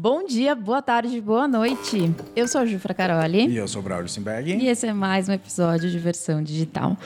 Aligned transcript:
Bom 0.00 0.24
dia, 0.24 0.54
boa 0.54 0.80
tarde, 0.80 1.20
boa 1.20 1.48
noite. 1.48 2.14
Eu 2.36 2.46
sou 2.46 2.60
a 2.60 2.64
Jufra 2.64 2.94
Caroli. 2.94 3.48
E 3.48 3.56
eu 3.56 3.66
sou 3.66 3.80
o 3.80 3.82
Braulio 3.82 4.08
Simberg. 4.08 4.54
E 4.54 4.68
esse 4.68 4.86
é 4.86 4.92
mais 4.92 5.28
um 5.28 5.32
episódio 5.32 5.90
de 5.90 5.98
versão 5.98 6.40
digital. 6.40 6.96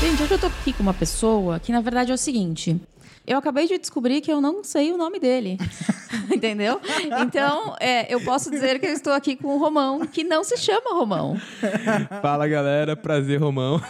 Gente, 0.00 0.22
hoje 0.22 0.32
eu 0.32 0.38
tô 0.38 0.46
aqui 0.46 0.72
com 0.72 0.84
uma 0.84 0.94
pessoa 0.94 1.58
que, 1.58 1.72
na 1.72 1.80
verdade, 1.80 2.12
é 2.12 2.14
o 2.14 2.16
seguinte. 2.16 2.80
Eu 3.26 3.38
acabei 3.38 3.68
de 3.68 3.78
descobrir 3.78 4.20
que 4.20 4.32
eu 4.32 4.40
não 4.40 4.64
sei 4.64 4.92
o 4.92 4.96
nome 4.96 5.20
dele. 5.20 5.56
Entendeu? 6.34 6.80
Então, 7.22 7.76
é, 7.78 8.12
eu 8.12 8.20
posso 8.22 8.50
dizer 8.50 8.80
que 8.80 8.86
eu 8.86 8.92
estou 8.92 9.12
aqui 9.12 9.36
com 9.36 9.48
o 9.54 9.58
Romão, 9.58 10.04
que 10.06 10.24
não 10.24 10.42
se 10.42 10.56
chama 10.56 10.94
Romão. 10.94 11.36
Fala 12.22 12.48
galera, 12.48 12.96
prazer 12.96 13.40
Romão. 13.40 13.80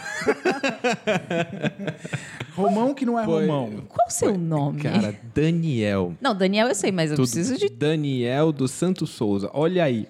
Romão 2.55 2.93
que 2.93 3.05
não 3.05 3.17
é 3.19 3.25
Foi- 3.25 3.45
Romão. 3.47 3.83
Qual 3.87 4.07
o 4.07 4.11
seu 4.11 4.37
nome? 4.37 4.81
Cara, 4.81 5.15
Daniel. 5.33 6.13
Não, 6.21 6.35
Daniel 6.35 6.67
eu 6.67 6.75
sei, 6.75 6.91
mas 6.91 7.09
eu 7.11 7.15
Tudo- 7.15 7.25
preciso 7.25 7.57
de. 7.57 7.69
Daniel 7.69 8.51
dos 8.51 8.71
Santos 8.71 9.09
Souza. 9.11 9.49
Olha 9.53 9.83
aí. 9.83 10.07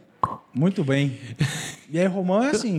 Muito 0.53 0.83
bem. 0.83 1.17
E 1.89 1.99
aí, 1.99 2.05
Romão 2.07 2.43
é 2.43 2.51
assim. 2.51 2.77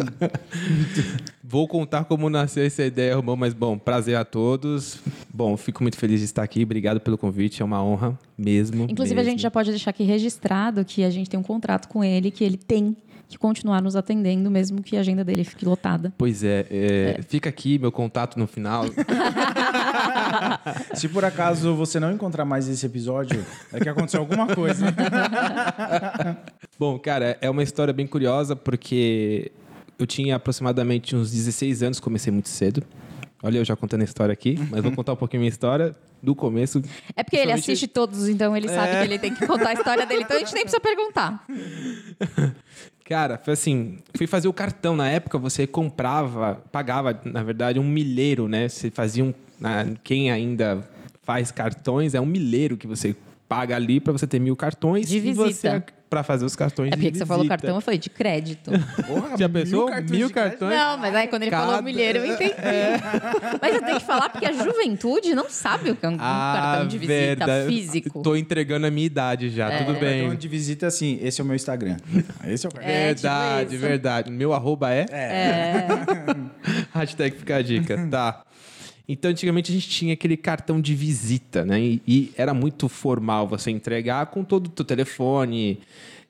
Vou 1.43 1.67
contar 1.67 2.05
como 2.05 2.29
nasceu 2.31 2.65
essa 2.65 2.83
ideia, 2.83 3.17
Romão, 3.17 3.37
mas 3.37 3.55
bom, 3.55 3.79
prazer 3.79 4.17
a 4.17 4.25
todos. 4.25 4.98
Bom, 5.33 5.57
fico 5.57 5.83
muito 5.83 5.97
feliz 5.97 6.21
de 6.21 6.27
estar 6.27 6.43
aqui. 6.43 6.62
Obrigado 6.62 7.01
pelo 7.01 7.17
convite, 7.17 7.62
é 7.62 7.65
uma 7.65 7.83
honra 7.83 8.19
mesmo. 8.37 8.87
Inclusive, 8.89 9.15
a 9.15 9.23
mesmo. 9.23 9.31
gente 9.33 9.43
já 9.43 9.51
pode 9.51 9.71
deixar 9.71 9.91
aqui 9.91 10.03
registrado 10.03 10.85
que 10.85 11.03
a 11.03 11.11
gente 11.11 11.29
tem 11.29 11.39
um 11.39 11.43
contrato 11.43 11.89
com 11.89 12.05
ele, 12.05 12.31
que 12.31 12.45
ele 12.45 12.57
tem 12.57 12.97
que 13.33 13.39
continuar 13.39 13.83
nos 13.83 13.97
atendendo, 13.97 14.51
mesmo 14.51 14.83
que 14.83 14.97
a 14.97 15.01
agenda 15.01 15.25
dele 15.25 15.45
fique 15.45 15.65
lotada. 15.65 16.13
Pois 16.19 16.45
é, 16.45 16.67
é, 16.71 17.21
fica 17.27 17.49
aqui 17.49 17.79
meu 17.79 17.91
contato 17.91 18.39
no 18.39 18.47
final. 18.47 18.85
Se 20.95 21.09
por 21.09 21.25
acaso 21.25 21.75
você 21.75 21.99
não 21.99 22.13
encontrar 22.13 22.45
mais 22.45 22.69
esse 22.69 22.85
episódio, 22.85 23.45
é 23.73 23.81
que 23.81 23.89
aconteceu 23.89 24.21
alguma 24.21 24.55
coisa. 24.55 24.87
Bom, 26.79 26.98
cara, 26.98 27.39
é 27.41 27.48
uma 27.48 27.62
história 27.62 27.93
bem 27.93 28.06
curiosa 28.06 28.55
porque 28.55 29.51
eu 29.99 30.06
tinha 30.06 30.37
aproximadamente 30.37 31.17
uns 31.17 31.31
16 31.31 31.83
anos, 31.83 32.01
comecei 32.01 32.33
muito 32.33 32.49
cedo. 32.49 32.83
Olha, 33.43 33.59
eu 33.59 33.65
já 33.65 33.75
contando 33.75 34.03
a 34.03 34.05
história 34.05 34.33
aqui, 34.33 34.57
mas 34.71 34.83
vou 34.83 34.93
contar 34.97 35.15
um 35.15 35.17
pouquinho 35.17 35.41
a 35.41 35.43
minha 35.43 35.51
história 35.51 35.97
do 36.23 36.35
começo. 36.35 36.81
É 37.17 37.25
porque 37.25 37.37
ele 37.37 37.53
assiste 37.53 37.89
todos, 37.89 38.29
então 38.29 38.57
ele 38.57 38.69
sabe 38.69 38.93
que 38.93 39.05
ele 39.05 39.19
tem 39.19 39.34
que 39.34 39.45
contar 39.47 39.71
a 39.71 39.73
história 39.73 40.07
dele, 40.07 40.23
então 40.23 40.37
a 40.37 40.41
gente 40.41 40.55
nem 40.55 40.62
precisa 40.62 40.81
perguntar. 40.81 41.45
Cara, 43.05 43.37
foi 43.37 43.55
assim, 43.55 43.99
fui 44.17 44.27
fazer 44.27 44.47
o 44.49 44.53
cartão. 44.53 44.97
Na 44.97 45.09
época 45.09 45.37
você 45.37 45.67
comprava, 45.67 46.62
pagava, 46.71 47.21
na 47.25 47.43
verdade, 47.43 47.79
um 47.79 47.84
milheiro, 47.84 48.49
né? 48.49 48.69
Você 48.69 48.91
fazia 48.91 49.25
um. 49.25 49.34
Quem 50.03 50.31
ainda 50.31 50.89
faz 51.23 51.51
cartões 51.51 52.15
é 52.15 52.21
um 52.21 52.27
milheiro 52.27 52.77
que 52.77 52.87
você 52.87 53.15
paga 53.49 53.77
ali 53.77 54.01
para 54.01 54.12
você 54.12 54.27
ter 54.27 54.39
mil 54.39 54.56
cartões. 54.56 55.09
De 55.09 55.19
e 55.19 55.34
você 55.34 55.49
visita. 55.49 55.84
Para 56.13 56.23
fazer 56.23 56.45
os 56.45 56.55
cartões 56.55 56.89
É 56.89 56.91
de 56.91 56.97
porque 56.99 57.13
que 57.13 57.17
você 57.19 57.25
falou 57.25 57.49
cartão, 57.49 57.75
eu 57.77 57.81
falei 57.81 57.99
de 57.99 58.11
crédito. 58.11 58.71
Porra, 59.07 59.35
Já 59.39 59.49
pensou? 59.49 59.87
cartões 59.87 60.11
Mil 60.11 60.27
de 60.27 60.33
crédito? 60.35 60.59
cartões? 60.59 60.79
Não, 60.79 60.99
mas 60.99 61.15
aí 61.15 61.27
quando 61.27 61.43
ele 61.45 61.51
falou 61.51 61.71
Cada- 61.71 61.83
milheiro, 61.83 62.19
eu 62.19 62.27
entendi. 62.27 62.53
Mas 63.63 63.75
eu 63.75 63.83
tenho 63.83 63.99
que 63.99 64.05
falar 64.05 64.29
porque 64.29 64.45
a 64.45 64.53
juventude 64.53 65.35
não 65.35 65.49
sabe 65.49 65.91
o 65.91 65.97
que 65.97 66.05
é 66.05 66.09
um 66.11 66.19
cartão 66.19 66.87
de 66.87 66.99
visita 66.99 67.15
Ah, 67.15 67.47
verdade. 67.47 67.67
físico. 67.69 68.23
Tô 68.23 68.37
entregando 68.37 68.87
a 68.87 68.91
minha 68.91 69.07
idade 69.07 69.49
já, 69.49 69.71
tudo 69.79 69.99
bem. 69.99 70.21
Cartão 70.23 70.37
de 70.37 70.49
visita 70.49 70.87
assim, 70.87 71.19
esse 71.23 71.41
é 71.41 71.45
o 71.45 71.47
meu 71.47 71.57
Instagram. 71.57 71.97
Esse 72.47 72.67
é 72.67 72.69
o 72.69 72.73
cartão. 72.73 72.91
É, 72.91 73.15
tipo 73.15 73.23
verdade, 73.23 73.75
isso. 73.77 73.87
verdade. 73.87 74.31
Meu 74.31 74.53
arroba 74.53 74.93
é? 74.93 75.07
É. 75.11 75.87
Hashtag 76.93 77.39
fica 77.39 77.57
a 77.57 77.63
dica, 77.63 78.07
tá. 78.11 78.43
Então, 79.08 79.31
antigamente 79.31 79.70
a 79.70 79.75
gente 79.75 79.89
tinha 79.89 80.14
aquele 80.14 80.36
cartão 80.36 80.81
de 80.81 80.95
visita, 80.95 81.64
né? 81.64 81.81
E, 81.81 82.03
e 82.06 82.33
era 82.36 82.55
muito 82.55 82.89
formal 82.89 83.48
você 83.48 83.70
entregar 83.70 84.27
com 84.27 84.44
todo 84.44 84.67
o 84.67 84.70
teu 84.70 84.84
telefone. 84.84 85.81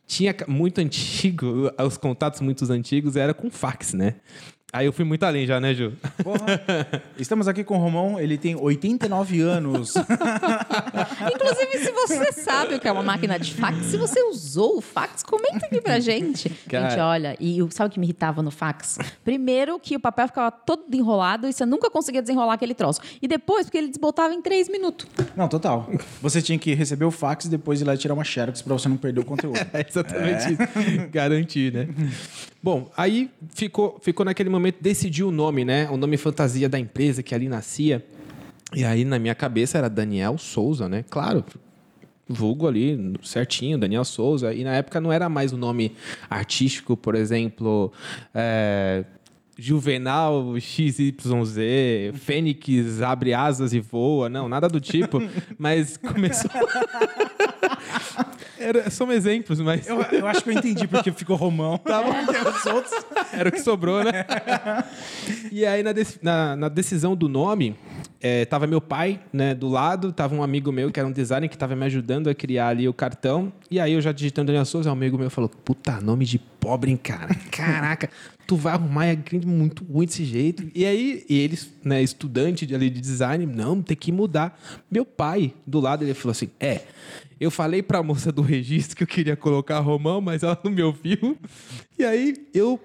Tinha 0.06 0.34
muito 0.48 0.80
antigo, 0.80 1.70
os 1.78 1.96
contatos 1.96 2.40
muito 2.40 2.70
antigos 2.70 3.16
era 3.16 3.34
com 3.34 3.50
fax, 3.50 3.92
né? 3.92 4.16
Aí 4.74 4.86
eu 4.86 4.92
fui 4.92 5.04
muito 5.04 5.22
além 5.24 5.44
já, 5.46 5.60
né, 5.60 5.74
Ju? 5.74 5.92
Porra. 6.24 6.62
Estamos 7.18 7.46
aqui 7.46 7.62
com 7.62 7.76
o 7.76 7.78
Romão, 7.78 8.18
ele 8.18 8.38
tem 8.38 8.56
89 8.56 9.38
anos. 9.42 9.92
Inclusive, 11.30 11.78
se 11.84 11.92
você 11.92 12.32
sabe 12.32 12.76
o 12.76 12.80
que 12.80 12.88
é 12.88 12.92
uma 12.92 13.02
máquina 13.02 13.38
de 13.38 13.52
fax, 13.52 13.84
se 13.86 13.98
você 13.98 14.22
usou 14.22 14.78
o 14.78 14.80
fax, 14.80 15.22
comenta 15.22 15.66
aqui 15.66 15.78
pra 15.80 16.00
gente. 16.00 16.48
Cara. 16.70 16.88
Gente, 16.88 17.00
olha, 17.00 17.36
e 17.38 17.62
o- 17.62 17.70
sabe 17.70 17.88
o 17.88 17.92
que 17.92 18.00
me 18.00 18.06
irritava 18.06 18.42
no 18.42 18.50
fax? 18.50 18.98
Primeiro, 19.22 19.78
que 19.78 19.94
o 19.94 20.00
papel 20.00 20.26
ficava 20.26 20.50
todo 20.50 20.84
enrolado 20.94 21.46
e 21.46 21.52
você 21.52 21.66
nunca 21.66 21.90
conseguia 21.90 22.22
desenrolar 22.22 22.54
aquele 22.54 22.72
troço. 22.72 23.02
E 23.20 23.28
depois, 23.28 23.66
porque 23.66 23.76
ele 23.76 23.88
desbotava 23.88 24.32
em 24.32 24.40
três 24.40 24.70
minutos. 24.70 25.06
Não, 25.36 25.48
total. 25.48 25.90
Você 26.22 26.40
tinha 26.40 26.58
que 26.58 26.72
receber 26.72 27.04
o 27.04 27.10
fax 27.10 27.44
e 27.44 27.50
depois 27.50 27.82
ir 27.82 27.84
lá 27.84 27.94
tirar 27.94 28.14
uma 28.14 28.24
xerox 28.24 28.62
pra 28.62 28.72
você 28.72 28.88
não 28.88 28.96
perder 28.96 29.20
o 29.20 29.24
conteúdo. 29.24 29.58
É 29.74 29.84
exatamente 29.86 30.52
isso. 30.54 31.08
Garantir, 31.10 31.72
né? 31.74 31.88
Bom, 32.62 32.90
aí 32.96 33.28
ficou, 33.54 33.98
ficou 34.00 34.24
naquele 34.24 34.48
momento, 34.48 34.76
decidiu 34.80 35.28
o 35.28 35.32
nome, 35.32 35.64
né? 35.64 35.90
O 35.90 35.96
nome 35.96 36.16
fantasia 36.16 36.68
da 36.68 36.78
empresa 36.78 37.22
que 37.22 37.34
ali 37.34 37.48
nascia. 37.48 38.04
E 38.74 38.84
aí, 38.84 39.04
na 39.04 39.18
minha 39.18 39.34
cabeça, 39.34 39.78
era 39.78 39.88
Daniel 39.88 40.38
Souza, 40.38 40.88
né? 40.88 41.04
Claro, 41.10 41.44
vulgo 42.28 42.68
ali 42.68 43.14
certinho, 43.22 43.76
Daniel 43.76 44.04
Souza. 44.04 44.54
E 44.54 44.62
na 44.62 44.74
época 44.74 45.00
não 45.00 45.12
era 45.12 45.28
mais 45.28 45.52
o 45.52 45.56
nome 45.56 45.92
artístico, 46.30 46.96
por 46.96 47.16
exemplo, 47.16 47.92
é, 48.32 49.04
Juvenal 49.58 50.58
XYZ, 50.58 52.14
Fênix 52.14 53.02
abre 53.02 53.34
asas 53.34 53.72
e 53.72 53.80
voa. 53.80 54.28
Não, 54.28 54.48
nada 54.48 54.68
do 54.68 54.80
tipo. 54.80 55.20
mas 55.58 55.96
começou. 55.96 56.50
Era, 58.62 58.90
são 58.90 59.10
exemplos, 59.12 59.60
mas. 59.60 59.86
Eu, 59.86 60.00
eu 60.12 60.26
acho 60.26 60.42
que 60.42 60.50
eu 60.50 60.54
entendi 60.54 60.86
porque 60.86 61.10
ficou 61.12 61.36
Romão. 61.36 61.78
Tá. 61.78 62.02
Era 63.32 63.48
o 63.48 63.52
que 63.52 63.60
sobrou, 63.60 64.02
né? 64.04 64.24
e 65.50 65.64
aí, 65.64 65.82
na, 65.82 65.92
dec- 65.92 66.18
na- 66.22 66.56
na 66.56 66.68
decisão 66.68 67.14
do 67.16 67.28
nome, 67.28 67.76
eh, 68.20 68.44
tava 68.44 68.66
meu 68.66 68.80
pai, 68.80 69.20
né, 69.32 69.54
do 69.54 69.68
lado, 69.68 70.12
tava 70.12 70.34
um 70.34 70.42
amigo 70.42 70.70
meu 70.70 70.90
que 70.90 70.98
era 71.00 71.08
um 71.08 71.12
designer 71.12 71.48
que 71.48 71.56
tava 71.58 71.74
me 71.74 71.84
ajudando 71.86 72.28
a 72.28 72.34
criar 72.34 72.68
ali 72.68 72.88
o 72.88 72.92
cartão. 72.94 73.52
E 73.70 73.80
aí, 73.80 73.92
eu 73.92 74.00
já 74.00 74.12
digitando 74.12 74.46
Daniel 74.46 74.64
Souza, 74.64 74.90
um 74.90 74.92
amigo 74.92 75.18
meu 75.18 75.30
falou: 75.30 75.48
Puta, 75.48 76.00
nome 76.00 76.24
de 76.24 76.38
pobre, 76.38 76.90
hein, 76.90 76.96
cara? 76.96 77.34
Caraca, 77.50 78.08
tu 78.46 78.56
vai 78.56 78.74
arrumar 78.74 79.06
é 79.06 79.18
muito 79.44 79.84
ruim 79.84 80.06
desse 80.06 80.24
jeito. 80.24 80.64
E 80.74 80.84
aí, 80.84 81.24
e 81.28 81.38
eles, 81.40 81.70
né, 81.84 82.02
estudante 82.02 82.66
de, 82.66 82.74
ali 82.74 82.88
de 82.90 83.00
design, 83.00 83.46
não, 83.46 83.82
tem 83.82 83.96
que 83.96 84.12
mudar. 84.12 84.58
Meu 84.90 85.04
pai, 85.04 85.52
do 85.66 85.80
lado, 85.80 86.04
ele 86.04 86.14
falou 86.14 86.32
assim: 86.32 86.50
É. 86.60 86.82
Eu 87.42 87.50
falei 87.50 87.82
pra 87.82 88.04
moça 88.04 88.30
do 88.30 88.40
registro 88.40 88.96
que 88.96 89.02
eu 89.02 89.06
queria 89.06 89.34
colocar 89.34 89.80
Romão, 89.80 90.20
mas 90.20 90.44
ela 90.44 90.56
não 90.62 90.70
me 90.70 90.80
ouviu. 90.80 91.36
E 91.98 92.04
aí, 92.04 92.36
eu. 92.54 92.78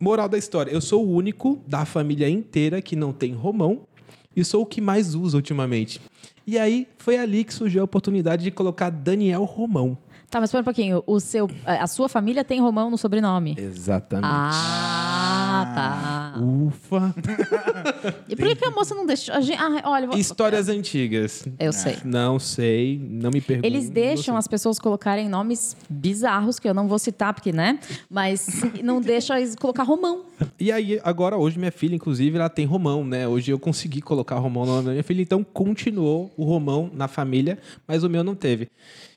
Moral 0.00 0.28
da 0.28 0.36
história: 0.36 0.72
eu 0.72 0.80
sou 0.80 1.06
o 1.06 1.12
único 1.12 1.62
da 1.64 1.84
família 1.84 2.28
inteira 2.28 2.82
que 2.82 2.96
não 2.96 3.12
tem 3.12 3.32
Romão 3.32 3.82
e 4.34 4.44
sou 4.44 4.62
o 4.62 4.66
que 4.66 4.80
mais 4.80 5.14
usa 5.14 5.36
ultimamente. 5.36 6.00
E 6.44 6.58
aí, 6.58 6.88
foi 6.98 7.18
ali 7.18 7.44
que 7.44 7.54
surgiu 7.54 7.82
a 7.82 7.84
oportunidade 7.84 8.42
de 8.42 8.50
colocar 8.50 8.90
Daniel 8.90 9.44
Romão. 9.44 9.96
Tá, 10.28 10.40
mas 10.40 10.48
espera 10.48 10.62
um 10.62 10.64
pouquinho. 10.64 11.04
O 11.06 11.20
seu, 11.20 11.48
a 11.64 11.86
sua 11.86 12.08
família 12.08 12.42
tem 12.42 12.60
Romão 12.60 12.90
no 12.90 12.98
sobrenome? 12.98 13.54
Exatamente. 13.56 14.28
Ah, 14.28 15.29
tá. 15.66 16.34
Ufa! 16.40 17.14
E 18.28 18.36
por 18.36 18.46
que, 18.46 18.56
que 18.56 18.64
a 18.64 18.70
moça 18.70 18.94
não 18.94 19.06
deixou? 19.06 19.34
A 19.34 19.40
gente, 19.40 19.58
ah, 19.60 19.82
olha, 19.84 20.06
vou- 20.06 20.16
Histórias 20.18 20.68
antigas. 20.68 21.44
Eu 21.58 21.72
sei. 21.72 21.96
Não 22.04 22.38
sei, 22.38 22.98
não 23.02 23.30
me 23.30 23.40
pergunte. 23.40 23.66
Eles 23.66 23.88
deixam 23.90 24.36
as 24.36 24.46
pessoas 24.46 24.78
colocarem 24.78 25.28
nomes 25.28 25.76
bizarros, 25.88 26.58
que 26.58 26.68
eu 26.68 26.74
não 26.74 26.86
vou 26.88 26.98
citar, 26.98 27.32
porque, 27.34 27.52
né? 27.52 27.78
Mas 28.08 28.46
não 28.82 29.00
deixam 29.00 29.36
eles 29.36 29.54
colocar 29.56 29.82
Romão. 29.82 30.24
E 30.58 30.72
aí, 30.72 31.00
agora, 31.04 31.36
hoje, 31.36 31.58
minha 31.58 31.72
filha, 31.72 31.94
inclusive, 31.94 32.36
ela 32.38 32.48
tem 32.48 32.64
Romão, 32.66 33.04
né? 33.04 33.28
Hoje 33.28 33.50
eu 33.50 33.58
consegui 33.58 34.00
colocar 34.00 34.36
Romão 34.38 34.64
no 34.64 34.72
nome 34.72 34.84
da 34.86 34.90
minha 34.92 35.02
filha, 35.04 35.22
então 35.22 35.44
continuou 35.44 36.32
o 36.36 36.44
Romão 36.44 36.90
na 36.94 37.08
família, 37.08 37.58
mas 37.86 38.02
o 38.04 38.08
meu 38.08 38.24
não 38.24 38.34
teve. 38.34 38.68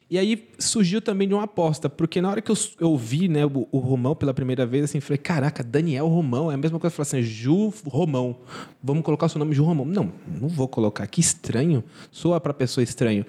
E 0.10 0.18
aí 0.18 0.48
surgiu 0.60 1.02
também 1.02 1.28
de 1.28 1.34
uma 1.34 1.44
aposta, 1.44 1.90
porque 1.90 2.22
na 2.22 2.30
hora 2.30 2.42
que 2.42 2.52
eu, 2.52 2.58
eu 2.80 2.98
vi 2.98 3.28
né, 3.28 3.46
o, 3.46 3.68
o 3.72 3.80
Romão 3.80 4.16
pela 4.16 4.34
primeira 4.34 4.66
vez, 4.66 4.86
assim, 4.86 5.00
falei, 5.00 5.18
caraca, 5.18 5.64
Daniel 5.64 6.08
Romão, 6.08 6.52
é 6.52 6.54
a 6.54 6.58
mesma 6.58 6.80
coisa, 6.80 6.96
falei 6.96 7.22
assim, 7.22 7.22
Ju 7.24 7.74
Romão, 7.86 8.38
vamos 8.82 9.04
colocar 9.04 9.26
o 9.26 9.30
seu 9.30 9.40
nome 9.40 9.56
Ju 9.56 9.64
Romão. 9.64 9.86
Não, 9.86 10.12
não 10.28 10.48
vou 10.48 10.68
colocar, 10.68 11.08
que 11.08 11.20
estranho, 11.20 11.84
soa 12.12 12.40
pra 12.40 12.54
pessoa 12.54 12.84
estranho. 12.84 13.26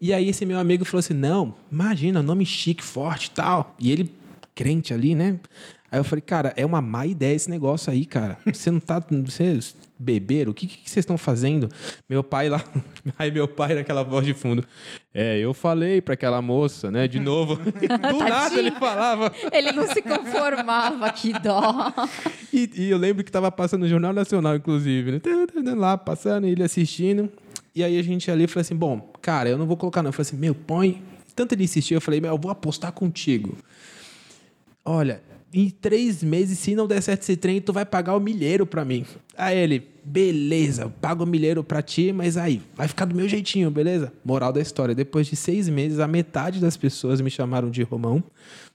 E 0.00 0.12
aí 0.12 0.28
esse 0.28 0.44
meu 0.44 0.58
amigo 0.58 0.84
falou 0.84 1.00
assim, 1.00 1.14
não, 1.14 1.54
imagina, 1.70 2.22
nome 2.22 2.44
chique, 2.46 2.84
forte 2.84 3.30
tal. 3.30 3.74
E 3.78 3.90
ele, 3.90 4.12
crente 4.54 4.92
ali, 4.92 5.14
né? 5.14 5.38
Aí 5.90 5.98
eu 5.98 6.04
falei, 6.04 6.22
cara, 6.22 6.52
é 6.56 6.66
uma 6.66 6.82
má 6.82 7.06
ideia 7.06 7.34
esse 7.34 7.48
negócio 7.48 7.90
aí, 7.90 8.04
cara. 8.04 8.36
Você 8.44 8.70
não 8.70 8.80
tá. 8.80 9.02
Você 9.24 9.58
beberam? 9.98 10.52
O 10.52 10.54
que, 10.54 10.66
que 10.66 10.88
vocês 10.88 11.02
estão 11.02 11.18
fazendo? 11.18 11.68
Meu 12.08 12.22
pai 12.22 12.48
lá. 12.48 12.62
Aí 13.18 13.30
meu 13.30 13.48
pai 13.48 13.74
naquela 13.74 14.04
voz 14.04 14.24
de 14.24 14.32
fundo. 14.32 14.64
É, 15.12 15.38
eu 15.38 15.52
falei 15.52 16.00
pra 16.00 16.14
aquela 16.14 16.40
moça, 16.40 16.90
né? 16.90 17.08
De 17.08 17.18
novo. 17.18 17.56
Do 17.58 18.18
nada 18.18 18.56
ele 18.56 18.70
falava. 18.70 19.32
Ele 19.50 19.72
não 19.72 19.86
se 19.88 20.00
conformava, 20.00 21.10
que 21.10 21.32
dó. 21.32 21.92
E, 22.52 22.70
e 22.76 22.90
eu 22.90 22.98
lembro 22.98 23.24
que 23.24 23.32
tava 23.32 23.50
passando 23.50 23.80
no 23.80 23.88
Jornal 23.88 24.12
Nacional, 24.12 24.56
inclusive, 24.56 25.12
né? 25.12 25.20
Lá 25.74 25.98
passando, 25.98 26.46
ele 26.46 26.62
assistindo. 26.62 27.28
E 27.74 27.82
aí 27.82 27.98
a 27.98 28.02
gente 28.02 28.30
ali 28.30 28.46
falou 28.46 28.60
assim: 28.60 28.76
bom, 28.76 29.12
cara, 29.20 29.48
eu 29.48 29.58
não 29.58 29.66
vou 29.66 29.76
colocar, 29.76 30.02
não. 30.02 30.10
Eu 30.10 30.12
falei 30.12 30.28
assim: 30.28 30.36
meu, 30.36 30.54
põe. 30.54 31.02
Tanto 31.34 31.54
ele 31.54 31.64
insistiu, 31.64 31.96
eu 31.96 32.00
falei: 32.00 32.20
meu, 32.20 32.30
eu 32.30 32.38
vou 32.38 32.50
apostar 32.50 32.92
contigo. 32.92 33.56
Olha, 34.84 35.20
em 35.52 35.70
três 35.70 36.22
meses, 36.22 36.58
se 36.58 36.74
não 36.74 36.86
der 36.86 37.00
certo 37.02 37.22
esse 37.22 37.36
trem, 37.36 37.60
tu 37.60 37.72
vai 37.72 37.84
pagar 37.84 38.14
o 38.16 38.20
milheiro 38.20 38.66
pra 38.66 38.84
mim. 38.84 39.04
Aí 39.36 39.56
ele, 39.56 39.88
beleza, 40.04 40.82
eu 40.82 40.90
pago 40.90 41.24
o 41.24 41.26
milheiro 41.26 41.64
pra 41.64 41.80
ti, 41.80 42.12
mas 42.12 42.36
aí, 42.36 42.60
vai 42.74 42.86
ficar 42.88 43.04
do 43.06 43.14
meu 43.14 43.28
jeitinho, 43.28 43.70
beleza? 43.70 44.12
Moral 44.24 44.52
da 44.52 44.60
história: 44.60 44.94
depois 44.94 45.26
de 45.26 45.36
seis 45.36 45.68
meses, 45.68 45.98
a 46.00 46.08
metade 46.08 46.60
das 46.60 46.76
pessoas 46.76 47.20
me 47.20 47.30
chamaram 47.30 47.70
de 47.70 47.82
Romão. 47.82 48.22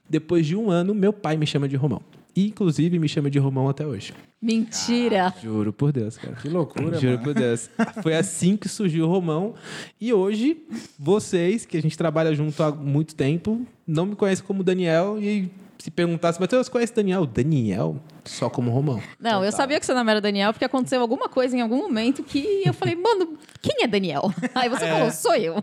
Depois 0.08 0.46
de 0.46 0.54
um 0.54 0.70
ano, 0.70 0.94
meu 0.94 1.12
pai 1.12 1.36
me 1.36 1.46
chama 1.46 1.68
de 1.68 1.76
Romão. 1.76 2.02
E, 2.36 2.48
inclusive, 2.48 2.98
me 2.98 3.08
chama 3.08 3.30
de 3.30 3.38
Romão 3.38 3.68
até 3.68 3.86
hoje. 3.86 4.12
Mentira. 4.42 5.32
Juro 5.40 5.72
por 5.72 5.92
Deus, 5.92 6.18
cara. 6.18 6.34
Que 6.34 6.48
loucura, 6.48 6.98
Juro 6.98 7.12
mano. 7.12 7.22
por 7.22 7.32
Deus. 7.34 7.70
Foi 8.02 8.14
assim 8.14 8.56
que 8.56 8.68
surgiu 8.68 9.06
o 9.06 9.08
Romão. 9.08 9.54
E 10.00 10.12
hoje, 10.12 10.58
vocês, 10.98 11.64
que 11.64 11.76
a 11.76 11.80
gente 11.80 11.96
trabalha 11.96 12.34
junto 12.34 12.60
há 12.62 12.72
muito 12.72 13.14
tempo, 13.14 13.64
não 13.86 14.04
me 14.04 14.16
conhecem 14.16 14.44
como 14.44 14.64
Daniel 14.64 15.16
e 15.22 15.48
se 15.84 15.90
perguntasse, 15.90 16.40
mas 16.40 16.48
você 16.48 16.70
conhece 16.70 16.94
Daniel? 16.94 17.26
Daniel? 17.26 18.00
Só 18.24 18.48
como 18.48 18.70
Romão. 18.70 19.02
Não, 19.20 19.44
eu 19.44 19.52
sabia 19.52 19.78
que 19.78 19.84
seu 19.84 19.94
nome 19.94 20.10
era 20.10 20.18
Daniel 20.18 20.50
porque 20.50 20.64
aconteceu 20.64 20.98
alguma 20.98 21.28
coisa 21.28 21.54
em 21.54 21.60
algum 21.60 21.76
momento 21.76 22.22
que 22.22 22.62
eu 22.64 22.72
falei, 22.72 22.96
mano, 22.96 23.36
quem 23.60 23.84
é 23.84 23.86
Daniel? 23.86 24.32
Aí 24.54 24.70
você 24.70 24.88
falou, 24.88 25.10
sou 25.10 25.34
eu. 25.36 25.56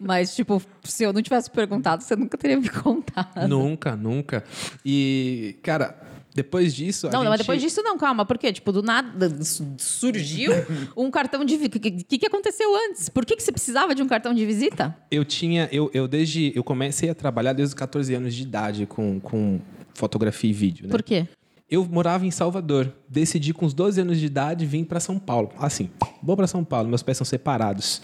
Mas, 0.00 0.32
tipo, 0.36 0.62
se 0.84 1.02
eu 1.02 1.12
não 1.12 1.20
tivesse 1.20 1.50
perguntado, 1.50 2.04
você 2.04 2.14
nunca 2.14 2.38
teria 2.38 2.56
me 2.56 2.68
contado. 2.68 3.48
Nunca, 3.48 3.96
nunca. 3.96 4.44
E, 4.86 5.58
cara, 5.60 5.98
depois 6.34 6.74
disso. 6.74 7.06
Não, 7.06 7.22
não, 7.22 7.30
mas 7.30 7.38
gente- 7.38 7.46
depois 7.46 7.62
disso 7.62 7.80
não, 7.82 7.96
calma. 7.96 8.26
Por 8.26 8.36
quê? 8.36 8.52
Tipo, 8.52 8.72
do 8.72 8.82
nada 8.82 9.42
su- 9.44 9.74
surgiu 9.78 10.50
um 10.96 11.10
cartão 11.10 11.44
de 11.44 11.56
visita. 11.56 11.78
O 11.78 11.80
que, 11.80 12.18
que, 12.18 12.26
aconteceu 12.26 12.68
antes? 12.88 13.08
Por 13.08 13.24
que, 13.24 13.36
que 13.36 13.42
você 13.42 13.52
precisava 13.52 13.94
de 13.94 14.02
um 14.02 14.08
cartão 14.08 14.34
de 14.34 14.44
visita? 14.44 14.96
Eu 15.10 15.24
tinha. 15.24 15.68
Eu, 15.70 15.88
eu 15.94 16.08
desde. 16.08 16.52
Eu 16.54 16.64
comecei 16.64 17.08
a 17.08 17.14
trabalhar 17.14 17.52
desde 17.52 17.70
os 17.70 17.78
14 17.78 18.12
anos 18.14 18.34
de 18.34 18.42
idade 18.42 18.84
com, 18.84 19.20
com 19.20 19.60
fotografia 19.94 20.50
e 20.50 20.52
vídeo, 20.52 20.86
né? 20.86 20.90
Por 20.90 21.02
quê? 21.02 21.28
Eu 21.70 21.84
morava 21.86 22.26
em 22.26 22.30
Salvador. 22.30 22.92
Decidi 23.08 23.54
com 23.54 23.64
os 23.64 23.72
12 23.72 24.00
anos 24.00 24.18
de 24.18 24.26
idade 24.26 24.66
vir 24.66 24.84
para 24.84 25.00
São 25.00 25.18
Paulo. 25.18 25.50
Assim, 25.58 25.88
vou 26.22 26.36
para 26.36 26.46
São 26.46 26.62
Paulo, 26.64 26.88
meus 26.88 27.02
pais 27.02 27.16
são 27.16 27.24
separados. 27.24 28.02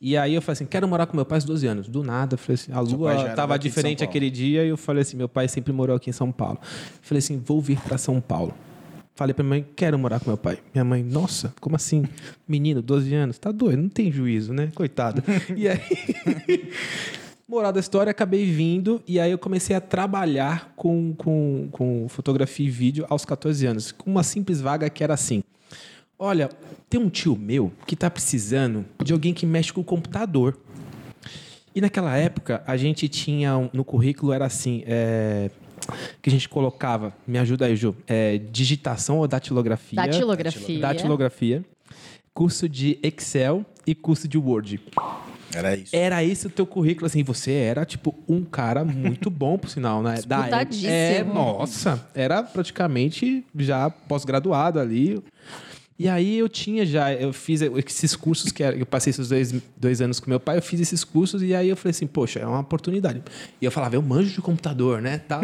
E 0.00 0.16
aí 0.16 0.34
eu 0.34 0.40
falei 0.40 0.54
assim, 0.54 0.64
quero 0.64 0.88
morar 0.88 1.06
com 1.06 1.14
meu 1.14 1.26
pai 1.26 1.36
aos 1.36 1.44
12 1.44 1.66
anos. 1.66 1.88
Do 1.88 2.02
nada, 2.02 2.34
eu 2.34 2.38
falei 2.38 2.54
assim, 2.54 2.72
a 2.72 2.80
lua 2.80 3.12
era 3.12 3.34
tava 3.34 3.52
daqui 3.52 3.64
de 3.64 3.68
diferente 3.68 4.02
aquele 4.02 4.30
dia 4.30 4.64
e 4.64 4.68
eu 4.68 4.76
falei 4.78 5.02
assim, 5.02 5.16
meu 5.16 5.28
pai 5.28 5.46
sempre 5.46 5.74
morou 5.74 5.94
aqui 5.94 6.08
em 6.08 6.12
São 6.12 6.32
Paulo. 6.32 6.58
Falei 7.02 7.18
assim, 7.18 7.38
vou 7.38 7.60
vir 7.60 7.78
para 7.80 7.98
São 7.98 8.18
Paulo. 8.18 8.54
Falei 9.14 9.34
pra 9.34 9.44
minha 9.44 9.60
mãe, 9.60 9.66
quero 9.76 9.98
morar 9.98 10.18
com 10.18 10.30
meu 10.30 10.38
pai. 10.38 10.58
Minha 10.72 10.84
mãe, 10.84 11.02
nossa, 11.02 11.52
como 11.60 11.76
assim? 11.76 12.04
Menino, 12.48 12.80
12 12.80 13.14
anos, 13.14 13.38
tá 13.38 13.52
doido, 13.52 13.82
não 13.82 13.90
tem 13.90 14.10
juízo, 14.10 14.54
né? 14.54 14.70
Coitado. 14.74 15.22
E 15.54 15.68
aí, 15.68 16.72
moral 17.46 17.70
da 17.70 17.80
história, 17.80 18.10
acabei 18.10 18.46
vindo 18.50 19.02
e 19.06 19.20
aí 19.20 19.30
eu 19.30 19.38
comecei 19.38 19.76
a 19.76 19.80
trabalhar 19.82 20.72
com, 20.76 21.12
com, 21.14 21.68
com 21.70 22.06
fotografia 22.08 22.66
e 22.66 22.70
vídeo 22.70 23.04
aos 23.10 23.26
14 23.26 23.66
anos, 23.66 23.92
com 23.92 24.10
uma 24.10 24.22
simples 24.22 24.62
vaga 24.62 24.88
que 24.88 25.04
era 25.04 25.12
assim. 25.12 25.42
Olha, 26.22 26.50
tem 26.90 27.00
um 27.00 27.08
tio 27.08 27.34
meu 27.34 27.72
que 27.86 27.96
tá 27.96 28.10
precisando 28.10 28.84
de 29.02 29.10
alguém 29.10 29.32
que 29.32 29.46
mexe 29.46 29.72
com 29.72 29.80
o 29.80 29.84
computador. 29.84 30.58
E 31.74 31.80
naquela 31.80 32.14
época, 32.14 32.62
a 32.66 32.76
gente 32.76 33.08
tinha 33.08 33.56
um- 33.56 33.70
no 33.72 33.82
currículo, 33.82 34.30
era 34.30 34.44
assim, 34.44 34.82
é, 34.86 35.50
que 36.20 36.28
a 36.28 36.32
gente 36.32 36.46
colocava, 36.46 37.14
me 37.26 37.38
ajuda 37.38 37.64
aí, 37.64 37.74
Ju, 37.74 37.96
é, 38.06 38.36
digitação 38.36 39.16
ou 39.20 39.26
datilografia? 39.26 39.96
Datilografia. 39.96 40.78
Datilografia, 40.78 41.64
curso 42.34 42.68
de 42.68 42.98
Excel 43.02 43.64
e 43.86 43.94
curso 43.94 44.28
de 44.28 44.36
Word. 44.36 44.78
Era 45.54 45.74
isso. 45.74 45.96
Era 45.96 46.22
esse 46.22 46.46
o 46.46 46.50
teu 46.50 46.66
currículo, 46.66 47.06
assim, 47.06 47.22
você 47.24 47.52
era, 47.52 47.86
tipo, 47.86 48.14
um 48.28 48.44
cara 48.44 48.84
muito 48.84 49.30
bom, 49.30 49.56
por 49.56 49.70
sinal, 49.70 50.02
né? 50.02 50.16
Da 50.26 50.40
época. 50.48 50.76
É, 50.86 51.24
nossa, 51.24 52.08
era 52.14 52.42
praticamente 52.42 53.42
já 53.56 53.88
pós-graduado 53.88 54.78
ali. 54.78 55.18
E 56.02 56.08
aí 56.08 56.38
eu 56.38 56.48
tinha 56.48 56.86
já, 56.86 57.12
eu 57.12 57.30
fiz 57.30 57.60
esses 57.60 58.16
cursos, 58.16 58.50
que 58.50 58.62
era- 58.62 58.74
eu 58.74 58.86
passei 58.86 59.10
esses 59.10 59.28
dois, 59.28 59.54
dois 59.76 60.00
anos 60.00 60.18
com 60.18 60.30
meu 60.30 60.40
pai, 60.40 60.56
eu 60.56 60.62
fiz 60.62 60.80
esses 60.80 61.04
cursos 61.04 61.42
e 61.42 61.54
aí 61.54 61.68
eu 61.68 61.76
falei 61.76 61.90
assim, 61.90 62.06
poxa, 62.06 62.38
é 62.40 62.46
uma 62.46 62.60
oportunidade. 62.60 63.22
E 63.60 63.64
eu 63.66 63.70
falava, 63.70 63.96
eu 63.96 64.00
manjo 64.00 64.30
de 64.32 64.40
computador, 64.40 65.02
né? 65.02 65.18
Tá. 65.18 65.42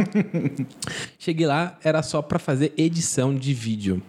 Cheguei 1.18 1.46
lá, 1.46 1.78
era 1.84 2.02
só 2.02 2.22
pra 2.22 2.38
fazer 2.38 2.72
edição 2.74 3.34
de 3.34 3.52
vídeo. 3.52 4.02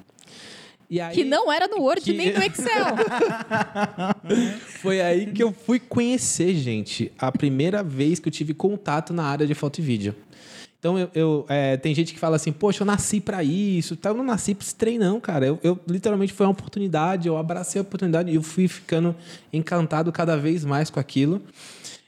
E 0.89 1.01
aí, 1.01 1.13
Que 1.15 1.25
não 1.25 1.51
era 1.51 1.67
no 1.67 1.81
Word 1.81 1.99
Que- 2.01 2.13
nem 2.13 2.31
no 2.33 2.41
Excel. 2.41 2.95
Foi 4.81 5.01
aí 5.01 5.25
que 5.33 5.43
eu 5.43 5.51
fui 5.51 5.79
conhecer, 5.79 6.53
gente, 6.55 7.11
a 7.19 7.29
primeira 7.29 7.83
vez 7.83 8.19
que 8.19 8.29
eu 8.29 8.31
tive 8.31 8.53
contato 8.53 9.11
na 9.13 9.23
área 9.25 9.45
de 9.45 9.53
foto 9.53 9.79
e 9.79 9.81
vídeo. 9.81 10.15
Então, 10.79 10.97
eu, 10.97 11.09
eu, 11.15 11.45
é, 11.49 11.75
tem 11.75 11.93
gente 11.95 12.13
que 12.13 12.19
fala 12.19 12.35
assim, 12.35 12.51
poxa, 12.51 12.83
eu 12.83 12.85
nasci 12.85 13.19
pra 13.19 13.43
isso, 13.43 13.95
tá? 13.95 14.09
eu 14.09 14.13
não 14.13 14.23
nasci 14.23 14.53
pra 14.53 14.63
esse 14.63 14.75
trem, 14.75 14.99
não, 14.99 15.19
cara. 15.19 15.45
Eu, 15.45 15.59
eu, 15.63 15.79
literalmente 15.87 16.33
foi 16.33 16.45
uma 16.45 16.51
oportunidade, 16.51 17.27
eu 17.27 17.35
abracei 17.35 17.79
a 17.79 17.81
oportunidade 17.81 18.31
e 18.31 18.35
eu 18.35 18.43
fui 18.43 18.67
ficando 18.67 19.15
encantado 19.51 20.11
cada 20.11 20.37
vez 20.37 20.63
mais 20.63 20.89
com 20.89 20.99
aquilo. 20.99 21.41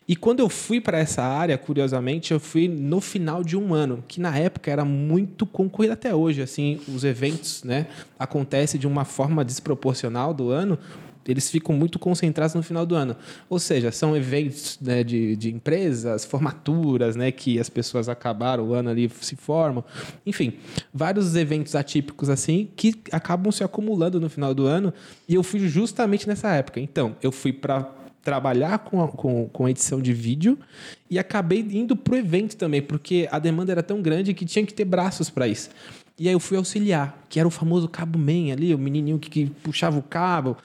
E 0.08 0.16
quando 0.16 0.40
eu 0.40 0.50
fui 0.50 0.82
para 0.82 0.98
essa 0.98 1.22
área, 1.22 1.56
curiosamente, 1.56 2.32
eu 2.32 2.40
fui 2.40 2.68
no 2.68 3.00
final 3.00 3.44
de 3.44 3.56
um 3.56 3.76
ano, 3.76 4.04
que 4.08 4.20
na 4.20 4.36
época 4.36 4.72
era 4.72 4.84
muito 4.84 5.46
concorrido 5.46 5.94
até 5.94 6.16
hoje. 6.16 6.42
Assim, 6.42 6.80
os 6.88 7.04
eventos, 7.04 7.64
né, 7.64 7.86
acontecem 8.18 8.80
de 8.80 8.88
uma 8.88 9.06
forma 9.06 9.46
desproporcional 9.46 10.34
do 10.34 10.50
ano. 10.50 10.80
Eles 11.28 11.50
ficam 11.50 11.76
muito 11.76 12.00
concentrados 12.00 12.56
no 12.56 12.64
final 12.64 12.86
do 12.86 12.96
ano. 12.96 13.16
Ou 13.50 13.60
seja, 13.60 13.92
são 13.92 14.16
eventos 14.16 14.80
né, 14.82 15.04
de, 15.04 15.36
de 15.36 15.54
empresas, 15.54 16.26
formaturas, 16.26 17.16
né, 17.16 17.32
que 17.32 17.60
as 17.60 17.70
pessoas 17.70 18.10
acabaram 18.10 18.64
o 18.68 18.74
ano 18.74 18.90
ali, 18.90 19.10
se 19.22 19.36
formam. 19.36 19.84
Enfim, 20.26 20.54
vários 20.94 21.36
eventos 21.36 21.76
atípicos 21.76 22.30
assim 22.30 22.70
que 22.76 22.96
acabam 23.12 23.52
se 23.52 23.64
acumulando 23.64 24.20
no 24.20 24.30
final 24.30 24.54
do 24.54 24.66
ano. 24.66 24.94
E 25.28 25.36
eu 25.36 25.44
fui 25.44 25.60
justamente 25.68 26.28
nessa 26.28 26.50
época. 26.54 26.80
Então, 26.80 27.16
eu 27.22 27.32
fui 27.32 27.54
para 27.54 27.88
trabalhar 28.24 28.80
com, 28.80 29.04
a- 29.04 29.08
com, 29.08 29.48
com 29.48 29.70
edição 29.70 30.02
de 30.02 30.14
vídeo 30.14 30.58
e 31.10 31.18
acabei 31.20 31.60
indo 31.72 31.96
pro 31.96 32.16
evento 32.18 32.56
também, 32.58 32.82
porque 32.82 33.28
a 33.32 33.40
demanda 33.40 33.72
era 33.72 33.82
tão 33.84 34.02
grande 34.02 34.34
que 34.34 34.46
tinha 34.46 34.66
que 34.66 34.74
ter 34.74 34.86
braços 34.86 35.30
para 35.30 35.48
isso. 35.48 35.70
E 36.18 36.28
aí 36.28 36.34
eu 36.34 36.40
fui 36.40 36.58
auxiliar, 36.58 37.18
que 37.30 37.40
era 37.40 37.48
o 37.48 37.52
famoso 37.52 37.88
cabo 37.88 38.20
man 38.20 38.52
ali, 38.52 38.74
o 38.76 38.78
menininho 38.78 39.18
que, 39.18 39.30
que 39.30 39.46
puxava 39.64 39.98
o 39.98 40.04
cabo. 40.04 40.58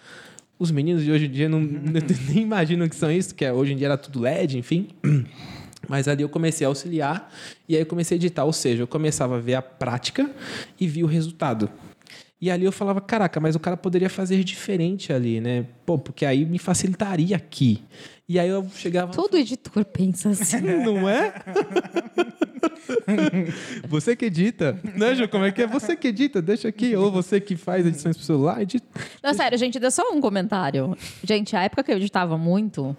Os 0.64 0.70
meninos 0.70 1.05
de 1.05 1.12
hoje 1.12 1.26
em 1.26 1.31
dia 1.31 1.46
não, 1.46 1.61
nem 2.26 2.38
imaginam 2.38 2.88
que 2.88 2.96
são 2.96 3.12
isso, 3.12 3.34
que 3.34 3.44
é, 3.44 3.52
hoje 3.52 3.75
em 3.75 3.76
dia 3.76 3.87
era 3.87 3.99
tudo 3.99 4.20
LED, 4.20 4.56
enfim. 4.56 4.88
Mas 5.87 6.08
ali 6.08 6.22
eu 6.22 6.29
comecei 6.31 6.65
a 6.65 6.69
auxiliar 6.69 7.31
e 7.69 7.74
aí 7.74 7.82
eu 7.82 7.86
comecei 7.86 8.15
a 8.15 8.19
editar, 8.19 8.44
ou 8.46 8.53
seja, 8.53 8.82
eu 8.82 8.86
começava 8.86 9.36
a 9.36 9.39
ver 9.39 9.56
a 9.56 9.60
prática 9.60 10.31
e 10.81 10.89
vi 10.89 11.05
o 11.05 11.06
resultado. 11.06 11.69
E 12.44 12.51
ali 12.51 12.67
eu 12.67 12.72
falava, 12.72 13.01
caraca, 13.01 13.41
mas 13.41 13.56
o 13.56 13.58
cara 13.58 13.74
poderia 13.74 14.10
fazer 14.10 14.44
diferente 14.44 15.15
ali, 15.15 15.41
né? 15.41 15.65
Pô, 15.86 15.96
porque 15.96 16.27
aí 16.27 16.44
me 16.44 16.58
facilitaria 16.58 17.34
aqui. 17.34 17.82
E 18.29 18.39
aí 18.39 18.51
eu 18.51 18.69
chegava. 18.77 19.13
Todo 19.13 19.39
editor 19.39 19.82
pensa 19.82 20.29
assim. 20.29 20.60
Não 20.84 21.08
é? 21.08 21.32
você 23.89 24.15
que 24.15 24.27
edita, 24.27 24.79
né, 24.94 25.15
Ju? 25.15 25.27
Como 25.27 25.46
é 25.46 25.53
que 25.53 25.63
é? 25.63 25.67
Você 25.67 25.96
que 25.96 26.08
edita, 26.08 26.43
deixa 26.43 26.69
aqui. 26.69 26.94
Ou 26.94 27.10
você 27.10 27.41
que 27.41 27.56
faz 27.56 27.86
edições 27.86 28.15
pro 28.15 28.27
celular, 28.27 28.60
edita. 28.60 28.86
Não, 29.22 29.32
sério, 29.32 29.56
gente, 29.56 29.81
dá 29.81 29.91
só 29.91 30.13
um 30.13 30.20
comentário. 30.20 30.94
Gente, 31.22 31.56
a 31.56 31.63
época 31.63 31.82
que 31.82 31.93
eu 31.93 31.96
editava 31.96 32.36
muito, 32.36 32.94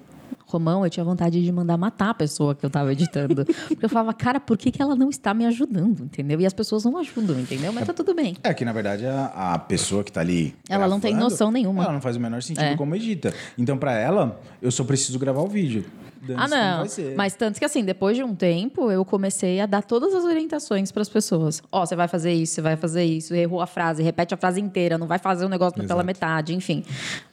Romão, 0.57 0.83
eu 0.85 0.89
tinha 0.89 1.03
vontade 1.03 1.43
de 1.43 1.51
mandar 1.51 1.77
matar 1.77 2.09
a 2.09 2.13
pessoa 2.13 2.55
que 2.55 2.65
eu 2.65 2.69
tava 2.69 2.91
editando. 2.91 3.45
Porque 3.67 3.85
eu 3.85 3.89
falava, 3.89 4.13
cara, 4.13 4.39
por 4.39 4.57
que, 4.57 4.71
que 4.71 4.81
ela 4.81 4.95
não 4.95 5.09
está 5.09 5.33
me 5.33 5.45
ajudando, 5.45 6.03
entendeu? 6.05 6.39
E 6.39 6.45
as 6.45 6.53
pessoas 6.53 6.83
não 6.85 6.97
ajudam, 6.97 7.39
entendeu? 7.39 7.71
Mas 7.73 7.85
tá 7.85 7.93
tudo 7.93 8.13
bem. 8.13 8.35
É 8.43 8.53
que, 8.53 8.63
na 8.65 8.71
verdade, 8.73 9.05
a, 9.05 9.53
a 9.53 9.59
pessoa 9.59 10.03
que 10.03 10.11
tá 10.11 10.21
ali. 10.21 10.55
Ela 10.69 10.87
não 10.87 10.99
tem 10.99 11.11
gravando, 11.11 11.31
noção 11.31 11.51
nenhuma. 11.51 11.83
Ela 11.83 11.93
não 11.93 12.01
faz 12.01 12.15
o 12.15 12.19
menor 12.19 12.41
sentido 12.41 12.63
É. 12.63 12.75
como 12.75 12.95
edita. 12.95 13.33
Então, 13.57 13.77
pra 13.77 13.93
ela, 13.97 14.39
eu 14.61 14.71
só 14.71 14.83
preciso 14.83 15.19
gravar 15.19 15.41
o 15.41 15.47
vídeo. 15.47 15.85
Ah, 16.35 16.47
não. 16.47 16.79
vai 16.79 16.89
ser. 16.89 17.15
Mas 17.15 17.35
tanto 17.35 17.59
que 17.59 17.65
assim, 17.65 17.83
depois 17.83 18.17
de 18.17 18.23
um 18.23 18.33
tempo, 18.35 18.91
eu 18.91 19.03
comecei 19.05 19.59
a 19.59 19.65
dar 19.65 19.83
todas 19.83 20.13
as 20.13 20.23
orientações 20.23 20.91
para 20.91 21.01
as 21.01 21.09
pessoas. 21.09 21.61
Ó, 21.71 21.85
você 21.85 21.95
vai 21.95 22.07
fazer 22.07 22.33
isso, 22.33 22.53
você 22.55 22.61
vai 22.61 22.75
fazer 22.75 23.03
isso, 23.03 23.33
errou 23.33 23.61
a 23.61 23.67
frase, 23.67 24.01
repete 24.01 24.33
a 24.33 24.37
frase 24.37 24.59
inteira, 24.59 24.97
não 24.97 25.07
vai 25.07 25.19
fazer 25.19 25.45
o 25.45 25.49
negócio 25.49 25.85
pela 25.85 26.03
metade, 26.03 26.53
enfim. 26.53 26.83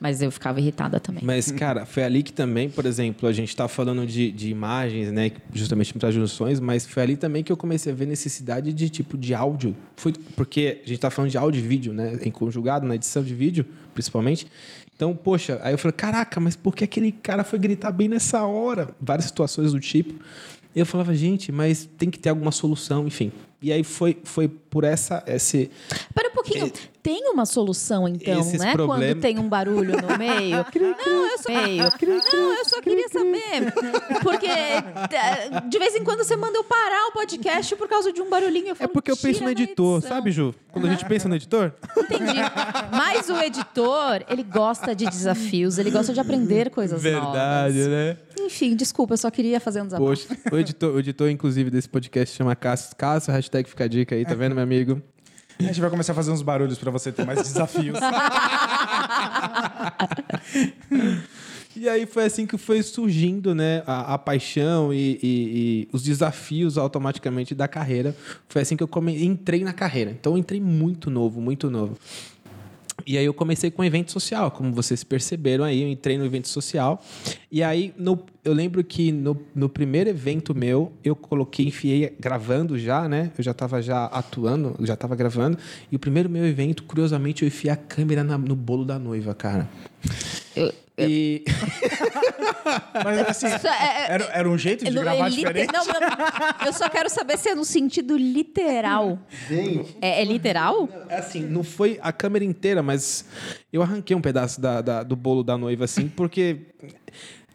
Mas 0.01 0.21
eu 0.23 0.31
ficava 0.31 0.61
irritada 0.61 0.99
também. 1.01 1.23
Mas, 1.25 1.51
cara, 1.51 1.87
foi 1.87 2.03
ali 2.03 2.23
que 2.23 2.33
também, 2.33 2.69
por 2.69 2.87
exemplo, 2.87 3.29
a 3.29 3.33
gente 3.33 3.55
tá 3.55 3.69
falando 3.69 4.07
de, 4.07 4.31
de 4.31 4.51
imagens, 4.51 5.13
né? 5.13 5.33
Justamente 5.53 5.95
para 5.95 6.11
junções, 6.11 6.61
mas 6.61 6.87
foi 6.87 7.03
ali 7.03 7.17
também 7.17 7.43
que 7.43 7.53
eu 7.53 7.57
comecei 7.57 7.93
a 7.93 7.95
ver 7.95 8.07
necessidade 8.07 8.73
de 8.73 8.89
tipo 8.89 9.17
de 9.17 9.35
áudio. 9.35 9.77
Foi 9.97 10.13
porque 10.37 10.81
a 10.85 10.89
gente 10.89 11.01
tá 11.01 11.11
falando 11.11 11.31
de 11.31 11.39
áudio 11.39 11.59
e 11.59 11.63
vídeo, 11.63 11.93
né? 11.93 12.19
Em 12.23 12.31
conjugado, 12.31 12.87
na 12.87 12.95
edição 12.95 13.23
de 13.23 13.35
vídeo, 13.35 13.65
principalmente. 13.95 14.47
Então, 14.95 15.15
poxa, 15.17 15.59
aí 15.63 15.75
eu 15.75 15.79
falei, 15.79 15.93
caraca, 15.93 16.39
mas 16.39 16.55
por 16.55 16.75
que 16.75 16.85
aquele 16.85 17.13
cara 17.13 17.43
foi 17.43 17.59
gritar 17.59 17.91
bem 17.91 18.09
nessa 18.09 18.45
hora? 18.45 18.91
Várias 19.01 19.27
situações 19.27 19.73
do 19.73 19.81
tipo. 19.81 20.15
Eu 20.75 20.87
falava, 20.87 21.15
gente, 21.15 21.51
mas 21.51 21.89
tem 21.99 22.11
que 22.11 22.19
ter 22.19 22.31
alguma 22.31 22.53
solução, 22.53 23.07
enfim. 23.07 23.33
E 23.63 23.73
aí 23.73 23.85
foi, 23.85 24.19
foi 24.25 24.49
por 24.49 24.85
essa 24.85 25.23
esse 25.27 25.71
Para 26.15 26.29
um 26.29 26.33
pouquinho. 26.33 26.73
Tem 27.03 27.29
uma 27.33 27.45
solução, 27.45 28.07
então, 28.09 28.45
né? 28.53 28.73
problemas- 28.73 29.11
Quando 29.13 29.21
tem 29.21 29.39
um 29.39 29.49
barulho 29.49 29.97
no 30.01 30.17
meio. 30.17 30.65
não, 31.05 31.31
eu 31.31 31.39
só, 31.39 31.49
meio. 31.51 31.83
Não, 32.33 32.59
eu 32.59 32.65
só 32.65 32.81
queria 32.81 33.09
saber. 33.09 33.73
Porque 34.23 34.47
tá, 34.47 35.61
de 35.69 35.79
vez 35.79 35.97
em 35.97 36.05
quando 36.05 36.19
você 36.25 36.37
manda 36.37 36.57
eu 36.57 36.65
parar 36.65 37.09
o 37.09 37.13
podcast 37.13 37.75
por 37.77 37.89
causa 37.89 38.13
de 38.13 38.21
um 38.23 38.31
barulhinho. 38.31 38.71
É 38.71 38.75
falo, 38.75 38.91
porque 38.91 39.11
eu 39.11 39.17
penso 39.17 39.35
"Tira 39.41 39.45
no 39.47 39.51
editor, 39.51 39.99
edição." 39.99 40.17
sabe, 40.17 40.31
Ju? 40.31 40.55
Quando 40.71 40.87
a 40.87 40.91
gente 40.91 41.05
pensa 41.05 41.29
no 41.29 41.35
editor, 41.35 41.73
Entendi. 41.97 42.39
Mas 42.93 43.29
o 43.29 43.37
editor, 43.37 44.25
ele 44.29 44.43
gosta 44.43 44.95
de 44.95 45.05
desafios, 45.07 45.79
ele 45.79 45.91
gosta 45.91 46.13
de 46.13 46.21
aprender 46.21 46.71
coisas 46.71 47.03
verdade, 47.03 47.79
novas. 47.79 47.89
né? 47.89 48.17
Enfim, 48.39 48.75
desculpa, 48.75 49.15
eu 49.15 49.19
só 49.19 49.31
queria 49.31 49.61
fazer 49.61 49.83
um 49.83 49.87
desabafo. 49.87 50.09
Poxa, 50.11 50.29
o 50.51 50.57
editor, 50.57 50.95
o 50.95 50.99
editor, 50.99 51.29
inclusive, 51.31 51.71
desse 51.71 51.89
podcast 51.89 52.35
chama 52.37 52.57
Cássio. 52.57 52.97
Cássio, 52.97 53.33
hashtag 53.53 53.69
fica 53.69 53.85
a 53.85 53.89
dica 53.89 54.15
aí, 54.15 54.25
tá 54.25 54.35
vendo, 54.35 54.55
meu 54.55 54.65
amigo? 54.65 55.03
A 55.59 55.63
gente 55.65 55.81
vai 55.81 55.91
começar 55.91 56.13
a 56.13 56.15
fazer 56.17 56.31
uns 56.31 56.41
barulhos 56.43 56.79
pra 56.79 56.91
você 56.91 57.13
ter 57.13 57.25
mais 57.27 57.43
desafios. 57.43 57.99
E 61.75 61.89
aí 61.89 62.05
foi 62.05 62.27
assim 62.27 62.45
que 62.47 62.59
foi 62.59 62.83
surgindo, 62.83 63.55
né, 63.55 63.83
a, 63.87 64.13
a 64.13 64.19
paixão 64.19 64.93
e, 64.93 65.19
e- 65.23 65.23
e 65.23 65.89
os 65.91 66.03
desafios 66.03 66.77
automaticamente 66.77 67.55
da 67.55 67.67
carreira. 67.67 68.15
Foi 68.47 68.61
assim 68.61 68.77
que 68.77 68.83
eu 68.83 68.89
come... 68.89 69.25
entrei 69.25 69.65
na 69.65 69.73
carreira. 69.73 70.11
Então 70.11 70.35
eu 70.35 70.39
entrei 70.39 70.61
muito 70.61 71.09
novo, 71.09 71.41
muito 71.41 71.71
novo. 71.71 71.97
E 73.07 73.19
aí 73.19 73.25
eu 73.25 73.35
comecei 73.35 73.71
com 73.71 73.83
evento 73.85 74.13
social, 74.13 74.51
como 74.51 74.73
vocês 74.73 75.03
perceberam 75.05 75.65
aí, 75.65 75.83
eu 75.83 75.89
entrei 75.89 76.17
no 76.19 76.25
evento 76.25 76.49
social. 76.49 77.03
E 77.51 77.63
aí 77.63 77.93
no- 77.97 78.19
eu 78.45 78.53
lembro 78.53 78.83
que 78.83 79.13
no, 79.13 79.37
no 79.55 79.69
primeiro 79.69 80.11
evento 80.11 80.55
meu, 80.55 80.93
eu 81.05 81.15
coloquei, 81.15 81.67
enfiei 81.67 82.15
gravando 82.19 82.79
já, 82.79 83.09
né? 83.09 83.31
Eu 83.37 83.45
já 83.45 83.51
estava 83.53 83.81
já 83.83 84.07
atuando, 84.07 84.75
já 84.85 84.95
estava 84.95 85.15
gravando. 85.17 85.59
E 85.91 85.97
o 85.97 85.99
primeiro 85.99 86.29
meu 86.29 86.47
evento, 86.47 86.83
curiosamente, 86.85 87.43
eu 87.43 87.49
enfiei 87.49 87.73
a 87.73 87.77
câmera 87.77 88.23
na- 88.25 88.39
no 88.39 88.55
bolo 88.57 88.85
da 88.85 88.99
noiva, 88.99 89.35
cara. 89.35 89.69
Eu- 90.57 90.73
E 90.99 91.43
Mas 93.05 93.19
assim, 93.29 93.47
é- 93.47 93.51
é- 93.51 94.13
era, 94.13 94.25
era 94.27 94.49
um 94.51 94.59
jeito 94.59 94.85
de 94.85 94.91
No- 94.91 95.01
gravar 95.01 95.27
é 95.27 95.29
lite- 95.31 95.39
diferente? 95.39 95.73
Não, 95.73 95.85
não. 95.87 96.67
Eu 96.67 96.73
só 96.73 96.89
quero 96.89 97.09
saber 97.09 97.39
se 97.39 97.49
é 97.49 97.55
no 97.55 97.65
sentido 97.65 98.17
literal. 98.17 99.19
É, 100.01 100.21
é 100.21 100.25
literal? 100.25 100.89
Assim, 101.11 101.41
não 101.43 101.65
foi 101.65 101.99
a 102.03 102.13
câmera 102.13 102.45
inteira, 102.45 102.83
mas 102.83 103.25
eu 103.73 103.83
arranquei 103.83 104.15
um 104.15 104.21
pedaço 104.21 104.61
da- 104.61 104.81
da- 104.83 105.03
do 105.03 105.17
bolo 105.17 105.43
da 105.43 105.57
noiva, 105.57 105.85
assim, 105.85 106.09
porque. 106.09 106.59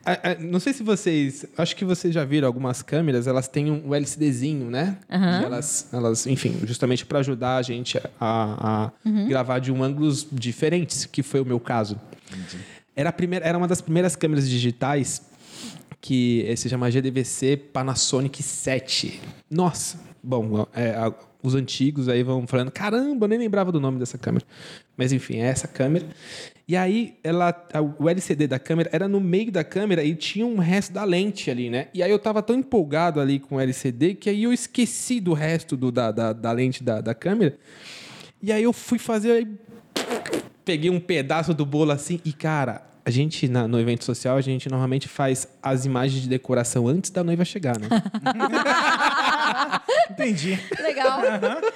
a- 0.06 0.32
a- 0.32 0.36
não 0.39 0.60
sei 0.60 0.74
se 0.74 0.82
vocês. 0.84 1.46
Acho 1.58 1.75
que 1.75 1.86
vocês 1.86 2.13
já 2.13 2.24
viram 2.25 2.48
algumas 2.48 2.82
câmeras, 2.82 3.27
elas 3.27 3.48
têm 3.48 3.70
um 3.72 3.94
LCDzinho, 3.94 4.70
né? 4.72 4.98
Aham. 5.10 5.42
E 5.42 5.46
elas, 5.46 5.88
elas, 5.94 6.25
enfim, 6.27 6.60
justamente 6.63 7.06
para 7.06 7.20
ajudar 7.20 7.58
a 7.58 7.62
gente 7.62 7.98
a, 8.00 8.12
a 8.20 8.92
Uhum. 9.06 9.27
gravar 9.27 9.60
de 9.60 9.72
um 9.72 9.84
ângulos 9.84 10.27
diferentes, 10.32 11.06
que 11.06 11.22
foi 11.22 11.39
o 11.39 11.46
meu 11.46 11.60
caso. 11.60 12.00
Era, 12.98 13.10
a 13.10 13.13
primeira, 13.13 13.46
era 13.46 13.58
uma 13.58 13.68
das 13.68 13.80
primeiras 13.80 14.16
câmeras 14.16 14.50
digitais 14.50 15.22
que 16.01 16.44
eh, 16.48 16.56
se 16.56 16.68
chama 16.68 16.89
GDVC 16.89 17.56
Panasonic 17.72 18.42
7. 18.42 19.22
Nossa, 19.50 20.00
bom, 20.24 20.66
é, 20.74 20.89
a- 20.96 21.13
os 21.44 21.54
antigos 21.54 22.10
aí 22.10 22.24
vão 22.24 22.46
falando, 22.48 22.72
caramba, 22.72 23.25
eu 23.25 23.30
nem 23.30 23.38
lembrava 23.38 23.72
do 23.72 23.80
nome 23.80 24.00
dessa 24.00 24.18
câmera. 24.18 24.44
Mas 24.98 25.13
enfim, 25.13 25.38
é 25.38 25.46
essa 25.46 25.68
câmera. 25.68 26.08
E 26.68 26.75
aí, 26.75 27.13
ela, 27.24 27.50
a- 27.72 27.82
o 27.82 28.10
LCD 28.10 28.48
da 28.48 28.58
câmera 28.58 28.89
era 28.92 29.08
no 29.08 29.22
meio 29.22 29.51
da 29.51 29.63
câmera 29.63 30.04
e 30.04 30.16
tinha 30.16 30.46
um 30.46 30.58
resto 30.58 30.92
da 30.92 31.04
lente 31.04 31.51
ali, 31.51 31.70
né? 31.70 31.88
E 31.94 32.01
aí 32.01 32.10
eu 32.10 32.18
tava 32.20 32.42
tão 32.42 32.56
empolgado 32.56 33.20
ali 33.22 33.39
com 33.39 33.56
o 33.56 33.60
LCD 33.60 34.16
que 34.16 34.27
aí 34.30 34.44
eu 34.44 34.51
esqueci 34.51 35.20
do 35.20 35.34
resto 35.34 35.77
do, 35.77 35.92
da, 35.92 36.12
da, 36.12 36.34
da 36.34 36.51
lente 36.51 36.84
da, 36.84 37.00
da 37.00 37.13
câmera. 37.13 37.56
E 38.42 38.51
aí 38.51 38.63
eu 38.63 38.74
fui 38.74 38.98
fazer. 38.98 39.32
aí 39.32 39.48
peguei 40.68 40.90
um 40.92 41.00
pedaço 41.00 41.54
do 41.54 41.66
bolo 41.66 41.92
assim 41.92 42.20
e, 42.26 42.34
cara, 42.34 42.82
a 43.06 43.10
gente, 43.10 43.48
na- 43.48 43.70
no 43.70 43.80
evento 43.80 44.04
social, 44.04 44.36
a 44.36 44.42
gente 44.42 44.68
normalmente 44.70 45.08
faz 45.08 45.48
as 45.64 45.86
imagens 45.86 46.22
de 46.24 46.28
decoração 46.28 46.90
antes 46.90 47.10
da 47.10 47.24
noiva 47.24 47.46
chegar, 47.46 47.80
né? 47.80 47.88
Entendi. 50.12 50.60
Legal. 50.82 51.20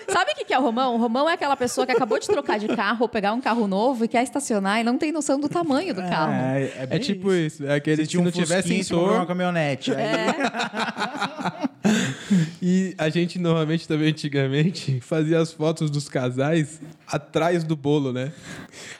Sabe 0.09 0.31
o 0.31 0.35
que 0.35 0.43
que 0.45 0.53
é 0.53 0.59
o 0.59 0.61
Romão? 0.61 0.95
O 0.95 0.97
Romão 0.97 1.29
é 1.29 1.33
aquela 1.33 1.55
pessoa 1.55 1.85
que 1.85 1.93
acabou 1.93 2.19
de 2.19 2.27
trocar 2.27 2.59
de 2.59 2.67
carro 2.67 2.97
ou 3.03 3.09
pegar 3.09 3.31
um 3.33 3.39
carro 3.39 3.65
novo 3.67 4.03
e 4.03 4.07
quer 4.09 4.23
estacionar 4.23 4.81
e 4.81 4.83
não 4.83 4.97
tem 4.97 5.09
noção 5.11 5.39
do 5.39 5.47
tamanho 5.47 5.93
do 5.93 6.01
carro. 6.01 6.33
É, 6.33 6.71
É 6.79 6.85
bem 6.85 6.99
tipo 6.99 7.31
isso. 7.33 7.65
É 7.65 7.75
aquele 7.75 8.05
tinha 8.05 8.09
se 8.09 8.17
um 8.17 8.23
não 8.25 8.31
Fusquinha, 8.31 8.83
você 8.83 8.93
comprou 8.93 9.15
uma 9.15 9.25
caminhonete. 9.25 9.91
Aí, 9.93 10.03
É. 10.03 10.35
E 12.61 12.93
a 12.97 13.09
gente 13.09 13.39
normalmente 13.39 13.87
também, 13.87 14.09
antigamente, 14.09 15.01
fazia 15.01 15.39
as 15.39 15.51
fotos 15.51 15.89
dos 15.89 16.07
casais 16.07 16.79
atrás 17.07 17.63
do 17.63 17.75
bolo, 17.75 18.13
né? 18.13 18.31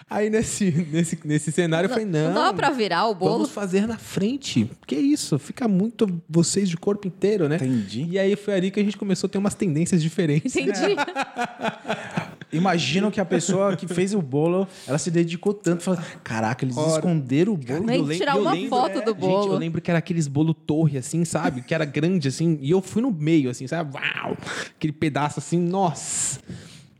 Aí 0.10 0.30
nesse, 0.30 0.72
nesse, 0.92 1.20
nesse 1.24 1.52
cenário 1.52 1.86
eu 1.86 1.90
falei, 1.90 2.06
não. 2.06 2.28
Não 2.28 2.34
dava 2.34 2.54
pra 2.54 2.70
virar 2.72 3.08
o 3.08 3.16
bolo. 3.16 3.34
Vamos 3.34 3.52
fazer 3.52 3.88
na 3.88 3.98
frente. 3.98 4.70
Que 4.86 4.96
isso? 4.96 5.40
Fica 5.40 5.68
muito 5.68 6.22
vocês 6.30 6.68
de 6.70 6.76
corpo 6.76 7.08
inteiro, 7.08 7.48
né? 7.48 7.56
Entendi. 7.56 8.08
E 8.10 8.20
aí 8.20 8.36
foi 8.36 8.56
ali 8.56 8.72
que 8.72 8.80
a 8.80 8.84
gente 8.84 8.98
começou 8.98 9.28
a 9.28 9.30
ter 9.30 9.38
umas 9.38 9.56
tendências 9.56 10.02
diferentes. 10.02 10.56
Entendi. 10.56 10.96
Imagino 12.54 13.10
que 13.12 13.20
a 13.22 13.26
pessoa 13.26 13.76
que 13.76 13.88
fez 13.88 14.14
o 14.14 14.22
bolo, 14.22 14.68
ela 14.88 14.98
se 14.98 15.10
dedicou 15.10 15.54
tanto. 15.54 15.84
Falou, 15.84 16.00
Caraca, 16.24 16.66
eles 16.66 16.76
Ora. 16.78 16.96
esconderam 16.98 17.54
o 17.54 17.58
bolo. 17.58 17.84
Nem 17.86 17.98
Eu 18.00 18.04
lem- 18.06 18.18
tirar 18.18 18.36
uma 18.38 18.52
lembro- 18.54 18.70
foto 18.70 19.02
do 19.02 19.12
Gente, 19.12 19.20
bolo. 19.20 19.54
eu 19.54 19.58
lembro 19.58 19.82
que 19.82 19.90
era 19.90 20.00
aqueles 20.00 20.28
bolo 20.28 20.54
torre, 20.54 20.98
assim, 20.98 21.24
sabe? 21.24 21.62
Que 21.62 21.74
era 21.74 21.86
grande, 21.86 22.28
assim. 22.28 22.58
E 22.62 22.70
eu 22.72 22.82
fui 22.82 23.02
no 23.02 23.12
meio, 23.12 23.50
assim, 23.50 23.68
sabe? 23.68 23.96
Uau! 23.96 24.36
Aquele 24.76 24.94
pedaço, 24.94 25.40
assim, 25.40 25.58
nossa! 25.60 26.40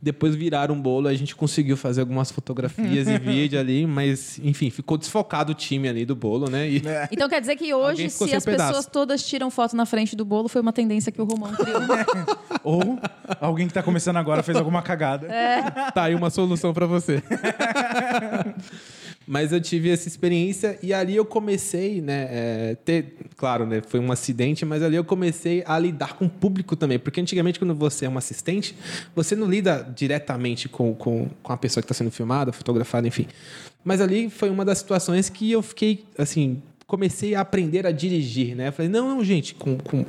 Depois 0.02 0.34
viraram 0.34 0.74
um 0.74 0.82
bolo, 0.82 1.08
a 1.08 1.14
gente 1.14 1.36
conseguiu 1.36 1.78
fazer 1.78 2.02
algumas 2.02 2.32
fotografias 2.32 3.08
e 3.08 3.18
vídeo 3.20 3.60
ali, 3.60 3.86
mas, 3.86 4.40
enfim, 4.44 4.70
ficou 4.72 4.98
desfocado 4.98 5.52
o 5.52 5.56
time 5.56 5.88
ali 5.88 6.06
do 6.06 6.16
bolo, 6.16 6.50
né? 6.50 6.68
E 6.68 6.82
Então 7.12 7.30
quer 7.30 7.40
dizer 7.40 7.56
que 7.56 7.72
hoje, 7.74 8.10
se 8.10 8.34
as 8.36 8.44
pedaço. 8.44 8.70
pessoas 8.70 8.86
todas 8.88 9.24
tiram 9.24 9.52
foto 9.52 9.76
na 9.76 9.86
frente 9.86 10.16
do 10.16 10.26
bolo, 10.26 10.48
foi 10.48 10.62
uma 10.62 10.74
tendência 10.74 11.12
que 11.12 11.22
o 11.22 11.26
Romão 11.26 11.54
criou. 11.54 11.82
Ou 12.64 13.00
alguém 13.40 13.68
que 13.68 13.74
tá 13.74 13.84
começando 13.84 14.18
agora 14.18 14.42
fez 14.42 14.58
alguma 14.58 14.82
cagada. 14.82 15.28
tá 15.94 16.04
aí 16.04 16.16
uma 16.16 16.30
solução 16.30 16.74
pra 16.74 16.86
você. 16.86 17.22
Mas 19.28 19.52
eu 19.52 19.62
tive 19.62 19.90
essa 19.90 20.08
experiência 20.08 20.78
e 20.82 20.94
ali 20.94 21.16
eu 21.16 21.24
comecei, 21.24 22.02
né, 22.02 22.28
é, 22.30 22.78
ter, 22.84 23.16
claro, 23.38 23.66
né, 23.66 23.82
foi 23.88 24.00
um 24.00 24.12
acidente, 24.12 24.66
mas 24.66 24.82
ali 24.82 24.96
eu 24.96 25.04
comecei 25.04 25.64
a 25.66 25.78
lidar 25.78 26.16
com 26.16 26.26
o 26.26 26.30
público 26.30 26.76
também, 26.76 26.98
porque 26.98 27.22
antigamente 27.22 27.60
quando 27.60 27.76
você 27.76 28.06
é 28.06 28.10
um 28.10 28.18
assistente, 28.18 28.76
você 29.16 29.36
não 29.36 29.48
lida 29.48 29.88
diretamente 29.96 30.68
com, 30.68 30.94
com, 30.96 31.30
com 31.42 31.54
a 31.54 31.58
pessoa 31.58 31.82
que 31.82 31.86
está 31.86 31.94
sendo 31.94 32.12
filmada, 32.12 32.52
fotografada, 32.52 33.08
enfim. 33.08 33.28
Mas 33.84 34.02
ali 34.02 34.30
foi 34.30 34.50
uma 34.50 34.66
das 34.66 34.80
situações 34.80 35.30
que 35.30 35.52
eu 35.52 35.62
fiquei, 35.62 36.04
assim, 36.18 36.62
comecei 36.88 37.36
a 37.36 37.42
aprender 37.42 37.88
a 37.88 37.92
dirigir, 37.92 38.56
né? 38.56 38.68
Eu 38.68 38.74
falei, 38.74 38.92
não, 38.92 39.16
não, 39.16 39.24
gente, 39.24 39.56
com, 39.56 39.78
com, 39.78 40.06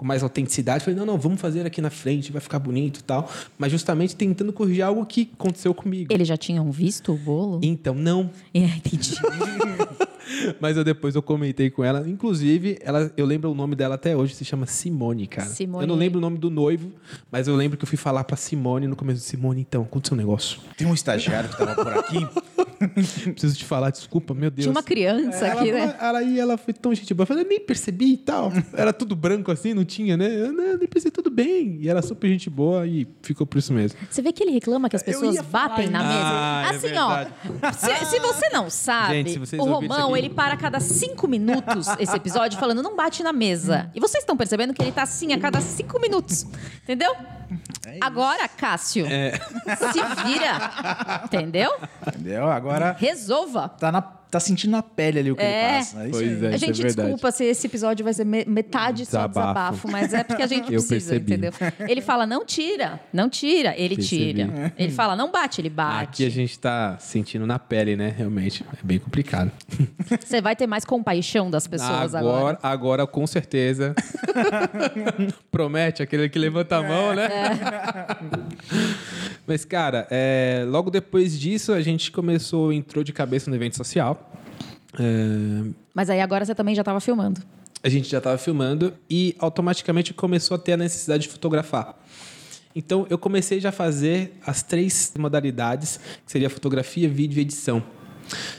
com 0.00 0.06
mais 0.06 0.22
autenticidade, 0.22 0.82
falei, 0.82 0.98
não, 0.98 1.04
não, 1.04 1.18
vamos 1.18 1.38
fazer 1.38 1.66
aqui 1.66 1.82
na 1.82 1.90
frente, 1.90 2.32
vai 2.32 2.40
ficar 2.40 2.58
bonito 2.58 3.00
e 3.00 3.02
tal. 3.02 3.30
Mas 3.58 3.70
justamente 3.70 4.16
tentando 4.16 4.50
corrigir 4.50 4.82
algo 4.82 5.04
que 5.04 5.30
aconteceu 5.34 5.74
comigo. 5.74 6.10
Eles 6.10 6.26
já 6.26 6.38
tinham 6.38 6.72
visto 6.72 7.12
o 7.12 7.18
bolo? 7.18 7.60
Então, 7.62 7.94
não. 7.94 8.30
É, 8.52 8.64
entendi. 8.64 9.14
Mas 10.60 10.76
eu 10.76 10.84
depois 10.84 11.14
eu 11.14 11.22
comentei 11.22 11.70
com 11.70 11.84
ela. 11.84 12.08
Inclusive, 12.08 12.78
ela, 12.82 13.12
eu 13.16 13.26
lembro 13.26 13.50
o 13.50 13.54
nome 13.54 13.74
dela 13.74 13.94
até 13.94 14.16
hoje, 14.16 14.34
se 14.34 14.44
chama 14.44 14.66
Simone, 14.66 15.26
cara. 15.26 15.48
Simone. 15.48 15.84
Eu 15.84 15.88
não 15.88 15.94
lembro 15.94 16.18
o 16.18 16.20
nome 16.20 16.38
do 16.38 16.50
noivo, 16.50 16.92
mas 17.30 17.48
eu 17.48 17.56
lembro 17.56 17.76
que 17.76 17.84
eu 17.84 17.88
fui 17.88 17.98
falar 17.98 18.24
pra 18.24 18.36
Simone 18.36 18.86
no 18.86 18.96
começo. 18.96 19.20
Simone, 19.20 19.60
então, 19.60 19.82
aconteceu 19.82 20.14
um 20.14 20.18
negócio. 20.18 20.60
Tem 20.76 20.86
um 20.86 20.94
estagiário 20.94 21.48
que 21.50 21.56
tava 21.56 21.74
por 21.74 21.92
aqui. 21.92 22.26
Preciso 23.32 23.56
te 23.56 23.64
falar, 23.64 23.90
desculpa, 23.90 24.32
meu 24.32 24.50
Deus. 24.50 24.64
Tinha 24.64 24.72
uma 24.72 24.82
criança 24.82 25.46
ela, 25.46 25.60
aqui, 25.60 25.72
né? 25.72 25.96
ela, 26.00 26.18
aí 26.18 26.38
ela 26.38 26.56
foi 26.56 26.72
tão 26.72 26.94
gente 26.94 27.12
boa. 27.12 27.24
Eu 27.24 27.26
falei, 27.26 27.44
eu 27.44 27.48
nem 27.48 27.60
percebi 27.60 28.14
e 28.14 28.16
tal. 28.16 28.50
Era 28.72 28.92
tudo 28.92 29.14
branco 29.14 29.50
assim, 29.50 29.74
não 29.74 29.84
tinha, 29.90 30.16
né? 30.16 30.26
Eu 30.28 30.88
percebi, 30.88 31.10
tudo 31.10 31.30
bem. 31.30 31.78
E 31.80 31.88
era 31.88 32.00
super 32.02 32.28
gente 32.28 32.48
boa 32.48 32.86
e 32.86 33.06
ficou 33.22 33.46
por 33.46 33.58
isso 33.58 33.72
mesmo. 33.72 33.98
Você 34.10 34.22
vê 34.22 34.32
que 34.32 34.42
ele 34.42 34.52
reclama 34.52 34.88
que 34.88 34.96
as 34.96 35.02
pessoas 35.02 35.40
batem 35.42 35.88
na 35.88 36.02
mesa? 36.02 36.20
Ah, 36.22 36.62
é 36.72 36.76
assim, 36.76 36.96
ó. 36.96 37.72
Se, 37.72 38.04
se 38.06 38.18
você 38.20 38.48
não 38.50 38.70
sabe, 38.70 39.22
Gente, 39.24 39.56
o 39.58 39.64
Romão, 39.64 40.10
aqui- 40.14 40.18
ele 40.26 40.30
para 40.30 40.54
a 40.54 40.56
cada 40.56 40.80
cinco 40.80 41.26
minutos 41.28 41.86
esse 41.98 42.14
episódio 42.16 42.58
falando, 42.58 42.82
não 42.82 42.94
bate 42.96 43.22
na 43.22 43.32
mesa. 43.32 43.90
E 43.94 44.00
vocês 44.00 44.22
estão 44.22 44.36
percebendo 44.36 44.72
que 44.72 44.80
ele 44.82 44.92
tá 44.92 45.02
assim 45.02 45.32
a 45.32 45.38
cada 45.38 45.60
cinco 45.60 46.00
minutos. 46.00 46.46
Entendeu? 46.82 47.14
Agora, 48.00 48.46
Cássio, 48.48 49.06
É. 49.06 49.32
se 49.32 50.24
vira. 50.24 51.22
Entendeu? 51.24 51.70
Entendeu? 52.06 52.48
Agora 52.48 52.96
Resolva. 52.98 53.68
tá 53.68 53.90
na, 53.90 54.00
tá 54.30 54.40
sentindo 54.40 54.70
na 54.70 54.82
pele 54.82 55.18
ali 55.18 55.30
o 55.32 55.36
que 55.36 55.42
É. 55.42 55.46
ele 55.68 55.78
passa. 55.78 56.02
Isso 56.08 56.10
Pois 56.18 56.42
é. 56.42 56.46
a 56.46 56.50
isso 56.50 56.58
gente 56.66 56.82
verdade. 56.82 57.08
desculpa 57.08 57.30
se 57.32 57.44
esse 57.44 57.66
episódio 57.66 58.04
vai 58.04 58.14
ser 58.14 58.24
me- 58.24 58.44
metade 58.46 59.04
só 59.06 59.26
Desabafo. 59.26 59.40
desabafo, 59.40 59.88
mas 59.90 60.14
é 60.14 60.22
porque 60.24 60.42
a 60.42 60.46
gente 60.46 60.64
Eu 60.72 60.80
precisa, 60.82 61.10
percebi. 61.14 61.32
entendeu? 61.34 61.52
Ele 61.88 62.00
fala, 62.00 62.26
não 62.26 62.44
tira, 62.44 63.00
não 63.12 63.28
tira, 63.28 63.74
ele 63.76 63.96
Percebi. 63.96 64.34
tira. 64.34 64.72
Ele 64.78 64.92
fala, 64.92 65.16
não 65.16 65.30
bate, 65.30 65.60
ele 65.60 65.70
bate. 65.70 66.04
Aqui 66.04 66.26
a 66.26 66.30
gente 66.30 66.58
tá 66.58 66.96
sentindo 66.98 67.46
na 67.46 67.58
pele, 67.58 67.96
né? 67.96 68.14
Realmente. 68.16 68.64
É 68.72 68.84
bem 68.84 68.98
complicado. 68.98 69.50
Você 70.20 70.40
vai 70.40 70.54
ter 70.56 70.66
mais 70.66 70.84
compaixão 70.84 71.50
das 71.50 71.66
pessoas 71.66 72.14
agora. 72.14 72.38
agora, 72.38 72.58
agora, 72.62 73.06
com 73.06 73.26
certeza. 73.26 73.94
Promete 75.50 76.02
aquele 76.02 76.28
que 76.28 76.38
levanta 76.38 76.76
a 76.76 76.82
mão, 76.82 77.14
né? 77.14 77.28
Mas, 79.50 79.64
cara, 79.64 80.06
é, 80.12 80.64
logo 80.68 80.92
depois 80.92 81.36
disso, 81.36 81.72
a 81.72 81.80
gente 81.80 82.12
começou, 82.12 82.72
entrou 82.72 83.02
de 83.02 83.12
cabeça 83.12 83.50
no 83.50 83.56
evento 83.56 83.76
social. 83.76 84.32
É, 84.96 85.68
Mas 85.92 86.08
aí 86.08 86.20
agora 86.20 86.44
você 86.44 86.54
também 86.54 86.72
já 86.72 86.82
estava 86.82 87.00
filmando. 87.00 87.40
a 87.82 87.88
gente 87.88 88.08
já 88.08 88.18
estava 88.18 88.38
filmando 88.38 88.94
e 89.10 89.34
automaticamente 89.40 90.14
começou 90.14 90.54
a 90.54 90.58
ter 90.58 90.74
a 90.74 90.76
necessidade 90.76 91.24
de 91.24 91.28
fotografar. 91.30 91.98
Então 92.76 93.08
eu 93.10 93.18
comecei 93.18 93.58
já 93.58 93.70
a 93.70 93.72
fazer 93.72 94.34
as 94.46 94.62
três 94.62 95.12
modalidades, 95.18 95.98
que 96.24 96.30
seria 96.30 96.48
fotografia, 96.48 97.08
vídeo 97.08 97.38
e 97.38 97.42
edição, 97.42 97.82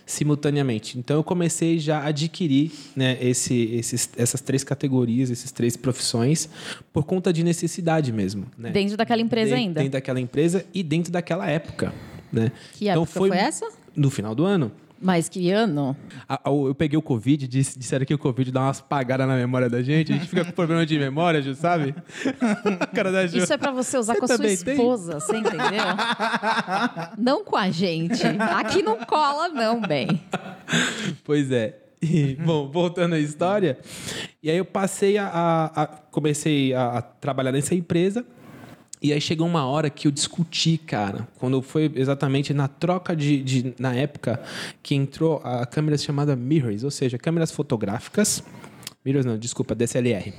simultaneamente. 0.06 0.98
Então 0.98 1.18
eu 1.18 1.24
comecei 1.24 1.80
já 1.80 2.00
a 2.00 2.08
adquirir 2.08 2.72
né, 2.96 3.18
esse, 3.22 3.56
esses, 3.74 4.10
essas 4.18 4.42
três 4.42 4.64
categorias, 4.64 5.32
essas 5.32 5.52
três 5.52 5.76
profissões, 5.78 6.50
por 6.92 7.04
conta 7.06 7.32
de 7.32 7.44
necessidade 7.44 8.12
mesmo. 8.12 8.46
Né? 8.58 8.72
Dentro 8.72 8.98
daquela 8.98 9.22
empresa 9.22 9.52
Dentro- 9.52 9.62
ainda. 9.62 9.80
Dentro 9.80 9.94
daquela 9.94 10.20
empresa 10.20 10.66
e 10.74 10.84
dentro 10.84 11.12
daquela 11.12 11.48
época. 11.48 11.94
Né? 12.32 12.52
Que 12.74 12.88
época 12.88 13.06
foi 13.08 13.30
essa? 13.32 13.68
No 13.96 14.10
final 14.10 14.34
do 14.34 14.46
ano. 14.46 14.72
Mas 15.02 15.28
que 15.28 15.50
ano? 15.50 15.96
Eu 16.46 16.76
peguei 16.76 16.98
o 16.98 17.02
Covid, 17.02 17.48
disse- 17.48 17.80
disseram 17.80 18.06
que 18.06 18.14
o 18.14 18.18
Covid 18.20 18.52
dá 18.52 18.62
umas 18.62 18.80
pagadas 18.82 19.28
na 19.28 19.36
memória 19.36 19.68
da 19.68 19.82
gente. 19.82 20.12
A 20.14 20.16
gente 20.16 20.28
fica 20.28 20.46
com 20.46 20.52
problema 20.52 20.86
de 20.86 21.00
memória, 21.00 21.42
Ju, 21.42 21.56
sabe? 21.56 21.96
Cara 22.94 23.12
da 23.12 23.26
Ju. 23.26 23.40
Isso 23.40 23.52
é 23.52 23.58
pra 23.58 23.72
você 23.72 23.98
usar 23.98 24.14
Você 24.14 24.20
com 24.20 24.26
a 24.26 24.28
sua 24.28 24.38
também 24.38 24.58
tem? 24.58 24.74
esposa, 24.76 25.20
você 25.20 25.38
entendeu? 25.38 25.60
não 27.18 27.44
com 27.44 27.56
a 27.58 27.70
gente. 27.72 28.22
Aqui 28.56 28.82
não 28.84 28.98
cola, 28.98 29.50
não, 29.50 29.82
bem. 29.82 30.22
Pois 31.24 31.52
é. 31.52 31.78
E, 32.02 32.36
bom, 32.36 32.70
voltando 32.72 33.14
à 33.16 33.20
história. 33.20 33.78
E 34.42 34.50
aí 34.50 34.58
eu 34.58 34.66
passei 34.66 35.18
a... 35.18 35.28
a- 35.28 35.84
a- 35.84 35.88
comecei 35.88 36.74
a, 36.74 36.98
a 36.98 37.02
trabalhar 37.02 37.52
nessa 37.52 37.74
empresa. 37.76 38.26
E 39.02 39.12
aí 39.12 39.20
chegou 39.20 39.48
uma 39.48 39.66
hora 39.66 39.90
que 39.90 40.08
eu 40.08 40.12
discuti, 40.12 40.78
cara. 40.78 41.28
Quando 41.40 41.62
foi 41.62 41.92
exatamente 41.96 42.54
na 42.54 42.68
troca 42.68 43.16
de, 43.16 43.42
de- 43.42 43.74
Na 43.80 43.96
época 43.96 44.40
que 44.84 44.94
entrou 44.94 45.42
a 45.44 45.66
câmera 45.66 45.98
chamada 45.98 46.36
mirrors, 46.36 46.84
ou 46.84 46.92
seja, 46.92 47.18
câmeras 47.18 47.52
fotográficas. 47.52 48.44
Mirrors 49.04 49.26
não, 49.26 49.36
desculpa, 49.36 49.74
DSLR. 49.74 50.32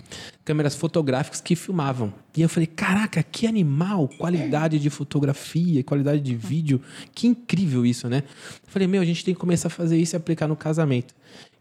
Câmeras 0.45 0.76
fotográficas 0.76 1.40
que 1.40 1.57
filmavam. 1.57 2.14
E 2.37 2.42
eu 2.42 2.49
falei, 2.49 2.69
caraca, 2.69 3.21
que 3.21 3.45
animal, 3.49 4.07
qualidade 4.16 4.78
de 4.78 4.88
fotografia, 4.88 5.83
qualidade 5.83 6.21
de 6.21 6.37
vídeo. 6.37 6.81
Que 7.12 7.26
incrível 7.26 7.85
isso, 7.85 8.09
né? 8.09 8.23
Eu 8.64 8.69
falei, 8.71 8.87
meu, 8.87 9.02
a 9.02 9.04
gente 9.04 9.25
tem 9.25 9.35
que 9.35 9.40
começar 9.40 9.66
a 9.66 9.71
fazer 9.71 9.97
isso 9.99 10.14
e 10.14 10.16
aplicar 10.16 10.47
no 10.47 10.54
casamento. 10.54 11.12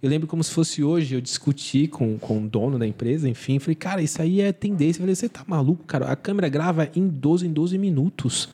Eu 0.02 0.10
lembro 0.10 0.28
como 0.28 0.44
se 0.44 0.52
fosse 0.52 0.84
hoje, 0.84 1.14
eu 1.16 1.22
discuti 1.22 1.88
com, 1.88 2.18
com 2.18 2.40
o 2.40 2.48
dono 2.50 2.80
da 2.80 2.88
empresa, 2.88 3.30
enfim, 3.30 3.60
falei, 3.60 3.76
cara, 3.76 4.02
isso 4.02 4.20
aí 4.22 4.42
é 4.42 4.52
tendência. 4.52 5.00
Eu 5.00 5.04
falei, 5.04 5.16
você 5.16 5.30
tá 5.30 5.44
maluco, 5.46 5.84
cara? 5.86 6.12
A 6.12 6.16
câmera 6.16 6.50
grava 6.50 6.90
em 6.96 7.08
12 7.08 7.46
em 7.48 7.54
12 7.54 7.78
minutos. 7.78 8.50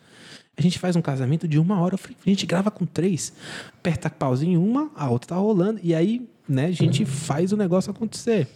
A 0.58 0.62
gente 0.62 0.78
faz 0.78 0.96
um 0.96 1.02
casamento 1.02 1.48
de 1.48 1.58
uma 1.58 1.80
hora, 1.80 1.94
eu 1.94 1.98
falei, 2.00 2.18
a 2.26 2.30
gente 2.30 2.46
grava 2.46 2.70
com 2.70 2.86
três. 2.86 3.32
Aperta 3.78 4.10
pauzinho 4.10 4.54
em 4.54 4.58
uma, 4.58 4.92
a 4.96 5.10
outra 5.10 5.30
tá 5.30 5.36
rolando. 5.36 5.80
E 5.82 5.96
aí, 5.96 6.28
né, 6.50 6.66
a 6.66 6.72
gente 6.72 7.06
faz 7.06 7.54
o 7.54 7.58
negócio 7.58 7.92
acontecer. 7.92 8.48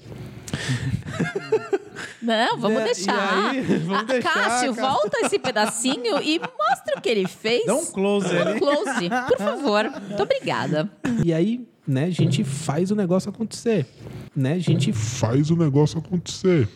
Não, 2.21 2.57
vamos 2.57 2.81
E- 2.81 2.83
deixar. 2.83 3.49
aí? 3.49 3.61
Vamos 3.81 3.99
Ah, 3.99 4.03
deixar, 4.03 4.33
Cássio, 4.33 4.75
cara. 4.75 4.87
volta 4.89 5.17
esse 5.25 5.39
pedacinho 5.39 6.21
e 6.21 6.39
mostra 6.39 6.97
o 6.97 7.01
que 7.01 7.09
ele 7.09 7.27
fez. 7.27 7.65
Dá 7.65 7.75
um 7.75 7.85
close 7.85 8.27
Dá 8.29 8.35
um 8.35 8.47
ali. 8.49 8.59
close, 8.59 9.09
por 9.27 9.37
favor. 9.37 9.83
Muito 10.07 10.21
obrigada. 10.23 10.91
E 11.23 11.33
aí, 11.33 11.67
né, 11.91 12.05
a 12.05 12.09
gente 12.09 12.43
faz 12.43 12.89
o 12.89 12.95
negócio 12.95 13.29
acontecer. 13.29 13.85
Né, 14.35 14.53
a 14.53 14.59
gente 14.59 14.93
Faz 14.93 15.51
o 15.51 15.55
negócio 15.55 15.99
acontecer. 15.99 16.67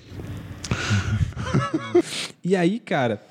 E 2.44 2.56
aí, 2.56 2.80
cara, 2.80 3.22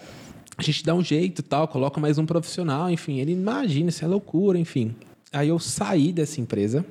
a 0.56 0.62
gente 0.62 0.82
dá 0.82 0.94
um 0.94 1.04
jeito 1.04 1.40
e 1.40 1.42
tal, 1.42 1.68
coloca 1.68 2.00
mais 2.00 2.16
um 2.16 2.24
profissional, 2.24 2.90
enfim. 2.90 3.18
Ele 3.18 3.32
imagina, 3.32 3.90
isso 3.90 4.04
é 4.04 4.08
loucura, 4.08 4.58
enfim. 4.58 4.94
Aí 5.32 5.48
eu 5.48 5.58
saí 5.58 6.12
dessa 6.12 6.40
empresa 6.40 6.84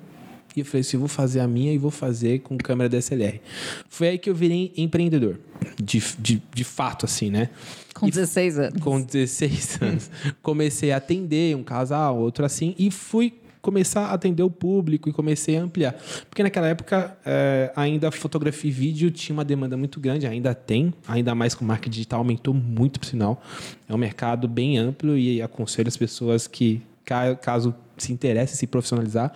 e 0.55 0.59
eu 0.59 0.65
falei 0.65 0.81
assim, 0.81 0.97
eu 0.97 0.99
vou 0.99 1.09
fazer 1.09 1.39
a 1.39 1.47
minha 1.47 1.73
e 1.73 1.77
vou 1.77 1.91
fazer 1.91 2.39
com 2.39 2.55
câmera 2.57 2.87
DSLR. 2.87 3.41
Foi 3.89 4.09
aí 4.09 4.17
que 4.19 4.29
eu 4.29 4.35
virei 4.35 4.71
empreendedor, 4.77 5.39
de, 5.81 6.03
de, 6.19 6.43
de 6.53 6.63
fato, 6.63 7.05
assim, 7.05 7.31
né? 7.31 7.49
Com 7.95 8.07
16 8.07 8.59
anos. 8.59 8.81
Com 8.81 9.01
16 9.01 9.79
anos. 9.81 10.11
Comecei 10.41 10.91
a 10.91 10.97
atender 10.97 11.55
um 11.55 11.63
casal, 11.63 12.19
outro 12.19 12.45
assim, 12.45 12.75
e 12.77 12.91
fui 12.91 13.33
começar 13.63 14.07
a 14.07 14.13
atender 14.13 14.43
o 14.43 14.49
público 14.49 15.07
e 15.09 15.13
comecei 15.13 15.57
a 15.57 15.61
ampliar. 15.63 15.95
Porque 16.29 16.43
naquela 16.43 16.67
época, 16.67 17.17
eh, 17.25 17.71
ainda 17.77 18.11
fotografia 18.11 18.69
e 18.69 18.73
vídeo 18.73 19.09
tinha 19.09 19.33
uma 19.33 19.45
demanda 19.45 19.77
muito 19.77 20.01
grande, 20.01 20.27
ainda 20.27 20.53
tem, 20.53 20.93
ainda 21.07 21.33
mais 21.33 21.55
com 21.55 21.63
marketing 21.63 21.89
digital, 21.91 22.19
aumentou 22.19 22.53
muito, 22.53 22.99
por 22.99 23.05
sinal. 23.05 23.41
É 23.87 23.95
um 23.95 23.97
mercado 23.97 24.49
bem 24.49 24.77
amplo 24.77 25.17
e 25.17 25.41
aconselho 25.41 25.87
as 25.87 25.95
pessoas 25.95 26.45
que, 26.45 26.81
ca- 27.05 27.35
caso 27.37 27.73
se 27.97 28.11
interessem 28.11 28.53
em 28.53 28.57
se 28.57 28.67
profissionalizar, 28.67 29.31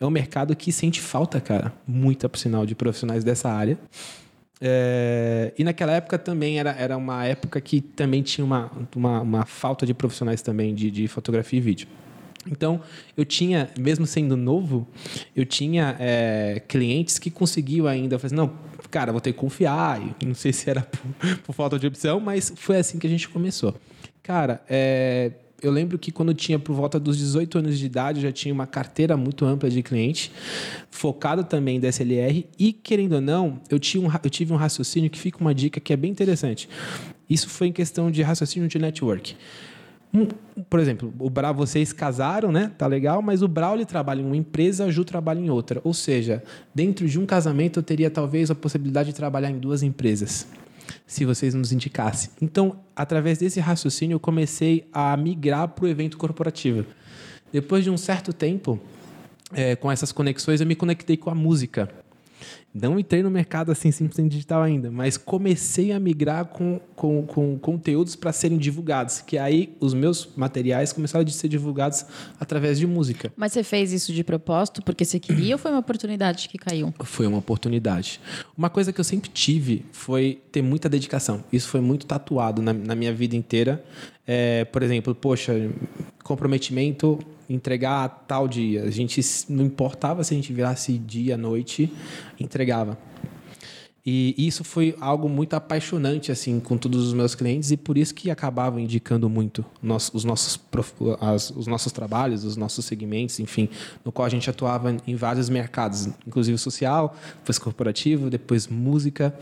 é 0.00 0.04
um 0.04 0.10
mercado 0.10 0.56
que 0.56 0.72
sente 0.72 1.00
falta, 1.00 1.40
cara, 1.40 1.72
muita, 1.86 2.28
por 2.28 2.38
sinal, 2.38 2.66
de 2.66 2.74
profissionais 2.74 3.22
dessa 3.22 3.48
área. 3.50 3.78
É, 4.60 5.54
e 5.56 5.62
naquela 5.62 5.92
época 5.92 6.18
também 6.18 6.58
era, 6.58 6.72
era 6.72 6.96
uma 6.96 7.24
época 7.24 7.60
que 7.60 7.80
também 7.80 8.20
tinha 8.20 8.44
uma, 8.44 8.70
uma, 8.96 9.20
uma 9.20 9.46
falta 9.46 9.86
de 9.86 9.94
profissionais 9.94 10.42
também 10.42 10.74
de, 10.74 10.90
de 10.90 11.06
fotografia 11.06 11.58
e 11.58 11.62
vídeo. 11.62 11.88
Então, 12.46 12.80
eu 13.16 13.24
tinha, 13.24 13.68
mesmo 13.78 14.06
sendo 14.06 14.36
novo, 14.36 14.88
eu 15.36 15.44
tinha 15.44 15.96
é, 15.98 16.62
clientes 16.66 17.18
que 17.18 17.30
conseguiam 17.30 17.86
ainda 17.86 18.18
fazer, 18.18 18.34
não, 18.34 18.50
cara, 18.90 19.12
vou 19.12 19.20
ter 19.20 19.32
que 19.32 19.38
confiar. 19.38 20.00
Não 20.24 20.34
sei 20.34 20.52
se 20.52 20.68
era 20.70 20.82
por, 20.82 21.36
por 21.44 21.54
falta 21.54 21.78
de 21.78 21.86
opção, 21.86 22.18
mas 22.18 22.52
foi 22.56 22.78
assim 22.78 22.98
que 22.98 23.06
a 23.06 23.10
gente 23.10 23.28
começou. 23.28 23.74
Cara, 24.22 24.62
é, 24.68 25.32
eu 25.62 25.70
lembro 25.70 25.98
que 25.98 26.10
quando 26.10 26.30
eu 26.30 26.34
tinha 26.34 26.58
por 26.58 26.74
volta 26.74 26.98
dos 26.98 27.18
18 27.18 27.58
anos 27.58 27.78
de 27.78 27.86
idade, 27.86 28.18
eu 28.18 28.22
já 28.22 28.32
tinha 28.32 28.52
uma 28.52 28.66
carteira 28.66 29.16
muito 29.16 29.44
ampla 29.44 29.68
de 29.68 29.82
cliente, 29.82 30.32
focado 30.90 31.44
também 31.44 31.76
em 31.76 31.80
DSLR, 31.80 32.46
e 32.58 32.72
querendo 32.72 33.14
ou 33.14 33.20
não, 33.20 33.60
eu, 33.68 33.78
tinha 33.78 34.06
um, 34.06 34.10
eu 34.22 34.30
tive 34.30 34.52
um 34.52 34.56
raciocínio 34.56 35.10
que 35.10 35.18
fica 35.18 35.38
uma 35.40 35.54
dica 35.54 35.78
que 35.78 35.92
é 35.92 35.96
bem 35.96 36.10
interessante. 36.10 36.68
Isso 37.28 37.48
foi 37.48 37.68
em 37.68 37.72
questão 37.72 38.10
de 38.10 38.22
raciocínio 38.22 38.68
de 38.68 38.78
network. 38.78 39.36
Um, 40.12 40.26
por 40.68 40.80
exemplo, 40.80 41.12
o 41.18 41.30
Brau, 41.30 41.54
vocês 41.54 41.92
casaram, 41.92 42.50
né? 42.50 42.72
Tá 42.76 42.86
legal, 42.86 43.22
mas 43.22 43.42
o 43.42 43.48
Brau 43.48 43.74
ele 43.74 43.84
trabalha 43.84 44.20
em 44.20 44.24
uma 44.24 44.36
empresa, 44.36 44.84
a 44.84 44.90
Ju 44.90 45.04
trabalha 45.04 45.38
em 45.38 45.50
outra. 45.50 45.80
Ou 45.84 45.94
seja, 45.94 46.42
dentro 46.74 47.08
de 47.08 47.18
um 47.18 47.24
casamento 47.24 47.78
eu 47.78 47.82
teria 47.82 48.10
talvez 48.10 48.50
a 48.50 48.54
possibilidade 48.54 49.10
de 49.10 49.14
trabalhar 49.14 49.50
em 49.50 49.58
duas 49.58 49.82
empresas, 49.82 50.48
se 51.06 51.24
vocês 51.24 51.54
nos 51.54 51.72
indicassem. 51.72 52.30
Então, 52.42 52.80
através 52.94 53.38
desse 53.38 53.60
raciocínio, 53.60 54.16
eu 54.16 54.20
comecei 54.20 54.88
a 54.92 55.16
migrar 55.16 55.68
para 55.68 55.84
o 55.84 55.88
evento 55.88 56.18
corporativo. 56.18 56.84
Depois 57.52 57.84
de 57.84 57.90
um 57.90 57.96
certo 57.96 58.32
tempo, 58.32 58.80
é, 59.52 59.76
com 59.76 59.90
essas 59.90 60.10
conexões, 60.10 60.60
eu 60.60 60.66
me 60.66 60.74
conectei 60.74 61.16
com 61.16 61.30
a 61.30 61.34
música. 61.34 61.88
Não 62.72 63.00
entrei 63.00 63.22
no 63.22 63.30
mercado 63.30 63.72
assim 63.72 63.90
100% 63.90 64.28
digital 64.28 64.62
ainda, 64.62 64.92
mas 64.92 65.16
comecei 65.16 65.90
a 65.90 65.98
migrar 65.98 66.44
com, 66.44 66.80
com, 66.94 67.26
com 67.26 67.58
conteúdos 67.58 68.14
para 68.14 68.32
serem 68.32 68.58
divulgados. 68.58 69.20
Que 69.20 69.38
aí 69.38 69.76
os 69.80 69.92
meus 69.92 70.28
materiais 70.36 70.92
começaram 70.92 71.24
a 71.26 71.30
ser 71.30 71.48
divulgados 71.48 72.06
através 72.38 72.78
de 72.78 72.86
música. 72.86 73.32
Mas 73.36 73.52
você 73.52 73.64
fez 73.64 73.92
isso 73.92 74.12
de 74.12 74.22
propósito 74.22 74.82
porque 74.82 75.04
você 75.04 75.18
queria 75.18 75.56
ou 75.56 75.58
foi 75.58 75.72
uma 75.72 75.80
oportunidade 75.80 76.48
que 76.48 76.58
caiu? 76.58 76.94
Foi 77.02 77.26
uma 77.26 77.38
oportunidade. 77.38 78.20
Uma 78.56 78.70
coisa 78.70 78.92
que 78.92 79.00
eu 79.00 79.04
sempre 79.04 79.30
tive 79.30 79.84
foi 79.90 80.40
ter 80.52 80.62
muita 80.62 80.88
dedicação. 80.88 81.42
Isso 81.52 81.68
foi 81.68 81.80
muito 81.80 82.06
tatuado 82.06 82.62
na, 82.62 82.72
na 82.72 82.94
minha 82.94 83.12
vida 83.12 83.34
inteira. 83.34 83.84
É, 84.24 84.64
por 84.66 84.82
exemplo, 84.84 85.12
poxa, 85.12 85.70
comprometimento, 86.22 87.18
entregar 87.50 88.04
a 88.04 88.08
tal 88.08 88.46
dia. 88.46 88.84
A 88.84 88.90
gente 88.90 89.20
não 89.48 89.64
importava 89.64 90.22
se 90.22 90.32
a 90.32 90.36
gente 90.36 90.52
virasse 90.52 90.96
dia, 90.96 91.36
noite, 91.36 91.92
entregava. 92.38 92.96
E 94.04 94.34
isso 94.38 94.64
foi 94.64 94.96
algo 94.98 95.28
muito 95.28 95.52
apaixonante 95.54 96.32
assim 96.32 96.58
com 96.58 96.78
todos 96.78 97.06
os 97.06 97.12
meus 97.12 97.34
clientes 97.34 97.70
e 97.70 97.76
por 97.76 97.98
isso 97.98 98.14
que 98.14 98.30
acabava 98.30 98.80
indicando 98.80 99.28
muito 99.28 99.62
os, 100.14 100.24
nossos, 100.24 100.58
as- 101.20 101.50
os 101.50 101.66
nossos 101.66 101.92
trabalhos, 101.92 102.42
os 102.44 102.56
nossos 102.56 102.84
segmentos, 102.86 103.38
enfim, 103.40 103.68
no 104.02 104.10
qual 104.10 104.24
a 104.24 104.28
gente 104.30 104.48
atuava 104.48 104.96
em 105.06 105.14
vários 105.16 105.50
mercados, 105.50 106.08
inclusive 106.26 106.56
social, 106.56 107.14
depois 107.40 107.58
corporativo, 107.58 108.30
depois 108.30 108.66
música. 108.66 109.34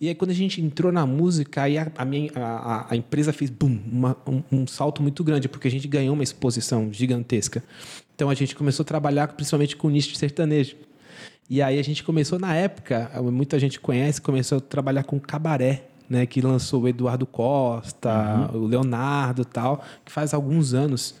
E 0.00 0.06
aí 0.08 0.14
quando 0.14 0.30
a 0.30 0.34
gente 0.34 0.60
entrou 0.62 0.92
na 0.92 1.04
música, 1.04 1.62
aí 1.62 1.76
a, 1.76 1.90
a 1.98 2.04
minha, 2.04 2.30
a, 2.36 2.92
a- 2.92 2.96
empresa 2.96 3.32
fez 3.32 3.50
boom, 3.50 3.80
uma- 3.90 4.16
um, 4.28 4.42
um 4.60 4.66
salto 4.66 5.02
muito 5.02 5.24
grande, 5.24 5.48
porque 5.48 5.66
a 5.66 5.70
gente 5.70 5.88
ganhou 5.88 6.14
uma 6.14 6.22
exposição 6.22 6.92
gigantesca. 6.92 7.64
Então 8.14 8.30
a 8.30 8.34
gente 8.34 8.54
começou 8.54 8.84
a 8.84 8.86
trabalhar 8.86 9.26
principalmente 9.28 9.76
com 9.76 9.88
nicho 9.88 10.14
sertanejo. 10.14 10.76
E 11.50 11.62
aí 11.62 11.78
a 11.78 11.82
gente 11.82 12.04
começou 12.04 12.38
na 12.38 12.54
época, 12.54 13.10
muita 13.32 13.58
gente 13.58 13.80
conhece, 13.80 14.20
começou 14.20 14.58
a 14.58 14.60
trabalhar 14.60 15.04
com 15.04 15.18
cabaré, 15.18 15.88
né, 16.08 16.26
que 16.26 16.40
lançou 16.40 16.82
o 16.82 16.88
Eduardo 16.88 17.26
Costa, 17.26 18.50
o 18.52 18.66
Leonardo, 18.66 19.42
e 19.42 19.44
tal, 19.44 19.82
que 20.04 20.12
faz 20.12 20.34
alguns 20.34 20.74
anos. 20.74 21.14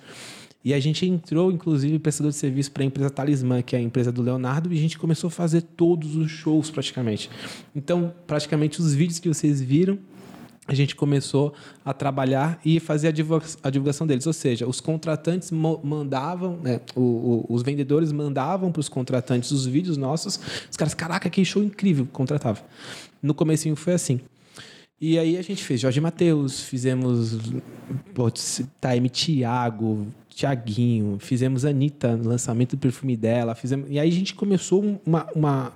E 0.64 0.74
a 0.74 0.80
gente 0.80 1.06
entrou, 1.06 1.50
inclusive, 1.50 1.98
prestador 1.98 2.30
de 2.30 2.36
serviço 2.36 2.72
para 2.72 2.82
a 2.82 2.86
empresa 2.86 3.08
Talismã, 3.08 3.62
que 3.62 3.74
é 3.74 3.78
a 3.78 3.82
empresa 3.82 4.12
do 4.12 4.20
Leonardo, 4.20 4.72
e 4.72 4.76
a 4.76 4.80
gente 4.80 4.98
começou 4.98 5.28
a 5.28 5.30
fazer 5.30 5.62
todos 5.62 6.14
os 6.16 6.30
shows 6.30 6.70
praticamente. 6.70 7.30
Então, 7.74 8.12
praticamente 8.26 8.80
os 8.80 8.92
vídeos 8.92 9.18
que 9.18 9.28
vocês 9.28 9.62
viram, 9.62 9.98
a 10.68 10.74
gente 10.74 10.94
começou 10.94 11.54
a 11.84 11.94
trabalhar 11.94 12.60
e 12.62 12.78
fazer 12.78 13.08
a 13.08 13.10
divulga- 13.10 13.46
a 13.62 13.70
divulgação 13.70 14.06
deles. 14.06 14.26
Ou 14.26 14.32
seja, 14.34 14.68
os 14.68 14.80
contratantes 14.80 15.50
mandavam, 15.50 16.58
né, 16.62 16.80
o- 16.94 17.00
o- 17.00 17.46
os 17.48 17.62
vendedores 17.62 18.12
mandavam 18.12 18.70
para 18.70 18.80
os 18.80 18.88
contratantes 18.88 19.50
os 19.50 19.64
vídeos 19.64 19.96
nossos. 19.96 20.38
Os 20.70 20.76
caras, 20.76 20.92
caraca, 20.92 21.30
que 21.30 21.42
show 21.44 21.62
incrível, 21.62 22.06
contratava. 22.12 22.60
No 23.22 23.32
comecinho 23.34 23.74
foi 23.74 23.94
assim. 23.94 24.20
E 25.00 25.18
aí 25.18 25.36
a 25.38 25.42
gente 25.42 25.64
fez 25.64 25.80
Jorge 25.80 26.00
Matheus, 26.00 26.60
fizemos 26.60 27.38
putz, 28.14 28.62
Taime 28.80 29.08
Thiago, 29.08 30.08
Tiaguinho, 30.38 31.18
fizemos 31.18 31.64
Anitta 31.64 32.16
no 32.16 32.28
lançamento 32.28 32.76
do 32.76 32.78
perfume 32.78 33.16
dela, 33.16 33.56
fizemos, 33.56 33.88
e 33.90 33.98
aí 33.98 34.08
a 34.08 34.12
gente 34.12 34.36
começou 34.36 35.00
uma, 35.04 35.26
uma 35.34 35.72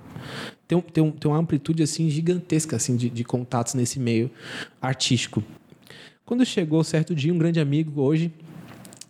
tem, 0.65 0.79
tem, 0.79 1.11
tem 1.11 1.29
uma 1.29 1.37
amplitude 1.37 1.83
assim 1.83 2.09
gigantesca 2.09 2.77
assim 2.77 2.95
de, 2.95 3.09
de 3.09 3.25
contatos 3.25 3.73
nesse 3.73 3.99
meio 3.99 4.31
artístico. 4.81 5.43
Quando 6.25 6.45
chegou 6.45 6.81
certo 6.81 7.13
dia, 7.13 7.33
um 7.33 7.37
grande 7.37 7.59
amigo 7.59 7.99
hoje 8.01 8.31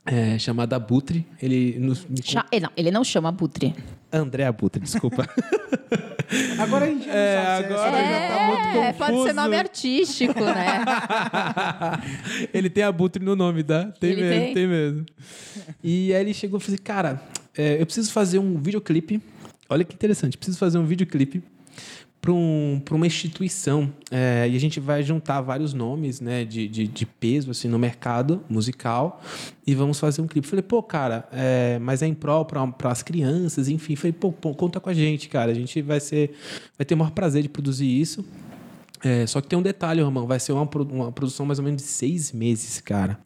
é, 0.03 0.39
chamado 0.39 0.73
Abutre, 0.73 1.23
ele 1.39 1.77
nos 1.77 2.03
Cha- 2.23 2.47
ele, 2.51 2.61
não, 2.65 2.71
ele 2.75 2.89
não 2.89 3.03
chama 3.03 3.31
Butre. 3.31 3.75
André 4.13 4.45
Abutre, 4.45 4.81
desculpa. 4.81 5.27
Agora 6.57 6.85
a 6.85 6.87
gente 6.87 7.05
não 7.07 7.13
É, 7.13 7.35
sabe 7.45 7.63
é 7.63 7.75
agora 7.75 7.97
essa- 7.97 8.09
já 8.09 8.27
tá 8.27 8.47
muito 8.47 8.77
É, 8.77 8.93
pode 8.93 9.11
ser 9.11 9.17
confuso. 9.17 9.33
nome 9.35 9.55
artístico, 9.55 10.39
né? 10.43 10.83
ele 12.53 12.69
tem 12.69 12.83
abutre 12.83 13.23
no 13.23 13.35
nome, 13.35 13.63
tá? 13.63 13.85
Tem 13.99 14.11
Ele 14.11 14.21
mesmo, 14.21 14.39
tem? 14.45 14.53
tem? 14.53 14.67
mesmo. 14.67 15.05
E 15.83 16.13
aí 16.13 16.21
ele 16.21 16.33
chegou 16.33 16.59
e 16.59 16.61
falou 16.63 16.73
assim, 16.75 16.83
cara, 16.83 17.21
é, 17.57 17.79
eu 17.79 17.85
preciso 17.85 18.11
fazer 18.11 18.39
um 18.39 18.57
videoclipe. 18.57 19.21
Olha 19.69 19.83
que 19.83 19.93
interessante, 19.93 20.37
preciso 20.37 20.57
fazer 20.57 20.77
um 20.77 20.85
videoclipe 20.85 21.43
para 22.23 22.31
um, 22.31 22.81
uma 22.91 23.05
instituição. 23.05 23.91
É, 24.09 24.47
e 24.49 24.55
a 24.55 24.59
gente 24.59 24.79
vai 24.79 25.03
juntar 25.03 25.41
vários 25.41 25.73
nomes 25.73 26.21
né, 26.21 26.45
de, 26.45 26.69
de, 26.69 26.87
de 26.87 27.05
peso 27.05 27.51
assim, 27.51 27.67
no 27.67 27.77
mercado 27.77 28.41
musical 28.47 29.21
e 29.67 29.75
vamos 29.75 29.99
fazer 29.99 30.21
um 30.21 30.27
clipe. 30.27 30.47
Falei, 30.47 30.63
pô, 30.63 30.81
cara, 30.81 31.27
é, 31.33 31.77
mas 31.79 32.01
é 32.01 32.07
em 32.07 32.13
prol 32.13 32.45
para 32.45 32.71
as 32.85 33.03
crianças, 33.03 33.67
enfim. 33.67 33.97
Falei, 33.97 34.13
pô, 34.13 34.31
pô, 34.31 34.55
conta 34.55 34.79
com 34.79 34.89
a 34.89 34.93
gente, 34.93 35.27
cara. 35.27 35.51
A 35.51 35.53
gente 35.53 35.81
vai, 35.81 35.99
ser, 35.99 36.31
vai 36.77 36.85
ter 36.85 36.93
o 36.93 36.97
maior 36.97 37.11
prazer 37.11 37.43
de 37.43 37.49
produzir 37.49 37.87
isso. 37.87 38.25
É, 39.03 39.27
só 39.27 39.41
que 39.41 39.47
tem 39.49 39.59
um 39.59 39.61
detalhe, 39.61 40.01
Romão. 40.01 40.25
Vai 40.25 40.39
ser 40.39 40.53
uma, 40.53 40.61
uma 40.91 41.11
produção 41.11 41.45
mais 41.45 41.59
ou 41.59 41.65
menos 41.65 41.81
de 41.81 41.87
seis 41.89 42.31
meses, 42.31 42.79
cara. 42.79 43.19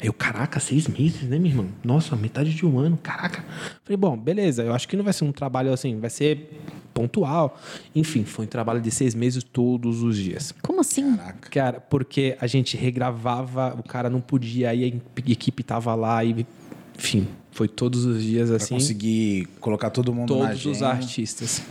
Aí 0.00 0.06
eu, 0.06 0.12
caraca, 0.12 0.58
seis 0.60 0.88
meses, 0.88 1.22
né, 1.22 1.38
meu 1.38 1.50
irmão? 1.50 1.68
Nossa, 1.84 2.16
metade 2.16 2.52
de 2.54 2.66
um 2.66 2.78
ano, 2.78 2.96
caraca. 2.96 3.44
Falei, 3.84 3.96
bom, 3.96 4.16
beleza, 4.16 4.62
eu 4.62 4.74
acho 4.74 4.88
que 4.88 4.96
não 4.96 5.04
vai 5.04 5.12
ser 5.12 5.24
um 5.24 5.32
trabalho 5.32 5.72
assim, 5.72 5.98
vai 5.98 6.10
ser 6.10 6.50
pontual. 6.92 7.58
Enfim, 7.94 8.24
foi 8.24 8.44
um 8.44 8.48
trabalho 8.48 8.80
de 8.80 8.90
seis 8.90 9.14
meses 9.14 9.42
todos 9.42 10.02
os 10.02 10.16
dias. 10.16 10.52
Como 10.62 10.80
assim? 10.80 11.16
Cara, 11.50 11.80
porque 11.80 12.36
a 12.40 12.46
gente 12.46 12.76
regravava, 12.76 13.74
o 13.78 13.82
cara 13.82 14.10
não 14.10 14.20
podia, 14.20 14.70
aí 14.70 14.84
a 14.84 15.30
equipe 15.30 15.62
tava 15.62 15.94
lá 15.94 16.24
e. 16.24 16.46
Enfim, 16.98 17.26
foi 17.50 17.68
todos 17.68 18.04
os 18.04 18.22
dias 18.22 18.48
Pra 18.48 18.56
assim. 18.56 18.74
conseguir 18.74 19.46
colocar 19.60 19.90
todo 19.90 20.12
mundo 20.14 20.36
na 20.36 20.48
Todos 20.48 20.66
os 20.66 20.82
artistas. 20.82 21.62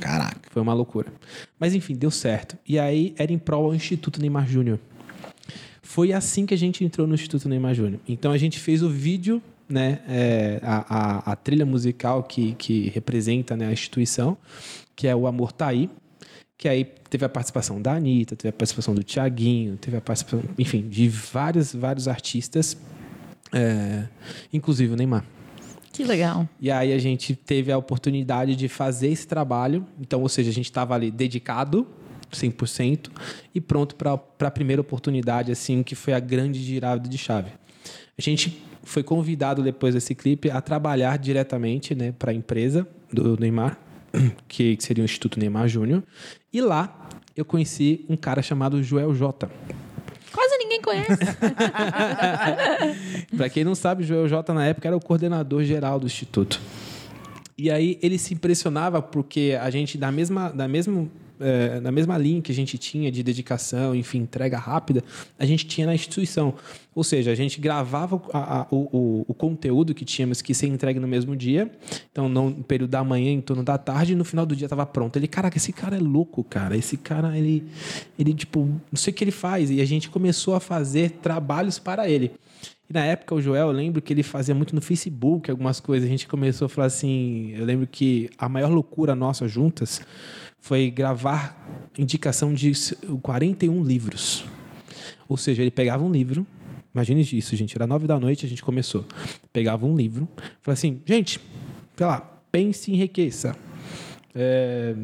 Caraca. 0.00 0.40
Foi 0.50 0.60
uma 0.60 0.74
loucura. 0.74 1.12
Mas 1.60 1.74
enfim, 1.74 1.94
deu 1.94 2.10
certo. 2.10 2.56
E 2.66 2.78
aí 2.78 3.14
era 3.16 3.32
em 3.32 3.38
prol 3.38 3.66
ao 3.66 3.74
Instituto 3.74 4.20
Neymar 4.20 4.48
Júnior. 4.48 4.80
Foi 5.92 6.10
assim 6.10 6.46
que 6.46 6.54
a 6.54 6.56
gente 6.56 6.82
entrou 6.82 7.06
no 7.06 7.14
Instituto 7.14 7.46
Neymar 7.50 7.74
Júnior. 7.74 8.00
Então 8.08 8.32
a 8.32 8.38
gente 8.38 8.58
fez 8.58 8.82
o 8.82 8.88
vídeo, 8.88 9.42
né, 9.68 10.00
é, 10.08 10.58
a, 10.62 10.86
a, 10.88 11.32
a 11.32 11.36
trilha 11.36 11.66
musical 11.66 12.22
que, 12.22 12.54
que 12.54 12.88
representa 12.88 13.54
né, 13.54 13.66
a 13.66 13.72
instituição, 13.72 14.38
que 14.96 15.06
é 15.06 15.14
o 15.14 15.26
Amor 15.26 15.52
Tá 15.52 15.66
Aí. 15.66 15.90
Que 16.56 16.66
aí 16.66 16.86
teve 17.10 17.26
a 17.26 17.28
participação 17.28 17.82
da 17.82 17.92
Anitta, 17.92 18.34
teve 18.34 18.48
a 18.48 18.52
participação 18.54 18.94
do 18.94 19.02
Tiaguinho, 19.02 19.76
teve 19.76 19.98
a 19.98 20.00
participação, 20.00 20.42
enfim, 20.58 20.88
de 20.88 21.10
vários, 21.10 21.74
vários 21.74 22.08
artistas, 22.08 22.74
é, 23.52 24.04
inclusive 24.50 24.94
o 24.94 24.96
Neymar. 24.96 25.26
Que 25.92 26.04
legal. 26.04 26.48
E 26.58 26.70
aí 26.70 26.90
a 26.90 26.98
gente 26.98 27.36
teve 27.36 27.70
a 27.70 27.76
oportunidade 27.76 28.56
de 28.56 28.66
fazer 28.66 29.08
esse 29.08 29.26
trabalho. 29.26 29.86
Então, 30.00 30.22
ou 30.22 30.28
seja, 30.30 30.48
a 30.48 30.54
gente 30.54 30.70
estava 30.70 30.94
ali 30.94 31.10
dedicado 31.10 31.86
100% 32.36 33.10
e 33.54 33.60
pronto 33.60 33.94
para 33.94 34.18
a 34.40 34.50
primeira 34.50 34.80
oportunidade, 34.80 35.52
assim, 35.52 35.82
que 35.82 35.94
foi 35.94 36.12
a 36.12 36.20
grande 36.20 36.60
girada 36.60 37.08
de 37.08 37.18
chave. 37.18 37.50
A 38.16 38.22
gente 38.22 38.62
foi 38.82 39.02
convidado 39.02 39.62
depois 39.62 39.94
desse 39.94 40.14
clipe 40.14 40.50
a 40.50 40.60
trabalhar 40.60 41.18
diretamente 41.18 41.94
né, 41.94 42.12
para 42.18 42.32
a 42.32 42.34
empresa 42.34 42.86
do 43.12 43.36
Neymar, 43.38 43.78
que 44.48 44.76
seria 44.80 45.02
o 45.02 45.04
Instituto 45.04 45.38
Neymar 45.38 45.68
Júnior. 45.68 46.02
E 46.52 46.60
lá 46.60 47.08
eu 47.36 47.44
conheci 47.44 48.04
um 48.08 48.16
cara 48.16 48.42
chamado 48.42 48.82
Joel 48.82 49.14
J. 49.14 49.48
Quase 50.32 50.58
ninguém 50.58 50.80
conhece. 50.80 51.12
Para 53.36 53.48
quem 53.48 53.64
não 53.64 53.74
sabe, 53.74 54.02
Joel 54.02 54.28
J 54.28 54.54
na 54.54 54.66
época 54.66 54.88
era 54.88 54.96
o 54.96 55.00
coordenador 55.00 55.62
geral 55.62 56.00
do 56.00 56.06
instituto. 56.06 56.60
E 57.56 57.70
aí 57.70 57.98
ele 58.02 58.18
se 58.18 58.34
impressionava 58.34 59.02
porque 59.02 59.58
a 59.60 59.70
gente 59.70 59.98
da 59.98 60.10
mesma 60.10 60.48
da 60.48 60.66
mesma 60.66 61.06
eh, 61.42 61.80
na 61.80 61.90
mesma 61.92 62.16
linha 62.16 62.40
que 62.40 62.52
a 62.52 62.54
gente 62.54 62.78
tinha 62.78 63.10
de 63.10 63.22
dedicação, 63.22 63.94
enfim, 63.94 64.18
entrega 64.18 64.56
rápida, 64.58 65.02
a 65.38 65.44
gente 65.44 65.66
tinha 65.66 65.86
na 65.86 65.94
instituição. 65.94 66.54
Ou 66.94 67.02
seja, 67.02 67.30
a 67.30 67.34
gente 67.34 67.60
gravava 67.60 68.22
a- 68.32 68.60
a- 68.60 68.66
o, 68.70 69.24
o- 69.28 69.34
conteúdo 69.34 69.94
que 69.94 70.04
tínhamos 70.04 70.40
que 70.42 70.54
ser 70.54 70.66
entregue 70.68 71.00
no 71.00 71.08
mesmo 71.08 71.34
dia. 71.34 71.70
Então, 72.10 72.28
no 72.28 72.52
período 72.64 72.90
da 72.90 73.02
manhã, 73.02 73.30
em 73.32 73.40
torno 73.40 73.62
da 73.62 73.76
tarde, 73.78 74.12
e 74.12 74.16
no 74.16 74.24
final 74.24 74.46
do 74.46 74.54
dia 74.54 74.66
estava 74.66 74.86
pronto. 74.86 75.16
Ele, 75.16 75.26
caraca, 75.26 75.56
esse 75.56 75.72
cara 75.72 75.96
é 75.96 76.00
louco, 76.00 76.44
cara. 76.44 76.76
Esse 76.76 76.96
cara, 76.96 77.36
ele, 77.36 77.64
ele, 78.18 78.32
tipo, 78.34 78.60
não 78.60 78.96
sei 78.96 79.10
o 79.12 79.16
que 79.16 79.24
ele 79.24 79.30
faz. 79.30 79.70
E 79.70 79.80
a 79.80 79.84
gente 79.84 80.08
começou 80.10 80.54
a 80.54 80.60
fazer 80.60 81.10
trabalhos 81.22 81.78
para 81.78 82.08
ele. 82.08 82.32
Na 82.92 83.02
época, 83.06 83.34
o 83.34 83.40
Joel, 83.40 83.68
eu 83.68 83.72
lembro 83.72 84.02
que 84.02 84.12
ele 84.12 84.22
fazia 84.22 84.54
muito 84.54 84.74
no 84.74 84.82
Facebook 84.82 85.50
algumas 85.50 85.80
coisas. 85.80 86.06
A 86.06 86.10
gente 86.12 86.28
começou 86.28 86.66
a 86.66 86.68
falar 86.68 86.88
assim. 86.88 87.54
Eu 87.56 87.64
lembro 87.64 87.86
que 87.86 88.28
a 88.36 88.50
maior 88.50 88.70
loucura 88.70 89.14
nossa 89.14 89.48
juntas 89.48 90.02
foi 90.62 90.90
gravar 90.90 91.90
indicação 91.98 92.54
de 92.54 92.72
41 93.20 93.82
livros. 93.82 94.44
Ou 95.28 95.36
seja, 95.36 95.60
ele 95.60 95.72
pegava 95.72 96.04
um 96.04 96.10
livro. 96.10 96.46
Imagine 96.94 97.20
isso, 97.32 97.56
gente. 97.56 97.76
Era 97.76 97.86
nove 97.86 98.06
da 98.06 98.18
noite, 98.18 98.46
a 98.46 98.48
gente 98.48 98.62
começou. 98.62 99.04
Pegava 99.52 99.84
um 99.84 99.96
livro, 99.96 100.28
falava 100.60 100.78
assim, 100.78 101.02
gente, 101.04 101.40
sei 101.96 102.06
lá, 102.06 102.20
pense 102.52 102.90
e 102.90 102.94
enriqueça. 102.94 103.56
É, 104.34 104.94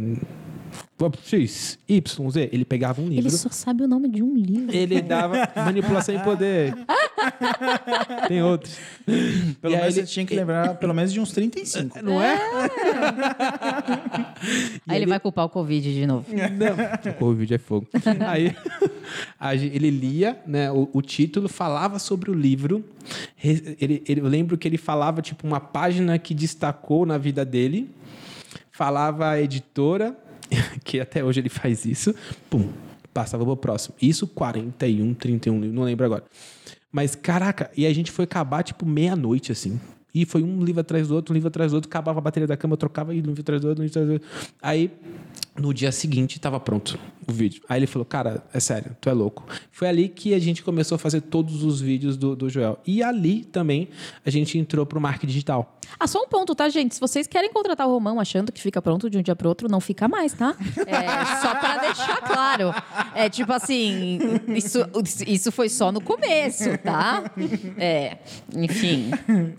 X, 1.25 1.79
Y, 1.89 2.31
Z. 2.31 2.49
Ele 2.53 2.65
pegava 2.65 3.01
um 3.01 3.09
livro. 3.09 3.23
Ele 3.29 3.31
só 3.31 3.49
sabe 3.51 3.83
o 3.85 3.89
nome 3.89 4.09
de 4.09 4.23
um 4.23 4.35
livro. 4.35 4.75
Ele 4.75 5.01
dava 5.01 5.49
manipulação 5.57 6.15
em 6.15 6.19
poder. 6.21 6.75
Tem 8.29 8.43
outros. 8.43 8.77
Pelo 9.61 9.77
menos 9.77 9.97
ele- 9.97 10.07
você 10.07 10.13
tinha 10.13 10.27
que 10.27 10.35
lembrar 10.35 10.75
pelo 10.77 10.93
menos 10.95 11.13
de 11.13 11.21
uns 11.21 11.31
35. 11.33 12.03
Não 12.03 12.21
é? 12.23 12.37
Aí 14.87 14.97
ele, 14.97 15.07
vai 15.07 15.21
culpar 15.21 15.45
o 15.45 15.49
Covid 15.49 15.93
de 15.93 16.07
novo. 16.07 16.27
Não, 16.33 17.11
o 17.13 17.15
Covid 17.15 17.55
é 17.55 17.59
fogo. 17.59 17.87
Aí 19.39 19.65
ele 19.73 19.91
lia 19.91 20.39
né, 20.47 20.71
o, 20.71 20.89
o 20.93 21.03
título, 21.03 21.49
falava 21.49 21.99
sobre 21.99 22.31
o 22.31 22.35
livro. 22.35 22.85
Ele, 23.43 23.77
ele- 23.81 24.03
eu 24.21 24.27
lembro 24.27 24.57
que 24.59 24.67
ele 24.67 24.79
falava 24.79 25.23
tipo 25.23 25.47
uma 25.47 25.61
página 25.61 26.19
que 26.19 26.35
destacou 26.35 27.05
na 27.07 27.19
vida 27.19 27.45
dele. 27.45 27.91
Falava 28.71 29.31
a 29.31 29.41
editora, 29.41 30.17
que 30.85 31.01
até 31.01 31.23
hoje 31.25 31.41
ele 31.41 31.49
faz 31.49 31.85
isso. 31.85 32.15
Pum, 32.49 32.71
passava 33.13 33.45
pro 33.45 33.57
próximo. 33.57 33.95
Isso 34.01 34.27
41, 34.27 35.15
31, 35.15 35.59
não 35.59 35.85
lembro 35.85 36.07
agora. 36.07 36.25
Mas, 36.91 37.15
caraca, 37.15 37.71
e 37.77 37.87
a 37.87 37.93
gente 37.93 38.11
foi 38.11 38.25
acabar, 38.25 38.63
tipo, 38.63 38.87
meia-noite, 38.87 39.53
assim. 39.53 39.79
E 40.15 40.25
foi 40.25 40.43
um 40.43 40.65
livro 40.65 40.81
atrás 40.81 41.09
do 41.09 41.15
outro, 41.15 41.33
um 41.33 41.35
livro 41.35 41.49
atrás 41.49 41.71
do 41.71 41.77
outro, 41.77 41.89
acabava 41.89 42.19
a 42.19 42.23
bateria 42.23 42.47
da 42.47 42.57
cama, 42.57 42.77
trocava 42.77 43.15
e 43.15 43.19
um 43.19 43.27
livro 43.27 43.41
atrás 43.41 43.61
do 43.61 43.69
outro, 43.69 43.83
um 43.83 43.87
livro 43.87 44.01
atrás 44.01 44.07
do 44.07 44.13
outro. 44.15 44.29
Aí 44.63 44.91
No 45.59 45.75
dia 45.75 45.91
seguinte 45.91 46.37
estava 46.37 46.61
pronto 46.61 46.99
o 47.27 47.33
vídeo. 47.33 47.63
Aí 47.69 47.79
ele 47.79 47.87
falou, 47.87 48.07
cara, 48.07 48.43
é 48.55 48.61
sério, 48.61 48.97
tu 49.01 49.11
é 49.11 49.13
louco. 49.13 49.45
Foi 49.71 49.89
ali 49.89 50.09
que 50.09 50.33
a 50.33 50.39
gente 50.39 50.63
começou 50.63 50.97
a 50.97 50.99
fazer 50.99 51.21
todos 51.21 51.63
os 51.63 51.81
vídeos 51.81 52.17
do, 52.17 52.35
do 52.35 52.49
Joel. 52.49 52.79
E 52.87 53.03
ali 53.03 53.45
também 53.45 53.89
a 54.25 54.31
gente 54.31 54.57
entrou 54.57 54.87
pro 54.87 55.01
marketing 55.01 55.27
digital. 55.27 55.79
Ah, 55.99 56.07
só 56.07 56.23
um 56.23 56.29
ponto, 56.29 56.55
tá, 56.55 56.69
gente? 56.69 56.95
Se 56.95 57.01
vocês 57.01 57.27
querem 57.27 57.53
contratar 57.53 57.87
o 57.87 57.91
Romão 57.91 58.21
achando 58.21 58.53
que 58.53 58.61
fica 58.61 58.81
pronto 58.81 59.11
de 59.11 59.19
um 59.19 59.23
dia 59.23 59.35
pro 59.35 59.49
outro, 59.49 59.69
não 59.69 59.81
fica 59.81 60.07
mais, 60.09 60.33
tá? 60.33 60.55
É 60.87 61.41
só 61.41 61.55
pra 61.55 61.79
deixar 61.79 62.17
claro. 62.19 62.75
É 63.15 63.29
tipo 63.29 63.53
assim, 63.53 64.19
isso, 64.55 64.79
isso 65.27 65.51
foi 65.51 65.69
só 65.69 65.91
no 65.91 66.01
começo, 66.01 66.77
tá? 66.79 67.25
É, 67.77 68.19
enfim. 68.55 69.11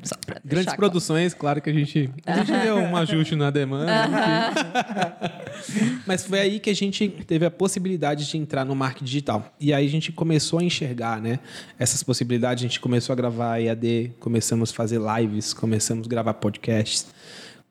Só 0.03 0.15
pra 0.25 0.35
deixar 0.35 0.41
Grandes 0.45 0.65
claro. 0.65 0.77
produções, 0.77 1.33
claro 1.33 1.62
que 1.62 1.69
a 1.69 1.73
gente, 1.73 2.09
a 2.25 2.38
gente 2.38 2.51
deu 2.51 2.77
um 2.77 2.95
ajuste 2.95 3.35
na 3.35 3.49
demanda. 3.49 3.91
enfim. 5.57 5.88
Mas 6.06 6.25
foi 6.25 6.39
aí 6.39 6.60
que 6.60 6.69
a 6.69 6.75
gente 6.75 7.08
teve 7.25 7.45
a 7.45 7.52
possibilidade 7.52 8.30
de 8.30 8.38
entrar 8.38 8.65
no 8.65 8.75
marketing 8.75 9.06
digital. 9.06 9.54
E 9.60 9.73
aí 9.73 9.86
a 9.86 9.89
gente 9.89 10.12
começou 10.12 10.60
a 10.60 10.63
enxergar 10.63 11.21
né, 11.21 11.39
essas 11.78 12.04
possibilidades. 12.04 12.63
A 12.63 12.67
gente 12.67 12.80
começou 12.80 13.13
a 13.13 13.15
gravar 13.15 13.60
EAD, 13.60 14.12
começamos 14.19 14.71
a 14.71 14.73
fazer 14.73 14.99
lives, 14.99 15.54
começamos 15.54 16.08
a 16.08 16.10
gravar 16.10 16.34
podcasts. 16.36 17.08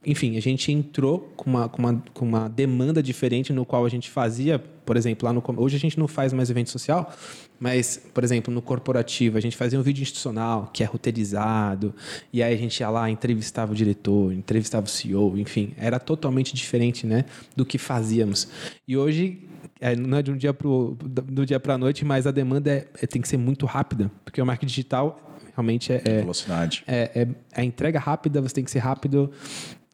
Enfim, 0.07 0.37
a 0.37 0.41
gente 0.41 0.71
entrou 0.71 1.33
com 1.37 1.51
uma, 1.51 1.69
com, 1.69 1.83
uma, 1.83 2.03
com 2.15 2.25
uma 2.25 2.49
demanda 2.49 3.03
diferente 3.03 3.53
no 3.53 3.67
qual 3.67 3.85
a 3.85 3.89
gente 3.89 4.09
fazia, 4.09 4.59
por 4.59 4.97
exemplo, 4.97 5.27
lá 5.27 5.33
no 5.33 5.43
hoje 5.57 5.77
a 5.77 5.81
gente 5.81 5.99
não 5.99 6.07
faz 6.07 6.33
mais 6.33 6.49
evento 6.51 6.71
social, 6.71 7.13
mas, 7.59 8.01
por 8.15 8.23
exemplo, 8.23 8.55
no 8.55 8.63
corporativo 8.63 9.37
a 9.37 9.41
gente 9.41 9.57
fazia 9.57 9.79
um 9.79 9.83
vídeo 9.83 10.03
institucional 10.03 10.71
que 10.73 10.85
é 10.85 10.87
roteirizado, 10.87 11.93
e 12.33 12.43
aí 12.43 12.55
a 12.55 12.57
gente 12.57 12.79
ia 12.79 12.89
lá, 12.89 13.11
entrevistava 13.11 13.73
o 13.73 13.75
diretor, 13.75 14.33
entrevistava 14.33 14.87
o 14.87 14.89
CEO, 14.89 15.37
enfim, 15.37 15.75
era 15.77 15.99
totalmente 15.99 16.55
diferente, 16.55 17.05
né, 17.05 17.25
do 17.57 17.67
que 17.67 17.77
fazíamos. 17.77 18.49
E 18.87 18.97
hoje 18.97 19.49
é, 19.81 19.97
não 19.97 20.19
é 20.19 20.23
de 20.23 20.31
um 20.31 20.37
dia 20.37 20.55
pro, 20.55 20.97
do 21.01 21.45
dia 21.45 21.59
para 21.59 21.75
a 21.75 21.79
noite, 21.79 22.05
mas 22.05 22.25
a 22.25 22.31
demanda 22.31 22.71
é, 22.71 22.87
é- 23.03 23.07
tem 23.07 23.21
que 23.21 23.29
ser 23.29 23.37
muito 23.37 23.67
rápida, 23.67 24.11
porque 24.25 24.41
o 24.41 24.47
marketing 24.47 24.69
digital 24.71 25.25
realmente 25.55 25.93
é, 25.93 26.03
é, 26.05 26.21
Velocidade. 26.21 26.85
é, 26.87 27.11
é 27.23 27.29
a 27.61 27.65
entrega 27.65 27.99
rápida, 27.99 28.41
você 28.41 28.55
tem 28.55 28.65
que 28.65 28.71
ser 28.71 28.79
rápido 28.79 29.31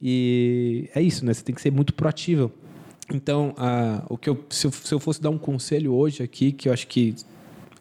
e 0.07 0.91
é 0.95 1.01
isso, 1.01 1.25
né? 1.25 1.33
Você 1.33 1.43
tem 1.43 1.55
que 1.55 1.63
ser 1.63 1.73
muito 1.73 1.95
proativo. 1.95 2.53
Então, 3.11 3.55
ah, 3.57 4.05
o 4.11 4.19
que 4.19 4.29
eu, 4.29 4.45
se, 4.51 4.67
eu, 4.67 4.71
se 4.71 4.93
eu 4.93 5.01
fosse 5.01 5.21
dar 5.21 5.31
um 5.31 5.39
conselho 5.39 5.95
hoje 5.95 6.23
aqui, 6.23 6.53
que 6.53 6.69
eu 6.69 6.75
acho 6.75 6.87
que 6.87 7.15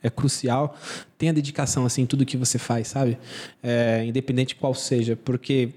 é 0.01 0.09
crucial, 0.09 0.77
tenha 1.17 1.33
dedicação 1.33 1.85
assim 1.85 2.03
em 2.03 2.05
tudo 2.05 2.25
que 2.25 2.37
você 2.37 2.57
faz, 2.57 2.87
sabe? 2.87 3.17
É, 3.61 4.05
independente 4.05 4.55
qual 4.55 4.73
seja, 4.73 5.17
porque 5.17 5.71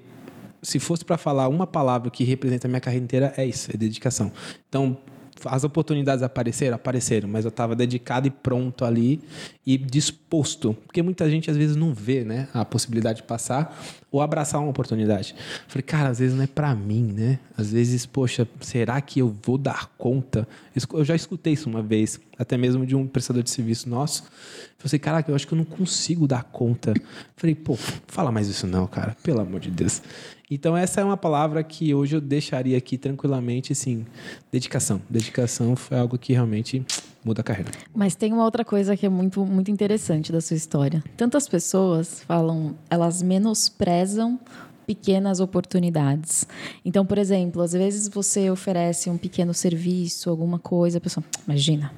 se 0.62 0.78
fosse 0.78 1.04
para 1.04 1.16
falar 1.16 1.48
uma 1.48 1.66
palavra 1.66 2.10
que 2.10 2.22
representa 2.22 2.66
a 2.66 2.68
minha 2.68 2.80
carreira 2.80 3.04
inteira, 3.04 3.34
é 3.36 3.44
isso, 3.44 3.70
é 3.72 3.76
dedicação. 3.76 4.30
Então, 4.68 4.96
as 5.44 5.64
oportunidades 5.64 6.22
apareceram, 6.22 6.76
apareceram, 6.76 7.28
mas 7.28 7.44
eu 7.44 7.50
estava 7.50 7.76
dedicado 7.76 8.26
e 8.26 8.30
pronto 8.30 8.84
ali 8.84 9.20
e 9.66 9.76
disposto, 9.76 10.74
porque 10.86 11.02
muita 11.02 11.28
gente 11.28 11.50
às 11.50 11.56
vezes 11.56 11.76
não 11.76 11.92
vê, 11.92 12.24
né, 12.24 12.48
a 12.54 12.64
possibilidade 12.64 13.18
de 13.18 13.22
passar 13.24 13.76
ou 14.10 14.22
abraçar 14.22 14.60
uma 14.60 14.70
oportunidade. 14.70 15.34
Falei, 15.66 15.82
cara, 15.82 16.08
às 16.08 16.20
vezes 16.20 16.34
não 16.34 16.44
é 16.44 16.46
para 16.46 16.74
mim, 16.74 17.12
né? 17.12 17.38
Às 17.56 17.72
vezes, 17.72 18.06
poxa, 18.06 18.48
será 18.60 19.00
que 19.00 19.20
eu 19.20 19.36
vou 19.42 19.58
dar 19.58 19.92
conta? 19.98 20.48
Eu 20.92 21.04
já 21.04 21.14
escutei 21.14 21.52
isso 21.52 21.68
uma 21.68 21.82
vez, 21.82 22.18
até 22.38 22.56
mesmo 22.56 22.86
de 22.86 22.96
um 22.96 23.06
prestador 23.06 23.42
de 23.42 23.50
serviço 23.50 23.88
nosso. 23.90 24.22
Falei 24.22 24.84
assim, 24.84 24.98
caraca, 24.98 25.30
eu 25.30 25.34
acho 25.34 25.46
que 25.46 25.52
eu 25.52 25.58
não 25.58 25.64
consigo 25.64 26.26
dar 26.26 26.44
conta. 26.44 26.94
Falei, 27.36 27.54
pô, 27.54 27.76
fala 28.06 28.30
mais 28.30 28.48
isso 28.48 28.66
não, 28.66 28.86
cara, 28.86 29.16
pelo 29.22 29.40
amor 29.40 29.60
de 29.60 29.70
Deus. 29.70 30.00
Então, 30.48 30.76
essa 30.76 31.00
é 31.00 31.04
uma 31.04 31.16
palavra 31.16 31.62
que 31.64 31.92
hoje 31.92 32.16
eu 32.16 32.20
deixaria 32.20 32.78
aqui 32.78 32.96
tranquilamente, 32.96 33.72
assim, 33.72 34.06
dedicação. 34.50 35.02
Dedicação 35.10 35.74
foi 35.74 35.98
algo 35.98 36.16
que 36.16 36.32
realmente 36.32 36.84
muda 37.24 37.40
a 37.40 37.44
carreira. 37.44 37.72
Mas 37.92 38.14
tem 38.14 38.32
uma 38.32 38.44
outra 38.44 38.64
coisa 38.64 38.96
que 38.96 39.04
é 39.04 39.08
muito, 39.08 39.44
muito 39.44 39.72
interessante 39.72 40.30
da 40.30 40.40
sua 40.40 40.56
história. 40.56 41.02
Tantas 41.16 41.48
pessoas 41.48 42.22
falam, 42.22 42.76
elas 42.88 43.22
menosprezam 43.22 44.38
pequenas 44.86 45.40
oportunidades. 45.40 46.46
Então, 46.84 47.04
por 47.04 47.18
exemplo, 47.18 47.60
às 47.60 47.72
vezes 47.72 48.06
você 48.08 48.48
oferece 48.48 49.10
um 49.10 49.18
pequeno 49.18 49.52
serviço, 49.52 50.30
alguma 50.30 50.60
coisa, 50.60 50.98
a 50.98 51.00
pessoa, 51.00 51.24
imagina, 51.44 51.92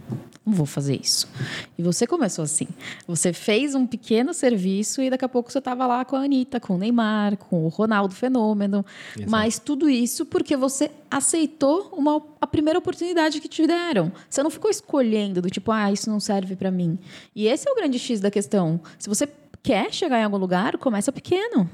não 0.48 0.54
vou 0.54 0.66
fazer 0.66 0.98
isso. 1.00 1.28
E 1.76 1.82
você 1.82 2.06
começou 2.06 2.42
assim. 2.42 2.66
Você 3.06 3.32
fez 3.32 3.74
um 3.74 3.86
pequeno 3.86 4.32
serviço 4.32 5.02
e 5.02 5.10
daqui 5.10 5.24
a 5.24 5.28
pouco 5.28 5.52
você 5.52 5.58
estava 5.58 5.86
lá 5.86 6.04
com 6.04 6.16
a 6.16 6.20
Anitta, 6.20 6.58
com 6.58 6.74
o 6.74 6.78
Neymar, 6.78 7.36
com 7.36 7.64
o 7.64 7.68
Ronaldo 7.68 8.14
Fenômeno. 8.14 8.84
Exato. 9.14 9.30
Mas 9.30 9.58
tudo 9.58 9.90
isso 9.90 10.24
porque 10.24 10.56
você 10.56 10.90
aceitou 11.10 11.90
uma, 11.92 12.22
a 12.40 12.46
primeira 12.46 12.78
oportunidade 12.78 13.40
que 13.40 13.48
te 13.48 13.66
deram. 13.66 14.10
Você 14.28 14.42
não 14.42 14.50
ficou 14.50 14.70
escolhendo 14.70 15.42
do 15.42 15.50
tipo, 15.50 15.70
ah, 15.70 15.92
isso 15.92 16.08
não 16.08 16.18
serve 16.18 16.56
para 16.56 16.70
mim. 16.70 16.98
E 17.36 17.46
esse 17.46 17.68
é 17.68 17.72
o 17.72 17.76
grande 17.76 17.98
X 17.98 18.20
da 18.20 18.30
questão. 18.30 18.80
Se 18.98 19.08
você 19.08 19.28
quer 19.62 19.92
chegar 19.92 20.18
em 20.18 20.24
algum 20.24 20.38
lugar, 20.38 20.78
começa 20.78 21.12
pequeno. 21.12 21.68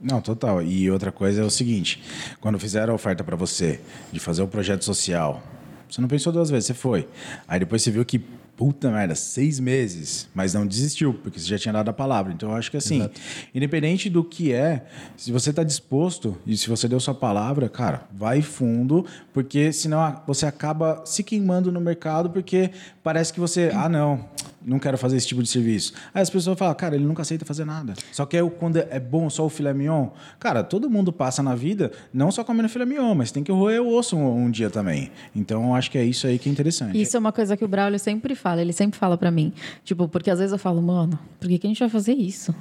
Não, 0.00 0.20
total. 0.20 0.62
E 0.62 0.90
outra 0.90 1.10
coisa 1.10 1.42
é 1.42 1.44
o 1.44 1.50
seguinte: 1.50 2.02
quando 2.40 2.58
fizeram 2.58 2.92
a 2.92 2.96
oferta 2.96 3.24
para 3.24 3.36
você 3.36 3.80
de 4.12 4.20
fazer 4.20 4.42
o 4.42 4.48
projeto 4.48 4.84
social, 4.84 5.42
você 5.88 6.00
não 6.00 6.08
pensou 6.08 6.32
duas 6.32 6.50
vezes, 6.50 6.66
você 6.66 6.74
foi. 6.74 7.08
Aí 7.46 7.58
depois 7.58 7.82
você 7.82 7.90
viu 7.90 8.04
que, 8.04 8.18
puta 8.56 8.90
merda, 8.90 9.14
seis 9.14 9.60
meses, 9.60 10.28
mas 10.34 10.54
não 10.54 10.66
desistiu, 10.66 11.14
porque 11.14 11.38
você 11.38 11.46
já 11.46 11.58
tinha 11.58 11.72
dado 11.72 11.88
a 11.88 11.92
palavra. 11.92 12.32
Então 12.32 12.50
eu 12.50 12.56
acho 12.56 12.70
que 12.70 12.76
assim, 12.76 13.08
independente 13.54 14.10
do 14.10 14.24
que 14.24 14.52
é, 14.52 14.84
se 15.16 15.30
você 15.30 15.50
está 15.50 15.62
disposto 15.62 16.36
e 16.46 16.56
se 16.56 16.68
você 16.68 16.88
deu 16.88 16.98
sua 16.98 17.14
palavra, 17.14 17.68
cara, 17.68 18.02
vai 18.12 18.42
fundo, 18.42 19.06
porque 19.32 19.72
senão 19.72 20.22
você 20.26 20.46
acaba 20.46 21.02
se 21.04 21.22
queimando 21.22 21.70
no 21.70 21.80
mercado, 21.80 22.30
porque 22.30 22.70
parece 23.02 23.32
que 23.32 23.40
você, 23.40 23.70
ah, 23.72 23.88
não. 23.88 24.28
Não 24.64 24.78
quero 24.78 24.98
fazer 24.98 25.16
esse 25.16 25.26
tipo 25.26 25.42
de 25.42 25.48
serviço. 25.48 25.92
Aí 26.12 26.20
as 26.20 26.30
pessoas 26.30 26.58
falam, 26.58 26.74
cara, 26.74 26.96
ele 26.96 27.04
nunca 27.04 27.22
aceita 27.22 27.44
fazer 27.44 27.64
nada. 27.64 27.94
Só 28.12 28.26
que 28.26 28.36
aí, 28.36 28.50
quando 28.50 28.76
é 28.76 28.98
bom 28.98 29.30
só 29.30 29.46
o 29.46 29.48
filé 29.48 29.72
mignon, 29.72 30.08
cara, 30.38 30.64
todo 30.64 30.90
mundo 30.90 31.12
passa 31.12 31.42
na 31.42 31.54
vida 31.54 31.92
não 32.12 32.30
só 32.30 32.42
comendo 32.42 32.68
filé 32.68 32.84
mignon, 32.84 33.14
mas 33.14 33.30
tem 33.30 33.44
que 33.44 33.52
roer 33.52 33.80
o 33.80 33.94
osso 33.94 34.16
um, 34.16 34.44
um 34.44 34.50
dia 34.50 34.68
também. 34.68 35.10
Então, 35.34 35.68
eu 35.68 35.74
acho 35.74 35.90
que 35.90 35.98
é 35.98 36.04
isso 36.04 36.26
aí 36.26 36.38
que 36.38 36.48
é 36.48 36.52
interessante. 36.52 37.00
Isso 37.00 37.16
é 37.16 37.20
uma 37.20 37.32
coisa 37.32 37.56
que 37.56 37.64
o 37.64 37.68
Braulio 37.68 37.98
sempre 37.98 38.34
fala. 38.34 38.60
Ele 38.60 38.72
sempre 38.72 38.98
fala 38.98 39.16
pra 39.16 39.30
mim. 39.30 39.52
Tipo, 39.84 40.08
porque 40.08 40.30
às 40.30 40.38
vezes 40.38 40.52
eu 40.52 40.58
falo, 40.58 40.82
mano, 40.82 41.18
por 41.38 41.48
que, 41.48 41.58
que 41.58 41.66
a 41.66 41.70
gente 41.70 41.80
vai 41.80 41.88
fazer 41.88 42.14
isso? 42.14 42.54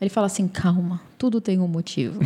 Ele 0.00 0.10
fala 0.10 0.26
assim, 0.26 0.46
calma, 0.46 1.00
tudo 1.16 1.40
tem 1.40 1.58
um 1.58 1.68
motivo. 1.68 2.20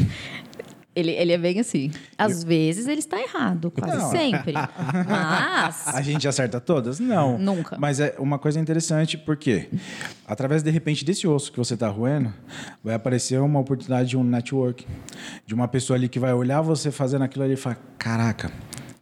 Ele, 0.96 1.10
ele 1.10 1.32
é 1.32 1.38
bem 1.38 1.58
assim. 1.58 1.90
Às 2.16 2.44
vezes 2.44 2.86
ele 2.86 3.00
está 3.00 3.20
errado, 3.20 3.70
quase 3.70 3.96
Não. 3.96 4.10
sempre. 4.10 4.54
Mas. 5.08 5.88
A 5.88 6.00
gente 6.00 6.26
acerta 6.28 6.60
todas? 6.60 7.00
Não. 7.00 7.36
Nunca. 7.38 7.76
Mas 7.78 8.00
é 8.00 8.14
uma 8.18 8.38
coisa 8.38 8.60
interessante, 8.60 9.18
porque 9.18 9.68
através, 10.26 10.62
de 10.62 10.70
repente, 10.70 11.04
desse 11.04 11.26
osso 11.26 11.50
que 11.50 11.58
você 11.58 11.74
está 11.74 11.88
roendo, 11.88 12.32
vai 12.82 12.94
aparecer 12.94 13.40
uma 13.40 13.58
oportunidade 13.60 14.10
de 14.10 14.16
um 14.16 14.24
network. 14.24 14.86
De 15.46 15.54
uma 15.54 15.66
pessoa 15.66 15.96
ali 15.96 16.08
que 16.08 16.18
vai 16.18 16.32
olhar 16.32 16.60
você 16.60 16.90
fazendo 16.90 17.22
aquilo 17.22 17.44
ali 17.44 17.54
e 17.54 17.56
falar: 17.56 17.78
caraca. 17.98 18.52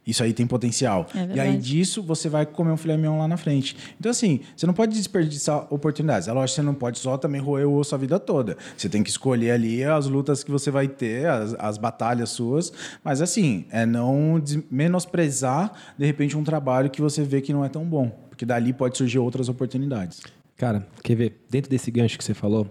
Isso 0.07 0.23
aí 0.23 0.33
tem 0.33 0.47
potencial. 0.47 1.07
É 1.15 1.37
e 1.37 1.41
aí 1.41 1.57
disso 1.57 2.03
você 2.03 2.29
vai 2.29 2.45
comer 2.45 2.73
um 2.73 2.77
filé 2.77 2.97
mignon 2.97 3.19
lá 3.19 3.29
na 3.29 3.37
frente. 3.37 3.77
Então, 3.99 4.11
assim, 4.11 4.41
você 4.57 4.67
não 4.67 4.75
pode 4.75 4.97
desperdiçar 4.97 5.73
oportunidades. 5.73 6.27
É 6.27 6.33
lógico 6.33 6.57
que 6.57 6.61
você 6.61 6.63
não 6.63 6.75
pode 6.75 6.99
só 6.99 7.17
também 7.17 7.41
roer 7.41 7.69
o 7.69 7.75
osso 7.75 7.95
a 7.95 7.99
vida 7.99 8.19
toda. 8.19 8.57
Você 8.77 8.89
tem 8.89 9.03
que 9.03 9.11
escolher 9.11 9.53
ali 9.53 9.85
as 9.85 10.07
lutas 10.07 10.43
que 10.43 10.51
você 10.51 10.71
vai 10.73 10.89
ter, 10.89 11.27
as, 11.29 11.55
as 11.59 11.79
batalhas 11.79 12.31
suas. 12.31 12.73
Mas, 13.05 13.23
assim, 13.23 13.65
é 13.71 13.87
não 13.87 14.43
menosprezar, 14.69 15.73
de 15.97 16.05
repente, 16.05 16.37
um 16.37 16.43
trabalho 16.43 16.91
que 16.91 17.01
você 17.01 17.23
vê 17.23 17.41
que 17.41 17.53
não 17.53 17.65
é 17.65 17.69
tão 17.69 17.85
bom. 17.85 18.09
Porque 18.29 18.45
dali 18.45 18.73
pode 18.73 18.99
surgir 18.99 19.21
outras 19.21 19.49
oportunidades. 19.49 20.21
Cara, 20.57 20.87
quer 21.03 21.15
ver? 21.15 21.45
Dentro 21.49 21.71
desse 21.71 21.91
gancho 21.93 22.19
que 22.19 22.25
você 22.25 22.35
falou, 22.35 22.67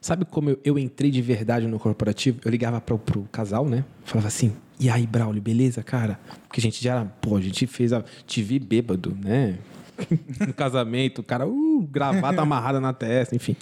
sabe 0.00 0.24
como 0.24 0.50
eu, 0.50 0.58
eu 0.64 0.78
entrei 0.78 1.10
de 1.10 1.20
verdade 1.20 1.66
no 1.66 1.80
corporativo? 1.80 2.40
Eu 2.44 2.50
ligava 2.50 2.80
pro, 2.80 2.96
pro 2.96 3.22
casal, 3.32 3.68
né? 3.68 3.84
Falava 4.04 4.28
assim, 4.28 4.52
e 4.80 4.88
aí, 4.88 5.06
Braulio, 5.06 5.42
beleza, 5.42 5.82
cara? 5.82 6.18
Porque 6.48 6.58
a 6.58 6.62
gente 6.62 6.82
já 6.82 6.92
era, 6.92 7.04
pô, 7.04 7.36
a 7.36 7.40
gente 7.40 7.66
fez 7.66 7.92
a 7.92 8.02
TV 8.26 8.58
bêbado, 8.58 9.16
né? 9.22 9.58
no 10.46 10.54
casamento, 10.54 11.20
o 11.20 11.22
cara, 11.22 11.46
uh, 11.46 11.88
gravata 11.90 12.40
amarrada 12.40 12.80
na 12.80 12.92
testa, 12.92 13.36
enfim. 13.36 13.54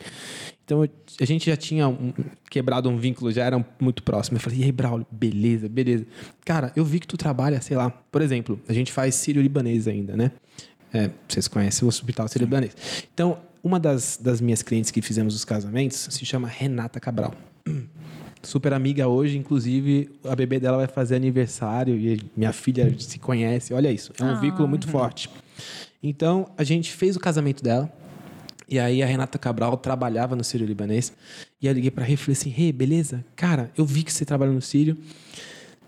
Então 0.64 0.82
a 1.20 1.24
gente 1.24 1.46
já 1.46 1.56
tinha 1.56 1.88
um- 1.88 2.12
quebrado 2.50 2.88
um 2.88 2.96
vínculo, 2.96 3.32
já 3.32 3.44
era 3.44 3.64
muito 3.80 4.02
próximo. 4.02 4.36
Eu 4.36 4.40
falei, 4.40 4.60
e 4.60 4.64
aí, 4.64 4.72
Braulio, 4.72 5.06
beleza, 5.10 5.68
beleza. 5.68 6.06
Cara, 6.44 6.72
eu 6.76 6.84
vi 6.84 7.00
que 7.00 7.06
tu 7.06 7.16
trabalha, 7.16 7.60
sei 7.60 7.76
lá, 7.76 7.90
por 7.90 8.22
exemplo, 8.22 8.60
a 8.68 8.72
gente 8.72 8.92
faz 8.92 9.14
sírio-libanês 9.16 9.88
ainda, 9.88 10.16
né? 10.16 10.30
É, 10.92 11.10
vocês 11.26 11.48
conhecem 11.48 11.84
o 11.84 11.88
hospital 11.88 12.28
sírio-libanês. 12.28 12.76
Então, 13.12 13.38
uma 13.62 13.80
das, 13.80 14.18
das 14.22 14.40
minhas 14.40 14.62
clientes 14.62 14.90
que 14.90 15.02
fizemos 15.02 15.34
os 15.34 15.44
casamentos 15.44 16.08
se 16.10 16.24
chama 16.24 16.46
Renata 16.46 17.00
Cabral. 17.00 17.34
Super 18.42 18.72
amiga 18.72 19.08
hoje, 19.08 19.36
inclusive 19.36 20.10
a 20.24 20.34
bebê 20.34 20.60
dela 20.60 20.76
vai 20.78 20.86
fazer 20.86 21.16
aniversário 21.16 21.96
e 21.96 22.20
minha 22.36 22.52
filha 22.52 22.94
se 22.98 23.18
conhece. 23.18 23.74
Olha 23.74 23.90
isso, 23.90 24.12
é 24.20 24.24
um 24.24 24.40
vínculo 24.40 24.68
muito 24.68 24.88
forte. 24.88 25.28
Então, 26.02 26.50
a 26.56 26.62
gente 26.62 26.92
fez 26.92 27.16
o 27.16 27.20
casamento 27.20 27.62
dela. 27.62 27.92
E 28.68 28.78
aí 28.78 29.02
a 29.02 29.06
Renata 29.06 29.38
Cabral 29.38 29.76
trabalhava 29.78 30.36
no 30.36 30.44
Sírio 30.44 30.66
Libanês. 30.66 31.12
E 31.60 31.66
eu 31.66 31.72
liguei 31.72 31.90
pra 31.90 32.04
Rê 32.04 32.14
e 32.14 32.16
falei 32.16 32.36
assim: 32.38 32.50
Rê, 32.50 32.70
beleza? 32.70 33.24
Cara, 33.34 33.70
eu 33.76 33.84
vi 33.84 34.02
que 34.02 34.12
você 34.12 34.24
trabalha 34.26 34.52
no 34.52 34.60
Sírio. 34.60 34.96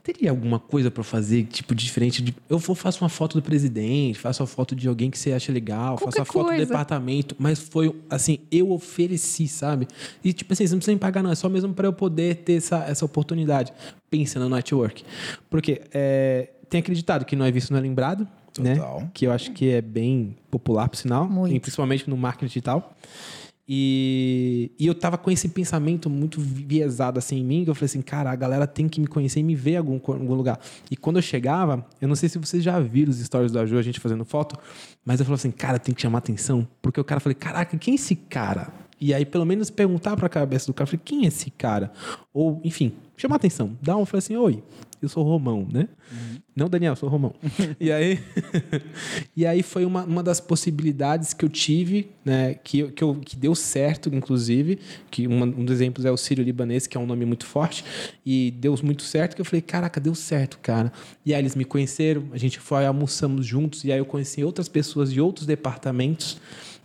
Teria 0.02 0.30
alguma 0.30 0.58
coisa 0.58 0.90
para 0.90 1.02
fazer, 1.02 1.44
tipo, 1.44 1.74
diferente 1.74 2.22
de. 2.22 2.34
Eu 2.48 2.58
vou 2.58 2.74
faço 2.74 3.02
uma 3.02 3.08
foto 3.08 3.38
do 3.38 3.42
presidente, 3.42 4.18
faço 4.18 4.42
uma 4.42 4.46
foto 4.46 4.74
de 4.74 4.88
alguém 4.88 5.10
que 5.10 5.18
você 5.18 5.32
acha 5.32 5.52
legal, 5.52 5.96
faço 5.96 6.04
Qualquer 6.04 6.22
a 6.22 6.24
foto 6.24 6.46
coisa. 6.46 6.64
do 6.64 6.68
departamento, 6.68 7.36
mas 7.38 7.58
foi 7.58 7.94
assim, 8.08 8.38
eu 8.50 8.70
ofereci, 8.70 9.46
sabe? 9.46 9.86
E 10.24 10.32
tipo 10.32 10.52
assim, 10.52 10.66
você 10.66 10.72
não 10.72 10.78
precisa 10.78 10.94
me 10.94 11.00
pagar, 11.00 11.22
não, 11.22 11.30
é 11.30 11.34
só 11.34 11.48
mesmo 11.48 11.72
para 11.74 11.86
eu 11.86 11.92
poder 11.92 12.36
ter 12.36 12.54
essa, 12.54 12.84
essa 12.84 13.04
oportunidade. 13.04 13.72
Pensa 14.08 14.40
no 14.40 14.48
network. 14.48 15.04
Porque 15.48 15.82
é, 15.92 16.50
tem 16.68 16.80
acreditado 16.80 17.24
que 17.24 17.36
não 17.36 17.44
é 17.44 17.50
visto, 17.50 17.70
não 17.70 17.78
é 17.78 17.82
lembrado. 17.82 18.26
Total. 18.52 19.00
Né? 19.00 19.10
Que 19.14 19.26
eu 19.26 19.32
acho 19.32 19.52
que 19.52 19.70
é 19.70 19.80
bem 19.80 20.36
popular, 20.50 20.88
por 20.88 20.96
sinal, 20.96 21.28
Muito. 21.28 21.54
e 21.54 21.60
principalmente 21.60 22.10
no 22.10 22.16
marketing 22.16 22.46
digital. 22.46 22.96
E, 23.72 24.72
e 24.76 24.84
eu 24.84 24.96
tava 24.96 25.16
com 25.16 25.30
esse 25.30 25.48
pensamento 25.48 26.10
muito 26.10 26.40
viesado 26.40 27.20
assim 27.20 27.38
em 27.38 27.44
mim, 27.44 27.62
que 27.62 27.70
eu 27.70 27.74
falei 27.76 27.86
assim, 27.86 28.02
cara, 28.02 28.28
a 28.28 28.34
galera 28.34 28.66
tem 28.66 28.88
que 28.88 29.00
me 29.00 29.06
conhecer 29.06 29.38
e 29.38 29.44
me 29.44 29.54
ver 29.54 29.74
em 29.74 29.76
algum, 29.76 30.00
algum 30.04 30.34
lugar. 30.34 30.58
E 30.90 30.96
quando 30.96 31.18
eu 31.18 31.22
chegava, 31.22 31.86
eu 32.00 32.08
não 32.08 32.16
sei 32.16 32.28
se 32.28 32.36
vocês 32.36 32.64
já 32.64 32.80
viram 32.80 33.10
os 33.10 33.20
stories 33.20 33.52
da 33.52 33.64
Ju, 33.64 33.78
a 33.78 33.82
gente 33.82 34.00
fazendo 34.00 34.24
foto, 34.24 34.58
mas 35.04 35.20
eu 35.20 35.24
falei 35.24 35.36
assim, 35.36 35.52
cara, 35.52 35.78
tem 35.78 35.94
que 35.94 36.02
chamar 36.02 36.18
atenção, 36.18 36.66
porque 36.82 37.00
o 37.00 37.04
cara 37.04 37.20
falei, 37.20 37.36
caraca, 37.36 37.78
quem 37.78 37.92
é 37.92 37.94
esse 37.94 38.16
cara? 38.16 38.72
E 39.00 39.14
aí, 39.14 39.24
pelo 39.24 39.46
menos, 39.46 39.70
perguntar 39.70 40.16
pra 40.16 40.28
cabeça 40.28 40.66
do 40.66 40.74
cara, 40.74 40.88
falei, 40.88 41.00
quem 41.04 41.24
é 41.24 41.28
esse 41.28 41.48
cara? 41.52 41.92
Ou, 42.34 42.60
enfim, 42.64 42.92
chamar 43.20 43.36
atenção. 43.36 43.76
Dá 43.82 43.96
um, 43.96 44.04
falei 44.04 44.18
assim, 44.18 44.36
oi, 44.36 44.62
eu 45.00 45.08
sou 45.08 45.22
Romão, 45.24 45.66
né? 45.70 45.88
Não, 46.54 46.68
Daniel, 46.68 46.92
eu 46.92 46.96
sou 46.96 47.08
Romão. 47.08 47.34
e 47.80 47.90
aí, 47.90 48.18
e 49.36 49.46
aí 49.46 49.62
foi 49.62 49.84
uma, 49.84 50.04
uma 50.04 50.22
das 50.22 50.40
possibilidades 50.40 51.32
que 51.32 51.44
eu 51.44 51.48
tive, 51.48 52.10
né? 52.24 52.54
Que, 52.54 52.90
que, 52.90 53.02
eu, 53.02 53.14
que 53.14 53.36
deu 53.36 53.54
certo, 53.54 54.14
inclusive. 54.14 54.78
Que 55.10 55.26
uma- 55.26 55.46
um 55.46 55.64
dos 55.64 55.74
exemplos 55.76 56.04
é 56.04 56.10
o 56.10 56.16
Sírio 56.16 56.44
Libanês, 56.44 56.86
que 56.86 56.96
é 56.96 57.00
um 57.00 57.06
nome 57.06 57.24
muito 57.24 57.46
forte. 57.46 57.84
E 58.26 58.50
deu 58.58 58.74
muito 58.82 59.02
certo, 59.02 59.34
que 59.34 59.40
eu 59.40 59.44
falei, 59.44 59.62
caraca, 59.62 60.00
deu 60.00 60.14
certo, 60.14 60.58
cara. 60.58 60.92
E 61.24 61.32
aí 61.32 61.40
eles 61.40 61.54
me 61.56 61.64
conheceram, 61.64 62.24
a 62.32 62.38
gente 62.38 62.58
foi, 62.60 62.84
almoçamos 62.84 63.46
juntos. 63.46 63.84
E 63.84 63.92
aí 63.92 63.98
eu 63.98 64.06
conheci 64.06 64.44
outras 64.44 64.68
pessoas 64.68 65.12
de 65.12 65.20
outros 65.20 65.46
departamentos. 65.46 66.38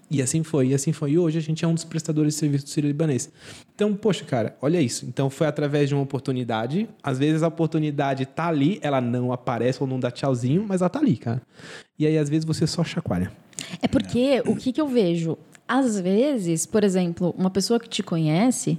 E 0.10 0.22
assim 0.22 0.44
foi, 0.44 0.68
e 0.68 0.74
assim 0.74 0.94
foi. 0.94 1.12
E 1.12 1.18
hoje 1.18 1.38
a 1.38 1.42
gente 1.42 1.66
é 1.66 1.68
um 1.68 1.74
dos 1.74 1.84
prestadores 1.84 2.34
de 2.34 2.40
serviço 2.40 2.66
do 2.66 2.70
Sírio 2.70 2.88
Libanês. 2.88 3.32
Então, 3.74 3.94
poxa, 3.96 4.24
cara, 4.24 4.56
olha 4.62 4.80
isso. 4.80 5.06
Então 5.06 5.30
foi 5.30 5.48
através 5.48 5.90
de 5.90 5.96
uma 5.96 6.04
oportunidade. 6.04 6.88
Às 7.02 7.18
vezes 7.18 7.42
a 7.42 7.48
oportunidade 7.48 8.26
tá 8.26 8.48
ali, 8.48 8.80
ela 8.82 9.02
não 9.02 9.34
aparece 9.34 9.82
ou 9.82 9.88
não 9.88 10.00
dá 10.00 10.12
tchauzinho, 10.12 10.64
mas 10.68 10.82
ela 10.82 10.90
tá 10.90 11.00
ali, 11.00 11.18
cara. 11.18 11.42
E 11.98 12.06
aí, 12.06 12.18
às 12.18 12.30
vezes, 12.30 12.46
você 12.46 12.68
só 12.68 12.84
chacoalha. 12.84 13.32
É 13.82 13.88
porque 13.88 14.44
o 14.46 14.56
que, 14.56 14.72
que 14.72 14.82
eu 14.82 14.88
vejo? 14.88 15.38
Às 15.68 16.00
vezes, 16.00 16.66
por 16.66 16.84
exemplo, 16.84 17.34
uma 17.38 17.50
pessoa 17.50 17.80
que 17.80 17.90
te 17.90 18.04
conhece, 18.04 18.78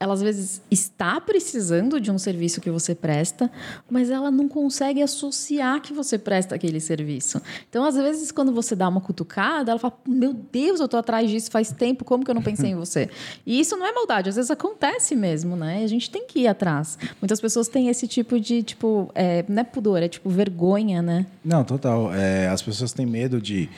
ela 0.00 0.14
às 0.14 0.22
vezes 0.22 0.62
está 0.70 1.20
precisando 1.20 2.00
de 2.00 2.10
um 2.10 2.16
serviço 2.16 2.58
que 2.58 2.70
você 2.70 2.94
presta, 2.94 3.50
mas 3.88 4.08
ela 4.08 4.30
não 4.30 4.48
consegue 4.48 5.02
associar 5.02 5.82
que 5.82 5.92
você 5.92 6.16
presta 6.16 6.54
aquele 6.54 6.80
serviço. 6.80 7.40
Então, 7.68 7.84
às 7.84 7.94
vezes, 7.94 8.32
quando 8.32 8.50
você 8.50 8.74
dá 8.74 8.88
uma 8.88 9.02
cutucada, 9.02 9.72
ela 9.72 9.78
fala: 9.78 9.92
Meu 10.08 10.32
Deus, 10.32 10.80
eu 10.80 10.88
tô 10.88 10.96
atrás 10.96 11.28
disso 11.30 11.50
faz 11.50 11.70
tempo, 11.70 12.02
como 12.02 12.24
que 12.24 12.30
eu 12.30 12.34
não 12.34 12.42
pensei 12.42 12.70
em 12.70 12.74
você? 12.74 13.10
E 13.44 13.60
isso 13.60 13.76
não 13.76 13.86
é 13.86 13.92
maldade, 13.92 14.30
às 14.30 14.36
vezes 14.36 14.50
acontece 14.50 15.14
mesmo, 15.14 15.54
né? 15.54 15.84
A 15.84 15.86
gente 15.86 16.10
tem 16.10 16.26
que 16.26 16.40
ir 16.40 16.46
atrás. 16.46 16.98
Muitas 17.20 17.38
pessoas 17.38 17.68
têm 17.68 17.88
esse 17.88 18.08
tipo 18.08 18.40
de, 18.40 18.62
tipo, 18.62 19.10
é, 19.14 19.44
não 19.46 19.60
é 19.60 19.64
pudor, 19.64 20.02
é 20.02 20.08
tipo 20.08 20.30
vergonha, 20.30 21.02
né? 21.02 21.26
Não, 21.44 21.62
total. 21.62 22.14
É, 22.14 22.48
as 22.48 22.62
pessoas 22.62 22.94
têm 22.94 23.04
medo 23.04 23.38
de. 23.38 23.68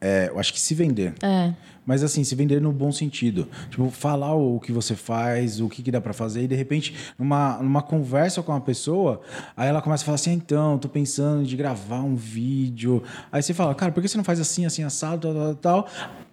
é, 0.00 0.28
eu 0.28 0.38
acho 0.38 0.52
que 0.52 0.60
se 0.60 0.72
vender. 0.72 1.14
É. 1.20 1.52
Mas 1.84 2.02
assim, 2.02 2.22
se 2.22 2.34
vender 2.34 2.60
no 2.60 2.72
bom 2.72 2.92
sentido. 2.92 3.48
Tipo, 3.68 3.90
falar 3.90 4.34
o 4.34 4.60
que 4.60 4.70
você 4.70 4.94
faz, 4.94 5.60
o 5.60 5.68
que, 5.68 5.82
que 5.82 5.90
dá 5.90 6.00
pra 6.00 6.12
fazer, 6.12 6.42
e 6.42 6.48
de 6.48 6.54
repente, 6.54 6.94
numa, 7.18 7.58
numa 7.58 7.82
conversa 7.82 8.42
com 8.42 8.52
uma 8.52 8.60
pessoa, 8.60 9.20
aí 9.56 9.68
ela 9.68 9.82
começa 9.82 10.04
a 10.04 10.06
falar 10.06 10.14
assim: 10.16 10.30
"Ah, 10.30 10.34
então, 10.34 10.78
tô 10.78 10.88
pensando 10.88 11.44
de 11.44 11.56
gravar 11.56 12.00
um 12.00 12.14
vídeo. 12.14 13.02
Aí 13.30 13.42
você 13.42 13.52
fala, 13.52 13.74
cara, 13.74 13.90
por 13.90 14.00
que 14.00 14.08
você 14.08 14.16
não 14.16 14.24
faz 14.24 14.38
assim, 14.40 14.64
assim, 14.64 14.84
assado, 14.84 15.32
tal, 15.32 15.34
tal, 15.34 15.54
tal? 15.54 15.88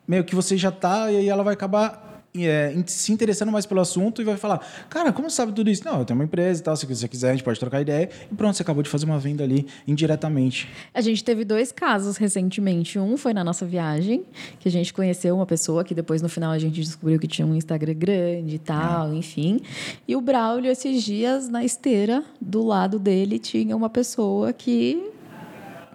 Meio 0.08 0.24
que 0.24 0.36
você 0.36 0.58
já 0.58 0.72
tá, 0.72 1.12
e 1.12 1.18
aí 1.18 1.30
ela 1.30 1.44
vai 1.44 1.54
acabar. 1.54 2.19
É, 2.36 2.76
se 2.86 3.12
interessando 3.12 3.52
mais 3.52 3.66
pelo 3.66 3.82
assunto 3.82 4.22
e 4.22 4.26
vai 4.26 4.38
falar, 4.38 4.66
cara, 4.90 5.12
como 5.12 5.30
você 5.30 5.36
sabe 5.36 5.52
tudo 5.52 5.70
isso? 5.70 5.84
Não, 5.86 6.00
eu 6.00 6.06
tenho 6.06 6.18
uma 6.20 6.26
empresa 6.26 6.62
e 6.62 6.64
tal, 6.64 6.76
se 6.76 6.86
você 6.86 7.08
quiser 7.08 7.30
a 7.30 7.34
gente 7.34 7.44
pode 7.44 7.60
trocar 7.60 7.82
ideia. 7.82 8.10
E 8.32 8.36
pronto, 8.36 8.56
você 8.56 8.62
acabou 8.62 8.84
de 8.84 8.90
fazer 8.90 9.06
uma 9.06 9.20
venda 9.20 9.44
ali 9.44 9.66
indiretamente. 9.88 10.70
A 10.94 11.02
gente 11.02 11.24
teve 11.24 11.44
dois 11.44 11.72
casos 11.72 12.18
recentemente. 12.18 13.00
Um 13.00 13.18
foi 13.18 13.34
na 13.34 13.44
nossa 13.44 13.66
viagem, 13.66 14.24
que 14.60 14.68
a 14.68 14.72
gente 14.72 14.94
conheceu 14.94 15.36
uma 15.36 15.46
pessoa 15.46 15.84
que 15.84 15.94
depois 15.94 16.22
no 16.22 16.30
final 16.30 16.52
a 16.52 16.60
gente 16.60 16.82
descobriu 16.82 17.20
que 17.20 17.28
tinha 17.28 17.46
um 17.46 17.56
Instagram 17.56 17.94
grande 17.94 18.56
e 18.56 18.60
tal, 18.60 19.14
enfim. 19.14 19.60
E 20.08 20.16
o 20.16 20.22
Braulio, 20.22 20.72
esses 20.72 21.04
dias, 21.04 21.50
na 21.50 21.64
esteira, 21.64 22.24
do 22.40 22.64
lado 22.64 23.00
dele, 23.00 23.40
tinha 23.40 23.76
uma 23.76 23.90
pessoa 23.90 24.54
que 24.54 25.12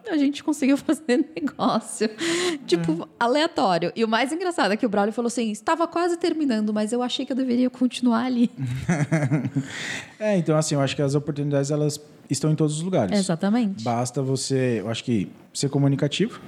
a 0.08 0.16
gente 0.16 0.42
conseguiu 0.42 0.76
fazer 0.78 1.24
negócio. 1.34 2.08
Tipo, 2.66 3.08
aleatório. 3.18 3.92
E 3.94 4.04
o 4.04 4.08
mais 4.08 4.32
engraçado 4.32 4.72
é 4.72 4.76
que 4.76 4.86
o 4.86 4.88
Braulio 4.88 5.12
falou 5.12 5.28
assim: 5.28 5.50
estava 5.50 5.86
quase 5.86 6.16
terminando, 6.16 6.72
mas 6.72 6.92
eu 6.92 7.02
achei 7.02 7.24
que 7.24 7.32
eu 7.32 7.36
deveria 7.36 7.70
continuar 7.70 8.24
ali. 8.24 8.50
É, 10.18 10.38
então 10.38 10.56
assim, 10.56 10.74
eu 10.74 10.80
acho 10.80 10.96
que 10.96 11.02
as 11.02 11.14
oportunidades 11.14 11.70
elas 11.70 12.00
estão 12.30 12.50
em 12.50 12.54
todos 12.54 12.76
os 12.76 12.82
lugares. 12.82 13.18
Exatamente. 13.18 13.82
Basta 13.82 14.22
você, 14.22 14.80
eu 14.80 14.88
acho 14.88 15.04
que 15.04 15.30
ser 15.52 15.68
comunicativo. 15.68 16.40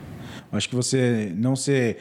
Eu 0.50 0.56
acho 0.56 0.68
que 0.68 0.74
você 0.74 1.32
não 1.36 1.56
ser, 1.56 1.98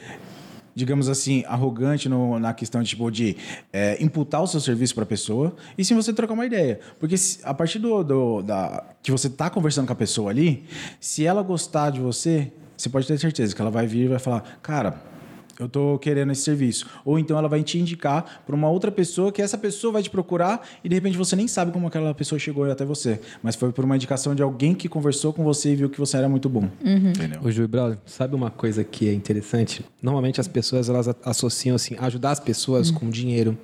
digamos 0.75 1.07
assim, 1.07 1.43
arrogante 1.47 2.09
no- 2.09 2.37
na 2.37 2.53
questão 2.53 2.83
de, 2.83 2.89
tipo, 2.89 3.09
de 3.09 3.37
é, 3.71 3.97
imputar 4.03 4.43
o 4.43 4.47
seu 4.47 4.59
serviço 4.59 4.93
para 4.93 5.03
a 5.03 5.07
pessoa 5.07 5.55
e 5.77 5.85
sim 5.85 5.95
você 5.95 6.11
trocar 6.11 6.33
uma 6.33 6.45
ideia. 6.45 6.79
Porque 6.99 7.17
se- 7.17 7.39
a 7.43 7.53
partir 7.53 7.79
do, 7.79 8.03
do- 8.03 8.41
da, 8.41 8.83
que 9.01 9.09
você 9.11 9.29
tá 9.29 9.49
conversando 9.49 9.87
com 9.87 9.93
a 9.93 9.95
pessoa 9.95 10.29
ali, 10.29 10.65
se 10.99 11.25
ela 11.25 11.41
gostar 11.41 11.91
de 11.91 11.99
você, 12.01 12.51
você 12.75 12.89
pode 12.89 13.07
ter 13.07 13.17
certeza 13.17 13.55
que 13.55 13.61
ela 13.61 13.71
vai 13.71 13.87
vir 13.87 14.03
e 14.05 14.07
vai 14.09 14.19
falar, 14.19 14.59
cara. 14.61 15.14
Eu 15.59 15.69
tô 15.69 15.97
querendo 15.99 16.31
esse 16.31 16.41
serviço. 16.41 16.87
Ou 17.03 17.17
então 17.17 17.37
ela 17.37 17.47
vai 17.47 17.63
te 17.63 17.79
indicar 17.79 18.43
para 18.45 18.55
uma 18.55 18.69
outra 18.69 18.91
pessoa 18.91 19.31
que 19.31 19.41
essa 19.41 19.57
pessoa 19.57 19.93
vai 19.93 20.03
te 20.03 20.09
procurar 20.09 20.67
e 20.83 20.89
de 20.89 20.95
repente 20.95 21.17
você 21.17 21.35
nem 21.35 21.47
sabe 21.47 21.71
como 21.71 21.87
aquela 21.87 22.13
pessoa 22.13 22.37
chegou 22.37 22.69
até 22.69 22.83
você. 22.83 23.19
Mas 23.41 23.55
foi 23.55 23.71
por 23.71 23.85
uma 23.85 23.95
indicação 23.95 24.35
de 24.35 24.41
alguém 24.41 24.73
que 24.73 24.89
conversou 24.89 25.31
com 25.33 25.43
você 25.43 25.71
e 25.71 25.75
viu 25.75 25.89
que 25.89 25.99
você 25.99 26.17
era 26.17 26.27
muito 26.27 26.49
bom. 26.49 26.69
Entendeu? 26.83 27.41
Ô, 27.43 27.51
Ju 27.51 27.63
e 27.63 27.67
Braulio, 27.67 27.97
sabe 28.05 28.35
uma 28.35 28.51
coisa 28.51 28.83
que 28.83 29.07
é 29.07 29.13
interessante? 29.13 29.85
Normalmente 30.01 30.41
as 30.41 30.47
pessoas 30.47 30.89
elas 30.89 31.07
associam 31.23 31.75
assim, 31.75 31.95
ajudar 31.99 32.31
as 32.31 32.39
pessoas 32.39 32.91
com 32.91 33.09
dinheiro, 33.09 33.57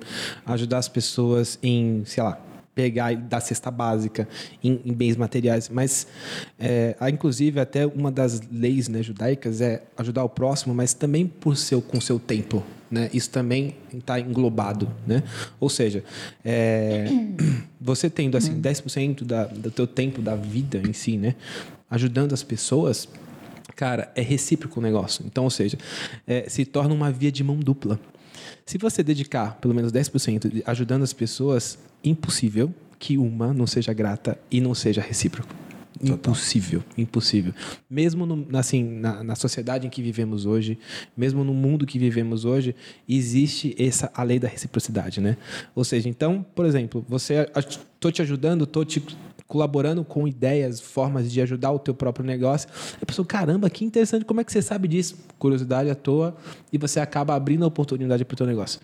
ajudar 0.46 0.78
as 0.78 0.88
pessoas 0.88 1.58
em, 1.62 2.02
sei 2.04 2.22
lá, 2.22 2.38
pegar 2.74 3.12
e 3.12 3.16
dar 3.16 3.40
cesta 3.40 3.70
básica 3.70 4.28
em, 4.62 4.80
em 4.84 4.92
bens 4.92 5.16
materiais. 5.16 5.68
Mas, 5.68 6.06
é, 6.58 6.96
há, 6.98 7.10
inclusive, 7.10 7.60
até 7.60 7.86
uma 7.86 8.10
das 8.10 8.40
leis 8.50 8.88
né, 8.88 9.02
judaicas 9.02 9.60
é 9.60 9.82
ajudar 9.96 10.24
o 10.24 10.28
próximo, 10.28 10.74
mas 10.74 10.94
também 10.94 11.26
por 11.26 11.56
seu, 11.56 11.82
com 11.82 12.00
seu 12.00 12.18
tempo. 12.18 12.62
Né? 12.90 13.10
Isso 13.12 13.30
também 13.30 13.76
está 13.92 14.18
englobado. 14.18 14.88
Né? 15.06 15.22
Ou 15.60 15.68
seja, 15.68 16.02
é, 16.44 17.06
você 17.80 18.08
tendo 18.08 18.36
assim, 18.36 18.60
10% 18.60 19.24
da, 19.24 19.44
do 19.44 19.70
teu 19.70 19.86
tempo 19.86 20.22
da 20.22 20.34
vida 20.34 20.82
em 20.86 20.92
si, 20.92 21.16
né? 21.16 21.34
ajudando 21.90 22.32
as 22.32 22.42
pessoas, 22.42 23.06
cara, 23.76 24.10
é 24.16 24.22
recíproco 24.22 24.80
o 24.80 24.82
negócio. 24.82 25.24
Então, 25.26 25.44
ou 25.44 25.50
seja, 25.50 25.76
é, 26.26 26.48
se 26.48 26.64
torna 26.64 26.94
uma 26.94 27.10
via 27.10 27.30
de 27.30 27.44
mão 27.44 27.58
dupla. 27.58 28.00
Se 28.64 28.78
você 28.78 29.02
dedicar 29.02 29.58
pelo 29.60 29.74
menos 29.74 29.92
10% 29.92 30.48
de- 30.48 30.62
ajudando 30.66 31.02
as 31.02 31.12
pessoas, 31.12 31.78
impossível 32.04 32.72
que 32.98 33.18
uma 33.18 33.52
não 33.52 33.66
seja 33.66 33.92
grata 33.92 34.38
e 34.50 34.60
não 34.60 34.74
seja 34.74 35.00
recíproco. 35.00 35.54
Impossível, 36.02 36.82
impossível. 36.98 37.54
Mesmo 37.88 38.26
no- 38.26 38.46
assim, 38.58 38.82
na, 38.82 39.22
na 39.22 39.34
sociedade 39.36 39.86
em 39.86 39.90
que 39.90 40.02
vivemos 40.02 40.46
hoje, 40.46 40.76
mesmo 41.16 41.44
no 41.44 41.54
mundo 41.54 41.86
que 41.86 41.96
vivemos 41.98 42.44
hoje, 42.44 42.74
existe 43.08 43.74
essa 43.78 44.10
a 44.12 44.22
lei 44.24 44.38
da 44.40 44.48
reciprocidade, 44.48 45.20
né? 45.20 45.36
Ou 45.76 45.84
seja, 45.84 46.08
então, 46.08 46.44
por 46.56 46.66
exemplo, 46.66 47.04
você 47.08 47.48
estou 47.56 48.10
te 48.10 48.20
ajudando, 48.20 48.64
estou 48.64 48.84
te 48.84 49.00
colaborando 49.52 50.02
com 50.02 50.26
ideias, 50.26 50.80
formas 50.80 51.30
de 51.30 51.38
ajudar 51.42 51.72
o 51.72 51.78
teu 51.78 51.92
próprio 51.92 52.24
negócio. 52.24 52.66
A 53.02 53.04
pessoa, 53.04 53.26
caramba, 53.26 53.68
que 53.68 53.84
interessante, 53.84 54.24
como 54.24 54.40
é 54.40 54.44
que 54.44 54.50
você 54.50 54.62
sabe 54.62 54.88
disso? 54.88 55.14
Curiosidade 55.38 55.90
à 55.90 55.94
toa 55.94 56.34
e 56.72 56.78
você 56.78 56.98
acaba 56.98 57.34
abrindo 57.34 57.62
a 57.62 57.68
oportunidade 57.68 58.24
para 58.24 58.32
o 58.32 58.36
teu 58.38 58.46
negócio. 58.46 58.80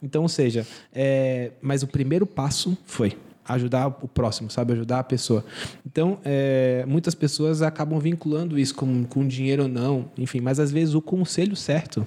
Então, 0.00 0.22
ou 0.22 0.28
seja, 0.28 0.64
é, 0.92 1.50
mas 1.60 1.82
o 1.82 1.88
primeiro 1.88 2.24
passo 2.24 2.78
foi 2.84 3.18
ajudar 3.48 3.88
o 3.88 4.06
próximo, 4.06 4.48
sabe? 4.48 4.74
Ajudar 4.74 5.00
a 5.00 5.02
pessoa. 5.02 5.44
Então, 5.84 6.20
é, 6.24 6.84
muitas 6.86 7.16
pessoas 7.16 7.60
acabam 7.60 7.98
vinculando 7.98 8.56
isso 8.56 8.76
com, 8.76 9.02
com 9.02 9.26
dinheiro 9.26 9.64
ou 9.64 9.68
não, 9.68 10.08
enfim, 10.16 10.40
mas 10.40 10.60
às 10.60 10.70
vezes 10.70 10.94
o 10.94 11.02
conselho 11.02 11.56
certo 11.56 12.06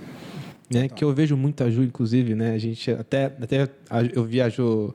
né? 0.70 0.90
Que 0.90 1.04
eu 1.04 1.14
vejo 1.14 1.38
muito 1.38 1.64
a 1.64 1.70
Ju, 1.70 1.84
inclusive, 1.84 2.36
né? 2.36 2.54
A 2.54 2.58
gente 2.58 2.92
até, 2.92 3.26
até 3.26 3.70
eu 4.14 4.24
vi 4.24 4.42
a 4.42 4.50
Ju 4.50 4.94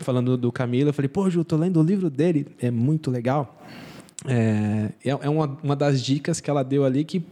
falando 0.00 0.36
do 0.36 0.52
Camilo, 0.52 0.90
eu 0.90 0.94
falei, 0.94 1.08
pô, 1.08 1.28
Ju, 1.30 1.44
tô 1.44 1.56
lendo 1.56 1.80
o 1.80 1.82
livro 1.82 2.10
dele, 2.10 2.46
é 2.60 2.70
muito 2.70 3.10
legal. 3.10 3.58
É, 4.26 4.90
é 5.04 5.10
é 5.10 5.28
uma, 5.28 5.58
uma 5.62 5.74
das 5.74 6.00
dicas 6.00 6.40
que 6.40 6.48
ela 6.48 6.62
deu 6.62 6.84
ali 6.84 7.04
que, 7.04 7.24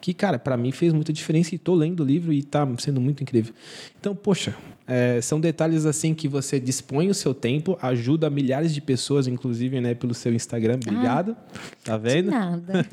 que 0.00 0.14
cara, 0.14 0.38
para 0.38 0.56
mim 0.56 0.70
fez 0.70 0.92
muita 0.92 1.12
diferença 1.12 1.54
e 1.54 1.58
tô 1.58 1.74
lendo 1.74 2.00
o 2.00 2.06
livro 2.06 2.32
e 2.32 2.42
tá 2.42 2.66
sendo 2.78 3.00
muito 3.00 3.22
incrível. 3.22 3.52
Então, 3.98 4.14
poxa, 4.14 4.54
é, 4.86 5.20
são 5.20 5.40
detalhes 5.40 5.84
assim 5.84 6.14
que 6.14 6.28
você 6.28 6.60
dispõe 6.60 7.08
o 7.08 7.14
seu 7.14 7.34
tempo, 7.34 7.76
ajuda 7.82 8.30
milhares 8.30 8.72
de 8.72 8.80
pessoas, 8.80 9.26
inclusive, 9.26 9.80
né, 9.80 9.94
pelo 9.94 10.14
seu 10.14 10.32
Instagram. 10.32 10.74
Obrigado. 10.74 11.36
Tá 11.84 11.96
vendo? 11.96 12.30
Nada. 12.30 12.86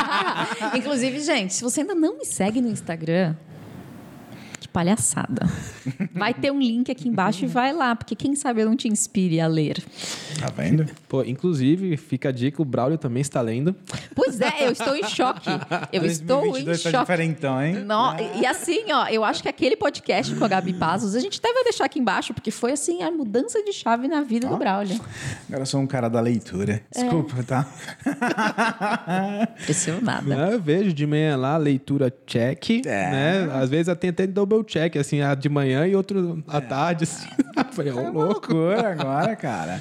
Inclusive, 0.74 1.20
gente, 1.20 1.52
se 1.52 1.62
você 1.62 1.82
ainda 1.82 1.94
não 1.94 2.16
me 2.16 2.24
segue 2.24 2.60
no 2.60 2.68
Instagram, 2.68 3.34
que 4.68 4.72
palhaçada. 4.72 5.48
Vai 6.14 6.34
ter 6.34 6.50
um 6.52 6.58
link 6.60 6.90
aqui 6.90 7.08
embaixo 7.08 7.44
e 7.44 7.48
vai 7.48 7.72
lá, 7.72 7.96
porque 7.96 8.14
quem 8.14 8.34
sabe 8.36 8.60
eu 8.62 8.66
não 8.66 8.76
te 8.76 8.86
inspire 8.88 9.40
a 9.40 9.46
ler. 9.46 9.82
Tá 10.38 10.48
vendo? 10.56 10.86
Pô, 11.08 11.22
inclusive, 11.24 11.96
fica 11.96 12.28
a 12.28 12.32
dica, 12.32 12.60
o 12.60 12.64
Braulio 12.64 12.98
também 12.98 13.20
está 13.20 13.40
lendo. 13.40 13.74
Pois 14.14 14.40
é, 14.40 14.66
eu 14.66 14.72
estou 14.72 14.94
em 14.94 15.04
choque. 15.04 15.48
Eu 15.92 16.04
estou 16.04 16.40
em 16.46 16.64
2022 16.64 16.82
tá 16.82 16.90
choque. 16.90 17.02
diferentão, 17.04 17.62
hein? 17.62 17.74
Não, 17.84 18.16
e 18.40 18.46
assim, 18.46 18.92
ó, 18.92 19.06
eu 19.08 19.24
acho 19.24 19.42
que 19.42 19.48
aquele 19.48 19.76
podcast 19.76 20.34
com 20.34 20.44
a 20.44 20.48
Gabi 20.48 20.74
Pazos, 20.74 21.14
a 21.14 21.20
gente 21.20 21.38
até 21.38 21.52
vai 21.52 21.64
deixar 21.64 21.84
aqui 21.86 21.98
embaixo, 21.98 22.34
porque 22.34 22.50
foi 22.50 22.72
assim 22.72 23.02
a 23.02 23.10
mudança 23.10 23.62
de 23.62 23.72
chave 23.72 24.06
na 24.08 24.20
vida 24.22 24.48
do 24.48 24.56
Braulio. 24.56 25.00
Agora 25.48 25.62
eu 25.62 25.66
sou 25.66 25.80
um 25.80 25.86
cara 25.86 26.08
da 26.08 26.20
leitura. 26.20 26.82
Desculpa, 26.92 27.42
tá? 27.42 27.66
Aconteceu 29.06 30.00
nada. 30.00 30.46
Ah, 30.46 30.50
Eu 30.52 30.60
vejo 30.60 30.92
de 30.92 31.06
manhã 31.06 31.36
lá, 31.36 31.56
leitura 31.56 32.12
check, 32.26 32.70
É. 32.86 33.10
né? 33.10 33.50
Às 33.54 33.70
vezes 33.70 33.96
tem 33.98 34.10
até 34.10 34.26
double 34.26 34.57
check, 34.64 34.96
assim, 34.96 35.20
a 35.20 35.34
de 35.34 35.48
manhã 35.48 35.86
e 35.86 35.94
outro 35.96 36.42
à 36.46 36.60
tarde. 36.60 37.04
Assim. 37.04 37.26
Falei, 37.72 37.92
ô, 37.92 37.98
É 37.98 38.02
uma 38.02 38.10
louco. 38.10 38.52
loucura 38.54 38.92
agora, 38.92 39.36
cara. 39.36 39.80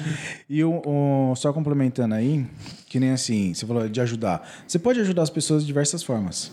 E 0.50 0.64
o, 0.64 0.82
o- 0.86 1.36
só 1.36 1.52
complementando 1.54 2.14
aí, 2.16 2.46
que 2.88 3.00
nem 3.00 3.12
assim, 3.12 3.54
você 3.54 3.66
falou 3.66 3.88
de 3.88 4.00
ajudar. 4.02 4.48
Você 4.68 4.78
pode 4.80 5.00
ajudar 5.00 5.24
as 5.24 5.30
pessoas 5.30 5.62
de 5.64 5.68
diversas 5.68 6.04
formas. 6.04 6.52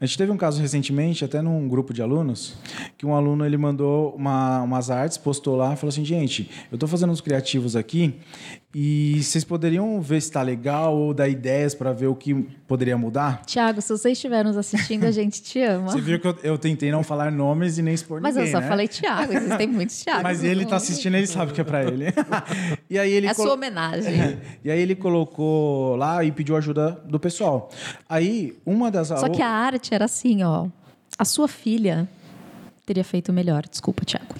A 0.00 0.06
gente 0.06 0.18
teve 0.18 0.30
um 0.30 0.36
caso 0.36 0.60
recentemente, 0.60 1.24
até 1.24 1.40
num 1.40 1.66
grupo 1.68 1.94
de 1.94 2.02
alunos, 2.02 2.56
que 2.98 3.06
um 3.06 3.14
aluno 3.14 3.46
ele 3.46 3.56
mandou 3.56 4.14
uma, 4.14 4.60
umas 4.62 4.90
artes, 4.90 5.16
postou 5.16 5.56
lá, 5.56 5.76
falou 5.76 5.88
assim, 5.90 6.04
gente, 6.04 6.50
eu 6.70 6.76
tô 6.76 6.86
fazendo 6.86 7.10
uns 7.10 7.20
criativos 7.22 7.74
aqui 7.74 8.14
e 8.74 9.22
vocês 9.22 9.44
poderiam 9.44 10.00
ver 10.00 10.20
se 10.20 10.32
tá 10.32 10.42
legal 10.42 10.96
ou 10.96 11.14
dar 11.14 11.28
ideias 11.28 11.74
para 11.74 11.92
ver 11.92 12.08
o 12.08 12.14
que 12.16 12.34
poderia 12.66 12.98
mudar? 12.98 13.42
Tiago, 13.46 13.80
se 13.80 13.88
vocês 13.96 14.18
estiverem 14.18 14.44
nos 14.46 14.56
assistindo, 14.56 15.04
a 15.04 15.10
gente 15.12 15.40
te 15.42 15.60
ama. 15.62 15.92
Você 15.92 16.00
viu 16.00 16.18
que 16.18 16.26
eu, 16.26 16.36
eu 16.42 16.58
tentei 16.58 16.90
não 16.90 17.04
falar 17.04 17.30
nomes 17.30 17.78
e 17.78 17.82
nem 17.82 17.94
expor 17.94 18.20
Mas 18.20 18.34
ninguém, 18.34 18.50
eu 18.50 18.56
só 18.56 18.60
né? 18.60 18.68
falei 18.68 18.88
Tiago, 18.88 19.32
existem 19.32 19.68
muitos 19.68 19.98
Tiagos. 20.02 20.22
Mas 20.24 20.42
ele 20.42 20.66
tá 20.66 20.76
assistindo, 20.76 21.14
ele 21.16 21.26
sabe 21.28 21.52
que 21.52 21.60
é 21.60 21.64
pra 21.64 21.84
ele. 21.84 22.06
e 22.90 22.98
aí 22.98 23.12
ele 23.12 23.26
É 23.28 23.34
colo- 23.34 23.48
sua 23.48 23.54
homenagem. 23.56 24.38
E 24.64 24.70
aí 24.70 24.80
ele 24.80 24.94
colocou 24.96 25.94
lá 25.96 26.24
e 26.24 26.32
pediu 26.32 26.56
ajuda 26.56 27.00
do 27.08 27.20
pessoal. 27.20 27.70
Aí, 28.08 28.56
uma 28.66 28.90
das 28.90 29.08
Só 29.08 29.28
que 29.28 29.40
a 29.42 29.48
arte 29.48 29.94
era 29.94 30.06
assim, 30.06 30.42
ó. 30.42 30.66
A 31.16 31.24
sua 31.24 31.46
filha 31.46 32.08
teria 32.84 33.04
feito 33.04 33.32
melhor. 33.32 33.62
Desculpa, 33.70 34.04
Tiago. 34.04 34.34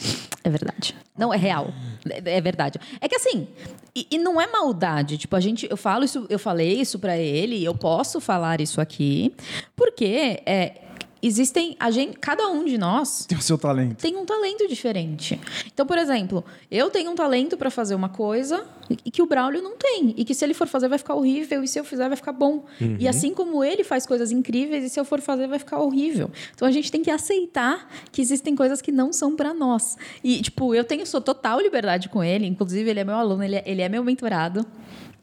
É 0.45 0.51
verdade. 0.51 0.95
Não, 1.17 1.33
é 1.33 1.39
real. 1.39 1.73
É, 2.09 2.37
é 2.37 2.41
verdade. 2.41 2.79
É 3.01 3.09
que 3.09 3.17
assim, 3.17 3.49
e, 3.97 4.07
e 4.11 4.19
não 4.19 4.39
é 4.39 4.47
maldade. 4.47 5.17
Tipo, 5.17 5.37
a 5.37 5.41
gente, 5.41 5.67
eu 5.71 5.77
falo 5.77 6.05
isso, 6.05 6.27
eu 6.29 6.39
falei 6.39 6.81
isso 6.81 6.99
pra 6.99 7.17
ele, 7.17 7.65
eu 7.65 7.75
posso 7.75 8.21
falar 8.21 8.61
isso 8.61 8.79
aqui, 8.79 9.35
porque 9.75 10.43
é, 10.45 10.83
existem, 11.27 11.77
a 11.79 11.91
gente, 11.91 12.19
cada 12.19 12.49
um 12.49 12.65
de 12.65 12.77
nós 12.79 13.25
tem 13.29 13.39
o 13.39 13.43
seu 13.43 13.59
talento. 13.59 13.97
tem 13.97 14.17
um 14.17 14.25
talento 14.25 14.67
diferente. 14.69 15.41
Então, 15.73 15.87
por 15.87 15.99
exemplo, 15.99 16.45
eu 16.71 16.91
tenho 16.91 17.11
um 17.11 17.15
talento 17.15 17.57
para 17.57 17.71
fazer 17.71 17.95
uma 17.95 18.09
coisa 18.09 18.67
e 19.05 19.11
que 19.11 19.23
o 19.23 19.27
Braulio 19.27 19.63
não 19.63 19.77
tem. 19.77 20.15
E 20.17 20.25
que 20.25 20.35
se 20.35 20.45
ele 20.45 20.55
for 20.55 20.67
fazer 20.67 20.89
vai 20.89 20.99
ficar 20.99 21.15
horrível 21.15 21.63
e 21.63 21.69
se 21.69 21.79
eu 21.79 21.85
fizer 21.85 22.09
vai 22.09 22.17
ficar 22.17 22.33
bom. 22.33 22.65
E 22.99 23.09
assim 23.09 23.33
como 23.33 23.65
ele 23.65 23.83
faz 23.85 24.07
coisas 24.07 24.31
incríveis 24.31 24.85
e 24.85 24.89
se 24.89 24.99
eu 25.01 25.05
for 25.05 25.21
fazer 25.21 25.47
vai 25.47 25.59
ficar 25.59 25.79
horrível. 25.79 26.31
Então 26.55 26.67
a 26.67 26.71
gente 26.71 26.91
tem 26.91 27.03
que 27.03 27.11
aceitar 27.11 27.89
que 28.13 28.21
existem 28.21 28.55
coisas 28.55 28.81
que 28.81 28.93
não 28.93 29.13
são 29.13 29.35
para 29.35 29.55
nós. 29.55 29.97
E 30.23 30.43
tipo, 30.43 30.75
eu 30.75 30.85
tenho 30.85 31.07
sou 31.07 31.21
total 31.21 31.61
liberdade 31.61 32.09
com 32.09 32.23
ele, 32.23 32.47
inclusive 32.47 32.89
ele 32.89 33.01
é 33.01 33.05
meu 33.05 33.17
aluno, 33.17 33.43
ele 33.43 33.57
é, 33.57 33.63
ele 33.67 33.83
é 33.83 33.89
meu 33.89 34.05
mentorado. 34.05 34.67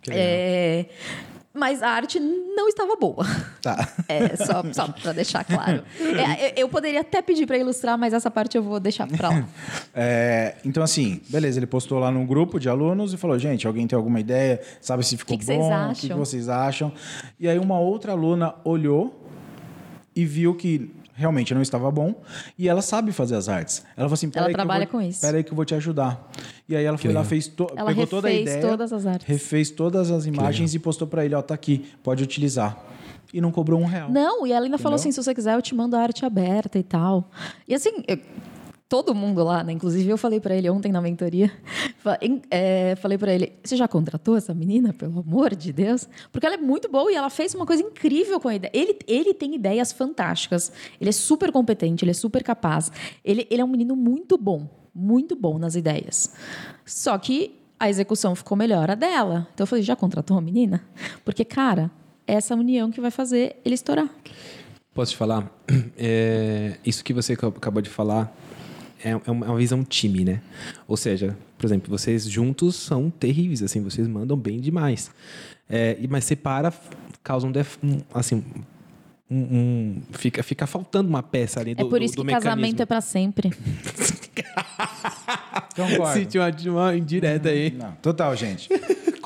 É, 0.09 0.85
mas 1.53 1.83
a 1.83 1.89
arte 1.89 2.19
não 2.19 2.67
estava 2.67 2.95
boa. 2.95 3.25
Tá. 3.61 3.87
É, 4.07 4.35
só, 4.35 4.61
só 4.73 4.87
para 4.89 5.13
deixar 5.13 5.43
claro. 5.45 5.83
É, 5.99 6.59
eu- 6.61 6.67
poderia 6.67 7.01
até 7.01 7.21
pedir 7.21 7.45
para 7.47 7.57
ilustrar, 7.57 7.97
mas 7.97 8.13
essa 8.13 8.29
parte 8.29 8.57
eu 8.57 8.63
vou 8.63 8.79
deixar 8.79 9.07
para 9.07 9.29
lá. 9.29 9.45
É, 9.93 10.55
então, 10.65 10.81
assim, 10.83 11.21
beleza, 11.29 11.59
ele 11.59 11.67
postou 11.67 11.99
lá 11.99 12.11
num 12.11 12.25
grupo 12.25 12.59
de 12.59 12.67
alunos 12.69 13.13
e 13.13 13.17
falou: 13.17 13.37
gente, 13.39 13.67
alguém 13.67 13.87
tem 13.87 13.95
alguma 13.97 14.19
ideia? 14.19 14.61
Sabe 14.81 15.05
se 15.05 15.17
ficou 15.17 15.37
Que 15.37 15.45
que 15.45 15.53
bom? 15.57 15.89
O 15.91 15.93
que, 15.95 16.07
que 16.07 16.13
vocês 16.13 16.47
acham? 16.49 16.91
E 17.39 17.47
aí, 17.47 17.59
uma 17.59 17.79
outra 17.79 18.11
aluna 18.13 18.55
olhou 18.63 19.21
e 20.15 20.25
viu 20.25 20.55
que 20.55 20.91
realmente 21.21 21.53
não 21.53 21.61
estava 21.61 21.89
bom 21.91 22.15
e 22.57 22.67
ela 22.67 22.81
sabe 22.81 23.11
fazer 23.11 23.35
as 23.35 23.47
artes. 23.47 23.83
Ela 23.95 24.07
falou 24.07 24.13
assim: 24.15 24.25
Ela 24.27 24.33
"Peraí 24.33 24.45
que 24.47 24.51
eu 24.51 24.55
trabalha 24.55 24.85
vou- 24.85 24.99
com 24.99 25.01
isso. 25.01 25.21
Peraí 25.21 25.43
que 25.43 25.51
eu 25.51 25.55
vou 25.55 25.63
te 25.63 25.75
ajudar. 25.75 26.29
E 26.67 26.75
aí 26.75 26.83
ela 26.83 26.97
foi 26.97 27.09
lá, 27.13 27.19
legal. 27.21 27.29
fez 27.29 27.47
to- 27.47 27.67
Ela 27.75 27.87
pegou 27.89 28.07
toda 28.07 28.27
a 28.27 28.31
refez 28.31 28.49
ideia, 28.55 28.67
todas 28.69 28.91
as 28.91 29.05
artes. 29.05 29.27
refez 29.27 29.69
todas 29.71 30.11
as 30.11 30.25
imagens 30.25 30.73
e 30.75 30.79
postou 30.79 31.07
pra 31.07 31.23
ele: 31.23 31.35
ó, 31.35 31.41
tá 31.41 31.53
aqui, 31.53 31.85
pode 32.03 32.21
utilizar. 32.23 32.77
E 33.33 33.39
não 33.39 33.49
cobrou 33.51 33.79
um 33.79 33.85
real. 33.85 34.11
Não, 34.11 34.45
e 34.45 34.51
ela 34.51 34.65
ainda 34.65 34.77
falou 34.77 34.97
Entendeu? 34.97 35.09
assim: 35.09 35.11
se 35.13 35.23
você 35.23 35.33
quiser, 35.33 35.55
eu 35.55 35.61
te 35.61 35.73
mando 35.73 35.95
a 35.95 36.01
arte 36.01 36.25
aberta 36.25 36.77
e 36.77 36.83
tal. 36.83 37.29
E 37.67 37.73
assim, 37.73 38.03
eu- 38.07 38.17
todo 38.91 39.15
mundo 39.15 39.41
lá, 39.41 39.63
né? 39.63 39.71
Inclusive, 39.71 40.09
eu 40.09 40.17
falei 40.17 40.41
pra 40.41 40.53
ele 40.53 40.69
ontem 40.69 40.91
na 40.91 40.99
mentoria. 40.99 41.49
é, 42.51 42.93
falei 42.97 43.17
pra 43.17 43.33
ele: 43.33 43.53
você 43.63 43.77
já 43.77 43.87
contratou 43.87 44.35
essa 44.35 44.53
menina, 44.53 44.91
pelo 44.91 45.21
amor 45.21 45.55
de 45.55 45.71
Deus? 45.71 46.09
Porque 46.29 46.45
ela 46.45 46.55
é 46.55 46.57
muito 46.57 46.91
boa 46.91 47.09
e 47.09 47.15
ela 47.15 47.29
fez 47.29 47.55
uma 47.55 47.65
coisa 47.65 47.81
incrível 47.81 48.37
com 48.37 48.49
a 48.49 48.55
ideia. 48.55 48.69
Ele, 48.73 48.99
ele 49.07 49.33
tem 49.33 49.55
ideias 49.55 49.93
fantásticas. 49.93 50.73
Ele 50.99 51.09
é 51.09 51.13
super 51.13 51.53
competente, 51.53 52.03
ele 52.03 52.11
é 52.11 52.13
super 52.13 52.43
capaz. 52.43 52.91
Ele, 53.23 53.47
ele 53.49 53.61
é 53.61 53.63
um 53.63 53.69
menino 53.69 53.95
muito 53.95 54.37
bom, 54.37 54.67
muito 54.93 55.37
bom 55.37 55.57
nas 55.57 55.75
ideias. 55.75 56.33
Só 56.85 57.17
que 57.17 57.57
a 57.79 57.89
execução 57.89 58.35
ficou 58.35 58.57
melhor 58.57 58.91
a 58.91 58.95
dela. 58.95 59.47
Então 59.53 59.63
eu 59.63 59.67
falei: 59.67 59.83
já 59.85 59.95
contratou 59.95 60.35
uma 60.35 60.41
menina? 60.41 60.83
Porque, 61.23 61.45
cara. 61.45 61.89
é 62.27 62.33
Essa 62.33 62.55
união 62.55 62.91
que 62.91 62.99
vai 62.99 63.09
fazer 63.11 63.55
ele 63.63 63.75
estourar. 63.75 64.09
Posso 64.93 65.11
te 65.13 65.17
falar? 65.17 65.49
É, 65.97 66.77
isso 66.85 67.01
que 67.05 67.13
você 67.13 67.31
ac- 67.33 67.45
acabou 67.45 67.81
de 67.81 67.89
falar 67.89 68.35
é, 69.03 69.09
é 69.11 69.31
uma 69.31 69.45
é 69.45 69.49
uma 69.49 69.57
visão 69.57 69.83
time, 69.83 70.23
né? 70.23 70.41
Ou 70.87 70.95
seja, 70.97 71.37
por 71.57 71.65
exemplo, 71.65 71.89
vocês 71.89 72.25
juntos 72.29 72.75
são 72.75 73.09
terríveis, 73.09 73.61
assim, 73.63 73.81
vocês 73.81 74.07
mandam 74.07 74.37
bem 74.37 74.59
demais. 74.59 75.11
É, 75.69 75.97
mas 76.09 76.23
separa, 76.25 76.73
causa 77.23 77.47
um, 77.47 77.51
def- 77.51 77.77
um, 77.83 77.99
assim, 78.13 78.43
um, 79.29 79.37
um- 79.37 80.01
fica, 80.13 80.43
fica 80.43 80.67
faltando 80.67 81.07
uma 81.09 81.23
peça 81.23 81.59
ali 81.61 81.73
do 81.73 81.81
é 81.81 81.89
por 81.89 81.99
do- 81.99 82.05
isso 82.05 82.15
do 82.15 82.25
que 82.25 82.31
casamento 82.31 82.81
é 82.81 82.85
mecanismo. 82.85 82.87
pra 82.87 83.01
sempre. 83.01 83.51
Concordo. 85.75 86.13
Senti 86.19 86.37
uma, 86.37 86.49
uma 86.71 86.95
indireta 86.95 87.49
aí. 87.49 87.71
Não, 87.71 87.91
total, 88.01 88.35
gente. 88.35 88.69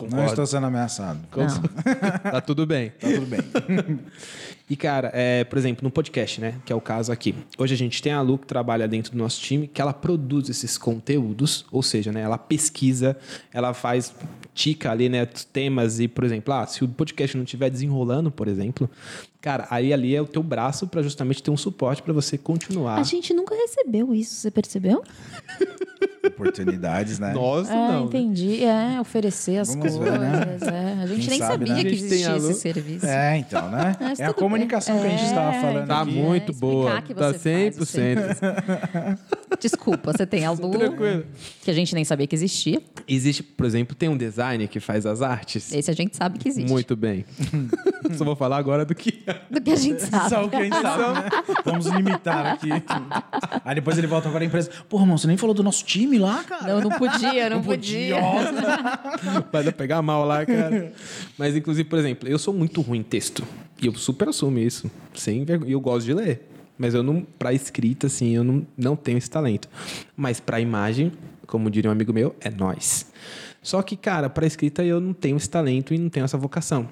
Não 0.06 0.12
Concordo. 0.12 0.30
estou 0.32 0.46
sendo 0.48 0.66
ameaçado. 0.68 1.20
Não. 1.36 2.32
Tá 2.32 2.42
tudo 2.42 2.66
bem. 2.66 2.92
Tá 2.92 3.08
tudo 3.08 3.26
bem. 3.26 4.00
E, 4.68 4.76
cara, 4.76 5.12
é, 5.14 5.44
por 5.44 5.60
exemplo, 5.60 5.84
no 5.84 5.92
podcast, 5.92 6.42
né? 6.42 6.56
Que 6.66 6.74
é 6.74 6.76
o 6.76 6.82
caso 6.82 7.12
aqui. 7.12 7.36
Hoje 7.56 7.76
a 7.76 7.78
gente 7.78 8.02
tem 8.02 8.12
a 8.12 8.22
Lu 8.22 8.40
que 8.40 8.48
trabalha 8.48 8.88
dentro 8.88 9.12
do 9.12 9.18
nosso 9.18 9.40
time, 9.40 9.68
que 9.68 9.80
ela 9.80 9.94
produz 9.94 10.50
esses 10.50 10.76
conteúdos, 10.76 11.66
ou 11.72 11.84
seja, 11.84 12.12
né? 12.12 12.22
Ela 12.22 12.38
pesquisa, 12.38 13.16
ela 13.54 13.76
faz, 13.76 14.12
tica 14.56 14.90
ali, 14.90 15.08
né? 15.08 15.24
Temas 15.54 16.00
e, 16.00 16.08
por 16.08 16.24
exemplo, 16.24 16.52
ah, 16.52 16.66
se 16.66 16.84
o 16.84 16.88
podcast 16.88 17.38
não 17.38 17.44
estiver 17.44 17.70
desenrolando, 17.70 18.32
por 18.32 18.48
exemplo, 18.48 18.90
cara, 19.46 19.68
aí 19.70 19.94
ali 19.94 20.16
é 20.16 20.20
o 20.20 20.26
teu 20.26 20.42
braço 20.42 20.88
para 20.88 21.04
justamente 21.04 21.44
ter 21.44 21.52
um 21.52 21.56
suporte 21.58 22.02
para 22.02 22.12
você 22.12 22.36
continuar. 22.36 22.96
A 23.00 23.04
gente 23.04 23.32
nunca 23.32 23.54
recebeu 23.54 24.12
isso, 24.16 24.34
você 24.34 24.50
percebeu? 24.50 25.04
Oportunidades, 26.26 27.20
né? 27.20 27.32
Nossa, 27.34 27.72
é, 27.72 27.76
não. 27.76 28.00
né? 28.02 28.06
entendi. 28.08 28.64
É, 28.64 29.00
oferecer 29.00 29.58
as 29.58 29.70
Vamos 29.70 29.84
coisas. 29.96 30.00
ver, 30.00 30.20
né? 30.20 30.58
é. 31.00 31.04
A 31.04 31.06
gente 31.06 31.20
Quem 31.22 31.30
nem 31.30 31.40
sabe, 31.40 31.68
sabia 31.68 31.74
né? 31.76 31.90
que 31.90 31.96
existia 31.96 32.36
esse 32.38 32.54
serviço. 32.56 33.06
É, 33.06 33.38
então, 33.38 33.70
né? 33.70 33.96
Mas 34.00 34.20
é 34.20 34.26
a 34.26 34.34
comunicação 34.34 34.96
bem. 34.96 35.04
que 35.04 35.08
a 35.14 35.18
gente 35.18 35.28
estava 35.28 35.56
É, 35.56 35.62
falando 35.62 35.88
Tá 35.88 36.02
aqui. 36.02 36.12
muito 36.12 36.52
explicar 36.52 36.60
boa. 36.74 37.02
que 37.04 37.14
Tá 37.14 37.32
você 37.32 37.72
faz 37.72 37.78
o 37.78 37.86
100%. 37.86 39.20
Desculpa, 39.62 40.12
você 40.14 40.26
tem 40.26 40.46
a 40.46 40.52
Lu, 40.52 40.72
Tranquilo. 40.72 41.26
que 41.64 41.70
a 41.70 41.74
gente 41.74 41.94
nem 41.94 42.04
sabia 42.04 42.26
que 42.26 42.36
existia. 42.36 42.82
Existe, 43.08 43.44
por 43.44 43.66
exemplo, 43.66 43.96
tem 43.96 44.10
um 44.10 44.18
designer 44.18 44.68
que 44.68 44.80
faz 44.80 45.06
as 45.06 45.22
artes. 45.22 45.72
Esse 45.72 45.92
a 45.92 45.94
gente 45.94 46.18
sabe 46.18 46.40
que 46.40 46.50
existe. 46.50 46.70
Muito 46.72 46.96
bem. 46.96 47.24
Só 48.18 48.26
vou 48.26 48.36
falar 48.36 48.58
agora 48.58 48.84
do 48.84 48.96
que. 48.96 49.24
Do 49.50 49.62
que 49.62 49.72
a 49.72 49.76
gente 49.76 50.02
sabe. 50.04 50.30
Só 50.30 50.46
o 50.46 50.50
que 50.50 50.56
a 50.56 50.64
gente 50.64 50.82
sabe, 50.82 51.14
né? 51.14 51.30
Vamos 51.64 51.86
limitar 51.88 52.46
aqui. 52.54 52.70
Aí 53.64 53.76
depois 53.76 53.98
ele 53.98 54.08
volta 54.08 54.30
para 54.30 54.42
a 54.42 54.46
empresa. 54.46 54.70
Porra, 54.90 55.04
irmão, 55.04 55.18
você 55.18 55.28
nem 55.28 55.38
falou 55.38 55.54
do 55.54 55.64
nosso 55.64 55.84
time 55.84 56.18
lá, 56.18 56.44
cara? 56.44 56.74
Não, 56.74 56.90
não 56.90 56.98
podia, 56.98 57.50
não, 57.50 57.62
podia. 57.64 58.18
Vai 59.52 59.72
pegar 59.72 60.02
mal 60.02 60.26
lá, 60.26 60.46
cara. 60.46 60.94
Mas, 61.38 61.56
inclusive, 61.56 61.88
por 61.88 62.00
exemplo, 62.00 62.28
eu 62.28 62.38
sou 62.38 62.54
muito 62.54 62.82
ruim 62.82 63.00
em 63.00 63.04
texto. 63.04 63.44
E 63.82 63.88
eu 63.88 63.94
super 63.96 64.30
assumo 64.30 64.60
isso. 64.60 64.90
Sem 65.14 65.44
vergonha. 65.44 65.70
E 65.72 65.74
eu 65.74 65.80
gosto 65.80 66.06
de 66.06 66.14
ler. 66.14 66.50
Mas 66.78 66.94
eu 66.94 67.02
não, 67.02 67.26
pra 67.40 67.54
escrita, 67.54 68.08
assim, 68.08 68.36
eu 68.36 68.44
não, 68.44 68.66
não 68.78 68.96
tenho 68.96 69.18
esse 69.18 69.30
talento. 69.30 69.70
Mas 70.16 70.40
pra 70.40 70.60
imagem, 70.60 71.12
como 71.48 71.70
diria 71.70 71.90
um 71.90 71.94
amigo 71.94 72.12
meu, 72.12 72.36
é 72.42 72.50
nós. 72.50 73.12
Só 73.62 73.82
que, 73.82 73.96
cara, 73.96 74.30
para 74.30 74.46
escrita 74.46 74.84
eu 74.84 75.00
não 75.00 75.14
tenho 75.14 75.38
esse 75.38 75.50
talento 75.50 75.94
e 75.94 75.98
não 75.98 76.10
tenho 76.10 76.24
essa 76.24 76.38
vocação. 76.38 76.88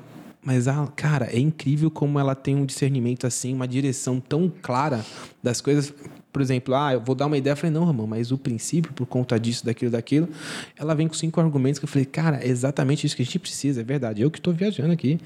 Mas, 0.45 0.67
a, 0.67 0.85
cara, 0.87 1.25
é 1.31 1.39
incrível 1.39 1.89
como 1.89 2.19
ela 2.19 2.35
tem 2.35 2.55
um 2.55 2.65
discernimento 2.65 3.25
assim, 3.25 3.53
uma 3.53 3.67
direção 3.67 4.19
tão 4.19 4.51
clara 4.61 5.03
das 5.41 5.61
coisas. 5.61 5.93
Por 6.33 6.41
exemplo, 6.41 6.75
ah, 6.75 6.93
eu 6.93 6.99
vou 6.99 7.15
dar 7.15 7.27
uma 7.27 7.37
ideia. 7.37 7.53
Eu 7.53 7.57
falei, 7.57 7.71
não, 7.71 7.85
Ramon, 7.85 8.07
mas 8.07 8.31
o 8.31 8.37
princípio, 8.37 8.91
por 8.91 9.05
conta 9.05 9.39
disso, 9.39 9.65
daquilo, 9.65 9.91
daquilo. 9.91 10.27
Ela 10.77 10.93
vem 10.93 11.07
com 11.07 11.13
cinco 11.13 11.39
argumentos 11.39 11.79
que 11.79 11.85
eu 11.85 11.89
falei, 11.89 12.05
cara, 12.05 12.43
é 12.43 12.47
exatamente 12.47 13.05
isso 13.07 13.15
que 13.15 13.21
a 13.21 13.25
gente 13.25 13.39
precisa, 13.39 13.81
é 13.81 13.83
verdade. 13.83 14.21
Eu 14.21 14.29
que 14.29 14.39
estou 14.39 14.53
viajando 14.53 14.91
aqui. 14.91 15.17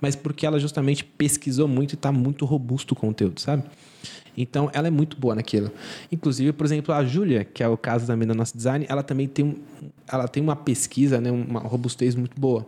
Mas 0.00 0.14
porque 0.14 0.44
ela 0.44 0.58
justamente 0.58 1.04
pesquisou 1.04 1.66
muito 1.66 1.92
e 1.92 1.94
está 1.94 2.12
muito 2.12 2.44
robusto 2.44 2.92
o 2.92 2.96
conteúdo, 2.96 3.40
sabe? 3.40 3.62
Então, 4.36 4.68
ela 4.74 4.88
é 4.88 4.90
muito 4.90 5.16
boa 5.16 5.34
naquilo. 5.34 5.70
Inclusive, 6.12 6.52
por 6.52 6.66
exemplo, 6.66 6.94
a 6.94 7.02
Júlia, 7.02 7.44
que 7.44 7.62
é 7.62 7.68
o 7.68 7.78
caso 7.78 8.06
da 8.06 8.14
nossa 8.16 8.54
design, 8.54 8.84
ela 8.90 9.02
também 9.02 9.26
tem, 9.26 9.56
ela 10.06 10.28
tem 10.28 10.42
uma 10.42 10.54
pesquisa, 10.54 11.18
né, 11.18 11.30
uma 11.30 11.60
robustez 11.60 12.14
muito 12.14 12.38
boa 12.38 12.66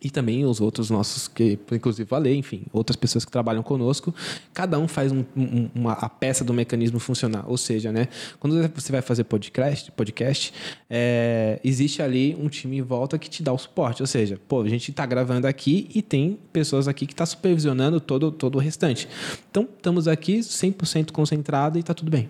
e 0.00 0.10
também 0.10 0.44
os 0.44 0.60
outros 0.60 0.90
nossos 0.90 1.26
que 1.26 1.58
inclusive 1.72 2.08
falei, 2.08 2.36
enfim, 2.36 2.62
outras 2.72 2.96
pessoas 2.96 3.24
que 3.24 3.30
trabalham 3.30 3.62
conosco, 3.62 4.14
cada 4.54 4.78
um 4.78 4.86
faz 4.86 5.10
um, 5.10 5.24
um, 5.36 5.68
uma 5.74 5.92
a 5.92 6.08
peça 6.08 6.44
do 6.44 6.54
mecanismo 6.54 6.98
funcionar. 7.00 7.44
Ou 7.48 7.56
seja, 7.56 7.90
né, 7.90 8.08
quando 8.38 8.56
você 8.74 8.92
vai 8.92 9.02
fazer 9.02 9.24
podcast, 9.24 9.90
podcast, 9.92 10.52
é, 10.88 11.60
existe 11.64 12.00
ali 12.00 12.36
um 12.40 12.48
time 12.48 12.78
em 12.78 12.82
volta 12.82 13.18
que 13.18 13.28
te 13.28 13.42
dá 13.42 13.52
o 13.52 13.58
suporte. 13.58 14.02
Ou 14.02 14.06
seja, 14.06 14.40
pô, 14.48 14.62
a 14.62 14.68
gente 14.68 14.90
está 14.90 15.04
gravando 15.04 15.46
aqui 15.46 15.88
e 15.94 16.00
tem 16.00 16.38
pessoas 16.52 16.86
aqui 16.86 17.06
que 17.06 17.12
estão 17.12 17.26
tá 17.26 17.30
supervisionando 17.30 18.00
todo 18.00 18.30
todo 18.30 18.56
o 18.56 18.58
restante. 18.58 19.08
Então 19.50 19.66
estamos 19.76 20.06
aqui 20.06 20.38
100% 20.38 21.10
concentrado 21.10 21.78
e 21.78 21.80
está 21.80 21.92
tudo 21.92 22.10
bem. 22.10 22.28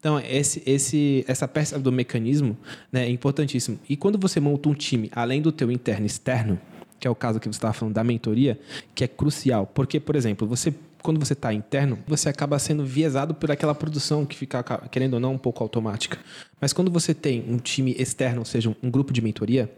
Então 0.00 0.18
esse 0.18 0.62
esse 0.66 1.24
essa 1.28 1.46
peça 1.46 1.78
do 1.78 1.92
mecanismo 1.92 2.56
né, 2.90 3.06
é 3.06 3.10
importantíssimo. 3.10 3.78
E 3.88 3.96
quando 3.96 4.18
você 4.18 4.40
monta 4.40 4.68
um 4.68 4.74
time 4.74 5.10
além 5.14 5.40
do 5.40 5.52
teu 5.52 5.70
interno 5.70 6.04
e 6.04 6.06
externo 6.06 6.58
que 7.04 7.08
é 7.08 7.10
o 7.10 7.14
caso 7.14 7.38
que 7.38 7.46
você 7.46 7.58
estava 7.58 7.74
falando 7.74 7.94
da 7.94 8.02
mentoria, 8.02 8.58
que 8.94 9.04
é 9.04 9.06
crucial. 9.06 9.66
Porque, 9.66 10.00
por 10.00 10.16
exemplo, 10.16 10.48
você 10.48 10.74
quando 11.02 11.20
você 11.20 11.34
está 11.34 11.52
interno, 11.52 11.98
você 12.08 12.30
acaba 12.30 12.58
sendo 12.58 12.82
viesado 12.82 13.34
por 13.34 13.50
aquela 13.50 13.74
produção 13.74 14.24
que 14.24 14.34
fica, 14.34 14.62
querendo 14.90 15.14
ou 15.14 15.20
não, 15.20 15.34
um 15.34 15.38
pouco 15.38 15.62
automática. 15.62 16.16
Mas 16.58 16.72
quando 16.72 16.90
você 16.90 17.12
tem 17.12 17.44
um 17.46 17.58
time 17.58 17.94
externo, 17.98 18.38
ou 18.38 18.44
seja, 18.46 18.74
um 18.82 18.90
grupo 18.90 19.12
de 19.12 19.20
mentoria, 19.20 19.70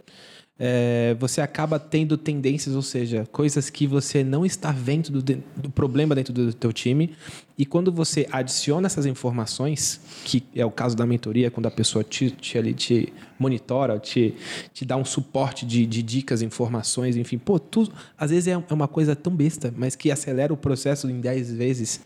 é, 0.57 1.17
você 1.19 1.41
acaba 1.41 1.81
tendo 1.81 2.17
tendências, 2.17 2.77
ou 2.77 2.83
seja, 2.83 3.27
coisas 3.33 3.69
que 3.69 3.89
você 3.89 4.23
não 4.23 4.47
está 4.47 4.71
vendo 4.71 5.21
do, 5.21 5.43
do, 5.57 5.69
problema 5.69 6.15
dentro 6.15 6.33
do 6.33 6.55
teu 6.55 6.73
time. 6.73 7.11
E 7.59 7.67
quando 7.67 7.91
você 7.91 8.29
adiciona 8.31 8.87
essas 8.87 9.05
informações, 9.05 10.01
que 10.25 10.45
é 10.55 10.65
o 10.65 10.71
caso 10.71 10.97
da 10.97 11.05
mentoria, 11.05 11.51
quando 11.51 11.67
a 11.67 11.73
pessoa 11.73 12.05
te, 12.05 12.31
te, 12.31 12.73
te 12.73 13.13
monitora, 13.39 13.99
te, 13.99 14.35
te 14.73 14.85
dá 14.85 14.97
um 14.97 15.05
suporte 15.05 15.65
de, 15.65 15.87
de 15.87 16.03
dicas, 16.03 16.43
informações, 16.43 17.17
enfim, 17.17 17.39
pô, 17.39 17.59
tu, 17.59 17.91
às 18.17 18.31
vezes 18.31 18.49
é, 18.49 18.53
é 18.53 18.75
uma 18.75 18.89
coisa 18.89 19.15
tão 19.15 19.35
besta, 19.35 19.73
mas 19.77 19.95
que 19.95 20.11
acelera 20.11 20.53
o 20.53 20.57
processo 20.57 21.09
em 21.11 21.21
10 21.21 21.53
vezes. 21.53 22.01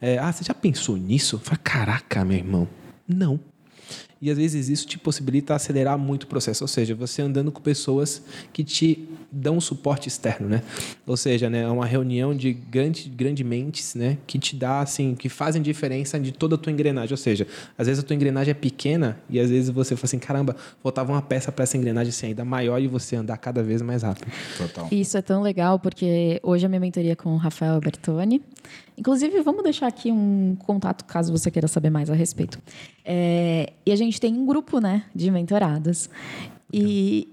É, 0.00 0.18
ah, 0.18 0.32
você 0.32 0.44
já 0.44 0.54
pensou 0.54 0.96
nisso? 0.96 1.38
Fala, 1.38 1.58
caraca, 1.58 2.24
meu 2.24 2.38
irmão. 2.38 2.68
Não 3.06 3.40
e 4.20 4.30
às 4.30 4.36
vezes 4.36 4.68
isso 4.68 4.86
te 4.86 4.98
possibilita 4.98 5.54
acelerar 5.54 5.98
muito 5.98 6.24
o 6.24 6.26
processo, 6.26 6.64
ou 6.64 6.68
seja, 6.68 6.94
você 6.94 7.22
andando 7.22 7.52
com 7.52 7.60
pessoas 7.60 8.22
que 8.52 8.64
te 8.64 9.08
dão 9.30 9.56
um 9.56 9.60
suporte 9.60 10.08
externo, 10.08 10.48
né? 10.48 10.62
Ou 11.06 11.16
seja, 11.16 11.50
né, 11.50 11.62
é 11.62 11.68
uma 11.68 11.86
reunião 11.86 12.34
de 12.34 12.52
grande, 12.52 13.08
grande 13.08 13.44
mentes, 13.44 13.94
né, 13.94 14.18
que 14.26 14.38
te 14.38 14.56
dá 14.56 14.80
assim, 14.80 15.14
que 15.14 15.28
fazem 15.28 15.60
diferença 15.60 16.18
de 16.18 16.32
toda 16.32 16.54
a 16.54 16.58
tua 16.58 16.72
engrenagem, 16.72 17.12
ou 17.12 17.18
seja, 17.18 17.46
às 17.76 17.86
vezes 17.86 18.02
a 18.02 18.06
tua 18.06 18.16
engrenagem 18.16 18.50
é 18.50 18.54
pequena 18.54 19.18
e 19.28 19.38
às 19.38 19.50
vezes 19.50 19.70
você 19.70 19.94
fala 19.94 20.04
assim, 20.04 20.18
caramba, 20.18 20.56
faltava 20.82 21.12
uma 21.12 21.22
peça 21.22 21.52
para 21.52 21.62
essa 21.62 21.76
engrenagem 21.76 22.12
ser 22.12 22.26
ainda 22.26 22.44
maior 22.44 22.80
e 22.80 22.88
você 22.88 23.16
andar 23.16 23.36
cada 23.36 23.62
vez 23.62 23.82
mais 23.82 24.02
rápido. 24.02 24.30
Total. 24.56 24.88
Isso 24.90 25.16
é 25.16 25.22
tão 25.22 25.42
legal 25.42 25.78
porque 25.78 26.40
hoje 26.42 26.64
a 26.66 26.68
minha 26.68 26.80
mentoria 26.80 27.12
é 27.12 27.16
com 27.16 27.34
o 27.34 27.36
Rafael 27.36 27.78
Bertoni. 27.80 28.42
Inclusive, 28.98 29.40
vamos 29.42 29.62
deixar 29.62 29.86
aqui 29.86 30.10
um 30.10 30.56
contato 30.66 31.04
caso 31.04 31.30
você 31.30 31.52
queira 31.52 31.68
saber 31.68 31.88
mais 31.88 32.10
a 32.10 32.14
respeito. 32.14 32.58
É, 33.04 33.72
e 33.86 33.92
a 33.92 33.96
gente 33.96 34.20
tem 34.20 34.34
um 34.34 34.44
grupo, 34.44 34.80
né, 34.80 35.04
de 35.14 35.30
mentorados. 35.30 36.10
E 36.72 37.28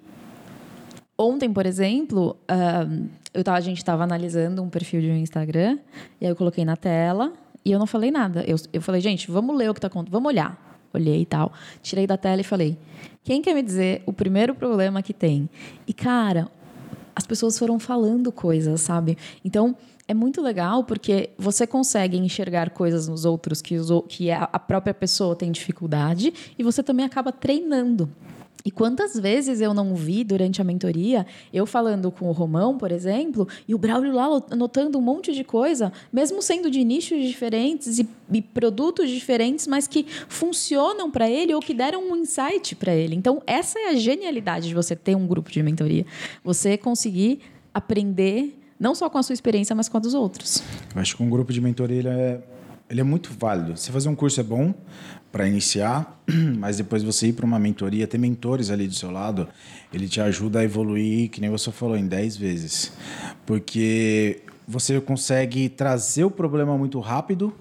ontem, 1.18 1.52
por 1.52 1.66
exemplo, 1.66 2.38
uh, 2.44 3.10
eu 3.34 3.44
tava, 3.44 3.58
a 3.58 3.62
gente 3.62 3.80
estava 3.80 4.04
analisando 4.04 4.62
um 4.62 4.70
perfil 4.70 5.02
de 5.02 5.10
um 5.10 5.18
Instagram 5.18 5.80
e 6.22 6.26
aí 6.26 6.32
eu 6.32 6.36
coloquei 6.36 6.64
na 6.64 6.78
tela 6.78 7.34
e 7.66 7.72
eu 7.72 7.80
não 7.80 7.88
falei 7.88 8.12
nada. 8.12 8.44
Eu, 8.48 8.58
eu 8.72 8.82
falei, 8.82 9.02
gente, 9.02 9.32
vamos 9.32 9.58
ler 9.58 9.70
o 9.70 9.74
que 9.74 9.80
está 9.80 9.88
acontecendo, 9.88 10.14
vamos 10.14 10.28
olhar. 10.30 10.64
Olhei 10.94 11.22
e 11.22 11.26
tal. 11.26 11.52
Tirei 11.82 12.06
da 12.06 12.16
tela 12.16 12.40
e 12.40 12.44
falei: 12.44 12.78
quem 13.24 13.42
quer 13.42 13.54
me 13.54 13.62
dizer 13.62 14.04
o 14.06 14.14
primeiro 14.14 14.54
problema 14.56 15.02
que 15.02 15.14
tem? 15.14 15.50
E, 15.86 15.94
cara, 15.94 16.48
as 17.14 17.26
pessoas 17.26 17.58
foram 17.60 17.80
falando 17.80 18.32
coisas, 18.32 18.80
sabe? 18.82 19.18
Então, 19.44 19.76
é 20.08 20.14
muito 20.14 20.42
legal 20.42 20.84
porque 20.84 21.32
você 21.38 21.66
consegue 21.66 22.18
enxergar 22.18 22.70
coisas 22.70 23.08
nos 23.08 23.26
outros 23.26 23.62
que, 23.62 23.76
os, 23.76 23.90
que 24.08 24.30
a 24.30 24.60
própria 24.60 24.94
pessoa 24.94 25.36
tem 25.36 25.52
dificuldade 25.52 26.34
e 26.58 26.64
você 26.64 26.84
também 26.84 27.06
acaba 27.06 27.32
treinando. 27.32 28.10
E 28.64 28.72
quantas 28.72 29.14
vezes 29.14 29.62
eu 29.62 29.76
não 29.76 29.94
vi 29.94 30.24
durante 30.24 30.60
a 30.60 30.64
mentoria, 30.64 31.28
eu 31.54 31.68
falando 31.68 32.12
com 32.12 32.28
o 32.28 32.32
Romão, 32.32 32.80
por 32.80 32.92
exemplo, 32.92 33.48
e 33.68 33.76
o 33.76 33.78
Braulio 33.78 34.12
lá 34.12 34.26
anotando 34.50 34.98
um 34.98 35.02
monte 35.02 35.34
de 35.34 35.44
coisa, 35.44 35.94
mesmo 36.12 36.42
sendo 36.42 36.72
de 36.72 36.84
nichos 36.84 37.24
diferentes 37.28 38.00
e, 38.00 38.10
e 38.32 38.42
produtos 38.42 39.08
diferentes, 39.12 39.68
mas 39.68 39.88
que 39.88 40.08
funcionam 40.28 41.12
para 41.12 41.30
ele 41.30 41.54
ou 41.54 41.62
que 41.62 41.76
deram 41.76 42.12
um 42.12 42.16
insight 42.16 42.76
para 42.76 42.96
ele. 42.96 43.16
Então, 43.16 43.40
essa 43.46 43.78
é 43.78 43.90
a 43.90 43.94
genialidade 43.94 44.68
de 44.68 44.74
você 44.74 44.96
ter 44.96 45.16
um 45.16 45.28
grupo 45.28 45.52
de 45.52 45.62
mentoria. 45.62 46.06
Você 46.44 46.76
conseguir 46.76 47.42
aprender 47.72 48.58
não 48.80 48.94
só 48.94 49.10
com 49.10 49.18
a 49.18 49.24
sua 49.24 49.34
experiência, 49.34 49.76
mas 49.76 49.90
com 49.90 49.98
a 49.98 50.00
dos 50.00 50.14
outros. 50.14 50.62
Eu 50.94 51.02
acho 51.02 51.16
que 51.16 51.24
um 51.24 51.30
grupo 51.30 51.52
de 51.54 51.62
mentoria 51.62 51.98
ele 51.98 52.08
é, 52.08 52.42
ele 52.90 53.02
é 53.02 53.04
muito 53.04 53.32
válido. 53.38 53.78
Você 53.78 53.92
fazer 53.92 54.10
um 54.10 54.16
curso 54.16 54.40
é 54.40 54.44
bom 54.44 54.74
para 55.32 55.48
iniciar, 55.48 56.22
mas 56.58 56.78
depois 56.78 57.04
você 57.04 57.28
ir 57.28 57.34
para 57.34 57.46
uma 57.46 57.60
mentoria, 57.60 58.08
ter 58.08 58.18
mentores 58.18 58.70
ali 58.70 58.88
do 58.88 58.94
seu 58.94 59.12
lado, 59.12 59.48
ele 59.94 60.08
te 60.08 60.22
ajuda 60.22 60.60
a 60.60 60.64
evoluir, 60.64 61.30
que 61.30 61.42
nem 61.42 61.50
você 61.50 61.72
falou, 61.72 61.98
em 61.98 62.08
10 62.08 62.38
vezes. 62.38 62.94
Porque 63.46 64.42
você 64.68 65.00
consegue 65.00 65.70
trazer 65.70 66.24
o 66.24 66.32
problema 66.32 66.78
muito 66.78 67.00
rápido 67.00 67.54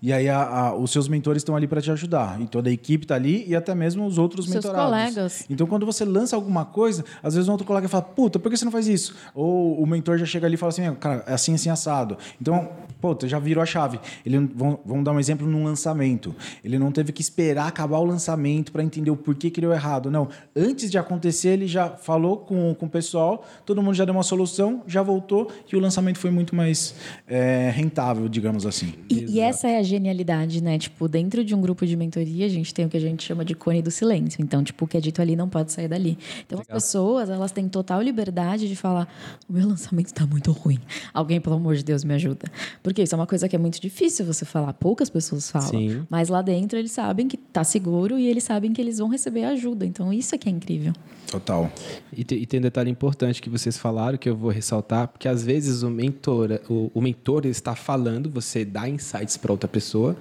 e 0.00 0.12
aí 0.12 0.28
a, 0.28 0.42
a, 0.42 0.74
os 0.74 0.90
seus 0.90 1.08
mentores 1.08 1.40
estão 1.40 1.56
ali 1.56 1.66
para 1.66 1.80
te 1.80 1.90
ajudar 1.90 2.40
e 2.40 2.46
toda 2.46 2.68
a 2.68 2.72
equipe 2.72 3.04
está 3.04 3.14
ali 3.14 3.44
e 3.46 3.54
até 3.54 3.74
mesmo 3.74 4.06
os 4.06 4.18
outros 4.18 4.46
seus 4.46 4.64
mentorados. 4.64 4.90
colegas. 4.90 5.46
Então 5.50 5.66
quando 5.66 5.84
você 5.84 6.04
lança 6.04 6.36
alguma 6.36 6.64
coisa, 6.64 7.04
às 7.22 7.34
vezes 7.34 7.48
um 7.48 7.52
outro 7.52 7.66
colega 7.66 7.88
fala, 7.88 8.02
puta, 8.02 8.38
por 8.38 8.50
que 8.50 8.56
você 8.56 8.64
não 8.64 8.72
faz 8.72 8.86
isso? 8.86 9.14
Ou 9.34 9.80
o 9.80 9.86
mentor 9.86 10.18
já 10.18 10.26
chega 10.26 10.46
ali 10.46 10.54
e 10.54 10.58
fala 10.58 10.70
assim, 10.70 10.94
cara, 10.94 11.24
é 11.26 11.34
assim, 11.34 11.54
assim, 11.54 11.70
assado. 11.70 12.16
Então, 12.40 12.68
puta, 13.00 13.26
já 13.28 13.38
virou 13.38 13.62
a 13.62 13.66
chave. 13.66 13.98
Ele, 14.24 14.38
vamos 14.54 15.04
dar 15.04 15.12
um 15.12 15.20
exemplo 15.20 15.46
num 15.46 15.64
lançamento. 15.64 16.34
Ele 16.64 16.78
não 16.78 16.92
teve 16.92 17.12
que 17.12 17.20
esperar 17.20 17.66
acabar 17.66 17.98
o 17.98 18.04
lançamento 18.04 18.72
para 18.72 18.82
entender 18.82 19.10
o 19.10 19.16
porquê 19.16 19.50
que 19.50 19.60
deu 19.60 19.72
errado. 19.72 20.10
Não, 20.10 20.28
antes 20.54 20.90
de 20.90 20.98
acontecer, 20.98 21.50
ele 21.50 21.66
já 21.66 21.90
falou 21.90 22.38
com, 22.38 22.74
com 22.74 22.86
o 22.86 22.90
pessoal, 22.90 23.44
todo 23.64 23.82
mundo 23.82 23.94
já 23.94 24.04
deu 24.04 24.14
uma 24.14 24.22
solução, 24.22 24.82
já 24.86 25.02
voltou 25.02 25.50
e 25.70 25.76
o 25.76 25.80
lançamento 25.80 26.18
foi 26.18 26.30
muito 26.30 26.45
muito 26.46 26.54
mais 26.54 26.94
é, 27.26 27.70
rentável, 27.70 28.28
digamos 28.28 28.64
assim. 28.64 28.94
E, 29.10 29.36
e, 29.36 29.40
essa 29.40 29.68
é 29.68 29.78
a 29.78 29.82
genialidade, 29.82 30.62
né? 30.62 30.78
Tipo, 30.78 31.08
dentro 31.08 31.44
de 31.44 31.54
um 31.54 31.60
grupo 31.60 31.84
de 31.84 31.96
mentoria, 31.96 32.46
a 32.46 32.48
gente 32.48 32.72
tem 32.72 32.86
o 32.86 32.88
que 32.88 32.96
a 32.96 33.00
gente 33.00 33.24
chama 33.24 33.44
de 33.44 33.54
cone 33.54 33.82
do 33.82 33.90
silêncio. 33.90 34.40
Então, 34.40 34.62
tipo, 34.62 34.84
o 34.84 34.88
que 34.88 34.96
é 34.96 35.00
dito 35.00 35.20
ali 35.20 35.34
não 35.34 35.48
pode 35.48 35.72
sair 35.72 35.88
dali. 35.88 36.16
Então, 36.46 36.58
Legal. 36.58 36.76
as 36.76 36.84
pessoas, 36.84 37.28
elas 37.28 37.50
têm 37.50 37.68
total 37.68 38.00
liberdade 38.00 38.68
de 38.68 38.76
falar: 38.76 39.08
o 39.48 39.52
meu 39.52 39.66
lançamento 39.66 40.06
está 40.06 40.24
muito 40.26 40.52
ruim. 40.52 40.78
Alguém, 41.12 41.40
pelo 41.40 41.56
amor 41.56 41.74
de 41.74 41.84
Deus, 41.84 42.04
me 42.04 42.14
ajuda. 42.14 42.50
Porque 42.82 43.02
isso 43.02 43.14
é 43.14 43.18
uma 43.18 43.26
coisa 43.26 43.48
que 43.48 43.56
é 43.56 43.58
muito 43.58 43.80
difícil 43.80 44.24
você 44.24 44.44
falar. 44.44 44.72
Poucas 44.74 45.10
pessoas 45.10 45.50
falam. 45.50 45.68
Sim. 45.68 46.06
Mas 46.08 46.28
lá 46.28 46.42
dentro, 46.42 46.78
eles 46.78 46.92
sabem 46.92 47.26
que 47.26 47.36
tá 47.36 47.64
seguro 47.64 48.18
e 48.18 48.26
eles 48.26 48.44
sabem 48.44 48.72
que 48.72 48.80
eles 48.80 48.98
vão 48.98 49.08
receber 49.08 49.44
ajuda. 49.44 49.84
Então, 49.84 50.12
isso 50.12 50.34
é 50.34 50.38
que 50.38 50.48
é 50.48 50.52
incrível. 50.52 50.92
Total. 51.26 51.70
E, 52.12 52.20
e 52.20 52.46
tem 52.46 52.60
um 52.60 52.62
detalhe 52.62 52.90
importante 52.90 53.42
que 53.42 53.50
vocês 53.50 53.76
falaram, 53.76 54.16
que 54.16 54.28
eu 54.28 54.36
vou 54.36 54.50
ressaltar, 54.50 55.08
porque 55.08 55.28
às 55.28 55.42
vezes 55.44 55.82
o 55.82 55.90
mentor, 55.90 56.35
o, 56.68 56.90
o 56.94 57.00
mentor 57.00 57.46
está 57.46 57.74
falando, 57.74 58.30
você 58.30 58.64
dá 58.64 58.88
insights 58.88 59.36
para 59.36 59.52
outra 59.52 59.68
pessoa, 59.68 60.16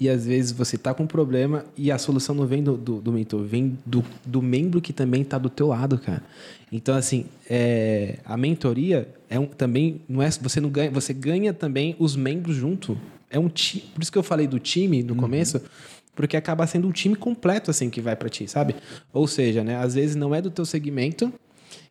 e 0.00 0.08
às 0.08 0.24
vezes 0.24 0.52
você 0.52 0.76
está 0.76 0.94
com 0.94 1.02
um 1.02 1.06
problema 1.06 1.64
e 1.76 1.90
a 1.90 1.98
solução 1.98 2.34
não 2.34 2.46
vem 2.46 2.62
do, 2.62 2.76
do, 2.76 3.00
do 3.00 3.12
mentor, 3.12 3.42
vem 3.44 3.76
do, 3.84 4.04
do 4.24 4.40
membro 4.40 4.80
que 4.80 4.92
também 4.92 5.22
está 5.22 5.38
do 5.38 5.50
teu 5.50 5.68
lado, 5.68 5.98
cara. 5.98 6.22
Então, 6.70 6.94
assim, 6.94 7.26
é, 7.48 8.18
a 8.24 8.36
mentoria 8.36 9.08
é 9.28 9.40
um, 9.40 9.46
também 9.46 10.00
não 10.08 10.22
é 10.22 10.30
você 10.30 10.60
não 10.60 10.68
ganha, 10.70 10.90
você 10.90 11.12
ganha 11.12 11.52
também 11.52 11.96
os 11.98 12.14
membros 12.14 12.54
junto. 12.54 12.96
É 13.28 13.38
um 13.38 13.48
time, 13.48 13.84
por 13.92 14.02
isso 14.02 14.12
que 14.12 14.18
eu 14.18 14.22
falei 14.22 14.46
do 14.46 14.58
time 14.58 15.02
no 15.02 15.14
uhum. 15.14 15.20
começo 15.20 15.60
porque 16.14 16.36
acaba 16.36 16.66
sendo 16.66 16.88
um 16.88 16.92
time 16.92 17.14
completo 17.14 17.70
assim 17.70 17.88
que 17.88 18.00
vai 18.00 18.16
para 18.16 18.28
ti, 18.28 18.48
sabe? 18.48 18.74
Ou 19.12 19.26
seja, 19.28 19.62
né, 19.62 19.76
às 19.76 19.94
vezes 19.94 20.16
não 20.16 20.34
é 20.34 20.42
do 20.42 20.50
teu 20.50 20.64
segmento 20.64 21.32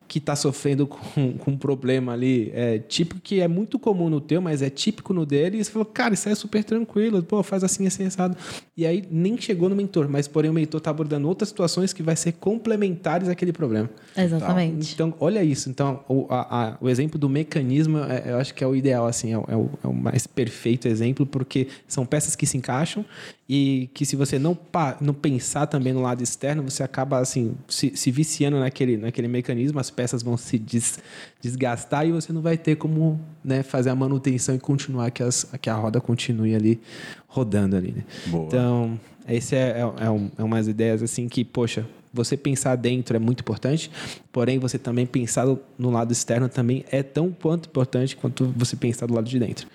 que 0.07 0.19
está 0.19 0.35
sofrendo 0.35 0.87
com, 0.87 1.33
com 1.39 1.51
um 1.51 1.57
problema 1.57 2.13
ali, 2.13 2.51
é, 2.53 2.79
típico 2.79 3.19
que 3.21 3.41
é 3.41 3.47
muito 3.47 3.77
comum 3.77 4.09
no 4.09 4.21
teu, 4.21 4.41
mas 4.41 4.61
é 4.61 4.69
típico 4.69 5.13
no 5.13 5.25
dele, 5.25 5.57
e 5.57 5.63
você 5.63 5.71
falou, 5.71 5.85
cara, 5.85 6.13
isso 6.13 6.29
é 6.29 6.35
super 6.35 6.63
tranquilo, 6.63 7.21
pô, 7.23 7.41
faz 7.43 7.63
assim, 7.63 7.85
assim, 7.87 8.05
assado. 8.05 8.37
E 8.75 8.85
aí 8.85 9.03
nem 9.11 9.37
chegou 9.39 9.67
no 9.69 9.75
mentor, 9.75 10.07
mas 10.09 10.27
porém 10.27 10.49
o 10.49 10.53
mentor 10.53 10.77
está 10.77 10.91
abordando 10.91 11.27
outras 11.27 11.49
situações 11.49 11.91
que 11.93 12.01
vai 12.03 12.15
ser 12.15 12.33
complementares 12.33 13.27
àquele 13.29 13.51
problema. 13.51 13.89
Exatamente. 14.15 14.93
Então, 14.93 15.13
olha 15.19 15.43
isso. 15.43 15.69
Então, 15.69 16.03
o, 16.07 16.25
a- 16.29 16.67
a- 16.71 16.77
o 16.79 16.89
exemplo 16.89 17.17
do 17.19 17.27
mecanismo, 17.29 17.97
é- 17.99 18.31
eu 18.31 18.37
acho 18.37 18.53
que 18.53 18.63
é 18.63 18.67
o 18.67 18.75
ideal, 18.75 19.05
assim, 19.07 19.33
é 19.33 19.37
é 19.47 19.55
o- 19.55 19.69
é 19.83 19.87
o 19.87 19.93
mais 19.93 20.27
perfeito 20.27 20.87
exemplo, 20.87 21.25
porque 21.25 21.67
são 21.87 22.05
peças 22.05 22.35
que 22.35 22.45
se 22.45 22.57
encaixam 22.57 23.03
e 23.49 23.89
que 23.93 24.05
se 24.05 24.15
você 24.17 24.37
não, 24.37 24.53
pa- 24.53 24.97
não 24.99 25.13
pensar 25.13 25.67
também 25.67 25.93
no 25.93 26.01
lado 26.01 26.21
externo, 26.21 26.61
você 26.63 26.83
acaba, 26.83 27.19
assim, 27.19 27.53
se, 27.67 27.93
se 27.95 28.11
viciando 28.11 28.59
naquele, 28.59 28.97
naquele 28.97 29.27
mecanismo, 29.29 29.79
as 29.79 29.89
peças 29.89 30.21
vão 30.21 30.35
se 30.35 30.57
des- 30.59 30.99
desgastar 31.41 32.05
e 32.05 32.11
você 32.11 32.33
não 32.33 32.41
vai 32.41 32.57
ter 32.57 32.75
como 32.75 33.19
né, 33.43 33.63
fazer 33.63 33.89
a 33.89 33.95
manutenção 33.95 34.53
e 34.55 34.59
continuar 34.59 35.11
que, 35.11 35.23
as, 35.23 35.45
que 35.61 35.69
a 35.69 35.75
roda 35.75 36.01
continue 36.01 36.53
ali 36.55 36.79
rodando 37.27 37.75
ali, 37.77 37.93
né? 37.93 38.03
Então, 38.47 38.99
esse 39.27 39.55
é, 39.55 39.79
é, 39.99 40.05
é, 40.05 40.09
um- 40.09 40.29
é 40.37 40.43
umas 40.43 40.67
ideias 40.67 41.01
assim 41.01 41.29
que, 41.29 41.45
poxa, 41.45 41.85
você 42.13 42.35
pensar 42.35 42.75
dentro 42.75 43.15
é 43.15 43.19
muito 43.19 43.41
importante, 43.41 43.89
porém 44.31 44.59
você 44.59 44.77
também 44.77 45.05
pensar 45.05 45.45
no- 45.45 45.59
no 45.77 45.89
lado 45.89 46.11
externo 46.11 46.49
também 46.49 46.83
é 46.91 47.01
tão 47.03 47.31
quanto 47.31 47.69
importante 47.69 48.15
quanto 48.17 48.53
você 48.57 48.75
pensar 48.75 49.05
do 49.05 49.13
lado 49.13 49.29
de 49.29 49.39
dentro. 49.39 49.67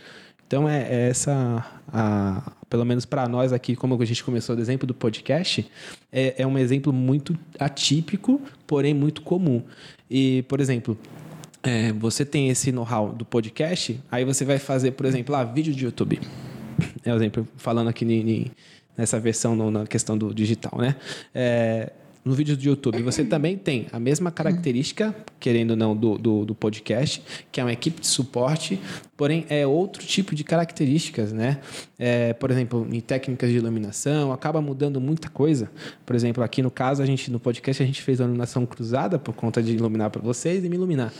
Então 0.52 0.68
é, 0.68 0.82
é 0.82 1.08
essa, 1.08 1.64
a, 1.90 2.52
pelo 2.68 2.84
menos 2.84 3.06
para 3.06 3.26
nós 3.26 3.54
aqui, 3.54 3.74
como 3.74 3.98
a 3.98 4.04
gente 4.04 4.22
começou 4.22 4.54
o 4.54 4.60
exemplo 4.60 4.86
do 4.86 4.92
podcast, 4.92 5.66
é, 6.12 6.42
é 6.42 6.46
um 6.46 6.58
exemplo 6.58 6.92
muito 6.92 7.34
atípico, 7.58 8.38
porém 8.66 8.92
muito 8.92 9.22
comum. 9.22 9.62
E, 10.10 10.42
por 10.42 10.60
exemplo, 10.60 10.98
é, 11.62 11.90
você 11.94 12.22
tem 12.22 12.50
esse 12.50 12.70
know-how 12.70 13.14
do 13.14 13.24
podcast, 13.24 13.98
aí 14.10 14.26
você 14.26 14.44
vai 14.44 14.58
fazer, 14.58 14.90
por 14.90 15.06
exemplo, 15.06 15.32
lá, 15.32 15.42
vídeo 15.42 15.72
de 15.72 15.86
YouTube. 15.86 16.20
É 17.02 17.14
o 17.14 17.16
exemplo, 17.16 17.48
falando 17.56 17.88
aqui 17.88 18.04
ni- 18.04 18.22
ni- 18.22 18.52
nessa 18.94 19.18
versão 19.18 19.56
no- 19.56 19.70
na 19.70 19.86
questão 19.86 20.18
do 20.18 20.34
digital, 20.34 20.78
né? 20.78 20.96
É, 21.34 21.90
no 22.24 22.34
vídeo 22.34 22.56
do 22.56 22.62
YouTube, 22.62 23.02
você 23.02 23.24
também 23.24 23.56
tem 23.56 23.86
a 23.90 23.98
mesma 23.98 24.30
característica, 24.30 25.14
querendo 25.40 25.72
ou 25.72 25.76
não, 25.76 25.96
do, 25.96 26.16
do, 26.16 26.44
do 26.44 26.54
podcast, 26.54 27.20
que 27.50 27.60
é 27.60 27.64
uma 27.64 27.72
equipe 27.72 28.00
de 28.00 28.06
suporte, 28.06 28.80
porém 29.16 29.44
é 29.48 29.66
outro 29.66 30.04
tipo 30.06 30.32
de 30.32 30.44
características, 30.44 31.32
né? 31.32 31.58
É, 31.98 32.32
por 32.32 32.52
exemplo, 32.52 32.86
em 32.92 33.00
técnicas 33.00 33.50
de 33.50 33.56
iluminação, 33.56 34.32
acaba 34.32 34.60
mudando 34.60 35.00
muita 35.00 35.28
coisa. 35.28 35.68
Por 36.06 36.14
exemplo, 36.14 36.44
aqui 36.44 36.62
no 36.62 36.70
caso, 36.70 37.02
a 37.02 37.06
gente 37.06 37.28
no 37.28 37.40
podcast 37.40 37.82
a 37.82 37.86
gente 37.86 38.00
fez 38.00 38.20
a 38.20 38.24
iluminação 38.24 38.64
cruzada 38.64 39.18
por 39.18 39.34
conta 39.34 39.60
de 39.60 39.72
iluminar 39.72 40.10
para 40.10 40.22
vocês 40.22 40.64
e 40.64 40.68
me 40.68 40.76
iluminar. 40.76 41.12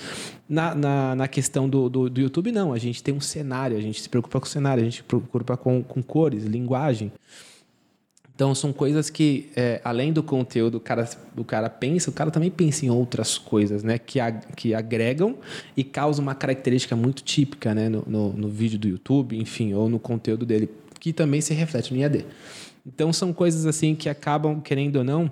Na, 0.48 0.72
na, 0.72 1.14
na 1.16 1.28
questão 1.28 1.68
do, 1.68 1.88
do, 1.88 2.08
do 2.08 2.20
YouTube, 2.20 2.52
não. 2.52 2.72
A 2.72 2.78
gente 2.78 3.02
tem 3.02 3.12
um 3.12 3.20
cenário, 3.20 3.76
a 3.76 3.80
gente 3.80 4.00
se 4.00 4.08
preocupa 4.08 4.38
com 4.38 4.46
o 4.46 4.48
cenário, 4.48 4.82
a 4.82 4.84
gente 4.84 4.98
se 4.98 5.02
preocupa 5.02 5.56
com, 5.56 5.82
com 5.82 6.00
cores, 6.00 6.44
linguagem. 6.44 7.10
Então, 8.34 8.54
são 8.54 8.72
coisas 8.72 9.10
que, 9.10 9.50
é, 9.54 9.80
além 9.84 10.12
do 10.12 10.22
conteúdo, 10.22 10.76
o 10.76 10.80
cara, 10.80 11.08
o 11.36 11.44
cara 11.44 11.68
pensa, 11.68 12.08
o 12.10 12.12
cara 12.12 12.30
também 12.30 12.50
pensa 12.50 12.86
em 12.86 12.90
outras 12.90 13.36
coisas, 13.36 13.82
né? 13.84 13.98
Que, 13.98 14.18
ag- 14.18 14.46
que 14.56 14.74
agregam 14.74 15.36
e 15.76 15.84
causam 15.84 16.22
uma 16.22 16.34
característica 16.34 16.96
muito 16.96 17.22
típica, 17.22 17.74
né? 17.74 17.88
No, 17.88 18.02
no, 18.06 18.32
no 18.32 18.48
vídeo 18.48 18.78
do 18.78 18.88
YouTube, 18.88 19.38
enfim, 19.38 19.74
ou 19.74 19.88
no 19.88 19.98
conteúdo 19.98 20.46
dele, 20.46 20.70
que 20.98 21.12
também 21.12 21.40
se 21.40 21.52
reflete 21.52 21.92
no 21.92 22.00
IAD. 22.00 22.24
Então, 22.86 23.12
são 23.12 23.32
coisas 23.32 23.66
assim 23.66 23.94
que 23.94 24.08
acabam, 24.08 24.60
querendo 24.60 24.96
ou 24.96 25.04
não, 25.04 25.30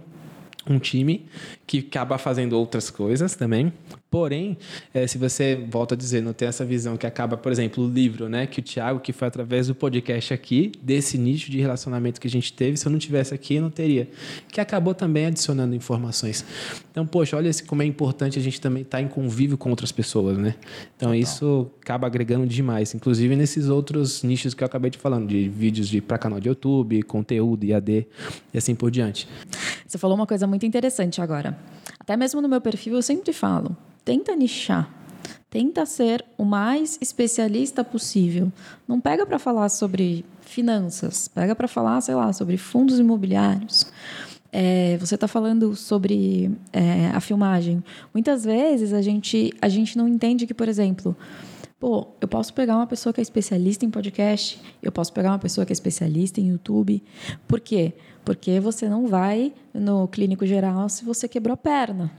um 0.69 0.79
time 0.79 1.27
que 1.71 1.79
acaba 1.79 2.19
fazendo 2.19 2.55
outras 2.55 2.91
coisas 2.91 3.37
também. 3.37 3.73
Porém, 4.11 4.59
eh, 4.93 5.07
se 5.07 5.17
você 5.17 5.55
volta 5.71 5.95
a 5.95 5.97
dizer, 5.97 6.21
não 6.21 6.33
tem 6.33 6.49
essa 6.49 6.65
visão 6.65 6.97
que 6.97 7.07
acaba, 7.07 7.37
por 7.37 7.53
exemplo, 7.53 7.85
o 7.85 7.89
livro, 7.89 8.29
né? 8.29 8.45
Que 8.45 8.59
o 8.59 8.63
Thiago, 8.63 8.99
que 8.99 9.13
foi 9.13 9.29
através 9.29 9.69
do 9.69 9.75
podcast 9.77 10.35
aqui, 10.35 10.73
desse 10.83 11.17
nicho 11.17 11.49
de 11.49 11.61
relacionamento 11.61 12.21
que 12.21 12.27
a 12.27 12.31
gente 12.31 12.53
teve, 12.53 12.77
se 12.77 12.85
eu 12.85 12.91
não 12.91 12.99
tivesse 12.99 13.33
aqui, 13.33 13.55
eu 13.55 13.63
não 13.63 13.71
teria. 13.71 14.09
Que 14.49 14.61
acabou 14.61 14.97
também 14.97 15.27
adicionando 15.27 15.73
informações. 15.73 16.45
Então, 16.91 17.07
poxa, 17.07 17.37
olha 17.37 17.49
como 17.69 17.85
é 17.85 17.87
importante 17.87 18.37
a 18.37 18.43
gente 18.43 18.61
também 18.61 18.83
estar 18.83 19.01
em 19.01 19.07
convívio 19.07 19.57
com 19.57 19.71
outras 19.71 19.93
pessoas, 19.93 20.37
né? 20.37 20.57
Então, 20.97 21.15
isso 21.15 21.71
acaba 21.81 22.09
agregando 22.09 22.49
demais. 22.49 22.97
Inclusive 22.97 23.37
nesses 23.37 23.69
outros 23.69 24.25
nichos 24.25 24.55
que 24.55 24.65
eu 24.65 24.67
acabei 24.67 24.91
de 24.91 24.99
falando, 24.99 25.29
de 25.29 25.49
vídeos 25.49 25.89
de 25.89 26.01
para 26.01 26.19
canal 26.19 26.41
de 26.41 26.49
YouTube, 26.49 27.01
conteúdo, 27.05 27.65
IAD 27.65 28.09
e 28.53 28.59
assim 28.59 28.75
por 28.75 28.91
diante. 28.91 29.29
Você 29.87 29.99
falou 29.99 30.17
uma 30.17 30.27
coisa 30.27 30.49
muito 30.49 30.67
interessante 30.67 31.21
agora. 31.21 31.60
Até 32.11 32.17
mesmo 32.17 32.41
no 32.41 32.49
meu 32.49 32.61
perfil 32.61 32.95
eu 32.95 33.03
sempre 33.03 33.33
falo: 33.33 33.77
tenta 34.05 34.35
nichar. 34.35 34.93
Tenta 35.49 35.87
ser 35.87 36.25
o 36.37 36.45
mais 36.45 36.99
especialista 37.01 37.85
possível. 37.85 38.53
Não 38.87 39.01
pega 39.01 39.25
para 39.25 39.39
falar 39.39 39.69
sobre 39.69 40.25
finanças, 40.41 41.29
pega 41.29 41.55
para 41.55 41.69
falar, 41.69 42.01
sei 42.01 42.17
lá, 42.17 42.33
sobre 42.33 42.57
fundos 42.57 42.99
imobiliários. 42.99 43.87
É, 44.53 44.97
você 44.99 45.15
está 45.15 45.29
falando 45.29 45.77
sobre 45.77 46.51
é, 46.73 47.13
a 47.15 47.21
filmagem. 47.21 47.81
Muitas 48.13 48.43
vezes 48.43 48.93
a 48.93 49.01
gente, 49.01 49.55
a 49.63 49.69
gente 49.69 49.97
não 49.97 50.09
entende 50.09 50.49
que, 50.49 50.55
por 50.55 50.69
exemplo, 50.69 51.17
Pô, 51.79 52.09
eu 52.21 52.29
posso 52.29 52.53
pegar 52.53 52.77
uma 52.77 52.87
pessoa 52.87 53.11
que 53.11 53.23
é 53.23 53.23
especialista 53.23 53.87
em 53.87 53.91
podcast, 53.91 54.61
eu 54.83 54.93
posso 54.93 55.11
pegar 55.15 55.31
uma 55.31 55.39
pessoa 55.39 55.65
que 55.65 55.73
é 55.73 55.75
especialista 55.75 56.39
em 56.39 56.51
YouTube. 56.51 57.03
Por 57.49 57.59
quê? 57.59 57.95
Porque 57.95 58.10
você 58.61 58.89
não 58.89 59.07
vai 59.07 59.53
no 59.73 60.07
clínico 60.09 60.47
geral 60.47 60.89
se 60.89 61.05
você 61.05 61.29
quebrou 61.29 61.55
a 61.55 61.57
perna. 61.57 62.11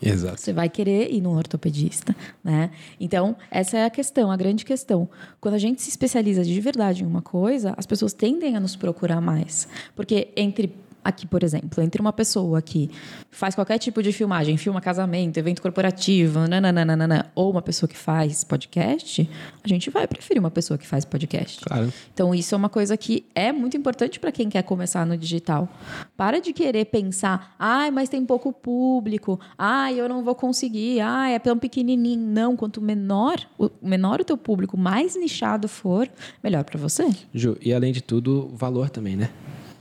Exato. 0.00 0.40
Você 0.40 0.52
vai 0.52 0.68
querer 0.68 1.12
ir 1.12 1.20
num 1.20 1.36
ortopedista, 1.36 2.14
né? 2.42 2.70
Então, 3.00 3.36
essa 3.50 3.78
é 3.78 3.84
a 3.84 3.90
questão, 3.90 4.30
a 4.30 4.36
grande 4.36 4.64
questão. 4.64 5.08
Quando 5.40 5.54
a 5.54 5.58
gente 5.58 5.82
se 5.82 5.90
especializa 5.90 6.44
de 6.44 6.60
verdade 6.60 7.02
em 7.02 7.06
uma 7.06 7.22
coisa, 7.22 7.74
as 7.76 7.86
pessoas 7.86 8.12
tendem 8.12 8.56
a 8.56 8.60
nos 8.60 8.76
procurar 8.76 9.20
mais. 9.20 9.66
Porque 9.96 10.28
entre 10.36 10.72
aqui, 11.08 11.26
por 11.26 11.42
exemplo, 11.42 11.82
entre 11.82 12.00
uma 12.00 12.12
pessoa 12.12 12.60
que 12.60 12.90
faz 13.30 13.54
qualquer 13.54 13.78
tipo 13.78 14.02
de 14.02 14.12
filmagem, 14.12 14.56
filma 14.56 14.80
casamento, 14.80 15.38
evento 15.38 15.62
corporativo, 15.62 16.46
nananana, 16.46 17.30
ou 17.34 17.50
uma 17.50 17.62
pessoa 17.62 17.88
que 17.88 17.96
faz 17.96 18.44
podcast, 18.44 19.28
a 19.62 19.68
gente 19.68 19.90
vai 19.90 20.06
preferir 20.06 20.40
uma 20.40 20.50
pessoa 20.50 20.76
que 20.76 20.86
faz 20.86 21.04
podcast. 21.04 21.64
Claro. 21.64 21.92
Então, 22.12 22.34
isso 22.34 22.54
é 22.54 22.58
uma 22.58 22.68
coisa 22.68 22.96
que 22.96 23.24
é 23.34 23.52
muito 23.52 23.76
importante 23.76 24.20
para 24.20 24.30
quem 24.30 24.48
quer 24.48 24.62
começar 24.62 25.06
no 25.06 25.16
digital. 25.16 25.68
Para 26.16 26.40
de 26.40 26.52
querer 26.52 26.84
pensar, 26.86 27.54
ai, 27.58 27.90
mas 27.90 28.08
tem 28.08 28.24
pouco 28.24 28.52
público, 28.52 29.40
ai, 29.56 29.98
eu 29.98 30.08
não 30.08 30.22
vou 30.22 30.34
conseguir, 30.34 31.00
ai, 31.00 31.34
é 31.34 31.38
tão 31.38 31.58
pequenininho. 31.58 32.18
Não, 32.18 32.56
quanto 32.56 32.80
menor 32.80 33.38
o 33.58 33.70
menor 33.82 34.20
o 34.20 34.24
teu 34.24 34.36
público, 34.36 34.76
mais 34.76 35.16
nichado 35.16 35.68
for, 35.68 36.08
melhor 36.42 36.64
para 36.64 36.78
você. 36.78 37.08
Ju, 37.34 37.56
e 37.60 37.72
além 37.72 37.92
de 37.92 38.02
tudo, 38.02 38.50
valor 38.54 38.90
também, 38.90 39.16
né? 39.16 39.30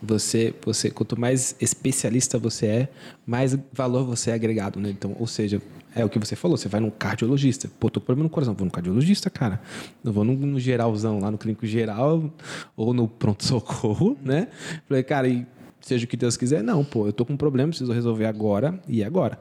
Você, 0.01 0.53
você, 0.63 0.91
quanto 0.91 1.19
mais 1.19 1.55
especialista 1.59 2.37
você 2.37 2.65
é, 2.67 2.89
mais 3.25 3.57
valor 3.73 4.05
você 4.05 4.31
é 4.31 4.33
agregado, 4.33 4.79
né? 4.79 4.89
Então, 4.89 5.15
ou 5.19 5.25
seja, 5.25 5.61
é 5.95 6.05
o 6.05 6.09
que 6.09 6.19
você 6.19 6.35
falou, 6.35 6.55
você 6.55 6.69
vai 6.69 6.79
num 6.79 6.91
cardiologista. 6.91 7.69
Pô, 7.79 7.89
tô 7.89 7.99
com 7.99 8.05
problema 8.05 8.25
no 8.25 8.29
coração, 8.29 8.53
vou 8.53 8.65
no 8.65 8.71
cardiologista, 8.71 9.29
cara. 9.29 9.59
Não 10.03 10.13
vou 10.13 10.23
no, 10.23 10.33
no 10.33 10.59
geralzão, 10.59 11.19
lá 11.19 11.31
no 11.31 11.37
clínico 11.37 11.65
geral 11.65 12.31
ou 12.75 12.93
no 12.93 13.07
pronto-socorro, 13.07 14.15
né? 14.23 14.47
Falei, 14.87 15.03
cara, 15.03 15.27
e 15.27 15.45
seja 15.81 16.05
o 16.05 16.07
que 16.07 16.17
Deus 16.17 16.37
quiser, 16.37 16.63
não, 16.63 16.83
pô, 16.83 17.07
eu 17.07 17.13
tô 17.13 17.25
com 17.25 17.33
um 17.33 17.37
problema, 17.37 17.69
preciso 17.69 17.91
resolver 17.91 18.25
agora 18.25 18.79
e 18.87 19.03
agora. 19.03 19.39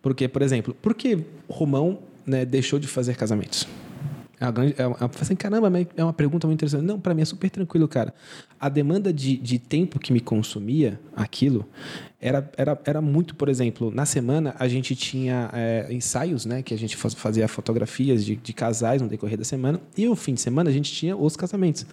Porque, 0.00 0.28
por 0.28 0.42
exemplo, 0.42 0.74
por 0.80 0.94
que 0.94 1.24
Romão 1.48 2.00
né, 2.26 2.44
deixou 2.44 2.78
de 2.78 2.86
fazer 2.86 3.16
casamentos? 3.16 3.66
É 4.42 4.46
uma 4.46 4.50
grande, 4.50 4.74
é 4.76 4.84
uma, 4.84 4.96
assim, 5.20 5.36
caramba, 5.36 5.70
é 5.96 6.02
uma 6.02 6.12
pergunta 6.12 6.48
muito 6.48 6.58
interessante. 6.58 6.84
Não, 6.84 6.98
para 6.98 7.14
mim 7.14 7.22
é 7.22 7.24
super 7.24 7.48
tranquilo, 7.48 7.86
cara. 7.86 8.12
A 8.58 8.68
demanda 8.68 9.12
de, 9.12 9.36
de 9.36 9.56
tempo 9.56 10.00
que 10.00 10.12
me 10.12 10.18
consumia 10.18 10.98
aquilo 11.14 11.64
era, 12.20 12.50
era, 12.56 12.80
era 12.84 13.00
muito, 13.00 13.36
por 13.36 13.48
exemplo, 13.48 13.92
na 13.94 14.04
semana 14.04 14.52
a 14.58 14.66
gente 14.66 14.96
tinha 14.96 15.48
é, 15.52 15.86
ensaios, 15.94 16.44
né? 16.44 16.60
Que 16.60 16.74
a 16.74 16.76
gente 16.76 16.96
faz- 16.96 17.14
fazia 17.14 17.46
fotografias 17.46 18.24
de, 18.24 18.34
de 18.34 18.52
casais 18.52 19.00
no 19.00 19.06
decorrer 19.06 19.38
da 19.38 19.44
semana. 19.44 19.80
E 19.96 20.08
o 20.08 20.16
fim 20.16 20.34
de 20.34 20.40
semana 20.40 20.70
a 20.70 20.72
gente 20.72 20.90
tinha 20.92 21.16
os 21.16 21.36
casamentos. 21.36 21.86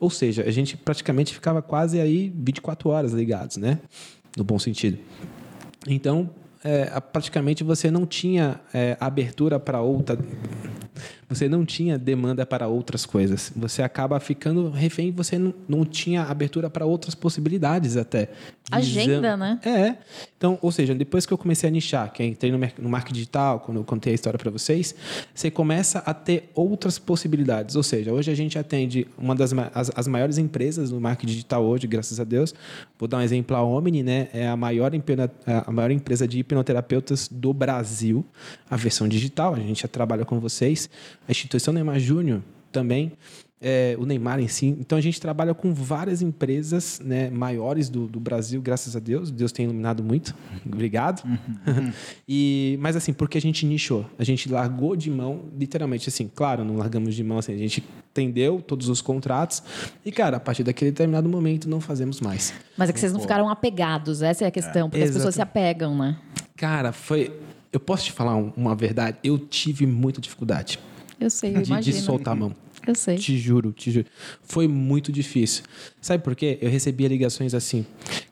Ou 0.00 0.08
seja, 0.08 0.42
a 0.44 0.50
gente 0.50 0.78
praticamente 0.78 1.34
ficava 1.34 1.60
quase 1.60 2.00
aí 2.00 2.32
24 2.34 2.88
horas 2.88 3.12
ligados, 3.12 3.58
né? 3.58 3.78
No 4.38 4.42
bom 4.42 4.58
sentido. 4.58 4.96
Então, 5.86 6.30
é, 6.64 6.98
praticamente 6.98 7.62
você 7.62 7.90
não 7.90 8.06
tinha 8.06 8.58
é, 8.72 8.96
abertura 8.98 9.60
para 9.60 9.82
outra 9.82 10.18
você 11.30 11.48
não 11.48 11.64
tinha 11.64 11.96
demanda 11.96 12.44
para 12.44 12.66
outras 12.66 13.06
coisas. 13.06 13.52
Você 13.54 13.82
acaba 13.82 14.18
ficando 14.18 14.68
refém, 14.68 15.12
você 15.12 15.38
não, 15.38 15.54
não 15.68 15.84
tinha 15.84 16.24
abertura 16.24 16.68
para 16.68 16.84
outras 16.84 17.14
possibilidades 17.14 17.96
até. 17.96 18.30
Agenda, 18.70 19.36
né? 19.36 19.60
É. 19.64 19.96
Então, 20.36 20.58
ou 20.60 20.72
seja, 20.72 20.94
depois 20.94 21.26
que 21.26 21.32
eu 21.32 21.38
comecei 21.38 21.68
a 21.68 21.72
nichar, 21.72 22.12
que 22.12 22.24
entrei 22.24 22.50
no, 22.50 22.58
no 22.78 22.88
marketing 22.88 23.14
digital, 23.14 23.60
quando 23.60 23.78
eu 23.78 23.84
contei 23.84 24.12
a 24.12 24.14
história 24.14 24.38
para 24.38 24.50
vocês, 24.50 24.94
você 25.34 25.50
começa 25.50 26.00
a 26.00 26.12
ter 26.12 26.50
outras 26.54 26.98
possibilidades. 26.98 27.76
Ou 27.76 27.82
seja, 27.82 28.12
hoje 28.12 28.30
a 28.30 28.34
gente 28.34 28.58
atende 28.58 29.06
uma 29.16 29.34
das 29.34 29.52
as, 29.74 29.90
as 29.94 30.08
maiores 30.08 30.38
empresas 30.38 30.90
no 30.90 31.00
marketing 31.00 31.32
digital 31.32 31.64
hoje, 31.64 31.86
graças 31.86 32.18
a 32.18 32.24
Deus. 32.24 32.54
Vou 32.98 33.08
dar 33.08 33.18
um 33.18 33.22
exemplo, 33.22 33.56
a 33.56 33.62
Omni, 33.62 34.02
né? 34.02 34.28
É 34.32 34.48
a 34.48 34.56
maior, 34.56 34.90
a 35.66 35.72
maior 35.72 35.90
empresa 35.90 36.26
de 36.26 36.38
hipnoterapeutas 36.38 37.28
do 37.30 37.52
Brasil, 37.52 38.24
a 38.68 38.76
versão 38.76 39.08
digital. 39.08 39.54
A 39.54 39.60
gente 39.60 39.82
já 39.82 39.88
trabalha 39.88 40.24
com 40.24 40.40
vocês. 40.40 40.88
A 41.28 41.30
instituição 41.30 41.72
Neymar 41.72 41.98
Júnior 41.98 42.42
também 42.72 43.12
é, 43.60 43.94
o 43.98 44.06
Neymar 44.06 44.40
em 44.40 44.48
si. 44.48 44.66
Então 44.66 44.96
a 44.96 45.00
gente 45.00 45.20
trabalha 45.20 45.52
com 45.52 45.74
várias 45.74 46.22
empresas 46.22 47.00
né, 47.04 47.28
maiores 47.28 47.90
do, 47.90 48.06
do 48.06 48.18
Brasil, 48.18 48.60
graças 48.62 48.96
a 48.96 48.98
Deus. 49.00 49.30
Deus 49.30 49.52
tem 49.52 49.66
iluminado 49.66 50.02
muito. 50.02 50.34
Obrigado. 50.64 51.22
e, 52.26 52.78
mas 52.80 52.96
assim, 52.96 53.12
porque 53.12 53.36
a 53.36 53.40
gente 53.40 53.66
nichou, 53.66 54.08
a 54.18 54.24
gente 54.24 54.50
largou 54.50 54.96
de 54.96 55.10
mão, 55.10 55.42
literalmente 55.58 56.08
assim, 56.08 56.30
claro, 56.34 56.64
não 56.64 56.76
largamos 56.76 57.14
de 57.14 57.22
mão, 57.22 57.38
assim, 57.38 57.52
a 57.52 57.58
gente 57.58 57.84
entendeu 58.10 58.62
todos 58.62 58.88
os 58.88 59.00
contratos 59.02 59.62
e, 60.04 60.10
cara, 60.10 60.38
a 60.38 60.40
partir 60.40 60.64
daquele 60.64 60.90
determinado 60.90 61.28
momento 61.28 61.68
não 61.68 61.80
fazemos 61.80 62.20
mais. 62.20 62.54
Mas 62.76 62.88
é 62.88 62.92
que 62.92 62.98
vocês 62.98 63.12
não 63.12 63.20
ficaram 63.20 63.48
apegados, 63.48 64.22
essa 64.22 64.44
é 64.44 64.48
a 64.48 64.50
questão. 64.50 64.88
Porque 64.88 65.02
as 65.02 65.10
Exato. 65.10 65.18
pessoas 65.18 65.34
se 65.34 65.42
apegam, 65.42 65.96
né? 65.96 66.16
Cara, 66.56 66.92
foi. 66.92 67.32
Eu 67.72 67.78
posso 67.78 68.06
te 68.06 68.12
falar 68.12 68.34
um- 68.34 68.52
uma 68.56 68.74
verdade? 68.74 69.18
Eu 69.22 69.38
tive 69.38 69.86
muita 69.86 70.20
dificuldade 70.20 70.78
Eu 71.20 71.28
sei, 71.30 71.50
eu 71.50 71.56
de, 71.58 71.62
de 71.64 71.70
imagino. 71.70 71.98
soltar 71.98 72.32
a 72.32 72.36
mão. 72.36 72.54
Eu 72.86 72.94
sei. 72.94 73.16
Te 73.16 73.36
juro, 73.38 73.72
te 73.72 73.90
juro. 73.90 74.06
Foi 74.42 74.66
muito 74.66 75.12
difícil. 75.12 75.64
Sabe 76.00 76.24
por 76.24 76.34
quê? 76.34 76.58
Eu 76.62 76.70
recebia 76.70 77.08
ligações 77.08 77.52
assim. 77.54 77.84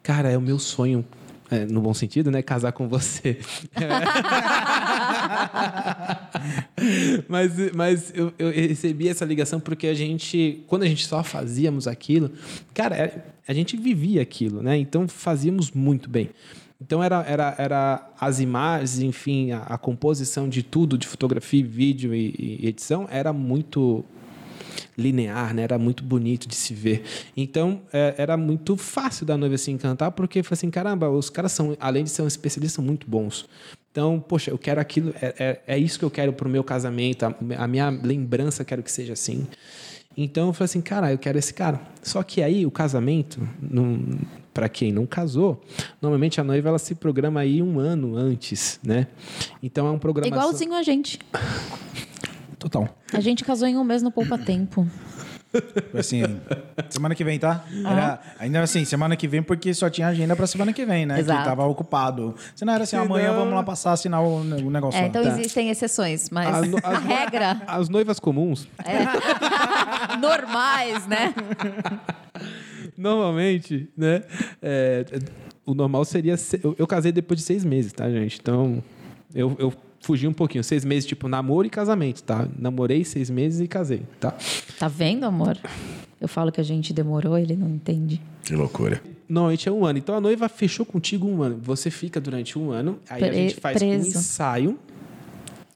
Cara, 0.03 0.31
é 0.31 0.39
o 0.39 0.41
meu 0.41 0.59
sonho. 0.59 1.05
é, 1.51 1.65
no 1.67 1.81
bom 1.83 1.93
sentido, 1.95 2.31
né? 2.31 2.41
Casar 2.43 2.73
com 2.73 2.89
você. 2.89 3.39
mas 7.29 7.53
mas 7.75 8.13
eu, 8.15 8.33
eu 8.39 8.51
recebi 8.51 9.09
essa 9.09 9.25
ligação 9.25 9.61
porque 9.61 9.87
a 9.87 9.95
gente, 9.95 10.63
quando 10.67 10.83
a 10.83 10.87
gente 10.87 11.07
só 11.07 11.23
fazíamos 11.23 11.87
aquilo, 11.87 12.31
cara, 12.75 12.97
é- 12.97 13.25
a 13.47 13.55
gente 13.55 13.77
vivia 13.77 14.21
aquilo, 14.23 14.63
né? 14.63 14.77
Então 14.77 15.09
fazíamos 15.09 15.71
muito 15.73 16.09
bem. 16.11 16.31
Então 16.81 17.03
era, 17.03 17.23
era, 17.23 17.55
era 17.59 18.11
as 18.21 18.39
imagens, 18.39 19.01
enfim, 19.01 19.51
a, 19.51 19.63
a 19.63 19.79
composição 19.79 20.49
de 20.49 20.63
tudo, 20.63 20.97
de 20.97 21.07
fotografia, 21.07 21.65
vídeo 21.65 22.15
e, 22.15 22.61
e 22.63 22.69
edição, 22.69 23.09
era 23.11 23.33
muito 23.33 24.05
linear, 24.97 25.55
né? 25.55 25.63
Era 25.63 25.79
muito 25.79 26.05
bonito 26.05 26.47
de 26.49 26.55
se 26.55 26.75
ver. 26.75 27.03
Então, 27.37 27.83
é, 27.93 28.15
era 28.19 28.37
muito 28.37 28.77
fácil 28.77 29.27
da 29.27 29.37
noiva 29.37 29.59
se 29.59 29.71
encantar, 29.71 30.13
porque 30.13 30.43
foi 30.43 30.55
assim, 30.55 30.71
caramba, 30.71 31.09
os 31.09 31.31
caras 31.31 31.53
são, 31.53 31.77
além 31.81 32.05
de 32.05 32.11
ser 32.11 32.23
um 32.23 32.27
especialista, 32.27 32.77
são 32.77 32.85
muito 32.85 33.09
bons. 33.09 33.49
Então, 33.91 34.21
poxa, 34.21 34.51
eu 34.51 34.59
quero 34.59 34.81
aquilo, 34.81 35.13
é, 35.21 35.35
é, 35.39 35.63
é 35.75 35.79
isso 35.79 35.99
que 35.99 36.05
eu 36.05 36.11
quero 36.11 36.33
pro 36.33 36.49
meu 36.49 36.63
casamento, 36.63 37.25
a, 37.25 37.35
a 37.59 37.67
minha 37.67 37.91
lembrança 37.91 38.65
quero 38.65 38.83
que 38.83 38.93
seja 38.93 39.15
assim. 39.15 39.47
Então, 40.21 40.49
eu 40.49 40.53
falei 40.53 40.65
assim, 40.65 40.81
cara, 40.81 41.13
eu 41.13 41.19
quero 41.19 41.39
esse 41.39 41.55
cara. 41.55 41.81
Só 42.03 42.25
que 42.25 42.43
aí, 42.43 42.67
o 42.67 42.73
casamento, 42.73 43.49
para 44.53 44.69
quem 44.69 44.91
não 44.91 45.07
casou, 45.07 45.63
normalmente 46.03 46.41
a 46.41 46.45
noiva 46.45 46.71
ela 46.71 46.79
se 46.81 46.97
programa 46.97 47.39
aí 47.39 47.63
um 47.63 47.79
ano 47.79 48.17
antes, 48.17 48.81
né? 48.83 49.07
Então, 49.63 49.87
é 49.87 49.91
um 49.93 49.99
programa... 49.99 50.27
Igualzinho 50.27 50.75
a 50.75 50.83
gente. 50.83 51.21
Total. 52.59 52.89
A 53.13 53.21
gente 53.21 53.45
casou 53.45 53.69
em 53.69 53.77
um 53.77 53.85
mês 53.85 54.03
no 54.03 54.11
Poupa 54.11 54.37
Tempo. 54.37 54.85
Foi 55.91 56.01
Assim, 56.01 56.23
semana 56.91 57.15
que 57.15 57.25
vem, 57.25 57.39
tá? 57.39 57.65
Era, 57.85 58.21
ainda 58.39 58.61
assim, 58.61 58.85
semana 58.85 59.17
que 59.17 59.27
vem, 59.27 59.43
porque 59.43 59.73
só 59.73 59.89
tinha 59.89 60.07
agenda 60.09 60.37
pra 60.37 60.47
semana 60.47 60.73
que 60.73 60.85
vem, 60.85 61.07
né? 61.07 61.19
Exato. 61.19 61.41
Que 61.41 61.45
tava 61.47 61.65
ocupado. 61.65 62.35
Se 62.55 62.65
não 62.65 62.73
era 62.75 62.85
assim, 62.85 62.97
amanhã 62.97 63.33
vamos 63.33 63.55
lá 63.55 63.63
passar, 63.63 63.93
assinar 63.93 64.23
o, 64.23 64.37
o 64.41 64.71
negócio 64.71 65.01
É, 65.01 65.07
então 65.07 65.23
Tá. 65.23 65.29
existem 65.31 65.71
exceções, 65.71 66.29
mas 66.31 66.49
A 66.55 66.61
no- 66.63 66.79
a 66.83 66.89
as- 66.91 67.03
regra, 67.05 67.63
As 67.67 67.89
noivas 67.89 68.21
comuns, 68.21 68.69
normais, 70.21 71.07
né? 71.07 71.35
Normalmente, 72.97 73.89
né? 73.97 74.23
é, 74.63 75.05
o 75.65 75.75
normal 75.75 76.05
seria. 76.05 76.37
se- 76.37 76.61
Eu, 76.63 76.75
eu 76.79 76.87
casei 76.87 77.13
depois 77.13 77.39
de 77.41 77.47
seis 77.47 77.65
meses, 77.65 77.93
tá, 77.93 78.09
gente? 78.11 78.39
Então, 78.41 78.83
eu, 79.35 79.55
eu 79.59 79.73
fugi 80.01 80.27
um 80.27 80.33
pouquinho. 80.33 80.63
Seis 80.65 80.85
meses, 80.85 81.07
tipo, 81.07 81.29
namoro 81.29 81.67
e 81.67 81.71
casamento, 81.71 82.23
tá? 82.23 82.47
Namorei 82.59 83.05
seis 83.05 83.29
meses 83.31 83.61
e 83.61 83.69
casei, 83.69 84.03
tá? 84.21 84.35
Tá 84.79 84.89
vendo, 84.89 85.25
amor? 85.25 85.59
Eu 86.21 86.29
falo 86.29 86.51
que 86.51 86.61
a 86.61 86.65
gente 86.65 86.93
demorou, 86.93 87.37
ele 87.39 87.55
não 87.57 87.69
entende. 87.69 88.21
Que 88.45 88.55
loucura. 88.55 89.01
Normalmente 89.29 89.69
é 89.69 89.73
um 89.73 89.85
ano. 89.85 89.99
Então 89.99 90.15
a 90.17 90.21
noiva 90.21 90.49
fechou 90.49 90.87
contigo 90.87 91.27
um 91.29 91.43
ano. 91.43 91.59
Você 91.63 91.91
fica 91.91 92.21
durante 92.21 92.59
um 92.59 92.71
ano, 92.71 92.99
aí 93.09 93.23
a 93.23 93.27
Pre- 93.27 93.35
gente 93.37 93.55
faz 93.57 93.77
um 93.83 93.89
preso. 93.89 94.09
ensaio. 94.09 94.79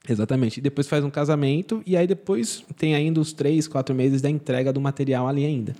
Exatamente. 0.07 0.57
E 0.57 0.61
depois 0.61 0.87
faz 0.87 1.01
um 1.03 1.09
casamento, 1.09 1.81
e 1.85 1.95
aí 1.95 2.05
depois 2.05 2.63
tem 2.77 2.93
ainda 2.93 3.21
os 3.21 3.31
três, 3.31 3.67
quatro 3.69 3.95
meses 3.95 4.21
da 4.21 4.29
entrega 4.29 4.73
do 4.73 4.81
material 4.81 5.27
ali 5.29 5.45
ainda. 5.45 5.73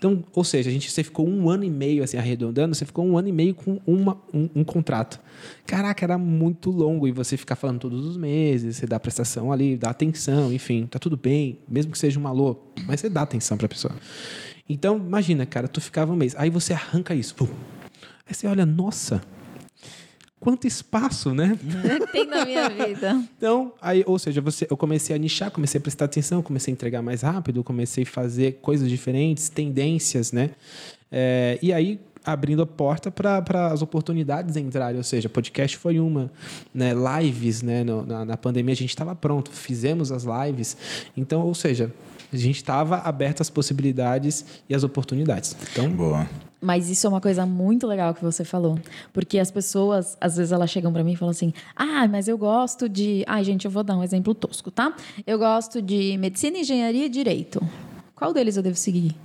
Então, 0.00 0.24
ou 0.34 0.42
seja, 0.42 0.70
a 0.70 0.72
gente, 0.72 0.90
você 0.90 1.04
ficou 1.04 1.28
um 1.28 1.50
ano 1.50 1.62
e 1.62 1.68
meio, 1.68 2.02
assim, 2.02 2.16
arredondando, 2.16 2.74
você 2.74 2.86
ficou 2.86 3.04
um 3.04 3.18
ano 3.18 3.28
e 3.28 3.32
meio 3.32 3.54
com 3.54 3.78
uma, 3.86 4.16
um, 4.32 4.48
um 4.54 4.64
contrato. 4.64 5.20
Caraca, 5.66 6.02
era 6.02 6.16
muito 6.16 6.70
longo, 6.70 7.06
e 7.06 7.12
você 7.12 7.36
ficar 7.36 7.54
falando 7.54 7.80
todos 7.80 8.06
os 8.06 8.16
meses, 8.16 8.78
você 8.78 8.86
dá 8.86 8.98
prestação 8.98 9.52
ali, 9.52 9.76
dá 9.76 9.90
atenção, 9.90 10.50
enfim, 10.54 10.86
tá 10.86 10.98
tudo 10.98 11.18
bem, 11.18 11.58
mesmo 11.68 11.92
que 11.92 11.98
seja 11.98 12.18
um 12.18 12.26
alô, 12.26 12.56
mas 12.86 13.00
você 13.00 13.10
dá 13.10 13.20
atenção 13.20 13.58
pra 13.58 13.68
pessoa. 13.68 13.94
Então, 14.66 14.96
imagina, 14.96 15.44
cara, 15.44 15.68
tu 15.68 15.82
ficava 15.82 16.10
um 16.10 16.16
mês, 16.16 16.34
aí 16.34 16.48
você 16.48 16.72
arranca 16.72 17.14
isso, 17.14 17.34
pum. 17.34 17.48
aí 18.26 18.34
você 18.34 18.46
olha, 18.46 18.64
nossa, 18.64 19.20
quanto 20.40 20.66
espaço, 20.66 21.34
né? 21.34 21.56
Tem 22.10 22.26
na 22.26 22.44
minha 22.44 22.68
vida. 22.70 23.22
Então, 23.36 23.72
aí, 23.80 24.02
ou 24.06 24.18
seja, 24.18 24.40
você, 24.40 24.66
eu 24.70 24.76
comecei 24.76 25.14
a 25.14 25.18
nichar, 25.18 25.50
comecei 25.50 25.78
a 25.78 25.82
prestar 25.82 26.06
atenção, 26.06 26.42
comecei 26.42 26.72
a 26.72 26.74
entregar 26.74 27.02
mais 27.02 27.20
rápido, 27.22 27.62
comecei 27.62 28.04
a 28.04 28.06
fazer 28.06 28.58
coisas 28.62 28.88
diferentes, 28.88 29.48
tendências, 29.50 30.32
né? 30.32 30.50
É, 31.12 31.58
e 31.60 31.72
aí 31.72 32.00
abrindo 32.24 32.62
a 32.62 32.66
porta 32.66 33.10
para 33.10 33.68
as 33.72 33.80
oportunidades 33.82 34.54
entrarem, 34.56 34.96
ou 34.98 35.02
seja, 35.02 35.28
podcast 35.28 35.76
foi 35.76 35.98
uma, 36.00 36.30
né? 36.72 36.92
Lives, 37.20 37.62
né? 37.62 37.84
No- 37.84 38.04
na, 38.04 38.24
na 38.24 38.36
pandemia 38.36 38.72
a 38.72 38.76
gente 38.76 38.90
estava 38.90 39.14
pronto, 39.14 39.50
fizemos 39.50 40.10
as 40.12 40.24
lives, 40.24 40.76
então, 41.16 41.42
ou 41.42 41.54
seja, 41.54 41.92
a 42.32 42.36
gente 42.36 42.56
estava 42.56 42.98
aberto 42.98 43.40
às 43.40 43.50
possibilidades 43.50 44.44
e 44.68 44.74
às 44.74 44.84
oportunidades. 44.84 45.56
Então, 45.72 45.90
Boa. 45.90 46.28
Mas 46.60 46.90
isso 46.90 47.06
é 47.06 47.10
uma 47.10 47.20
coisa 47.20 47.46
muito 47.46 47.86
legal 47.86 48.12
que 48.12 48.22
você 48.22 48.44
falou. 48.44 48.78
Porque 49.12 49.38
as 49.38 49.50
pessoas, 49.50 50.16
às 50.20 50.36
vezes, 50.36 50.52
elas 50.52 50.70
chegam 50.70 50.92
pra 50.92 51.02
mim 51.02 51.12
e 51.12 51.16
falam 51.16 51.30
assim: 51.30 51.52
ah, 51.74 52.06
mas 52.06 52.28
eu 52.28 52.36
gosto 52.36 52.88
de. 52.88 53.24
Ai, 53.26 53.42
gente, 53.44 53.64
eu 53.64 53.70
vou 53.70 53.82
dar 53.82 53.96
um 53.96 54.04
exemplo 54.04 54.34
tosco, 54.34 54.70
tá? 54.70 54.94
Eu 55.26 55.38
gosto 55.38 55.80
de 55.80 56.16
medicina, 56.18 56.58
engenharia 56.58 57.06
e 57.06 57.08
direito. 57.08 57.60
Qual 58.20 58.34
deles 58.34 58.54
eu 58.58 58.62
devo 58.62 58.76
seguir? 58.76 59.16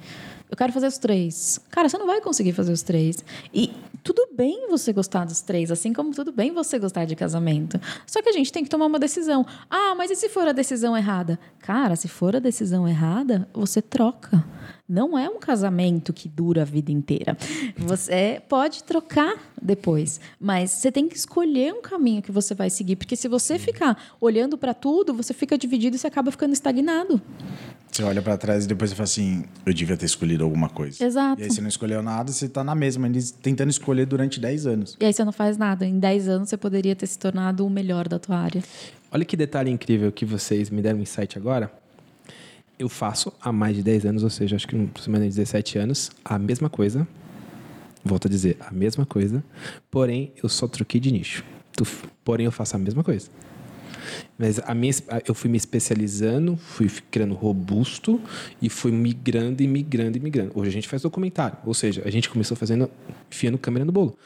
Eu 0.50 0.56
quero 0.56 0.72
fazer 0.72 0.88
os 0.88 0.98
três. 0.98 1.60
Cara, 1.70 1.90
você 1.90 1.98
não 1.98 2.08
vai 2.08 2.22
conseguir 2.22 2.54
fazer 2.54 2.72
os 2.72 2.82
três. 2.82 3.26
E 3.54 3.74
tudo 4.02 4.30
bem 4.34 4.70
você 4.70 4.94
gostar 4.94 5.26
dos 5.26 5.42
três, 5.42 5.70
assim 5.70 5.92
como 5.92 6.14
tudo 6.14 6.32
bem 6.32 6.54
você 6.54 6.80
gostar 6.80 7.04
de 7.04 7.14
casamento. 7.14 7.78
Só 8.08 8.22
que 8.22 8.30
a 8.30 8.32
gente 8.32 8.54
tem 8.54 8.64
que 8.64 8.70
tomar 8.70 8.86
uma 8.86 8.98
decisão. 8.98 9.46
Ah, 9.70 9.94
mas 9.98 10.12
e 10.12 10.16
se 10.16 10.30
for 10.30 10.48
a 10.48 10.54
decisão 10.54 10.96
errada? 10.96 11.38
Cara, 11.60 11.98
se 11.98 12.08
for 12.08 12.38
a 12.38 12.40
decisão 12.40 12.88
errada, 12.88 13.50
você 13.54 13.82
troca. 13.82 14.46
Não 14.88 15.18
é 15.18 15.28
um 15.28 15.40
casamento 15.40 16.14
que 16.14 16.30
dura 16.30 16.62
a 16.62 16.66
vida 16.66 16.92
inteira. 16.92 17.36
Você 17.76 18.42
pode 18.48 18.84
trocar 18.84 19.36
depois, 19.62 20.22
mas 20.40 20.72
você 20.72 20.92
tem 20.92 21.10
que 21.10 21.18
escolher 21.18 21.74
um 21.74 21.82
caminho 21.82 22.22
que 22.22 22.32
você 22.32 22.54
vai 22.54 22.70
seguir, 22.70 22.96
porque 22.96 23.16
se 23.16 23.28
você 23.28 23.58
ficar 23.58 24.16
olhando 24.22 24.58
para 24.58 24.74
tudo, 24.76 25.14
você 25.14 25.34
fica 25.34 25.58
dividido 25.58 25.96
e 25.96 26.00
você 26.00 26.08
acaba 26.08 26.30
ficando 26.32 26.54
estagnado. 26.54 27.20
Você 27.96 28.04
olha 28.04 28.22
pra 28.22 28.36
trás 28.36 28.66
e 28.66 28.68
depois 28.68 28.90
você 28.90 28.96
fala 28.98 29.06
assim, 29.06 29.46
eu 29.66 29.74
devia 29.74 29.96
ter 29.96 30.06
escolhido 30.06 30.44
alguma 30.44 30.68
coisa. 30.68 31.02
Exato. 31.02 31.40
E 31.40 31.46
aí 31.46 31.50
você 31.50 31.62
não 31.62 31.70
escolheu 31.70 32.04
nada, 32.04 32.30
você 32.30 32.50
tá 32.50 32.62
na 32.62 32.76
mesma, 32.76 33.10
tentando 33.42 33.70
escolher 33.70 34.06
durante 34.06 34.38
10 34.38 34.68
anos. 34.68 34.98
E 35.00 35.06
aí 35.06 35.14
você 35.14 35.24
não 35.24 35.32
faz 35.32 35.56
nada. 35.56 35.86
Em 35.86 35.98
10 35.98 36.28
anos 36.28 36.50
você 36.50 36.58
poderia 36.58 36.94
ter 36.94 37.08
se 37.08 37.18
tornado 37.18 37.66
o 37.66 37.70
melhor 37.70 38.10
da 38.10 38.20
tua 38.20 38.38
área. 38.38 38.62
Olha 39.10 39.24
que 39.24 39.38
detalhe 39.38 39.72
incrível 39.72 40.12
que 40.12 40.26
vocês 40.26 40.70
me 40.70 40.82
deram 40.82 41.00
um 41.00 41.02
insight 41.04 41.38
agora. 41.38 41.72
Eu 42.78 42.90
faço 42.90 43.32
há 43.40 43.54
mais 43.54 43.78
de 43.78 43.82
10 43.82 44.08
anos, 44.08 44.24
ou 44.24 44.30
seja, 44.30 44.58
acho 44.58 44.68
que 44.68 44.76
aproximadamente 44.76 45.34
17 45.34 45.78
anos, 45.78 46.12
a 46.26 46.38
mesma 46.38 46.70
coisa. 46.70 47.08
Volto 48.04 48.28
a 48.28 48.30
dizer, 48.30 48.58
a 48.60 48.74
mesma 48.74 49.06
coisa. 49.06 49.42
Porém, 49.90 50.34
eu 50.44 50.50
só 50.50 50.68
troquei 50.68 51.00
de 51.00 51.14
nicho. 51.14 51.46
Porém, 52.26 52.46
eu 52.46 52.52
faço 52.52 52.76
a 52.76 52.80
mesma 52.80 53.06
coisa. 53.06 53.30
Mas 54.38 54.60
a 54.60 54.74
minha, 54.74 54.94
eu 55.28 55.34
fui 55.34 55.50
me 55.50 55.58
especializando, 55.58 56.58
fui 56.58 56.90
criando 57.12 57.34
robusto 57.34 58.20
e 58.62 58.70
fui 58.70 58.92
migrando 58.92 59.62
e 59.64 59.68
migrando 59.68 60.18
e 60.18 60.22
migrando. 60.22 60.52
Hoje 60.56 60.70
a 60.70 60.74
gente 60.74 60.88
faz 60.88 61.02
documentário, 61.02 61.58
ou 61.66 61.74
seja, 61.74 62.02
a 62.06 62.10
gente 62.10 62.30
começou 62.30 62.56
fazendo 62.56 62.90
enfiando 63.30 63.58
câmera 63.58 63.86
no 63.86 63.92
bolo. 63.92 64.18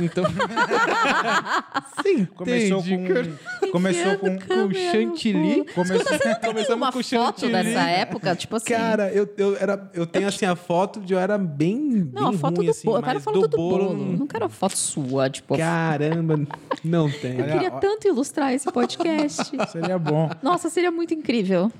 Então, 0.00 0.24
Você 1.96 2.26
Começou 2.34 2.82
com. 2.82 3.70
Começou 3.72 4.18
com. 4.18 4.38
com 4.38 4.72
chantilly. 4.74 5.64
Começou, 5.74 6.18
Começamos 6.44 6.86
com 6.88 6.92
foto 6.92 7.02
chantilly. 7.02 7.52
dessa 7.52 7.80
época, 7.88 8.36
tipo 8.36 8.56
assim. 8.56 8.66
Cara, 8.66 9.10
eu, 9.12 9.28
eu, 9.36 9.56
era, 9.56 9.90
eu 9.94 10.06
tenho 10.06 10.28
assim 10.28 10.44
a 10.46 10.54
foto 10.56 11.00
de 11.00 11.12
eu 11.14 11.18
era 11.18 11.36
bem. 11.38 12.10
não, 12.12 12.28
a 12.28 12.30
bem 12.30 12.38
foto 12.38 12.56
ruim, 12.58 12.66
do 12.66 12.70
assim, 12.70 12.86
bolo. 12.86 12.98
Eu 12.98 13.02
quero 13.02 13.20
foto 13.20 13.48
do, 13.48 13.56
bolo. 13.56 13.94
não- 13.96 14.16
Não 14.18 14.26
quero 14.26 14.48
foto 14.48 14.76
sua, 14.76 15.28
tipo. 15.30 15.56
Caramba, 15.56 16.40
não 16.84 17.10
tem. 17.10 17.38
eu 17.38 17.46
queria 17.46 17.70
tanto 17.70 18.06
ilustrar 18.08 18.52
esse 18.52 18.70
podcast. 18.70 19.50
Seria 19.70 19.98
bom. 19.98 20.30
Nossa, 20.42 20.68
seria 20.70 20.90
muito 20.90 21.12
incrível. 21.14 21.70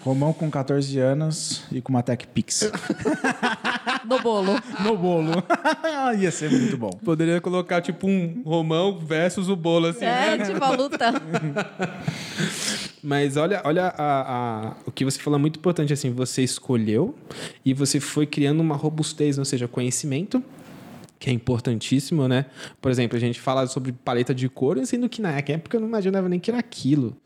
Romão 0.00 0.32
com 0.32 0.50
14 0.50 0.98
anos 0.98 1.64
e 1.70 1.80
com 1.80 1.92
uma 1.92 2.02
Tech 2.02 2.26
Pix. 2.28 2.70
No 4.02 4.18
bolo. 4.20 4.52
No 4.82 4.96
bolo. 4.96 5.30
Ia 6.18 6.30
ser 6.32 6.50
muito 6.50 6.76
bom. 6.76 6.90
Poderia 7.04 7.40
colocar 7.40 7.80
tipo 7.80 8.08
um 8.08 8.42
Romão 8.44 8.98
versus 8.98 9.48
o 9.48 9.54
bolo, 9.54 9.88
assim. 9.88 10.04
É, 10.04 10.36
tipo 10.38 10.64
a 10.64 10.70
luta. 10.70 11.12
Mas 13.02 13.36
olha, 13.36 13.60
olha 13.64 13.86
a, 13.96 14.68
a- 14.70 14.76
o 14.86 14.90
que 14.90 15.04
você 15.04 15.18
falou 15.20 15.38
é 15.38 15.40
muito 15.40 15.58
importante, 15.58 15.92
assim, 15.92 16.10
você 16.10 16.42
escolheu 16.42 17.14
e 17.64 17.72
você 17.72 18.00
foi 18.00 18.26
criando 18.26 18.60
uma 18.60 18.74
robustez, 18.76 19.38
ou 19.38 19.44
seja, 19.44 19.68
conhecimento, 19.68 20.42
que 21.18 21.30
é 21.30 21.32
importantíssimo, 21.32 22.26
né? 22.26 22.46
Por 22.80 22.90
exemplo, 22.90 23.16
a 23.16 23.20
gente 23.20 23.40
fala 23.40 23.66
sobre 23.66 23.92
paleta 23.92 24.34
de 24.34 24.48
cor, 24.48 24.84
sendo 24.86 25.08
que 25.08 25.22
na 25.22 25.30
época 25.32 25.76
eu 25.76 25.80
não 25.80 25.88
imaginava 25.88 26.28
nem 26.28 26.40
que 26.40 26.50
era 26.50 26.58
aquilo. 26.58 27.16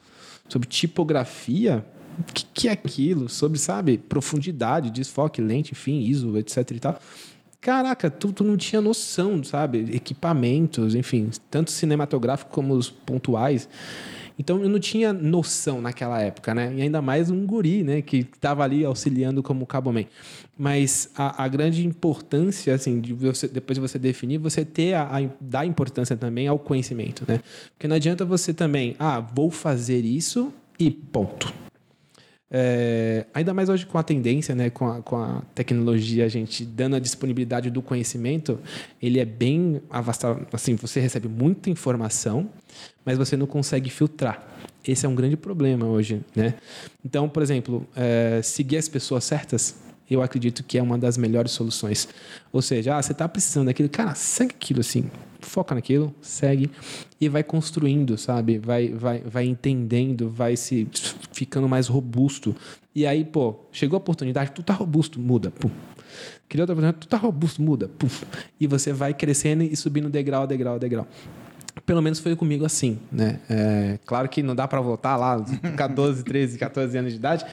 Sobre 0.48 0.68
tipografia, 0.68 1.84
que, 2.32 2.44
que 2.52 2.68
é 2.68 2.72
aquilo? 2.72 3.28
Sobre, 3.28 3.58
sabe, 3.58 3.98
profundidade, 3.98 4.90
desfoque, 4.90 5.40
lente, 5.40 5.72
enfim, 5.72 6.00
ISO, 6.00 6.36
etc 6.38 6.70
e 6.70 6.80
tal. 6.80 7.00
Caraca, 7.60 8.10
tu, 8.10 8.30
tu 8.30 8.44
não 8.44 8.58
tinha 8.58 8.80
noção, 8.80 9.42
sabe? 9.42 9.86
Equipamentos, 9.90 10.94
enfim, 10.94 11.30
tanto 11.50 11.70
cinematográfico 11.70 12.50
como 12.50 12.74
os 12.74 12.90
pontuais. 12.90 13.68
Então 14.38 14.62
eu 14.62 14.68
não 14.68 14.78
tinha 14.78 15.12
noção 15.12 15.80
naquela 15.80 16.20
época, 16.20 16.54
né? 16.54 16.74
E 16.76 16.82
ainda 16.82 17.00
mais 17.00 17.30
um 17.30 17.46
guri, 17.46 17.82
né? 17.82 18.02
Que 18.02 18.18
estava 18.18 18.64
ali 18.64 18.84
auxiliando 18.84 19.42
como 19.42 19.64
caboman. 19.64 20.06
Mas 20.58 21.08
a, 21.16 21.44
a 21.44 21.48
grande 21.48 21.86
importância, 21.86 22.74
assim, 22.74 23.00
de 23.00 23.12
você, 23.12 23.48
depois 23.48 23.76
de 23.76 23.80
você 23.80 23.98
definir, 23.98 24.38
você 24.38 24.64
ter 24.64 24.94
a, 24.94 25.04
a 25.04 25.28
dar 25.40 25.64
importância 25.64 26.16
também 26.16 26.46
ao 26.46 26.58
conhecimento, 26.58 27.24
né? 27.26 27.40
Porque 27.70 27.88
não 27.88 27.96
adianta 27.96 28.24
você 28.24 28.52
também, 28.52 28.94
ah, 28.98 29.20
vou 29.20 29.50
fazer 29.50 30.04
isso 30.04 30.52
e 30.78 30.90
ponto. 30.90 31.63
É, 32.50 33.26
ainda 33.34 33.52
mais 33.52 33.68
hoje 33.68 33.84
com 33.86 33.98
a 33.98 34.02
tendência, 34.02 34.54
né, 34.54 34.70
com 34.70 34.86
a, 34.86 35.02
com 35.02 35.16
a 35.16 35.42
tecnologia, 35.54 36.24
a 36.24 36.28
gente 36.28 36.64
dando 36.64 36.94
a 36.94 36.98
disponibilidade 36.98 37.70
do 37.70 37.82
conhecimento, 37.82 38.60
ele 39.02 39.18
é 39.18 39.24
bem 39.24 39.80
avastado. 39.90 40.46
Assim, 40.52 40.76
você 40.76 41.00
recebe 41.00 41.26
muita 41.26 41.70
informação, 41.70 42.48
mas 43.04 43.18
você 43.18 43.36
não 43.36 43.46
consegue 43.46 43.90
filtrar. 43.90 44.46
Esse 44.86 45.06
é 45.06 45.08
um 45.08 45.14
grande 45.14 45.36
problema 45.36 45.86
hoje, 45.86 46.20
né? 46.36 46.54
Então, 47.04 47.28
por 47.28 47.42
exemplo, 47.42 47.86
é, 47.96 48.40
seguir 48.42 48.76
as 48.76 48.88
pessoas 48.88 49.24
certas, 49.24 49.76
eu 50.10 50.22
acredito 50.22 50.62
que 50.62 50.76
é 50.76 50.82
uma 50.82 50.98
das 50.98 51.16
melhores 51.16 51.52
soluções. 51.52 52.06
Ou 52.52 52.60
seja, 52.60 52.96
ah, 52.96 53.02
você 53.02 53.12
está 53.12 53.26
precisando 53.26 53.66
daquilo, 53.66 53.88
cara, 53.88 54.14
segue 54.14 54.54
aquilo 54.54 54.80
assim, 54.80 55.10
foca 55.44 55.74
naquilo, 55.74 56.14
segue 56.20 56.70
e 57.20 57.28
vai 57.28 57.42
construindo, 57.42 58.16
sabe? 58.18 58.58
Vai, 58.58 58.88
vai, 58.88 59.20
vai 59.20 59.44
entendendo, 59.44 60.28
vai 60.30 60.56
se 60.56 60.88
ficando 61.32 61.68
mais 61.68 61.86
robusto. 61.86 62.54
E 62.94 63.06
aí, 63.06 63.24
pô, 63.24 63.56
chegou 63.72 63.96
a 63.96 63.98
oportunidade, 63.98 64.52
tu 64.52 64.62
tá 64.62 64.74
robusto, 64.74 65.20
muda, 65.20 65.50
pum. 65.50 65.70
Queria 66.48 66.62
outra 66.62 66.74
oportunidade, 66.74 66.98
tu 66.98 67.08
tá 67.08 67.16
robusto, 67.16 67.62
muda, 67.62 67.88
pum. 67.88 68.08
E 68.60 68.66
você 68.66 68.92
vai 68.92 69.14
crescendo 69.14 69.62
e 69.62 69.74
subindo 69.76 70.08
degrau 70.08 70.46
degrau 70.46 70.78
degrau. 70.78 71.06
Pelo 71.84 72.00
menos 72.00 72.20
foi 72.20 72.36
comigo 72.36 72.64
assim, 72.64 72.98
né? 73.10 73.40
É, 73.50 73.98
claro 74.06 74.28
que 74.28 74.42
não 74.42 74.54
dá 74.54 74.66
para 74.66 74.80
voltar 74.80 75.16
lá, 75.16 75.40
com 75.40 75.76
14, 75.76 76.22
13, 76.22 76.58
14 76.58 76.96
anos 76.96 77.12
de 77.12 77.18
idade, 77.18 77.44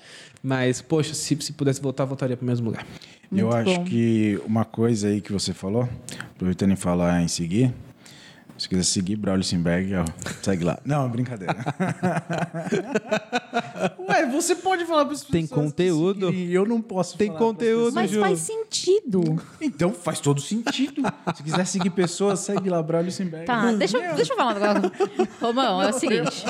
mas, 0.44 0.82
poxa, 0.82 1.14
se, 1.14 1.36
se 1.42 1.54
pudesse 1.54 1.82
voltar, 1.82 2.06
voltaria 2.06 2.38
para 2.38 2.44
o 2.44 2.48
mesmo 2.48 2.68
lugar. 2.68 2.86
Eu 3.32 3.48
Muito 3.48 3.56
acho 3.70 3.80
bom. 3.80 3.84
que 3.86 4.42
uma 4.46 4.66
coisa 4.66 5.08
aí 5.08 5.22
que 5.22 5.32
você 5.32 5.54
falou, 5.54 5.88
aproveitando 6.36 6.72
em 6.72 6.76
falar 6.76 7.22
em 7.22 7.28
seguir, 7.28 7.74
se 8.58 8.68
quiser 8.70 8.84
seguir 8.84 9.16
Braulio 9.16 9.44
Simberg, 9.44 9.92
ó, 9.96 10.06
segue 10.44 10.64
lá. 10.64 10.78
Não, 10.86 11.10
brincadeira. 11.10 11.56
Ué, 14.08 14.26
você 14.28 14.56
pode 14.56 14.86
falar 14.86 15.06
para 15.06 15.14
as 15.16 15.22
Tem 15.24 15.42
pessoas 15.48 15.62
conteúdo. 15.66 16.28
que 16.28 16.34
seguirem, 16.34 16.52
Eu 16.54 16.66
não 16.66 16.82
posso 16.82 17.18
Tem 17.18 17.32
conteúdo. 17.32 17.94
Mas 17.96 18.14
faz 18.14 18.40
sentido. 18.40 19.42
Então 19.60 19.92
faz 19.94 20.20
todo 20.20 20.40
sentido. 20.42 21.02
Se 21.36 21.42
quiser 21.44 21.66
seguir 21.66 21.90
pessoas, 21.90 22.40
segue 22.42 22.70
lá 22.70 22.82
Braulio 22.84 23.12
Simberg. 23.12 23.46
Tá, 23.46 23.72
deixa, 23.72 23.98
eu- 23.98 24.16
deixa 24.16 24.34
eu 24.34 24.38
falar 24.38 24.56
um 24.56 24.60
negócio. 24.60 24.92
Romão, 25.42 25.82
é 25.82 25.90
o 25.90 25.94
seguinte. 25.94 26.46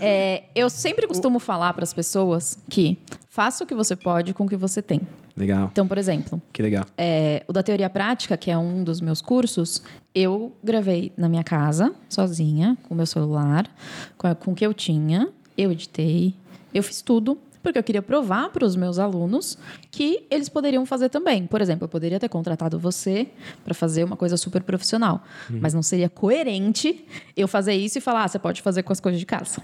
É, 0.00 0.44
eu 0.54 0.68
sempre 0.70 1.06
costumo 1.06 1.38
falar 1.38 1.72
para 1.74 1.82
as 1.84 1.92
pessoas 1.92 2.58
que 2.68 2.98
faça 3.28 3.64
o 3.64 3.66
que 3.66 3.74
você 3.74 3.94
pode 3.96 4.32
com 4.32 4.44
o 4.44 4.48
que 4.48 4.56
você 4.56 4.80
tem. 4.80 5.00
Legal. 5.36 5.68
Então, 5.70 5.86
por 5.86 5.98
exemplo, 5.98 6.40
Que 6.52 6.62
legal. 6.62 6.86
é, 6.96 7.44
o 7.46 7.52
da 7.52 7.62
teoria 7.62 7.90
prática, 7.90 8.36
que 8.36 8.50
é 8.50 8.56
um 8.56 8.82
dos 8.82 9.00
meus 9.02 9.20
cursos, 9.20 9.82
eu 10.14 10.52
gravei 10.64 11.12
na 11.16 11.28
minha 11.28 11.44
casa, 11.44 11.94
sozinha, 12.08 12.76
com 12.84 12.94
o 12.94 12.96
meu 12.96 13.04
celular, 13.06 13.68
com, 14.16 14.26
a- 14.28 14.34
com 14.34 14.52
o 14.52 14.54
que 14.54 14.64
eu 14.64 14.72
tinha, 14.72 15.28
eu 15.58 15.70
editei, 15.70 16.32
eu 16.72 16.82
fiz 16.82 17.02
tudo, 17.02 17.36
porque 17.66 17.80
eu 17.80 17.82
queria 17.82 18.02
provar 18.02 18.50
para 18.50 18.64
os 18.64 18.76
meus 18.76 18.96
alunos 18.96 19.58
que 19.90 20.24
eles 20.30 20.48
poderiam 20.48 20.86
fazer 20.86 21.08
também. 21.08 21.48
Por 21.48 21.60
exemplo, 21.60 21.86
eu 21.86 21.88
poderia 21.88 22.20
ter 22.20 22.28
contratado 22.28 22.78
você 22.78 23.26
para 23.64 23.74
fazer 23.74 24.04
uma 24.04 24.16
coisa 24.16 24.36
super 24.36 24.62
profissional, 24.62 25.24
mas 25.50 25.74
não 25.74 25.82
seria 25.82 26.08
coerente 26.08 27.04
eu 27.36 27.48
fazer 27.48 27.74
isso 27.74 27.98
e 27.98 28.00
falar, 28.00 28.22
ah, 28.22 28.28
você 28.28 28.38
pode 28.38 28.62
fazer 28.62 28.84
com 28.84 28.92
as 28.92 29.00
coisas 29.00 29.18
de 29.18 29.26
casa. 29.26 29.60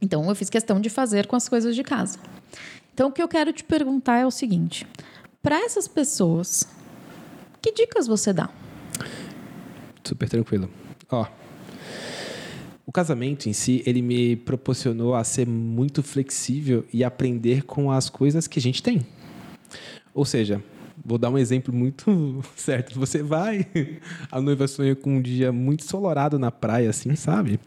Então, 0.00 0.28
eu 0.28 0.34
fiz 0.36 0.48
questão 0.48 0.80
de 0.80 0.88
fazer 0.88 1.26
com 1.26 1.34
as 1.34 1.48
coisas 1.48 1.74
de 1.74 1.82
casa. 1.82 2.20
Então, 2.94 3.08
o 3.08 3.12
que 3.12 3.20
eu 3.20 3.26
quero 3.26 3.52
te 3.52 3.64
perguntar 3.64 4.18
é 4.18 4.26
o 4.26 4.30
seguinte: 4.30 4.86
para 5.42 5.56
essas 5.56 5.88
pessoas, 5.88 6.68
que 7.60 7.72
dicas 7.72 8.06
você 8.06 8.32
dá? 8.32 8.48
Super 10.04 10.28
tranquilo. 10.28 10.70
Ó, 11.10 11.26
o 12.86 12.92
casamento 12.92 13.48
em 13.48 13.52
si, 13.52 13.82
ele 13.86 14.02
me 14.02 14.36
proporcionou 14.36 15.14
a 15.14 15.22
ser 15.22 15.46
muito 15.46 16.02
flexível 16.02 16.84
e 16.92 17.04
aprender 17.04 17.64
com 17.64 17.90
as 17.90 18.10
coisas 18.10 18.46
que 18.46 18.58
a 18.58 18.62
gente 18.62 18.82
tem. 18.82 19.06
Ou 20.12 20.24
seja, 20.24 20.62
vou 21.04 21.18
dar 21.18 21.30
um 21.30 21.38
exemplo 21.38 21.72
muito 21.74 22.42
certo. 22.56 22.98
Você 22.98 23.22
vai, 23.22 23.66
a 24.30 24.40
noiva 24.40 24.66
sonha 24.68 24.94
com 24.94 25.16
um 25.16 25.22
dia 25.22 25.50
muito 25.52 25.84
solorado 25.84 26.38
na 26.38 26.50
praia, 26.50 26.90
assim, 26.90 27.14
sabe? 27.16 27.58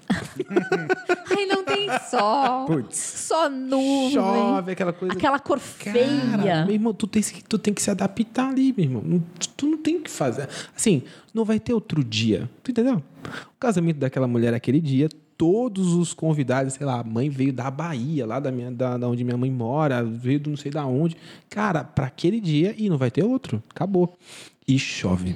Ai, 1.36 1.46
não 1.46 1.64
tem 1.64 1.88
sol. 2.10 2.66
Putz. 2.66 2.98
Só 2.98 3.50
nuvem. 3.50 4.12
Chove, 4.12 4.72
aquela 4.72 4.94
coisa. 4.94 5.14
Aquela 5.14 5.40
cor 5.40 5.60
Cara, 5.80 5.94
feia. 5.94 6.66
meu 6.66 6.74
irmão, 6.76 6.94
tu 6.94 7.08
tem, 7.08 7.22
que- 7.22 7.44
tu 7.44 7.58
tem 7.58 7.74
que 7.74 7.82
se 7.82 7.90
adaptar 7.90 8.50
ali, 8.50 8.74
meu 8.76 8.86
irmão. 8.86 9.02
Não- 9.06 9.24
Tu 9.56 9.66
não 9.68 9.78
tem 9.78 9.96
o 9.98 10.02
que 10.02 10.10
fazer. 10.12 10.48
Assim, 10.76 11.04
não 11.34 11.46
vai 11.46 11.60
ter 11.60 11.74
outro 11.74 12.04
dia. 12.04 12.50
Tu 12.62 12.72
entendeu? 12.72 12.96
O 13.26 13.60
casamento 13.60 13.98
daquela 13.98 14.28
mulher 14.28 14.54
aquele 14.54 14.80
dia, 14.82 15.08
todos 15.44 15.91
os 15.91 16.14
convidados, 16.14 16.76
sei 16.76 16.86
lá, 16.86 17.02
a 17.02 17.04
mãe 17.04 17.30
veio 17.30 17.52
da 17.52 17.70
Bahia, 17.70 18.26
lá 18.26 18.39
da, 18.39 18.50
minha, 18.50 18.72
da, 18.72 18.98
da 18.98 19.10
onde 19.10 19.26
minha 19.26 19.36
mãe 19.36 19.52
mora, 19.52 20.02
veio 20.02 20.39
do 20.39 20.52
não 20.52 20.56
sei 20.56 20.72
da 20.72 20.86
onde. 20.86 21.18
Cara, 21.50 21.84
para 21.84 22.06
aquele 22.06 22.39
dia 22.39 22.74
e 22.78 22.89
não 22.89 22.98
vai 22.98 23.12
ter 23.12 23.26
outro. 23.26 23.62
Acabou. 23.70 24.18
E 24.66 24.80
chove. 24.80 25.36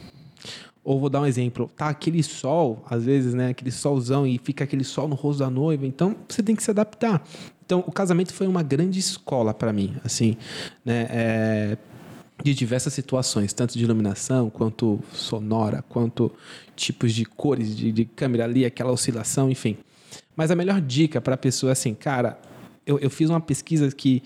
Ou 0.81 0.97
vou 0.97 1.09
dar 1.09 1.19
um 1.19 1.25
exemplo, 1.25 1.69
tá 1.75 1.89
aquele 1.89 2.23
sol, 2.23 2.85
às 2.89 3.03
vezes, 3.03 3.33
né, 3.33 3.49
aquele 3.49 3.69
solzão 3.69 4.25
e 4.25 4.39
fica 4.41 4.63
aquele 4.63 4.85
sol 4.85 5.09
no 5.09 5.15
rosto 5.15 5.39
da 5.39 5.49
noiva, 5.49 5.85
então 5.85 6.15
você 6.25 6.41
tem 6.41 6.55
que 6.55 6.63
se 6.63 6.71
adaptar. 6.71 7.21
Então, 7.65 7.83
o 7.85 7.91
casamento 7.91 8.33
foi 8.33 8.47
uma 8.47 8.63
grande 8.63 8.97
escola 8.97 9.53
para 9.53 9.73
mim, 9.73 9.97
assim, 10.05 10.37
né, 10.85 11.05
é, 11.09 11.77
de 12.41 12.53
diversas 12.53 12.93
situações, 12.93 13.51
tanto 13.51 13.77
de 13.77 13.83
iluminação, 13.83 14.49
quanto 14.49 15.01
sonora, 15.11 15.83
quanto 15.89 16.31
tipos 16.77 17.13
de 17.13 17.25
cores 17.25 17.75
de, 17.75 17.91
de 17.91 18.05
câmera 18.05 18.45
ali, 18.45 18.63
aquela 18.63 18.93
oscilação, 18.93 19.51
enfim. 19.51 19.75
Mas 20.37 20.51
a 20.51 20.55
melhor 20.55 20.79
dica 20.79 21.19
para 21.19 21.33
a 21.33 21.37
pessoa 21.37 21.71
é 21.71 21.73
assim, 21.73 21.95
cara, 21.95 22.39
eu, 22.85 22.99
eu 22.99 23.09
fiz 23.09 23.29
uma 23.29 23.41
pesquisa 23.41 23.89
que 23.91 24.21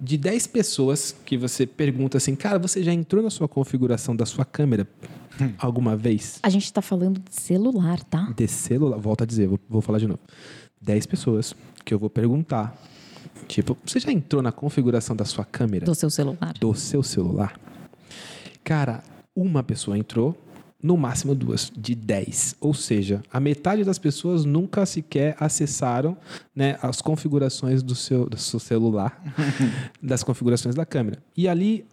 de 0.00 0.16
10 0.16 0.46
pessoas 0.46 1.14
que 1.24 1.36
você 1.36 1.66
pergunta 1.66 2.16
assim, 2.16 2.34
cara, 2.34 2.58
você 2.58 2.82
já 2.82 2.92
entrou 2.92 3.22
na 3.22 3.30
sua 3.30 3.48
configuração 3.48 4.16
da 4.16 4.24
sua 4.24 4.44
câmera 4.44 4.88
alguma 5.58 5.96
vez? 5.96 6.38
A 6.42 6.48
gente 6.48 6.72
tá 6.72 6.80
falando 6.80 7.20
de 7.20 7.34
celular, 7.34 8.02
tá? 8.04 8.32
De 8.36 8.48
celular, 8.48 8.98
volto 8.98 9.22
a 9.22 9.26
dizer, 9.26 9.48
vou, 9.48 9.60
vou 9.68 9.82
falar 9.82 9.98
de 9.98 10.06
novo. 10.06 10.20
10 10.80 11.06
pessoas 11.06 11.54
que 11.84 11.92
eu 11.92 11.98
vou 11.98 12.08
perguntar. 12.08 12.76
Tipo, 13.46 13.76
você 13.84 14.00
já 14.00 14.10
entrou 14.10 14.40
na 14.40 14.50
configuração 14.50 15.14
da 15.14 15.24
sua 15.24 15.44
câmera? 15.44 15.84
Do 15.84 15.94
seu 15.94 16.10
celular. 16.10 16.54
do 16.58 16.74
seu 16.74 17.02
celular. 17.02 17.58
Cara, 18.64 19.02
uma 19.34 19.62
pessoa 19.62 19.98
entrou, 19.98 20.36
no 20.82 20.96
máximo 20.96 21.34
duas, 21.34 21.72
de 21.76 21.94
10. 21.94 22.56
Ou 22.60 22.74
seja, 22.74 23.22
a 23.32 23.38
metade 23.38 23.84
das 23.84 23.98
pessoas 23.98 24.44
nunca 24.44 24.84
sequer 24.84 25.36
acessaram 25.38 26.16
né, 26.54 26.76
as 26.82 27.00
configurações 27.00 27.82
do 27.82 27.94
seu, 27.94 28.28
do 28.28 28.36
seu 28.36 28.58
celular, 28.58 29.22
das 30.02 30.24
configurações 30.24 30.74
da 30.74 30.84
câmera. 30.84 31.22
E 31.36 31.46
ali 31.46 31.86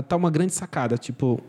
está 0.00 0.16
uma 0.16 0.30
grande 0.30 0.52
sacada. 0.52 0.98
Tipo, 0.98 1.40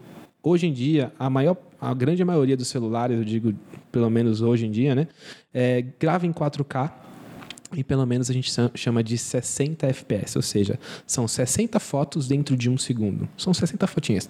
hoje 0.44 0.68
em 0.68 0.74
dia, 0.74 1.12
a 1.18 1.30
maior, 1.30 1.58
a 1.82 1.94
grande 1.94 2.24
maioria 2.24 2.56
dos 2.56 2.68
celulares, 2.68 3.18
eu 3.18 3.24
digo 3.24 3.54
pelo 3.92 4.10
menos 4.10 4.42
hoje 4.42 4.68
em 4.68 4.72
dia, 4.72 4.94
né, 4.94 5.08
é, 5.54 5.84
grava 6.00 6.26
em 6.26 6.32
4K 6.32 6.92
e 7.76 7.84
pelo 7.84 8.06
menos 8.06 8.30
a 8.30 8.34
gente 8.34 8.52
chama 8.76 9.04
de 9.04 9.18
60 9.18 9.88
FPS, 9.88 10.36
ou 10.38 10.42
seja, 10.42 10.80
são 11.08 11.28
60 11.28 11.80
fotos 11.80 12.28
dentro 12.28 12.56
de 12.56 12.70
um 12.70 12.78
segundo. 12.78 13.28
São 13.36 13.52
60 13.52 13.88
fotinhas 13.88 14.30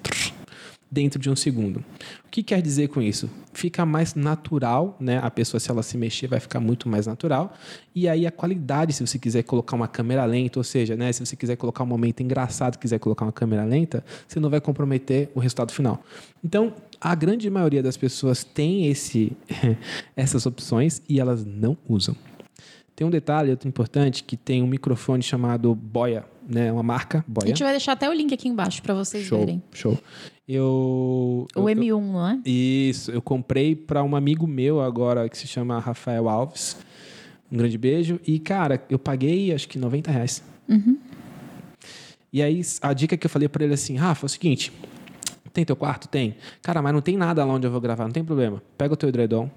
dentro 0.94 1.20
de 1.20 1.28
um 1.30 1.36
segundo. 1.36 1.78
O 2.26 2.30
que 2.30 2.44
quer 2.44 2.62
dizer 2.62 2.88
com 2.90 3.02
isso? 3.02 3.28
Fica 3.52 3.84
mais 3.86 4.14
natural, 4.14 4.96
né? 5.00 5.20
A 5.24 5.32
pessoa, 5.32 5.60
se 5.60 5.72
ela 5.72 5.82
se 5.82 5.98
mexer, 5.98 6.28
vai 6.28 6.40
ficar 6.40 6.60
muito 6.60 6.88
mais 6.88 7.08
natural. 7.08 7.54
E 7.96 8.08
aí 8.08 8.28
a 8.28 8.32
qualidade, 8.32 8.94
se 8.94 9.06
você 9.06 9.18
quiser 9.18 9.42
colocar 9.44 9.76
uma 9.76 9.88
câmera 9.88 10.24
lenta, 10.26 10.60
ou 10.60 10.64
seja, 10.64 10.96
né? 10.96 11.12
Se 11.12 11.26
você 11.26 11.36
quiser 11.36 11.56
colocar 11.56 11.84
um 11.84 11.88
momento 11.88 12.22
engraçado, 12.22 12.78
quiser 12.78 13.00
colocar 13.00 13.26
uma 13.26 13.32
câmera 13.32 13.64
lenta, 13.66 14.04
você 14.28 14.40
não 14.40 14.50
vai 14.50 14.62
comprometer 14.62 15.32
o 15.34 15.40
resultado 15.40 15.72
final. 15.72 16.04
Então, 16.44 16.74
a 17.02 17.16
grande 17.16 17.50
maioria 17.50 17.82
das 17.82 17.98
pessoas 17.98 18.44
tem 18.44 18.88
esse, 18.88 19.32
essas 20.16 20.46
opções 20.46 21.02
e 21.10 21.20
elas 21.20 21.44
não 21.44 21.76
usam. 21.90 22.16
Tem 22.96 23.08
um 23.08 23.10
detalhe 23.10 23.50
outro 23.50 23.68
importante 23.68 24.24
que 24.24 24.38
tem 24.38 24.62
um 24.62 24.68
microfone 24.68 25.24
chamado 25.24 25.74
Boya, 25.74 26.26
né? 26.48 26.72
Uma 26.72 26.84
marca 26.84 27.20
A 27.20 27.24
Boya. 27.28 27.48
gente 27.48 27.64
vai 27.64 27.72
deixar 27.72 27.94
até 27.94 28.08
o 28.08 28.14
link 28.14 28.32
aqui 28.32 28.48
embaixo 28.48 28.84
para 28.84 28.94
vocês 28.94 29.26
Show, 29.26 29.40
verem. 29.40 29.64
show. 29.72 29.98
Eu 30.48 31.48
O 31.56 31.70
eu- 31.70 31.76
M1, 31.76 32.02
não 32.12 32.28
é? 32.28 32.40
isso, 32.46 33.12
eu 33.12 33.22
comprei 33.22 33.76
para 33.76 34.04
um 34.04 34.16
amigo 34.16 34.46
meu 34.46 34.82
agora 34.82 35.30
que 35.30 35.38
se 35.38 35.48
chama 35.48 35.80
Rafael 35.80 36.28
Alves. 36.28 36.78
Um 37.52 37.58
grande 37.58 37.78
beijo. 37.78 38.20
E, 38.28 38.40
cara, 38.40 38.84
eu 38.90 39.00
paguei 39.00 39.54
acho 39.54 39.68
que 39.70 39.78
90 39.78 40.12
reais. 40.12 40.44
E 42.32 42.42
aí, 42.42 42.62
a 42.82 42.94
dica 42.94 43.16
que 43.16 43.26
eu 43.26 43.30
falei 43.30 43.48
para 43.48 43.64
ele 43.64 43.74
assim: 43.74 43.96
Rafa, 43.96 44.26
é 44.26 44.28
o 44.28 44.30
seguinte. 44.30 44.72
Tem 45.54 45.64
teu 45.64 45.76
quarto? 45.76 46.08
Tem. 46.08 46.36
Cara, 46.64 46.82
mas 46.82 46.92
não 46.94 47.02
tem 47.02 47.16
nada 47.16 47.46
lá 47.46 47.54
onde 47.54 47.68
eu 47.68 47.72
vou 47.72 47.80
gravar, 47.80 48.06
não 48.06 48.12
tem 48.12 48.24
problema. 48.24 48.62
Pega 48.76 48.94
o 48.96 48.98
teu 48.98 49.08
edredom. 49.08 49.50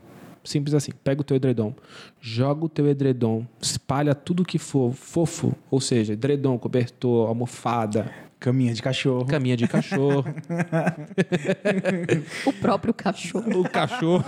Simples 0.45 0.75
assim. 0.75 0.93
Pega 1.03 1.23
o 1.23 1.25
teu 1.25 1.37
edredom, 1.37 1.75
joga 2.21 2.67
o 2.67 2.69
teu 2.69 2.87
edredom, 2.87 3.45
espalha 3.61 4.15
tudo 4.15 4.45
que 4.45 4.59
for 4.59 4.93
fofo, 4.93 5.53
ou 5.71 5.81
seja, 5.81 6.13
edredom, 6.13 6.57
cobertor, 6.57 7.27
almofada, 7.29 8.13
Caminha 8.47 8.73
de 8.73 8.81
cachorro. 8.81 9.27
caminha 9.27 9.57
de 9.57 9.67
cachorro, 9.67 10.25
O 12.47 12.53
próprio 12.53 12.95
cachorro. 12.95 13.63
o 13.63 13.69
cachorro. 13.69 14.25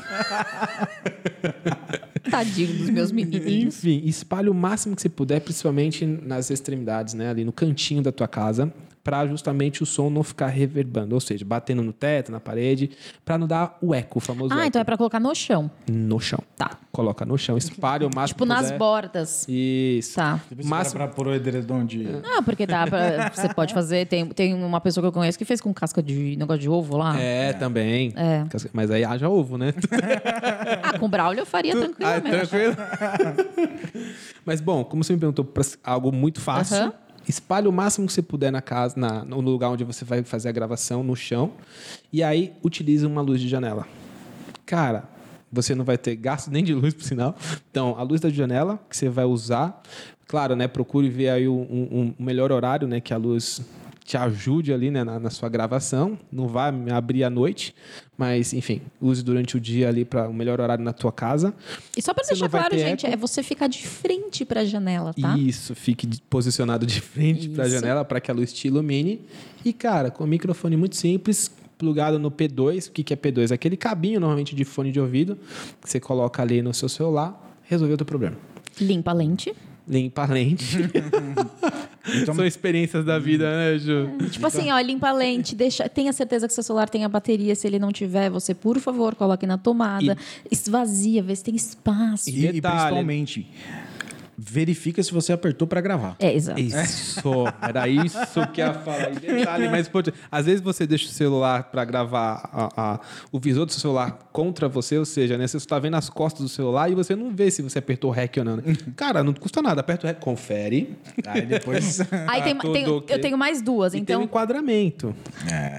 Tadinho 2.28 2.78
dos 2.78 2.90
meus 2.90 3.12
menininhos. 3.12 3.76
Enfim, 3.84 4.02
espalhe 4.04 4.48
o 4.48 4.54
máximo 4.54 4.96
que 4.96 5.02
você 5.02 5.08
puder, 5.08 5.40
principalmente 5.40 6.04
nas 6.04 6.50
extremidades, 6.50 7.14
né? 7.14 7.30
Ali 7.30 7.44
no 7.44 7.52
cantinho 7.52 8.02
da 8.02 8.10
tua 8.10 8.26
casa, 8.26 8.72
para 9.08 9.26
justamente 9.26 9.82
o 9.82 9.86
som 9.86 10.10
não 10.10 10.22
ficar 10.22 10.48
reverbando, 10.48 11.14
ou 11.14 11.20
seja, 11.20 11.42
batendo 11.42 11.82
no 11.82 11.94
teto, 11.94 12.30
na 12.30 12.38
parede, 12.38 12.90
para 13.24 13.38
não 13.38 13.46
dar 13.46 13.78
o 13.80 13.94
eco, 13.94 14.18
o 14.18 14.20
famoso 14.20 14.52
Ah, 14.52 14.58
eco. 14.58 14.66
então 14.66 14.82
é 14.82 14.84
para 14.84 14.98
colocar 14.98 15.18
no 15.18 15.34
chão. 15.34 15.70
No 15.90 16.20
chão. 16.20 16.40
Tá. 16.58 16.72
Coloca 16.92 17.24
no 17.24 17.38
chão, 17.38 17.56
espalhe 17.56 18.04
o 18.04 18.10
máximo 18.14 18.34
Tipo 18.34 18.44
nas 18.44 18.64
puder. 18.66 18.78
bordas. 18.78 19.46
Isso. 19.48 20.14
Tá. 20.16 20.38
Mas- 20.62 20.92
para 20.92 21.08
pôr 21.08 21.28
o 21.28 21.34
edredom 21.34 21.86
de... 21.86 22.06
Ah, 22.22 22.42
porque 22.42 22.66
dá 22.66 22.86
pra. 22.86 23.30
Você 23.32 23.48
pode 23.54 23.72
fazer. 23.72 24.06
Tem, 24.06 24.26
tem 24.26 24.52
uma 24.54 24.80
pessoa 24.80 25.02
que 25.02 25.08
eu 25.08 25.12
conheço 25.12 25.38
que 25.38 25.44
fez 25.46 25.60
com 25.60 25.72
casca 25.72 26.02
de 26.02 26.36
negócio 26.36 26.60
de 26.60 26.68
ovo 26.68 26.96
lá. 26.98 27.18
É, 27.18 27.52
também. 27.54 28.12
É. 28.16 28.44
Mas 28.74 28.90
aí 28.90 29.04
haja 29.04 29.28
ovo, 29.28 29.56
né? 29.56 29.72
Ah, 30.82 30.98
com 30.98 31.08
braulio 31.08 31.40
eu 31.40 31.46
faria 31.46 31.72
Ah, 31.74 31.76
tranquilamente. 31.80 32.30
tranquilo? 32.48 32.76
Mas 34.44 34.60
bom, 34.60 34.84
como 34.84 35.02
você 35.04 35.12
me 35.12 35.18
perguntou 35.18 35.46
algo 35.84 36.12
muito 36.12 36.40
fácil, 36.40 36.76
Aham. 36.76 36.92
Espalhe 37.28 37.68
o 37.68 37.72
máximo 37.72 38.06
que 38.06 38.12
você 38.12 38.22
puder 38.22 38.50
na 38.50 38.60
casa, 38.62 38.94
na, 38.98 39.24
no 39.24 39.40
lugar 39.40 39.70
onde 39.70 39.84
você 39.84 40.04
vai 40.04 40.22
fazer 40.22 40.48
a 40.48 40.52
gravação, 40.52 41.02
no 41.02 41.14
chão, 41.14 41.52
e 42.12 42.22
aí 42.22 42.52
utilize 42.62 43.04
uma 43.06 43.20
luz 43.20 43.40
de 43.40 43.48
janela. 43.48 43.86
Cara, 44.66 45.04
você 45.50 45.74
não 45.74 45.84
vai 45.84 45.96
ter 45.96 46.14
gasto 46.16 46.50
nem 46.50 46.62
de 46.64 46.74
luz, 46.74 46.92
por 46.94 47.02
sinal. 47.04 47.34
Então, 47.70 47.94
a 47.98 48.02
luz 48.02 48.20
da 48.20 48.28
janela 48.28 48.78
que 48.88 48.96
você 48.96 49.08
vai 49.08 49.24
usar, 49.24 49.80
claro, 50.26 50.54
né? 50.54 50.68
Procure 50.68 51.08
ver 51.08 51.30
aí 51.30 51.48
um, 51.48 51.60
um- 51.60 52.14
um 52.18 52.24
melhor 52.24 52.52
horário, 52.52 52.86
né? 52.86 53.00
Que 53.00 53.14
a 53.14 53.16
luz 53.16 53.62
te 54.08 54.16
ajude 54.16 54.72
ali 54.72 54.90
né, 54.90 55.04
na, 55.04 55.20
na 55.20 55.28
sua 55.28 55.50
gravação. 55.50 56.18
Não 56.32 56.48
vai 56.48 56.72
abrir 56.90 57.24
à 57.24 57.28
noite, 57.28 57.74
mas 58.16 58.54
enfim, 58.54 58.80
use 58.98 59.22
durante 59.22 59.54
o 59.54 59.60
dia 59.60 59.86
ali 59.86 60.02
para 60.02 60.26
o 60.26 60.32
melhor 60.32 60.62
horário 60.62 60.82
na 60.82 60.94
tua 60.94 61.12
casa. 61.12 61.52
E 61.94 62.00
só 62.00 62.14
Você 62.14 62.28
deixar 62.28 62.48
claro, 62.48 62.78
gente, 62.78 63.04
eco. 63.04 63.14
é 63.14 63.18
você 63.18 63.42
ficar 63.42 63.66
de 63.66 63.86
frente 63.86 64.46
pra 64.46 64.64
janela, 64.64 65.12
tá? 65.12 65.36
Isso, 65.36 65.74
fique 65.74 66.08
posicionado 66.30 66.86
de 66.86 67.02
frente 67.02 67.50
para 67.50 67.64
a 67.64 67.68
janela 67.68 68.02
para 68.02 68.18
que 68.18 68.30
a 68.30 68.34
luz 68.34 68.50
te 68.50 68.68
ilumine. 68.68 69.20
E, 69.62 69.74
cara, 69.74 70.10
com 70.10 70.24
um 70.24 70.26
microfone 70.26 70.74
muito 70.74 70.96
simples, 70.96 71.50
plugado 71.76 72.18
no 72.18 72.30
P2. 72.30 72.88
O 72.88 72.92
que, 72.92 73.04
que 73.04 73.12
é 73.12 73.16
P2? 73.16 73.52
Aquele 73.52 73.76
cabinho, 73.76 74.20
normalmente, 74.20 74.56
de 74.56 74.64
fone 74.64 74.90
de 74.90 74.98
ouvido, 74.98 75.38
que 75.82 75.90
você 75.90 76.00
coloca 76.00 76.40
ali 76.40 76.62
no 76.62 76.72
seu 76.72 76.88
celular, 76.88 77.58
resolveu 77.64 77.92
o 77.92 77.98
teu 77.98 78.06
problema. 78.06 78.38
Limpa 78.80 79.10
a 79.10 79.14
lente. 79.14 79.54
Limpa 79.86 80.22
a 80.22 80.26
lente. 80.26 80.78
Então- 82.22 82.34
São 82.34 82.46
experiências 82.46 83.04
da 83.04 83.18
vida, 83.18 83.44
né, 83.50 83.78
Ju? 83.78 84.08
Tipo 84.30 84.46
assim, 84.46 84.70
ó, 84.70 84.78
limpa 84.80 85.08
a 85.08 85.12
lente, 85.12 85.54
deixa, 85.54 85.88
tenha 85.88 86.12
certeza 86.12 86.46
que 86.48 86.54
seu 86.54 86.62
celular 86.62 86.88
tem 86.88 87.04
a 87.04 87.08
bateria. 87.08 87.54
Se 87.54 87.66
ele 87.66 87.78
não 87.78 87.92
tiver, 87.92 88.30
você, 88.30 88.54
por 88.54 88.78
favor, 88.78 89.14
coloque 89.14 89.46
na 89.46 89.58
tomada. 89.58 90.16
Esvazia, 90.50 91.22
vê 91.22 91.34
se 91.36 91.44
tem 91.44 91.54
espaço. 91.56 92.28
E, 92.30 92.46
e 92.46 92.52
Detalhe. 92.52 92.76
principalmente, 92.76 93.46
verifica 94.40 95.02
se 95.02 95.12
você 95.12 95.32
apertou 95.32 95.66
para 95.66 95.80
gravar. 95.80 96.14
É, 96.20 96.32
exato. 96.32 96.60
Isso, 96.60 97.20
era 97.60 97.88
isso 97.88 98.16
que 98.52 98.60
eu 98.62 98.66
ia 98.68 98.74
falar. 98.74 99.10
E 99.10 99.16
detalhe 99.16 99.68
mais 99.68 99.88
importante, 99.88 100.16
às 100.30 100.46
vezes 100.46 100.60
você 100.60 100.86
deixa 100.86 101.06
o 101.06 101.08
celular 101.08 101.64
para 101.64 101.84
gravar 101.84 102.48
a- 102.52 102.68
a- 102.94 103.00
o 103.32 103.40
visor 103.40 103.66
do 103.66 103.72
seu 103.72 103.80
celular 103.80 104.16
contra 104.32 104.68
você, 104.68 104.96
ou 104.96 105.04
seja, 105.04 105.36
né, 105.36 105.44
você 105.48 105.56
está 105.56 105.76
vendo 105.80 105.96
as 105.96 106.08
costas 106.08 106.42
do 106.42 106.48
celular 106.48 106.88
e 106.88 106.94
você 106.94 107.16
não 107.16 107.34
vê 107.34 107.50
se 107.50 107.62
você 107.62 107.80
apertou 107.80 108.10
o 108.10 108.12
REC 108.14 108.36
ou 108.38 108.44
não. 108.44 108.56
né? 108.58 108.62
Cara, 108.94 109.24
não 109.24 109.32
custa 109.34 109.60
nada, 109.60 109.80
aperta 109.80 110.06
o 110.06 110.08
REC, 110.08 110.20
confere. 110.20 110.96
Aí 111.26 111.42
depois... 111.44 111.98
Aí 112.28 112.42
tem, 112.42 112.54
Tá 112.54 112.60
tudo 112.60 112.72
tem- 112.72 112.86
ok. 112.88 113.16
eu 113.16 113.20
tenho 113.20 113.36
mais 113.36 113.60
duas, 113.60 113.92
E 113.92 113.96
tem 113.96 114.14
um 114.14 114.20
então. 114.20 114.22
enquadramento. 114.22 115.12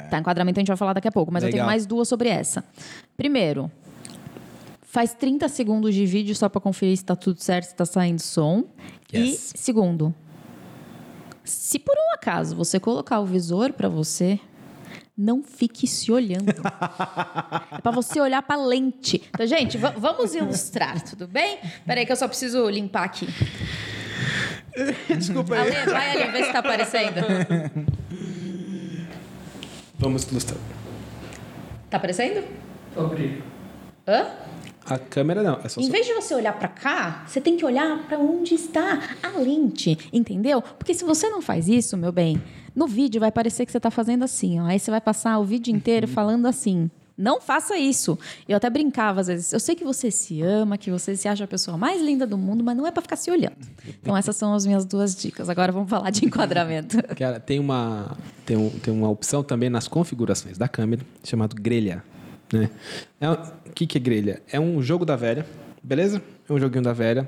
Tá, 0.10 0.20
enquadramento 0.20 0.60
a 0.60 0.62
gente 0.62 0.68
vai 0.68 0.76
falar 0.78 0.92
daqui 0.94 1.08
a 1.08 1.12
pouco, 1.12 1.32
mas 1.32 1.44
eu 1.44 1.50
tenho 1.50 1.60
Legal. 1.62 1.68
mais 1.68 1.86
duas 1.86 2.08
sobre 2.10 2.28
essa. 2.28 2.62
Primeiro, 3.16 3.72
faz 4.92 5.14
30 5.14 5.48
segundos 5.48 5.94
de 5.94 6.06
vídeo 6.06 6.36
só 6.36 6.50
pra 6.50 6.60
conferir 6.60 6.98
se 6.98 7.06
tá 7.06 7.16
tudo 7.16 7.40
certo, 7.42 7.66
se 7.68 7.76
tá 7.76 7.86
saindo 7.86 8.20
som. 8.22 8.64
Yes. 9.14 9.54
E 9.54 9.58
segundo, 9.58 10.14
se 11.44 11.78
por 11.80 11.96
um 11.96 12.14
acaso 12.16 12.56
você 12.56 12.80
colocar 12.80 13.20
o 13.20 13.26
visor 13.26 13.72
pra 13.74 13.88
você, 13.88 14.40
não 15.16 15.44
fique 15.44 15.86
se 15.86 16.12
olhando. 16.12 16.50
é 17.72 17.82
pra 17.82 17.92
você 17.92 18.20
olhar 18.20 18.42
pra 18.42 18.56
lente. 18.56 19.22
Então, 19.30 19.46
gente, 19.46 19.78
va- 19.78 19.94
vamos 19.96 20.34
ilustrar, 20.34 21.02
tudo 21.04 21.28
bem? 21.28 21.60
Peraí 21.86 22.06
que 22.06 22.12
eu 22.12 22.16
só 22.16 22.28
preciso 22.28 22.68
limpar 22.70 23.04
aqui. 23.04 23.28
Desculpa 25.18 25.56
aí. 25.56 25.76
Ale, 25.76 25.92
vai 25.92 26.22
ali, 26.24 26.32
vê 26.32 26.44
se 26.46 26.52
tá 26.52 26.60
aparecendo. 26.60 27.22
Vamos 29.98 30.24
ilustrar. 30.24 30.60
Tá 31.90 31.98
aparecendo? 31.98 32.44
Hã? 34.08 34.28
A 34.90 34.98
câmera 34.98 35.44
não, 35.44 35.60
é 35.64 35.70
só... 35.70 35.80
Em 35.80 35.90
vez 35.90 36.06
de 36.06 36.14
você 36.14 36.34
olhar 36.34 36.54
pra 36.58 36.68
cá, 36.68 37.24
você 37.28 37.40
tem 37.40 37.56
que 37.56 37.64
olhar 37.66 38.08
pra 38.08 38.18
onde 38.18 38.56
está 38.56 39.00
a 39.22 39.38
lente, 39.40 39.98
entendeu? 40.12 40.62
Porque 40.62 40.94
se 40.94 41.04
você 41.04 41.30
não 41.30 41.42
faz 41.42 41.68
isso, 41.68 41.96
meu 41.98 42.12
bem, 42.12 42.42
no 42.76 42.88
vídeo 42.88 43.20
vai 43.20 43.32
parecer 43.32 43.66
que 43.66 43.72
você 43.72 43.80
tá 43.80 43.92
fazendo 43.92 44.24
assim, 44.24 44.60
ó. 44.60 44.66
Aí 44.66 44.80
você 44.80 44.90
vai 44.92 45.02
passar 45.02 45.38
o 45.40 45.44
vídeo 45.44 45.74
inteiro 45.76 46.08
falando 46.08 46.46
assim. 46.48 46.90
Não 47.22 47.42
faça 47.42 47.78
isso. 47.78 48.18
Eu 48.48 48.56
até 48.56 48.70
brincava 48.70 49.20
às 49.20 49.28
vezes. 49.28 49.52
Eu 49.52 49.60
sei 49.60 49.76
que 49.76 49.84
você 49.84 50.10
se 50.10 50.42
ama, 50.42 50.78
que 50.78 50.90
você 50.90 51.18
se 51.18 51.28
acha 51.28 51.44
a 51.44 51.48
pessoa 51.48 51.78
mais 51.78 52.02
linda 52.02 52.26
do 52.26 52.38
mundo, 52.38 52.64
mas 52.64 52.78
não 52.78 52.88
é 52.88 52.92
pra 52.92 53.02
ficar 53.02 53.18
se 53.18 53.30
olhando. 53.30 53.58
Então 54.02 54.16
essas 54.16 54.38
são 54.38 54.54
as 54.54 54.66
minhas 54.66 54.86
duas 54.86 55.14
dicas. 55.14 55.50
Agora 55.50 55.70
vamos 55.70 55.90
falar 55.90 56.12
de 56.12 56.26
enquadramento. 56.26 56.96
Cara, 57.18 57.38
tem 57.38 57.60
uma, 57.60 58.16
tem, 58.46 58.56
um- 58.56 58.70
tem 58.70 58.94
uma 58.94 59.10
opção 59.10 59.44
também 59.44 59.70
nas 59.70 59.86
configurações 59.86 60.58
da 60.58 60.70
câmera 60.70 61.02
chamado 61.22 61.58
grelha. 61.62 62.02
Né? 62.54 62.70
É, 63.20 63.30
um- 63.30 63.34
o 63.34 63.72
que, 63.76 63.86
que 63.88 63.98
é 63.98 64.02
grelha? 64.02 64.42
É 64.52 64.60
um 64.60 64.82
jogo 64.82 65.06
da 65.06 65.16
velha, 65.16 65.46
beleza? 65.84 66.22
É 66.50 66.54
um 66.54 66.60
joguinho 66.60 66.84
da 66.84 66.94
velha. 66.94 67.28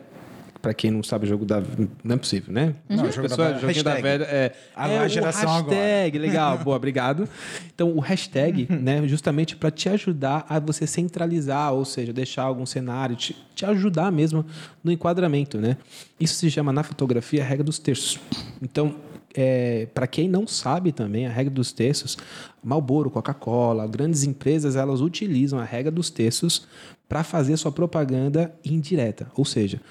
Pra 0.62 0.76
quem 0.76 0.92
não 0.92 1.02
sabe, 1.02 1.26
o 1.26 1.28
jogo 1.28 1.44
da. 1.44 1.60
Não 2.04 2.14
é 2.14 2.18
possível, 2.20 2.54
né? 2.54 2.76
Não, 2.88 3.06
o 3.06 3.12
jogo 3.12 3.28
da 3.28 3.30
Pessoa, 3.30 3.48
velha- 3.48 3.60
joguinho 3.62 3.84
da 3.84 3.94
hashtag. 3.94 4.04
velha 4.20 4.24
é. 4.26 4.52
A 4.76 4.90
é 4.90 5.10
geração 5.10 5.50
hashtag, 5.56 6.20
legal, 6.20 6.60
boa, 6.60 6.76
obrigado. 6.76 7.28
Então, 7.74 7.92
o 7.98 8.00
hashtag, 8.00 8.68
né, 8.70 9.08
justamente 9.08 9.56
para 9.56 9.72
te 9.72 9.90
ajudar 9.90 10.46
a 10.48 10.60
você 10.60 10.86
centralizar, 10.86 11.74
ou 11.74 11.84
seja, 11.84 12.14
deixar 12.14 12.44
algum 12.44 12.68
cenário, 12.68 13.16
te, 13.16 13.36
te 13.56 13.66
ajudar 13.66 14.12
mesmo 14.12 14.46
no 14.84 14.92
enquadramento, 14.92 15.58
né? 15.58 15.78
Isso 16.20 16.36
se 16.36 16.52
chama 16.52 16.72
na 16.72 16.84
fotografia 16.84 17.42
a 17.42 17.46
regra 17.46 17.64
dos 17.64 17.80
terços. 17.80 18.20
Então, 18.62 18.94
é, 19.34 19.88
para 19.94 20.08
quem 20.08 20.28
não 20.30 20.46
sabe 20.46 20.92
também, 20.92 21.26
a 21.26 21.30
regra 21.30 21.54
dos 21.54 21.72
terços, 21.72 22.18
Marlboro, 22.64 23.10
Coca-Cola, 23.10 23.88
grandes 23.88 24.24
empresas, 24.24 24.76
elas 24.76 25.02
utilizam 25.02 25.60
a 25.60 25.64
regra 25.64 25.92
dos 25.92 26.10
terços 26.10 26.68
para 27.08 27.24
fazer 27.24 27.58
sua 27.58 27.72
propaganda 27.72 28.54
indireta. 28.64 29.32
Ou 29.36 29.46
seja, 29.46 29.82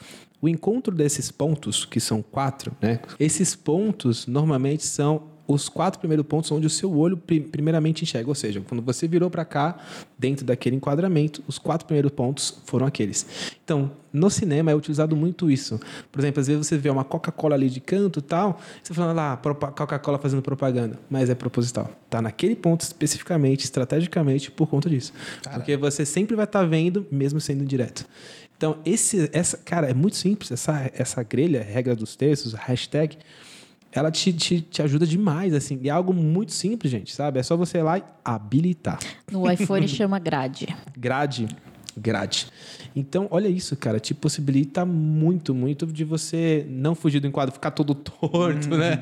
o 0.40 0.48
encontro 0.48 0.94
desses 0.94 1.30
pontos, 1.30 1.84
que 1.84 2.00
são 2.00 2.22
quatro, 2.22 2.74
né? 2.80 3.00
Esses 3.18 3.54
pontos 3.54 4.26
normalmente 4.26 4.86
são 4.86 5.24
os 5.52 5.68
quatro 5.68 5.98
primeiros 5.98 6.24
pontos 6.26 6.50
onde 6.52 6.66
o 6.66 6.70
seu 6.70 6.92
olho 6.96 7.16
pri- 7.16 7.40
primeiramente 7.40 8.02
enxerga. 8.04 8.28
Ou 8.28 8.34
seja, 8.34 8.60
quando 8.68 8.82
você 8.82 9.08
virou 9.08 9.28
para 9.30 9.44
cá, 9.44 9.78
dentro 10.18 10.44
daquele 10.44 10.76
enquadramento, 10.76 11.42
os 11.46 11.58
quatro 11.58 11.86
primeiros 11.86 12.12
pontos 12.12 12.60
foram 12.66 12.86
aqueles. 12.86 13.26
Então, 13.64 13.90
no 14.12 14.28
cinema 14.30 14.70
é 14.70 14.74
utilizado 14.74 15.14
muito 15.16 15.50
isso. 15.50 15.80
Por 16.10 16.20
exemplo, 16.20 16.40
às 16.40 16.46
vezes 16.46 16.66
você 16.66 16.76
vê 16.78 16.90
uma 16.90 17.04
Coca-Cola 17.04 17.54
ali 17.54 17.70
de 17.70 17.80
canto 17.80 18.18
e 18.18 18.22
tal, 18.22 18.60
você 18.82 18.92
fala 18.94 19.12
lá, 19.12 19.36
propa- 19.36 19.70
Coca-Cola 19.72 20.18
fazendo 20.18 20.42
propaganda, 20.42 20.98
mas 21.08 21.30
é 21.30 21.34
proposital. 21.34 21.90
Tá 22.08 22.20
naquele 22.20 22.56
ponto 22.56 22.82
especificamente, 22.82 23.64
estrategicamente, 23.64 24.50
por 24.50 24.68
conta 24.68 24.88
disso. 24.90 25.12
Porque 25.54 25.76
você 25.76 26.04
sempre 26.04 26.34
vai 26.36 26.44
estar 26.44 26.64
vendo, 26.64 27.06
mesmo 27.10 27.40
sendo 27.40 27.64
direto. 27.64 28.06
Então, 28.56 28.76
esse, 28.84 29.30
essa, 29.32 29.56
cara, 29.56 29.88
é 29.88 29.94
muito 29.94 30.16
simples. 30.16 30.50
Essa, 30.50 30.90
essa 30.94 31.22
grelha, 31.22 31.62
regra 31.62 31.96
dos 31.96 32.14
textos, 32.14 32.52
hashtag, 32.52 33.16
ela 33.92 34.10
te, 34.10 34.32
te, 34.32 34.60
te 34.60 34.82
ajuda 34.82 35.06
demais, 35.06 35.52
assim. 35.54 35.78
E 35.82 35.88
é 35.88 35.92
algo 35.92 36.12
muito 36.12 36.52
simples, 36.52 36.90
gente, 36.90 37.12
sabe? 37.14 37.38
É 37.40 37.42
só 37.42 37.56
você 37.56 37.78
ir 37.78 37.82
lá 37.82 37.98
e 37.98 38.02
habilitar. 38.24 38.98
No 39.30 39.50
iPhone 39.50 39.86
chama 39.88 40.18
grade. 40.18 40.68
Grade, 40.96 41.48
grade. 41.96 42.46
Então, 42.94 43.28
olha 43.30 43.46
isso, 43.48 43.76
cara. 43.76 44.00
Te 44.00 44.12
possibilita 44.14 44.84
muito, 44.84 45.54
muito 45.54 45.86
de 45.86 46.04
você 46.04 46.66
não 46.68 46.94
fugir 46.94 47.20
do 47.20 47.26
enquadro, 47.26 47.52
ficar 47.52 47.70
todo 47.70 47.94
torto, 47.94 48.68
né? 48.76 49.00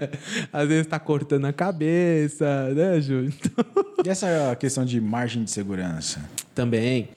Às 0.53 0.69
vezes 0.69 0.87
tá 0.87 0.99
cortando 0.99 1.47
a 1.47 1.53
cabeça, 1.53 2.73
né, 2.75 3.01
Ju? 3.01 3.25
Então, 3.27 3.65
E 4.05 4.09
essa 4.09 4.55
questão 4.61 4.85
de 4.85 5.01
margem 5.01 5.43
de 5.45 5.51
segurança? 5.51 6.21
também. 6.55 7.09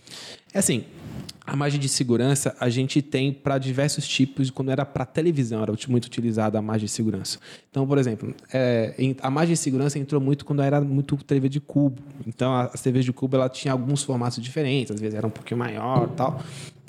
É 0.54 0.60
assim, 0.60 0.84
a 1.46 1.56
margem 1.56 1.80
de 1.80 1.90
segurança 1.90 2.56
a 2.60 2.70
gente 2.70 3.02
tem 3.02 3.34
para 3.34 3.58
diversos 3.58 4.08
tipos, 4.08 4.50
quando 4.50 4.70
era 4.70 4.86
para 4.86 5.06
televisão, 5.06 5.64
era 5.64 5.74
muito 5.88 6.06
utilizada 6.06 6.60
a 6.60 6.62
margem 6.62 6.86
de 6.86 6.92
segurança. 6.92 7.40
Então, 7.70 7.86
por 7.88 7.98
exemplo, 7.98 8.34
é, 8.54 8.94
a 9.22 9.30
margem 9.32 9.54
de 9.54 9.60
segurança 9.60 9.98
entrou 9.98 10.22
muito 10.22 10.46
quando 10.46 10.62
era 10.62 10.80
muito 10.80 11.18
TV 11.18 11.50
de 11.50 11.60
cubo. 11.60 12.02
Então, 12.28 12.54
as 12.56 12.82
TVs 12.82 13.06
de 13.06 13.14
cubo 13.14 13.36
ela 13.36 13.50
tinha 13.50 13.72
alguns 13.72 14.04
formatos 14.04 14.42
diferentes, 14.42 14.92
às 14.92 15.02
vezes 15.02 15.16
era 15.16 15.26
um 15.26 15.32
pouquinho 15.32 15.60
maior 15.60 16.08
tal. 16.10 16.42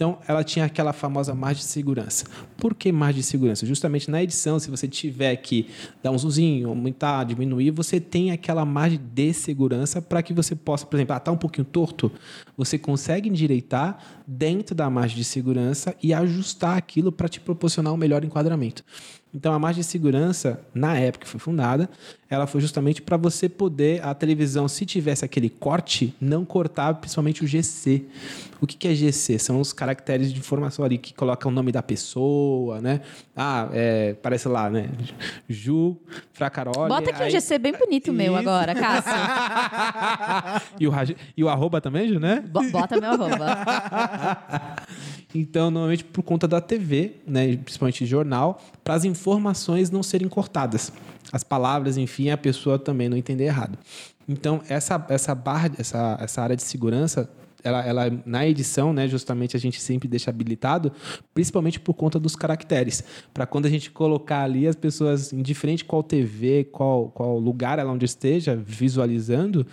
Então, 0.02 0.18
ela 0.26 0.42
tinha 0.42 0.64
aquela 0.64 0.92
famosa 0.92 1.32
margem 1.32 1.62
de 1.62 1.70
segurança. 1.70 2.24
Por 2.56 2.74
que 2.74 2.90
margem 2.90 3.20
de 3.20 3.26
segurança? 3.28 3.64
Justamente 3.64 4.10
na 4.10 4.20
edição, 4.20 4.58
se 4.58 4.68
você 4.68 4.88
tiver 4.88 5.36
que 5.36 5.68
dar 6.02 6.10
um 6.10 6.18
zoomzinho, 6.18 6.70
aumentar, 6.70 7.22
diminuir, 7.22 7.70
você 7.70 8.00
tem 8.00 8.32
aquela 8.32 8.64
margem 8.64 8.98
de 9.00 9.32
segurança 9.32 10.02
para 10.02 10.20
que 10.20 10.34
você 10.34 10.56
possa, 10.56 10.84
por 10.84 10.96
exemplo, 10.96 11.14
ah, 11.14 11.20
tá 11.20 11.30
um 11.30 11.36
pouquinho 11.36 11.64
torto, 11.64 12.10
você 12.56 12.76
consegue 12.76 13.28
endireitar 13.28 13.96
dentro 14.26 14.74
da 14.74 14.90
margem 14.90 15.16
de 15.16 15.22
segurança 15.22 15.94
e 16.02 16.12
ajustar 16.12 16.76
aquilo 16.76 17.12
para 17.12 17.28
te 17.28 17.38
proporcionar 17.38 17.92
um 17.92 17.96
melhor 17.96 18.24
enquadramento. 18.24 18.82
Então, 19.34 19.52
a 19.54 19.58
margem 19.58 19.80
de 19.80 19.86
segurança, 19.86 20.60
na 20.74 20.96
época 20.98 21.24
que 21.24 21.30
foi 21.30 21.40
fundada, 21.40 21.88
ela 22.28 22.46
foi 22.46 22.60
justamente 22.60 23.00
para 23.00 23.16
você 23.16 23.48
poder, 23.48 24.04
a 24.04 24.14
televisão, 24.14 24.68
se 24.68 24.84
tivesse 24.84 25.24
aquele 25.24 25.48
corte, 25.48 26.14
não 26.20 26.44
cortar 26.44 26.94
principalmente 26.94 27.42
o 27.42 27.46
GC. 27.46 28.04
O 28.60 28.66
que 28.66 28.76
que 28.76 28.88
é 28.88 28.94
GC? 28.94 29.38
São 29.38 29.58
os 29.60 29.72
caracteres 29.72 30.32
de 30.32 30.38
informação 30.38 30.84
ali 30.84 30.98
que 30.98 31.14
colocam 31.14 31.50
o 31.50 31.54
nome 31.54 31.72
da 31.72 31.82
pessoa, 31.82 32.80
né? 32.80 33.00
Ah, 33.34 33.68
é, 33.72 34.14
parece 34.22 34.48
lá, 34.48 34.68
né? 34.68 34.90
Ju, 35.48 35.96
Fracaroli. 36.32 36.88
Bota 36.88 37.10
aqui 37.10 37.22
um 37.22 37.24
aí- 37.24 37.30
GC 37.30 37.58
bem 37.58 37.72
bonito 37.72 38.12
meu 38.12 38.32
Isso. 38.32 38.40
agora, 38.48 38.74
Cássio. 38.74 39.12
e, 40.78 40.86
o, 40.86 40.92
e 41.36 41.44
o 41.44 41.48
arroba 41.48 41.80
também, 41.80 42.06
Ju, 42.08 42.20
né? 42.20 42.44
Bo- 42.46 42.62
Bota 42.70 43.00
meu 43.00 43.10
arroba. 43.12 44.76
Então, 45.34 45.70
normalmente 45.70 46.04
por 46.04 46.22
conta 46.22 46.46
da 46.46 46.60
TV, 46.60 47.12
né, 47.26 47.56
principalmente 47.56 48.04
jornal, 48.04 48.60
para 48.82 48.94
as 48.94 49.04
informações 49.04 49.90
não 49.90 50.02
serem 50.02 50.28
cortadas. 50.28 50.92
As 51.32 51.42
palavras, 51.42 51.96
enfim, 51.96 52.30
a 52.30 52.36
pessoa 52.36 52.78
também 52.78 53.08
não 53.08 53.16
entender 53.16 53.44
errado. 53.44 53.78
Então, 54.28 54.60
essa, 54.68 55.04
essa 55.08 55.34
barra, 55.34 55.70
essa, 55.78 56.18
essa 56.20 56.42
área 56.42 56.56
de 56.56 56.62
segurança, 56.62 57.28
ela, 57.64 57.84
ela, 57.86 58.22
na 58.26 58.46
edição, 58.46 58.92
né, 58.92 59.06
justamente 59.06 59.56
a 59.56 59.60
gente 59.60 59.80
sempre 59.80 60.08
deixa 60.08 60.30
habilitado, 60.30 60.92
principalmente 61.32 61.78
por 61.78 61.94
conta 61.94 62.18
dos 62.18 62.34
caracteres. 62.34 63.04
Para 63.32 63.46
quando 63.46 63.66
a 63.66 63.70
gente 63.70 63.90
colocar 63.90 64.42
ali 64.42 64.66
as 64.66 64.74
pessoas, 64.74 65.32
indiferente 65.32 65.84
qual 65.84 66.02
TV, 66.02 66.64
qual, 66.64 67.08
qual 67.10 67.38
lugar 67.38 67.78
ela 67.78 67.92
onde 67.92 68.04
esteja, 68.04 68.56
visualizando, 68.56 69.66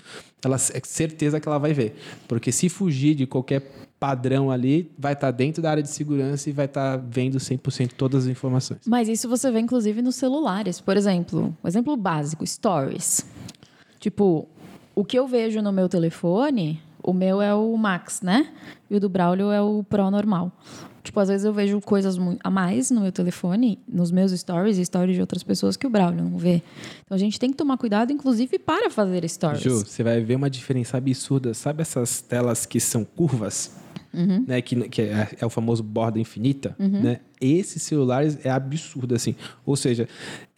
ela 0.43 0.55
é 0.55 0.81
certeza 0.83 1.39
que 1.39 1.47
ela 1.47 1.57
vai 1.57 1.73
ver. 1.73 1.95
Porque 2.27 2.51
se 2.51 2.69
fugir 2.69 3.15
de 3.15 3.25
qualquer 3.25 3.88
padrão 3.99 4.49
ali, 4.49 4.91
vai 4.97 5.13
estar 5.13 5.31
dentro 5.31 5.61
da 5.61 5.69
área 5.69 5.83
de 5.83 5.89
segurança 5.89 6.49
e 6.49 6.53
vai 6.53 6.65
estar 6.65 6.97
vendo 6.97 7.37
100% 7.37 7.91
todas 7.97 8.23
as 8.23 8.29
informações. 8.29 8.79
Mas 8.87 9.09
isso 9.09 9.27
você 9.27 9.51
vê, 9.51 9.59
inclusive, 9.59 10.01
nos 10.01 10.15
celulares. 10.15 10.79
Por 10.79 10.95
exemplo, 10.95 11.55
um 11.63 11.67
exemplo 11.67 11.95
básico, 11.97 12.45
stories. 12.47 13.25
Tipo, 13.99 14.47
o 14.95 15.03
que 15.03 15.19
eu 15.19 15.27
vejo 15.27 15.61
no 15.61 15.71
meu 15.71 15.89
telefone, 15.89 16.81
o 17.03 17.11
meu 17.13 17.41
é 17.41 17.53
o 17.53 17.75
Max, 17.75 18.21
né? 18.21 18.49
E 18.89 18.95
o 18.95 18.99
do 18.99 19.09
Braulio 19.09 19.51
é 19.51 19.61
o 19.61 19.83
Pro 19.83 20.09
normal. 20.09 20.51
Tipo, 21.03 21.19
às 21.19 21.29
vezes 21.29 21.45
eu 21.45 21.53
vejo 21.53 21.81
coisas 21.81 22.17
a 22.43 22.49
mais 22.49 22.91
no 22.91 23.01
meu 23.01 23.11
telefone, 23.11 23.79
nos 23.87 24.11
meus 24.11 24.31
stories 24.31 24.77
e 24.77 24.85
stories 24.85 25.15
de 25.15 25.21
outras 25.21 25.41
pessoas 25.41 25.75
que 25.75 25.87
o 25.87 25.89
Braulio 25.89 26.23
não 26.23 26.37
vê. 26.37 26.61
Então 27.03 27.15
a 27.15 27.17
gente 27.17 27.39
tem 27.39 27.49
que 27.49 27.57
tomar 27.57 27.77
cuidado, 27.77 28.11
inclusive, 28.11 28.59
para 28.59 28.89
fazer 28.89 29.27
stories. 29.27 29.61
Ju, 29.61 29.79
você 29.79 30.03
vai 30.03 30.21
ver 30.21 30.35
uma 30.35 30.49
diferença 30.49 30.97
absurda. 30.97 31.53
Sabe 31.53 31.81
essas 31.81 32.21
telas 32.21 32.65
que 32.65 32.79
são 32.79 33.03
curvas? 33.03 33.71
Né, 34.47 34.61
que, 34.61 34.89
que 34.89 35.01
é, 35.01 35.27
é 35.39 35.45
o 35.45 35.49
famoso 35.49 35.83
borda 35.83 36.19
infinita, 36.19 36.75
né? 37.01 37.19
Esses 37.41 37.83
celulares 37.83 38.37
é 38.45 38.49
absurdo, 38.49 39.15
assim. 39.15 39.35
Ou 39.65 39.75
seja, 39.75 40.07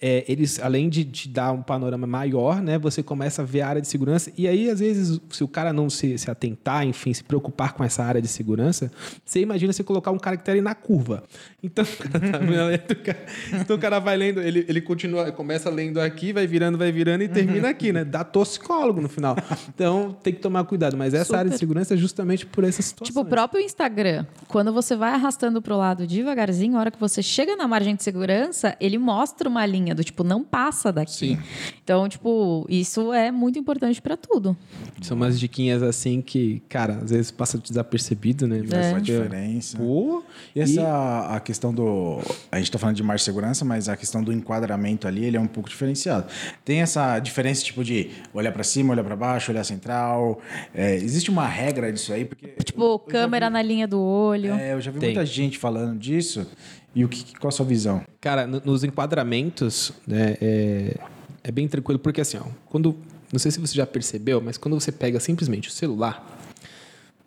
é, 0.01 0.25
eles, 0.27 0.59
além 0.59 0.89
de 0.89 1.05
te 1.05 1.29
dar 1.29 1.51
um 1.51 1.61
panorama 1.61 2.07
maior, 2.07 2.59
né? 2.61 2.79
Você 2.79 3.03
começa 3.03 3.43
a 3.43 3.45
ver 3.45 3.61
a 3.61 3.67
área 3.67 3.81
de 3.81 3.87
segurança. 3.87 4.31
E 4.35 4.47
aí, 4.47 4.67
às 4.69 4.79
vezes, 4.79 5.21
se 5.29 5.43
o 5.43 5.47
cara 5.47 5.71
não 5.71 5.89
se, 5.91 6.17
se 6.17 6.31
atentar, 6.31 6.83
enfim, 6.85 7.13
se 7.13 7.23
preocupar 7.23 7.73
com 7.73 7.83
essa 7.83 8.03
área 8.03 8.19
de 8.19 8.27
segurança, 8.27 8.91
você 9.23 9.41
imagina 9.41 9.71
você 9.71 9.83
colocar 9.83 10.09
um 10.09 10.17
caractere 10.17 10.59
na 10.59 10.73
curva. 10.73 11.23
Então, 11.61 11.83
o 11.85 12.31
tá 12.31 12.37
lendo, 12.39 12.95
cara- 13.03 13.25
então 13.61 13.75
o 13.75 13.79
cara 13.79 13.99
vai 13.99 14.17
lendo, 14.17 14.41
ele, 14.41 14.65
ele 14.67 14.81
continua, 14.81 15.31
começa 15.31 15.69
lendo 15.69 16.01
aqui, 16.01 16.33
vai 16.33 16.47
virando, 16.47 16.77
vai 16.79 16.91
virando 16.91 17.23
e 17.23 17.27
termina 17.29 17.69
aqui, 17.69 17.91
né? 17.93 18.03
Dá 18.03 18.23
toxicólogo 18.23 18.99
no 19.01 19.07
final. 19.09 19.35
Então, 19.69 20.17
tem 20.23 20.33
que 20.33 20.39
tomar 20.39 20.63
cuidado. 20.63 20.97
Mas 20.97 21.13
essa 21.13 21.25
Super. 21.25 21.37
área 21.37 21.51
de 21.51 21.57
segurança 21.59 21.93
é 21.93 21.97
justamente 21.97 22.45
por 22.47 22.63
essa 22.63 22.81
situação. 22.81 23.05
Tipo, 23.05 23.21
o 23.21 23.25
próprio 23.25 23.61
Instagram, 23.61 24.25
quando 24.47 24.73
você 24.73 24.95
vai 24.95 25.11
arrastando 25.13 25.61
pro 25.61 25.77
lado 25.77 26.07
devagarzinho, 26.07 26.70
a 26.77 26.79
hora 26.79 26.91
que 26.91 26.99
você 26.99 27.21
chega 27.23 27.55
na 27.55 27.67
margem 27.67 27.95
de 27.95 28.03
segurança, 28.03 28.75
ele 28.79 28.97
mostra 28.97 29.47
uma 29.49 29.65
linha 29.65 29.93
do 29.95 30.03
tipo, 30.03 30.23
não 30.23 30.43
passa 30.43 30.91
daqui. 30.91 31.11
Sim. 31.35 31.39
Então, 31.83 32.07
tipo, 32.07 32.65
isso 32.69 33.11
é 33.13 33.31
muito 33.31 33.57
importante 33.59 34.01
pra 34.01 34.15
tudo. 34.15 34.55
São 35.01 35.17
umas 35.17 35.39
diquinhas 35.39 35.81
assim 35.83 36.21
que, 36.21 36.61
cara, 36.69 36.99
às 37.03 37.09
vezes 37.11 37.31
passa 37.31 37.57
desapercebido, 37.57 38.47
né? 38.47 38.63
Faz 38.67 38.85
É. 38.87 38.89
uma 38.91 39.01
diferença. 39.01 39.77
Pô, 39.77 40.23
E 40.55 40.61
essa 40.61 41.27
a 41.35 41.39
questão 41.39 41.73
do. 41.73 42.19
A 42.51 42.57
gente 42.57 42.65
está 42.67 42.77
falando 42.79 42.95
de 42.95 43.03
margem 43.03 43.21
de 43.21 43.25
segurança, 43.25 43.65
mas 43.65 43.89
a 43.89 43.95
questão 43.97 44.23
do 44.23 44.31
enquadramento 44.31 45.07
ali 45.07 45.25
ele 45.25 45.37
é 45.37 45.39
um 45.39 45.47
pouco 45.47 45.69
diferenciado. 45.69 46.27
Tem 46.63 46.81
essa 46.81 47.19
diferença 47.19 47.63
tipo 47.63 47.83
de 47.83 48.09
olhar 48.33 48.51
para 48.51 48.63
cima, 48.63 48.93
olhar 48.93 49.03
para 49.03 49.15
baixo, 49.15 49.51
olhar 49.51 49.63
central. 49.63 50.39
É, 50.73 50.95
existe 50.95 51.29
uma 51.29 51.45
regra 51.47 51.91
disso 51.91 52.13
aí? 52.13 52.25
Porque 52.25 52.47
Tipo, 52.63 52.81
eu- 52.83 52.99
câmera 52.99 53.47
vi- 53.47 53.53
na 53.53 53.61
linha 53.61 53.87
do 53.87 53.99
olho. 53.99 54.53
É, 54.53 54.73
eu 54.73 54.81
já 54.81 54.91
vi 54.91 54.99
Tem. 54.99 55.09
muita 55.09 55.25
gente 55.25 55.57
falando 55.57 55.97
disso. 55.99 56.45
E 56.93 57.05
o 57.05 57.09
que, 57.09 57.37
qual 57.39 57.49
a 57.49 57.51
sua 57.51 57.65
visão? 57.65 58.03
Cara, 58.19 58.45
no- 58.45 58.61
nos 58.65 58.83
enquadramentos, 58.83 59.91
né, 60.05 60.35
é, 60.41 60.97
é 61.43 61.51
bem 61.51 61.67
tranquilo, 61.67 61.99
porque 61.99 62.21
assim, 62.21 62.37
ó, 62.37 62.43
quando. 62.65 62.95
Não 63.31 63.39
sei 63.39 63.49
se 63.49 63.59
você 63.61 63.73
já 63.73 63.87
percebeu, 63.87 64.41
mas 64.41 64.57
quando 64.57 64.77
você 64.77 64.91
pega 64.91 65.17
simplesmente 65.19 65.69
o 65.69 65.71
celular, 65.71 66.37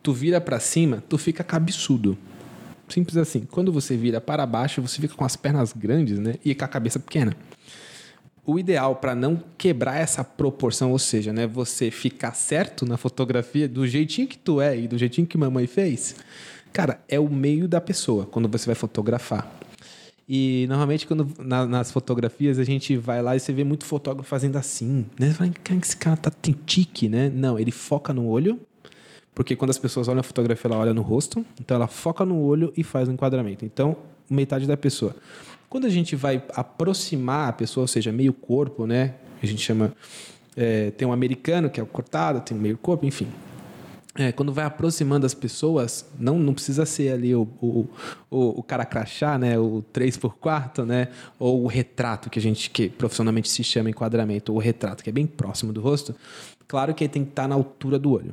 tu 0.03 0.13
vira 0.13 0.39
pra 0.39 0.61
cima, 0.61 1.03
tu 1.09 1.17
fica 1.17 1.43
cabeçudo. 1.43 2.19
Simples 2.91 3.17
assim. 3.17 3.49
Quando 3.51 3.73
você 3.73 3.97
vira 3.97 4.21
para 4.21 4.45
baixo, 4.45 4.83
você 4.83 5.01
fica 5.01 5.15
com 5.15 5.25
as 5.25 5.35
pernas 5.35 5.73
grandes, 5.73 6.19
né? 6.19 6.35
E 6.45 6.55
com 6.55 6.63
a 6.63 6.69
cabeça 6.69 6.99
pequena. 6.99 7.35
O 8.45 8.59
ideal 8.59 8.97
para 8.97 9.15
não 9.15 9.43
quebrar 9.57 9.97
essa 9.99 10.23
proporção, 10.23 10.93
ou 10.93 10.99
seja, 10.99 11.33
né, 11.33 11.47
você 11.47 11.91
ficar 11.91 12.35
certo 12.35 12.85
na 12.85 12.99
fotografia 12.99 13.67
do 13.67 13.87
jeitinho 13.87 14.29
que 14.29 14.37
tu 14.37 14.61
é 14.61 14.79
e 14.79 14.87
do 14.87 14.99
jeitinho 14.99 15.27
que 15.27 15.39
mamãe 15.39 15.67
fez, 15.67 16.15
cara, 16.75 17.01
é 17.09 17.19
o 17.19 17.29
meio 17.31 17.67
da 17.67 17.81
pessoa 17.81 18.27
quando 18.27 18.49
você 18.49 18.67
vai 18.67 18.75
fotografar. 18.75 19.51
E 20.29 20.65
normalmente 20.69 21.07
quando 21.07 21.29
na- 21.39 21.67
nas 21.67 21.93
fotografias 21.93 22.59
a 22.59 22.65
gente 22.65 22.97
vai 22.97 23.23
lá 23.23 23.37
e 23.37 23.41
você 23.41 23.53
vê 23.53 23.63
muito 23.63 23.85
fotógrafo 23.85 24.29
fazendo 24.29 24.57
assim, 24.57 25.07
né? 25.19 25.29
Você 25.29 25.35
fala, 25.35 25.51
cara, 25.63 25.81
esse 25.81 25.97
cara 25.97 26.17
tá 26.17 26.31
tem 26.31 26.55
tique, 26.67 27.09
né? 27.09 27.31
Não, 27.33 27.59
ele 27.59 27.71
foca 27.71 28.13
no 28.13 28.27
olho, 28.27 28.59
porque 29.35 29.55
quando 29.55 29.71
as 29.71 29.79
pessoas 29.79 30.09
olham 30.09 30.21
a 30.21 30.23
fotografia, 30.23 30.69
ela 30.69 30.79
olha 30.81 30.95
no 30.95 31.03
rosto, 31.03 31.45
então 31.61 31.77
ela 31.77 31.87
foca 31.87 32.25
no 32.25 32.41
olho 32.41 32.73
e 32.77 32.83
faz 32.83 33.09
o 33.09 33.13
enquadramento. 33.13 33.65
Então, 33.65 33.97
metade 34.29 34.67
da 34.67 34.77
pessoa. 34.77 35.15
Quando 35.69 35.87
a 35.87 35.91
gente 35.91 36.17
vai 36.17 36.43
aproximar 36.55 37.49
a 37.51 37.53
pessoa, 37.53 37.83
ou 37.85 37.89
seja, 37.89 38.11
meio 38.11 38.33
corpo, 38.33 38.87
né? 38.87 39.15
A 39.43 39.47
gente 39.47 39.61
chama. 39.63 39.93
é, 40.57 40.91
tem 40.93 41.07
um 41.07 41.13
americano 41.13 41.69
que 41.69 41.79
é 41.81 41.83
o 41.83 41.87
cortado, 41.87 42.41
tem 42.41 42.57
um 42.57 42.61
meio 42.61 42.79
corpo, 42.79 43.05
enfim. 43.05 43.27
É, 44.17 44.31
quando 44.31 44.53
vai 44.53 44.65
aproximando 44.65 45.27
as 45.27 45.35
pessoas, 45.35 46.09
não, 46.17 46.39
não 46.39 46.55
precisa 46.55 46.87
ser 46.87 47.13
ali 47.13 47.35
o, 47.35 47.49
o, 47.61 47.89
o, 48.31 48.61
o 48.61 48.63
cara 48.63 48.85
crachá, 48.85 49.37
né? 49.37 49.59
O 49.59 49.83
3 49.93 50.17
por 50.17 50.37
4 50.37 50.87
né? 50.87 51.09
Ou 51.37 51.65
o 51.65 51.67
retrato, 51.67 52.31
que 52.31 52.39
a 52.39 52.43
gente 52.43 52.71
que 52.71 52.89
profissionalmente 52.89 53.49
se 53.49 53.65
chama 53.65 53.91
enquadramento, 53.91 54.53
ou 54.53 54.59
o 54.59 54.61
retrato, 54.61 55.03
que 55.03 55.11
é 55.11 55.13
bem 55.13 55.27
próximo 55.27 55.73
do 55.73 55.81
rosto. 55.81 56.15
Claro 56.69 56.95
que 56.95 57.05
ele 57.05 57.13
tem 57.13 57.25
que 57.25 57.31
estar 57.31 57.49
na 57.49 57.57
altura 57.57 57.99
do 57.99 58.13
olho. 58.13 58.33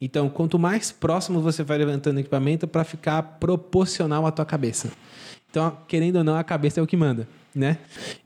Então, 0.00 0.28
quanto 0.28 0.58
mais 0.58 0.90
próximo 0.90 1.40
você 1.40 1.62
vai 1.62 1.78
levantando 1.78 2.16
o 2.16 2.20
equipamento 2.20 2.66
para 2.66 2.82
ficar 2.82 3.22
proporcional 3.22 4.26
à 4.26 4.32
tua 4.32 4.44
cabeça. 4.44 4.90
Então, 5.50 5.76
querendo 5.86 6.16
ou 6.16 6.24
não, 6.24 6.36
a 6.36 6.42
cabeça 6.42 6.80
é 6.80 6.82
o 6.82 6.86
que 6.86 6.96
manda, 6.96 7.28
né? 7.54 7.78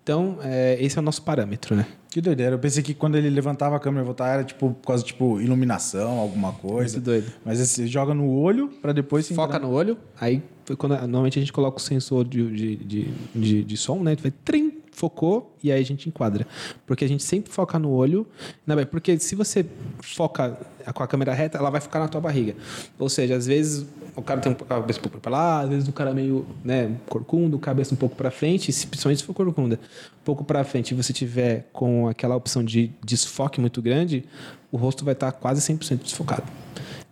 Então, 0.02 0.38
é, 0.42 0.76
esse 0.80 0.96
é 0.96 1.00
o 1.00 1.04
nosso 1.04 1.22
parâmetro, 1.22 1.74
né? 1.74 1.86
Que 2.10 2.20
doideira. 2.20 2.54
Eu 2.54 2.58
pensei 2.58 2.82
que 2.82 2.94
quando 2.94 3.16
ele 3.16 3.28
levantava 3.28 3.76
a 3.76 3.80
câmera 3.80 4.02
e 4.02 4.06
voltava 4.06 4.30
era 4.30 4.44
tipo 4.44 4.70
por 4.72 4.86
causa 4.86 5.04
tipo 5.04 5.40
iluminação, 5.40 6.18
alguma 6.18 6.52
coisa. 6.52 6.94
Muito 6.94 7.04
doido. 7.04 7.32
Mas 7.44 7.58
você 7.58 7.86
joga 7.86 8.14
no 8.14 8.30
olho 8.30 8.68
pra 8.80 8.92
depois 8.92 9.26
se 9.26 9.34
Foca 9.34 9.58
no 9.58 9.70
olho, 9.70 9.98
aí 10.18 10.42
quando 10.78 10.92
normalmente 10.92 11.38
a 11.38 11.42
gente 11.42 11.52
coloca 11.52 11.76
o 11.76 11.80
sensor 11.80 12.26
de, 12.26 12.50
de, 12.50 12.76
de, 12.76 13.14
de, 13.34 13.64
de 13.64 13.76
som, 13.76 14.02
né? 14.02 14.16
Vai 14.16 14.30
trim, 14.30 14.72
focou 14.96 15.54
e 15.62 15.70
aí 15.70 15.80
a 15.80 15.84
gente 15.84 16.08
enquadra. 16.08 16.46
Porque 16.86 17.04
a 17.04 17.08
gente 17.08 17.22
sempre 17.22 17.52
foca 17.52 17.78
no 17.78 17.90
olho, 17.90 18.26
né? 18.66 18.82
porque 18.86 19.18
se 19.18 19.34
você 19.34 19.64
foca 20.02 20.58
com 20.94 21.02
a 21.02 21.06
câmera 21.06 21.34
reta, 21.34 21.58
ela 21.58 21.68
vai 21.68 21.82
ficar 21.82 22.00
na 22.00 22.08
tua 22.08 22.20
barriga. 22.20 22.56
Ou 22.98 23.08
seja, 23.08 23.36
às 23.36 23.46
vezes 23.46 23.86
o 24.16 24.22
cara 24.22 24.40
tem 24.40 24.52
a 24.52 24.54
cabeça 24.54 24.98
um 24.98 25.02
pouco 25.02 25.20
para 25.20 25.30
lá, 25.30 25.60
às 25.60 25.68
vezes 25.68 25.88
o 25.88 25.92
cara 25.92 26.10
é 26.10 26.14
meio, 26.14 26.46
né, 26.64 26.96
corcundo, 27.10 27.58
cabeça 27.58 27.92
um 27.92 27.96
pouco 27.96 28.16
para 28.16 28.30
frente, 28.30 28.72
se, 28.72 28.86
principalmente 28.86 29.18
se 29.18 29.24
for 29.24 29.34
corcunda, 29.34 29.78
um 29.78 30.24
pouco 30.24 30.42
para 30.42 30.64
frente 30.64 30.92
e 30.92 30.94
você 30.94 31.12
tiver 31.12 31.68
com 31.74 32.08
aquela 32.08 32.34
opção 32.34 32.64
de 32.64 32.90
desfoque 33.04 33.60
muito 33.60 33.82
grande, 33.82 34.24
o 34.72 34.78
rosto 34.78 35.04
vai 35.04 35.12
estar 35.12 35.30
quase 35.32 35.60
100% 35.60 36.02
desfocado. 36.02 36.44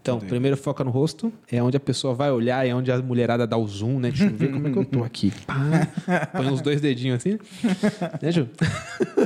Então, 0.04 0.20
primeiro 0.20 0.54
foca 0.54 0.84
no 0.84 0.90
rosto, 0.90 1.32
é 1.50 1.62
onde 1.62 1.78
a 1.78 1.80
pessoa 1.80 2.12
vai 2.12 2.30
olhar, 2.30 2.66
é 2.66 2.74
onde 2.74 2.92
a 2.92 2.98
mulherada 2.98 3.46
dá 3.46 3.56
o 3.56 3.66
zoom, 3.66 3.98
né? 3.98 4.10
Deixa 4.10 4.24
eu 4.28 4.36
ver 4.36 4.52
como 4.52 4.68
é 4.68 4.70
que 4.70 4.78
eu 4.78 4.84
tô 4.84 5.02
aqui. 5.02 5.32
Pá, 5.46 5.54
põe 6.36 6.46
uns 6.46 6.60
dois 6.60 6.78
dedinhos 6.78 7.16
assim. 7.16 7.38
Né, 8.20 8.30
Ju? 8.30 8.46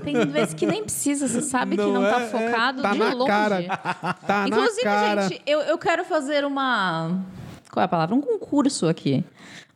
Tem 0.05 0.25
vezes 0.29 0.55
que 0.55 0.67
nem 0.67 0.85
precisa, 0.85 1.27
você 1.27 1.41
sabe 1.41 1.77
que 1.77 1.83
não 1.83 2.03
tá 2.03 2.21
é, 2.21 2.25
é, 2.25 2.29
focado 2.29 2.81
tá 2.81 2.93
de 2.93 2.99
na 3.01 3.13
longe. 3.13 3.27
cara. 3.27 3.77
Tá 4.25 4.47
Inclusive, 4.47 4.85
na 4.85 4.91
cara. 4.91 5.23
gente, 5.23 5.43
eu, 5.45 5.59
eu 5.63 5.77
quero 5.79 6.05
fazer 6.05 6.45
uma. 6.45 7.25
Qual 7.71 7.83
é 7.83 7.85
a 7.85 7.89
palavra? 7.89 8.15
Um 8.15 8.21
concurso 8.21 8.87
aqui. 8.87 9.25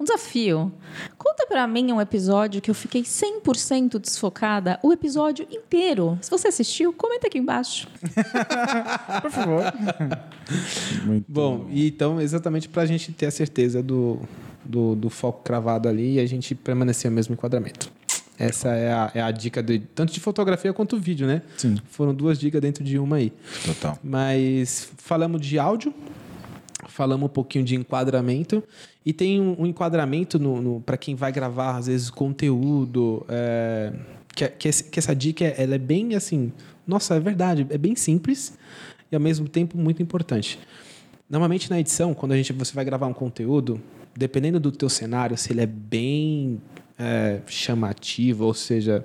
Um 0.01 0.05
desafio. 0.05 0.73
Conta 1.17 1.47
pra 1.47 1.67
mim 1.67 1.93
um 1.93 2.01
episódio 2.01 2.61
que 2.61 2.71
eu 2.71 2.75
fiquei 2.75 3.03
100% 3.03 3.99
desfocada 3.99 4.79
o 4.83 4.93
episódio 4.93 5.47
inteiro. 5.51 6.19
Se 6.21 6.31
você 6.31 6.49
assistiu, 6.49 6.93
comenta 6.93 7.27
aqui 7.27 7.39
embaixo. 7.39 7.87
Por 9.23 9.31
favor. 9.31 9.63
Muito 11.05 11.25
Bom, 11.29 11.67
e 11.71 11.89
então, 11.89 12.21
exatamente 12.21 12.69
para 12.69 12.83
a 12.83 12.87
gente 12.87 13.13
ter 13.13 13.27
a 13.27 13.31
certeza 13.31 13.83
do, 13.83 14.21
do, 14.65 14.97
do 14.97 15.11
foco 15.11 15.43
cravado 15.45 15.89
ali 15.89 16.15
e 16.15 16.21
a 16.21 16.27
gente 16.27 16.55
permanecer 16.55 17.11
no 17.11 17.15
mesmo 17.15 17.35
enquadramento. 17.35 17.93
Essa 18.39 18.71
é 18.71 18.93
a, 18.93 19.13
é 19.15 19.21
a 19.21 19.31
dica 19.31 19.63
de, 19.63 19.79
tanto 19.79 20.13
de 20.13 20.19
fotografia 20.19 20.73
quanto 20.73 20.99
vídeo, 20.99 21.27
né? 21.27 21.43
Sim. 21.57 21.77
Foram 21.91 22.13
duas 22.13 22.39
dicas 22.39 22.61
dentro 22.61 22.83
de 22.83 22.99
uma 22.99 23.17
aí. 23.17 23.33
Total. 23.65 23.97
Mas 24.03 24.91
falamos 24.97 25.41
de 25.41 25.59
áudio, 25.59 25.95
falamos 26.89 27.27
um 27.27 27.33
pouquinho 27.33 27.65
de 27.65 27.75
enquadramento. 27.77 28.63
E 29.05 29.13
tem 29.13 29.41
um, 29.41 29.63
um 29.63 29.67
enquadramento 29.67 30.39
no, 30.39 30.61
no 30.61 30.81
para 30.81 30.97
quem 30.97 31.15
vai 31.15 31.33
gravar 31.33 31.77
às 31.77 31.87
vezes 31.87 32.11
conteúdo 32.11 33.25
é, 33.29 33.93
que, 34.35 34.49
que, 34.49 34.69
esse- 34.69 34.85
que 34.85 34.99
essa 34.99 35.15
dica 35.15 35.45
é- 35.45 35.55
ela 35.63 35.75
é 35.75 35.79
bem 35.79 36.15
assim 36.15 36.53
nossa 36.87 37.15
é 37.17 37.21
verdade 37.21 37.67
é 37.71 37.79
bem 37.79 37.95
simples 37.97 38.57
e 39.11 39.15
ao 39.15 39.21
mesmo 39.21 39.49
tempo 39.49 39.77
muito 39.79 40.03
importante. 40.03 40.59
Normalmente 41.29 41.71
na 41.71 41.79
edição 41.81 42.15
quando 42.15 42.33
a 42.33 42.37
gente 42.37 42.53
você 42.53 42.73
vai 42.75 42.85
gravar 42.85 43.07
um 43.07 43.13
conteúdo 43.15 43.81
dependendo 44.17 44.61
do 44.61 44.71
teu 44.71 44.89
cenário 44.89 45.37
se 45.37 45.53
ele 45.53 45.61
é 45.63 45.67
bem 45.67 46.61
é, 46.99 47.41
chamativo 47.47 48.45
ou 48.45 48.55
seja 48.55 49.05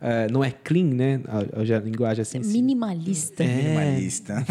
é, 0.00 0.28
não 0.30 0.42
é 0.42 0.50
clean 0.50 0.84
né 0.84 1.20
a, 1.28 1.60
a 1.60 1.78
linguagem 1.80 2.22
assim 2.22 2.38
Minimalista. 2.40 3.44
É. 3.44 3.46
Minimalista. 3.46 4.44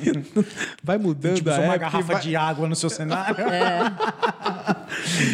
vai 0.84 0.98
mudando 0.98 1.36
Tipo, 1.36 1.50
a 1.50 1.56
só 1.56 1.62
uma 1.62 1.76
garrafa 1.76 2.12
vai- 2.14 2.22
de 2.22 2.36
água 2.36 2.68
no 2.68 2.76
seu 2.76 2.90
cenário. 2.90 3.36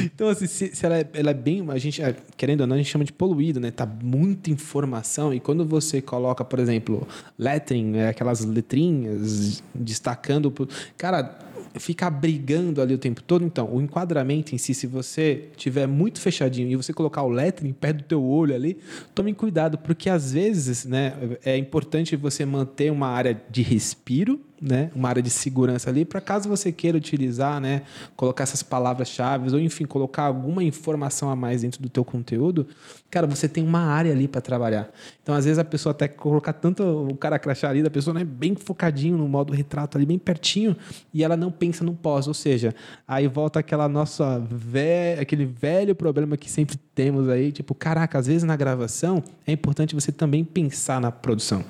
Então, 0.04 0.28
assim, 0.28 0.46
se, 0.46 0.74
se 0.74 0.84
ela, 0.84 0.98
é, 0.98 1.06
ela 1.14 1.30
é 1.30 1.34
bem. 1.34 1.64
A 1.70 1.78
gente, 1.78 2.02
é, 2.02 2.14
querendo 2.36 2.62
ou 2.62 2.66
não, 2.66 2.74
a 2.74 2.78
gente 2.78 2.90
chama 2.90 3.04
de 3.04 3.12
poluído, 3.12 3.60
né? 3.60 3.70
Tá 3.70 3.86
muita 3.86 4.50
informação. 4.50 5.32
E 5.32 5.40
quando 5.40 5.64
você 5.64 6.00
coloca, 6.02 6.44
por 6.44 6.58
exemplo, 6.58 7.06
lettering, 7.38 7.96
é, 7.96 8.08
aquelas 8.08 8.44
letrinhas 8.44 9.62
destacando. 9.74 10.52
Cara, 10.96 11.38
fica 11.76 12.08
brigando 12.10 12.80
ali 12.80 12.94
o 12.94 12.98
tempo 12.98 13.22
todo. 13.22 13.44
Então, 13.44 13.72
o 13.72 13.80
enquadramento 13.80 14.54
em 14.54 14.58
si, 14.58 14.74
se 14.74 14.86
você 14.86 15.48
tiver 15.56 15.86
muito 15.86 16.20
fechadinho 16.20 16.70
e 16.70 16.76
você 16.76 16.92
colocar 16.92 17.22
o 17.22 17.28
lettering 17.28 17.72
perto 17.72 17.98
do 17.98 18.04
teu 18.04 18.24
olho 18.24 18.54
ali, 18.54 18.78
tome 19.14 19.32
cuidado, 19.34 19.78
porque 19.78 20.08
às 20.08 20.32
vezes, 20.32 20.84
né, 20.84 21.14
é 21.44 21.56
importante 21.56 22.16
você 22.16 22.44
manter 22.44 22.90
uma 22.90 23.08
área 23.08 23.40
de 23.50 23.62
respiro, 23.62 24.40
né, 24.62 24.92
uma 24.94 25.08
área 25.08 25.20
de 25.20 25.28
segurança 25.28 25.90
ali, 25.90 26.04
para 26.04 26.20
caso 26.20 26.48
você 26.48 26.70
queira 26.70 26.96
utilizar, 26.96 27.60
né, 27.60 27.82
colocar 28.14 28.44
essas 28.44 28.62
palavras-chave 28.62 29.52
ou 29.52 29.58
enfim, 29.58 29.84
colocar 29.84 30.22
alguma 30.22 30.62
informação 30.62 31.28
a 31.28 31.34
mais 31.34 31.62
dentro 31.62 31.82
do 31.82 31.88
teu 31.88 32.04
conteúdo, 32.04 32.68
cara, 33.10 33.26
você 33.26 33.48
tem 33.48 33.64
uma 33.64 33.80
área 33.80 34.12
ali 34.12 34.28
para 34.28 34.40
trabalhar. 34.40 34.88
Então, 35.20 35.34
às 35.34 35.44
vezes 35.44 35.58
a 35.58 35.64
pessoa 35.64 35.90
até 35.90 36.06
colocar 36.06 36.52
tanto 36.52 36.84
o 36.84 37.16
cara 37.16 37.38
crachá 37.40 37.68
ali 37.68 37.82
da 37.82 37.90
pessoa, 37.90 38.14
né, 38.14 38.24
bem 38.24 38.54
focadinho 38.54 39.18
no 39.18 39.26
modo 39.26 39.52
retrato 39.52 39.98
ali, 39.98 40.06
bem 40.06 40.18
pertinho, 40.18 40.76
e 41.12 41.24
ela 41.24 41.36
não 41.36 41.50
pensa 41.50 41.82
no 41.82 41.94
pós, 41.94 42.28
ou 42.28 42.34
seja, 42.34 42.72
aí 43.06 43.26
volta 43.26 43.58
aquela 43.58 43.88
nossa 43.88 44.38
vé 44.48 45.18
aquele 45.20 45.44
velho 45.44 45.94
problema 45.94 46.36
que 46.36 46.48
sempre 46.48 46.76
temos 46.94 47.28
aí, 47.28 47.50
tipo, 47.50 47.74
caraca, 47.74 48.18
às 48.18 48.28
vezes 48.28 48.44
na 48.44 48.54
gravação 48.54 49.22
é 49.44 49.50
importante 49.52 49.94
você 49.94 50.12
também 50.12 50.44
pensar 50.44 51.00
na 51.00 51.10
produção. 51.10 51.64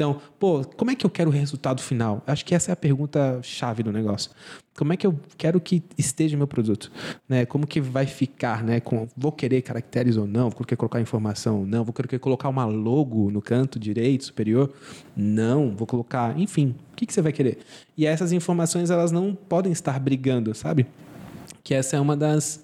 Então, 0.00 0.18
pô, 0.38 0.64
como 0.78 0.90
é 0.90 0.94
que 0.94 1.04
eu 1.04 1.10
quero 1.10 1.28
o 1.28 1.32
resultado 1.32 1.82
final? 1.82 2.24
Acho 2.26 2.42
que 2.42 2.54
essa 2.54 2.70
é 2.70 2.72
a 2.72 2.76
pergunta 2.76 3.38
chave 3.42 3.82
do 3.82 3.92
negócio. 3.92 4.30
Como 4.74 4.94
é 4.94 4.96
que 4.96 5.06
eu 5.06 5.14
quero 5.36 5.60
que 5.60 5.82
esteja 5.98 6.38
meu 6.38 6.46
produto? 6.46 6.90
Né? 7.28 7.44
Como 7.44 7.66
que 7.66 7.82
vai 7.82 8.06
ficar? 8.06 8.64
Né? 8.64 8.80
Com, 8.80 9.06
vou 9.14 9.30
querer 9.30 9.60
caracteres 9.60 10.16
ou 10.16 10.26
não? 10.26 10.48
Vou 10.48 10.64
querer 10.64 10.78
colocar 10.78 11.02
informação 11.02 11.58
ou 11.58 11.66
não? 11.66 11.84
Vou 11.84 11.92
querer 11.92 12.18
colocar 12.18 12.48
uma 12.48 12.64
logo 12.64 13.30
no 13.30 13.42
canto 13.42 13.78
direito, 13.78 14.24
superior? 14.24 14.72
Não. 15.14 15.76
Vou 15.76 15.86
colocar... 15.86 16.34
Enfim, 16.40 16.74
o 16.92 16.96
que, 16.96 17.04
que 17.04 17.12
você 17.12 17.20
vai 17.20 17.32
querer? 17.32 17.58
E 17.94 18.06
essas 18.06 18.32
informações, 18.32 18.88
elas 18.88 19.12
não 19.12 19.34
podem 19.34 19.70
estar 19.70 20.00
brigando, 20.00 20.54
sabe? 20.54 20.86
Que 21.62 21.74
essa 21.74 21.98
é 21.98 22.00
uma 22.00 22.16
das... 22.16 22.62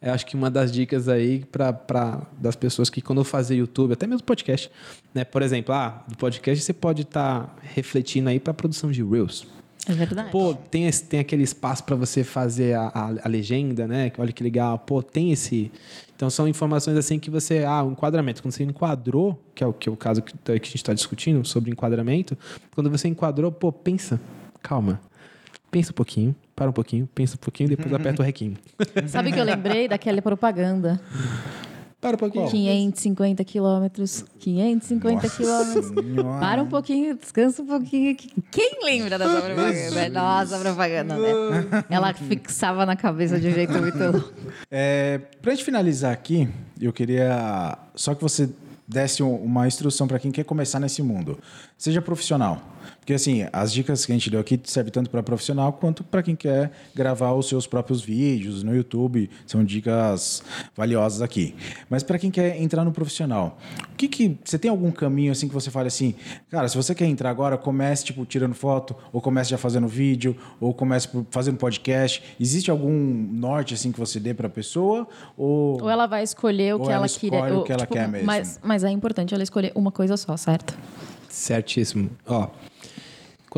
Eu 0.00 0.12
acho 0.12 0.24
que 0.26 0.36
uma 0.36 0.48
das 0.50 0.70
dicas 0.70 1.08
aí 1.08 1.44
para 1.50 2.22
das 2.38 2.54
pessoas 2.54 2.88
que 2.88 3.00
quando 3.02 3.18
eu 3.20 3.24
fazer 3.24 3.56
YouTube, 3.56 3.92
até 3.92 4.06
mesmo 4.06 4.22
podcast, 4.24 4.70
né? 5.12 5.24
Por 5.24 5.42
exemplo, 5.42 5.74
ah, 5.74 6.04
do 6.08 6.16
podcast 6.16 6.64
você 6.64 6.72
pode 6.72 7.02
estar 7.02 7.56
refletindo 7.74 8.28
aí 8.28 8.38
para 8.38 8.54
produção 8.54 8.90
de 8.92 9.02
reels. 9.02 9.46
É 9.88 9.92
verdade. 9.92 10.30
Pô, 10.30 10.54
tem, 10.54 10.86
esse- 10.86 11.02
tem 11.04 11.18
aquele 11.18 11.42
espaço 11.42 11.82
para 11.82 11.96
você 11.96 12.22
fazer 12.22 12.74
a, 12.74 12.88
a, 12.88 13.06
a 13.24 13.28
legenda, 13.28 13.88
né? 13.88 14.12
Olha 14.18 14.30
que 14.32 14.42
legal. 14.42 14.78
Pô, 14.78 15.02
tem 15.02 15.32
esse. 15.32 15.72
Então 16.14 16.28
são 16.28 16.46
informações 16.46 16.96
assim 16.96 17.18
que 17.18 17.30
você. 17.30 17.64
Ah, 17.64 17.82
o 17.82 17.90
enquadramento. 17.92 18.42
Quando 18.42 18.52
você 18.52 18.64
enquadrou, 18.64 19.42
que 19.54 19.64
é 19.64 19.66
o, 19.66 19.72
que 19.72 19.88
é 19.88 19.92
o 19.92 19.96
caso 19.96 20.20
que, 20.22 20.32
que 20.36 20.50
a 20.52 20.54
gente 20.54 20.76
está 20.76 20.92
discutindo 20.92 21.44
sobre 21.46 21.70
enquadramento, 21.70 22.36
quando 22.74 22.90
você 22.90 23.08
enquadrou, 23.08 23.50
pô, 23.50 23.72
pensa, 23.72 24.20
calma. 24.62 25.00
Pensa 25.70 25.90
um 25.90 25.94
pouquinho, 25.94 26.34
para 26.56 26.70
um 26.70 26.72
pouquinho, 26.72 27.08
pensa 27.14 27.34
um 27.34 27.38
pouquinho, 27.38 27.68
depois 27.68 27.92
aperta 27.92 28.22
o 28.22 28.24
requinho. 28.24 28.56
Sabe 29.08 29.32
que 29.32 29.38
eu 29.38 29.44
lembrei 29.44 29.86
daquela 29.86 30.22
propaganda? 30.22 31.00
Para 32.00 32.14
um 32.14 32.18
pouquinho. 32.18 32.48
550 32.48 33.44
quilômetros. 33.44 34.24
550 34.38 35.28
quilômetros. 35.28 35.86
Senhora. 35.88 36.38
Para 36.40 36.62
um 36.62 36.66
pouquinho, 36.68 37.16
descansa 37.16 37.60
um 37.60 37.66
pouquinho. 37.66 38.16
Quem 38.50 38.78
lembra 38.84 39.18
dessa 39.18 39.40
propaganda? 39.42 40.08
Nossa, 40.08 40.58
propaganda, 40.60 41.16
né? 41.16 41.30
Ela 41.90 42.14
fixava 42.14 42.86
na 42.86 42.94
cabeça 42.96 43.38
de 43.40 43.48
um 43.48 43.52
jeito 43.52 43.72
muito 43.74 43.98
louco. 43.98 44.32
É, 44.70 45.18
pra 45.42 45.50
gente 45.52 45.64
finalizar 45.64 46.12
aqui, 46.12 46.48
eu 46.80 46.92
queria 46.92 47.76
só 47.96 48.14
que 48.14 48.22
você 48.22 48.48
desse 48.86 49.22
um- 49.22 49.34
uma 49.36 49.66
instrução 49.66 50.06
para 50.08 50.18
quem 50.18 50.30
quer 50.30 50.44
começar 50.44 50.78
nesse 50.80 51.02
mundo, 51.02 51.38
seja 51.76 52.00
profissional. 52.00 52.62
Porque 53.08 53.14
assim, 53.14 53.46
as 53.54 53.72
dicas 53.72 54.04
que 54.04 54.12
a 54.12 54.14
gente 54.14 54.28
deu 54.28 54.38
aqui 54.38 54.60
servem 54.64 54.92
tanto 54.92 55.08
para 55.08 55.22
profissional 55.22 55.72
quanto 55.72 56.04
para 56.04 56.22
quem 56.22 56.36
quer 56.36 56.70
gravar 56.94 57.32
os 57.32 57.48
seus 57.48 57.66
próprios 57.66 58.02
vídeos 58.02 58.62
no 58.62 58.76
YouTube. 58.76 59.30
São 59.46 59.64
dicas 59.64 60.42
valiosas 60.76 61.22
aqui. 61.22 61.54
Mas 61.88 62.02
para 62.02 62.18
quem 62.18 62.30
quer 62.30 62.60
entrar 62.60 62.84
no 62.84 62.92
profissional, 62.92 63.56
o 63.94 63.96
que 63.96 64.08
que 64.08 64.38
você 64.44 64.58
tem 64.58 64.70
algum 64.70 64.90
caminho 64.90 65.32
assim 65.32 65.48
que 65.48 65.54
você 65.54 65.70
fale 65.70 65.88
assim, 65.88 66.14
cara, 66.50 66.68
se 66.68 66.76
você 66.76 66.94
quer 66.94 67.06
entrar 67.06 67.30
agora, 67.30 67.56
comece 67.56 68.04
tipo 68.04 68.26
tirando 68.26 68.54
foto, 68.54 68.94
ou 69.10 69.22
comece 69.22 69.48
já 69.48 69.56
fazendo 69.56 69.88
vídeo, 69.88 70.36
ou 70.60 70.74
comece 70.74 71.08
fazendo 71.30 71.56
podcast. 71.56 72.22
Existe 72.38 72.70
algum 72.70 72.92
norte 72.92 73.72
assim 73.72 73.90
que 73.90 73.98
você 73.98 74.20
dê 74.20 74.34
para 74.34 74.48
a 74.48 74.50
pessoa 74.50 75.08
ou 75.34 75.80
Ou 75.80 75.88
ela 75.88 76.06
vai 76.06 76.22
escolher 76.22 76.74
o 76.74 76.80
Ou 76.80 76.84
que 76.84 76.90
ela 76.92 76.96
ela, 76.98 77.06
escolhe 77.06 77.30
queria. 77.30 77.58
o 77.58 77.64
que 77.64 77.72
ela 77.72 77.86
quer 77.86 78.06
mesmo. 78.06 78.26
Mas, 78.26 78.60
mas 78.62 78.84
é 78.84 78.90
importante 78.90 79.32
ela 79.32 79.42
escolher 79.42 79.72
uma 79.74 79.90
coisa 79.90 80.14
só, 80.18 80.36
certo? 80.36 80.76
Certíssimo. 81.30 82.10
Ó, 82.26 82.48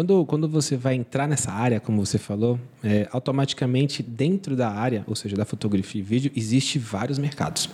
quando, 0.00 0.24
quando 0.24 0.48
você 0.48 0.78
vai 0.78 0.94
entrar 0.94 1.28
nessa 1.28 1.52
área, 1.52 1.78
como 1.78 2.04
você 2.04 2.16
falou, 2.16 2.58
é, 2.82 3.06
automaticamente 3.12 4.02
dentro 4.02 4.56
da 4.56 4.70
área, 4.70 5.04
ou 5.06 5.14
seja, 5.14 5.36
da 5.36 5.44
fotografia 5.44 6.00
e 6.00 6.02
vídeo, 6.02 6.32
existe 6.34 6.78
vários 6.78 7.18
mercados. 7.18 7.68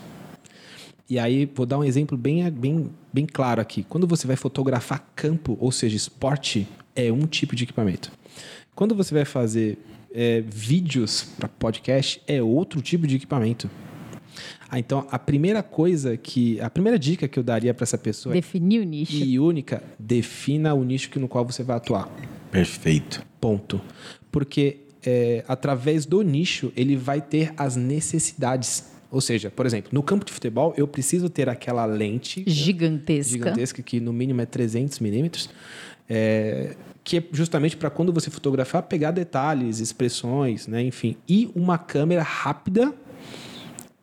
E 1.09 1.20
aí, 1.20 1.48
vou 1.55 1.65
dar 1.65 1.78
um 1.78 1.85
exemplo 1.85 2.19
bem, 2.19 2.51
bem, 2.51 2.90
bem 3.12 3.27
claro 3.27 3.61
aqui. 3.61 3.85
Quando 3.85 4.09
você 4.09 4.27
vai 4.27 4.35
fotografar 4.35 5.07
campo, 5.15 5.57
ou 5.61 5.70
seja, 5.70 5.97
esporte, 5.97 6.66
é 6.97 7.12
um 7.12 7.28
tipo 7.28 7.55
de 7.55 7.62
equipamento. 7.62 8.11
Quando 8.74 8.93
você 8.93 9.15
vai 9.15 9.24
fazer 9.24 9.78
é, 10.12 10.40
vídeos 10.40 11.28
para 11.39 11.48
podcast, 11.48 12.20
é 12.27 12.43
outro 12.43 12.82
tipo 12.82 13.07
de 13.07 13.15
equipamento. 13.15 13.70
Ah, 14.69 14.79
então, 14.79 15.07
a 15.11 15.19
primeira 15.19 15.63
coisa 15.63 16.17
que. 16.17 16.61
A 16.61 16.69
primeira 16.69 16.99
dica 16.99 17.29
que 17.29 17.39
eu 17.39 17.43
daria 17.43 17.73
para 17.73 17.85
essa 17.85 17.97
pessoa 17.99 18.33
é 18.33 18.37
Definir 18.37 18.81
o 18.81 18.85
nicho. 18.85 19.15
e 19.25 19.39
única, 19.39 19.83
defina 19.99 20.75
o 20.75 20.83
nicho 20.83 21.09
no 21.21 21.29
qual 21.29 21.45
você 21.45 21.63
vai 21.63 21.77
atuar. 21.77 22.09
perfeito. 22.51 23.25
Ponto. 23.41 23.81
Porque 24.33 24.79
é, 25.05 25.45
através 25.47 26.05
do 26.05 26.21
nicho, 26.23 26.73
ele 26.77 26.97
vai 26.97 27.21
ter 27.21 27.53
as 27.57 27.77
necessidades. 27.77 28.91
Ou 29.11 29.21
seja, 29.21 29.51
por 29.51 29.65
exemplo, 29.65 29.91
no 29.93 30.03
campo 30.03 30.25
de 30.25 30.33
futebol, 30.33 30.75
eu 30.77 30.87
preciso 30.89 31.29
ter 31.31 31.49
aquela 31.49 31.85
lente 31.87 32.43
Gigantesca. 32.47 33.33
gigantesca, 33.33 33.83
que 33.83 34.01
no 34.01 34.13
mínimo 34.13 34.41
é 34.41 34.47
300 34.47 34.99
milímetros, 34.99 35.49
é, 36.09 36.75
que 37.05 37.19
é 37.19 37.23
justamente 37.33 37.77
para 37.77 37.89
quando 37.89 38.13
você 38.13 38.31
fotografar, 38.31 38.83
pegar 38.83 39.13
detalhes, 39.13 39.79
expressões, 39.79 40.67
né, 40.67 40.83
enfim. 40.83 41.17
E 41.29 41.49
uma 41.55 41.79
câmera 41.79 42.23
rápida, 42.23 42.93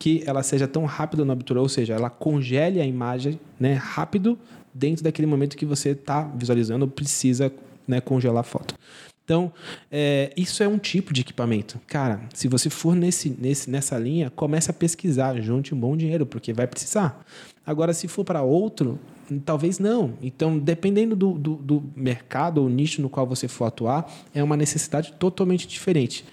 que 0.03 0.21
ela 0.25 0.43
seja 0.43 0.67
tão 0.67 0.83
rápida 0.83 1.23
no 1.23 1.31
obturador, 1.31 1.63
ou 1.63 1.69
seja, 1.69 1.93
ela 1.93 2.09
congele 2.09 2.81
a 2.81 2.85
imagem 2.85 3.39
né, 3.57 3.75
rápido 3.75 4.37
dentro 4.73 5.01
daquele 5.01 5.25
momento 5.25 5.55
que 5.55 5.65
você 5.65 5.91
está 5.91 6.23
visualizando, 6.23 6.85
precisa 6.89 7.49
né, 7.87 8.01
congelar 8.01 8.41
a 8.41 8.43
foto. 8.43 8.75
Então, 9.23 9.53
é, 9.89 10.33
isso 10.35 10.61
é 10.61 10.67
um 10.67 10.77
tipo 10.77 11.13
de 11.13 11.21
equipamento. 11.21 11.79
Cara, 11.87 12.19
se 12.33 12.49
você 12.49 12.69
for 12.69 12.97
nesse, 12.97 13.29
nesse, 13.39 13.69
nessa 13.69 13.97
linha, 13.97 14.29
comece 14.29 14.69
a 14.69 14.73
pesquisar, 14.73 15.39
junte 15.39 15.73
um 15.73 15.79
bom 15.79 15.95
dinheiro, 15.95 16.25
porque 16.25 16.51
vai 16.51 16.67
precisar. 16.67 17.25
Agora, 17.65 17.93
se 17.93 18.09
for 18.09 18.25
para 18.25 18.41
outro, 18.41 18.99
talvez 19.45 19.79
não. 19.79 20.15
Então, 20.21 20.59
dependendo 20.59 21.15
do, 21.15 21.31
do, 21.31 21.55
do 21.55 21.83
mercado 21.95 22.61
ou 22.61 22.67
nicho 22.67 23.01
no 23.01 23.09
qual 23.09 23.25
você 23.25 23.47
for 23.47 23.63
atuar, 23.63 24.11
é 24.35 24.43
uma 24.43 24.57
necessidade 24.57 25.13
totalmente 25.13 25.65
diferente. 25.65 26.25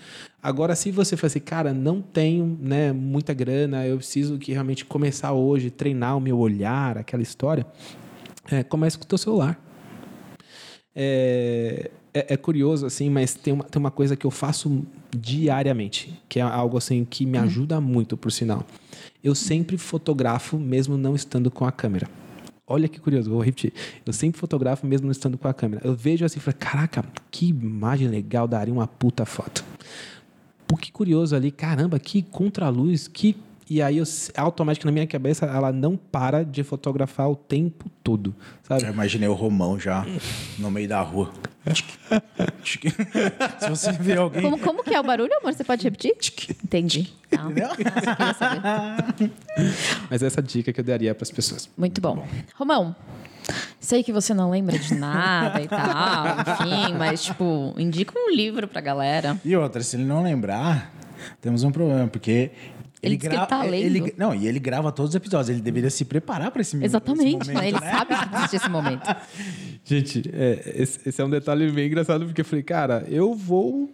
Agora, 0.42 0.74
se 0.74 0.90
você 0.90 1.16
falar 1.16 1.26
assim, 1.26 1.40
cara, 1.40 1.74
não 1.74 2.00
tenho 2.00 2.58
né, 2.60 2.92
muita 2.92 3.34
grana, 3.34 3.86
eu 3.86 3.98
preciso 3.98 4.38
que 4.38 4.52
realmente 4.52 4.84
começar 4.86 5.32
hoje, 5.32 5.70
treinar 5.70 6.16
o 6.16 6.20
meu 6.20 6.38
olhar, 6.38 6.96
aquela 6.96 7.22
história, 7.22 7.66
é, 8.50 8.62
comece 8.62 8.96
com 8.96 9.04
o 9.04 9.06
teu 9.06 9.18
celular. 9.18 9.60
É, 10.96 11.90
é, 12.14 12.34
é 12.34 12.36
curioso, 12.36 12.86
assim, 12.86 13.10
mas 13.10 13.34
tem 13.34 13.52
uma, 13.52 13.64
tem 13.64 13.78
uma 13.78 13.90
coisa 13.90 14.16
que 14.16 14.26
eu 14.26 14.30
faço 14.30 14.84
diariamente, 15.10 16.18
que 16.26 16.38
é 16.38 16.42
algo 16.42 16.78
assim 16.78 17.04
que 17.04 17.26
me 17.26 17.36
ajuda 17.36 17.80
muito, 17.80 18.16
por 18.16 18.32
sinal. 18.32 18.64
Eu 19.22 19.34
sempre 19.34 19.76
fotografo, 19.76 20.58
mesmo 20.58 20.96
não 20.96 21.14
estando 21.14 21.50
com 21.50 21.66
a 21.66 21.72
câmera. 21.72 22.08
Olha 22.66 22.88
que 22.88 23.00
curioso, 23.00 23.28
vou 23.28 23.42
repetir. 23.42 23.72
Eu 24.06 24.12
sempre 24.12 24.40
fotografo, 24.40 24.86
mesmo 24.86 25.06
não 25.06 25.12
estando 25.12 25.36
com 25.36 25.48
a 25.48 25.52
câmera. 25.52 25.82
Eu 25.84 25.94
vejo 25.94 26.24
assim 26.24 26.38
e 26.38 26.42
falo, 26.42 26.56
caraca, 26.56 27.04
que 27.30 27.48
imagem 27.48 28.08
legal, 28.08 28.46
daria 28.46 28.72
uma 28.72 28.86
puta 28.86 29.26
foto. 29.26 29.64
Pô, 30.70 30.76
que 30.76 30.92
curioso 30.92 31.34
ali, 31.34 31.50
caramba, 31.50 31.98
que 31.98 32.22
contraluz, 32.22 33.08
que. 33.08 33.36
E 33.68 33.82
aí, 33.82 33.98
eu, 33.98 34.04
automaticamente 34.36 34.86
na 34.86 34.92
minha 34.92 35.06
cabeça, 35.06 35.46
ela 35.46 35.72
não 35.72 35.96
para 35.96 36.44
de 36.44 36.62
fotografar 36.62 37.28
o 37.28 37.34
tempo 37.34 37.90
todo, 38.04 38.34
sabe? 38.62 38.84
Eu 38.84 38.92
imaginei 38.92 39.28
o 39.28 39.34
Romão 39.34 39.78
já 39.80 40.06
no 40.58 40.70
meio 40.70 40.88
da 40.88 41.00
rua. 41.00 41.32
Se 42.64 43.68
você 43.68 43.92
vê 43.92 44.16
alguém. 44.16 44.42
Como, 44.42 44.58
como 44.58 44.84
que 44.84 44.94
é 44.94 45.00
o 45.00 45.02
barulho, 45.02 45.32
amor? 45.40 45.52
Você 45.52 45.64
pode 45.64 45.82
repetir? 45.82 46.16
Entendi. 46.64 47.12
Tá. 47.28 47.42
Só 47.42 48.14
queria 48.14 48.34
saber. 48.34 49.32
Mas 50.08 50.22
essa 50.22 50.40
dica 50.40 50.72
que 50.72 50.80
eu 50.80 50.84
daria 50.84 51.14
para 51.14 51.24
as 51.24 51.30
pessoas. 51.32 51.68
Muito 51.76 52.00
bom. 52.00 52.26
Romão, 52.54 52.94
sei 53.78 54.02
que 54.02 54.12
você 54.12 54.32
não 54.34 54.50
lembra 54.50 54.78
de 54.78 54.94
nada 54.94 55.60
e 55.60 55.68
tal, 55.68 56.26
enfim, 56.40 56.94
mas, 56.98 57.24
tipo, 57.24 57.74
indica 57.78 58.12
um 58.16 58.30
livro 58.34 58.68
pra 58.68 58.80
galera. 58.80 59.38
E 59.44 59.56
outra, 59.56 59.82
se 59.82 59.96
ele 59.96 60.04
não 60.04 60.22
lembrar, 60.22 60.92
temos 61.40 61.62
um 61.64 61.70
problema, 61.70 62.06
porque. 62.08 62.50
Ele 63.02 63.16
diz 63.16 63.28
que 63.30 63.34
ele 63.34 63.46
tá 63.46 63.62
lendo. 63.62 63.74
ele- 63.96 64.14
não, 64.18 64.34
e 64.34 64.46
ele 64.46 64.58
grava 64.58 64.92
todos 64.92 65.10
os 65.10 65.14
episódios. 65.14 65.48
Ele 65.48 65.62
deveria 65.62 65.88
se 65.88 66.04
preparar 66.04 66.50
para 66.50 66.60
esse, 66.60 66.76
esse 66.76 66.84
Exatamente, 66.84 67.46
momento. 67.48 67.62
ele 67.64 67.80
né? 67.80 67.90
sabe 67.90 68.14
que 68.14 68.36
existe 68.36 68.56
esse 68.56 68.68
momento. 68.68 69.16
Gente, 69.82 70.30
é, 70.34 70.72
esse, 70.76 71.08
esse 71.08 71.20
é 71.20 71.24
um 71.24 71.30
detalhe 71.30 71.70
bem 71.72 71.86
engraçado, 71.86 72.26
porque 72.26 72.42
eu 72.42 72.44
falei, 72.44 72.62
cara, 72.62 73.06
eu 73.08 73.34
vou. 73.34 73.88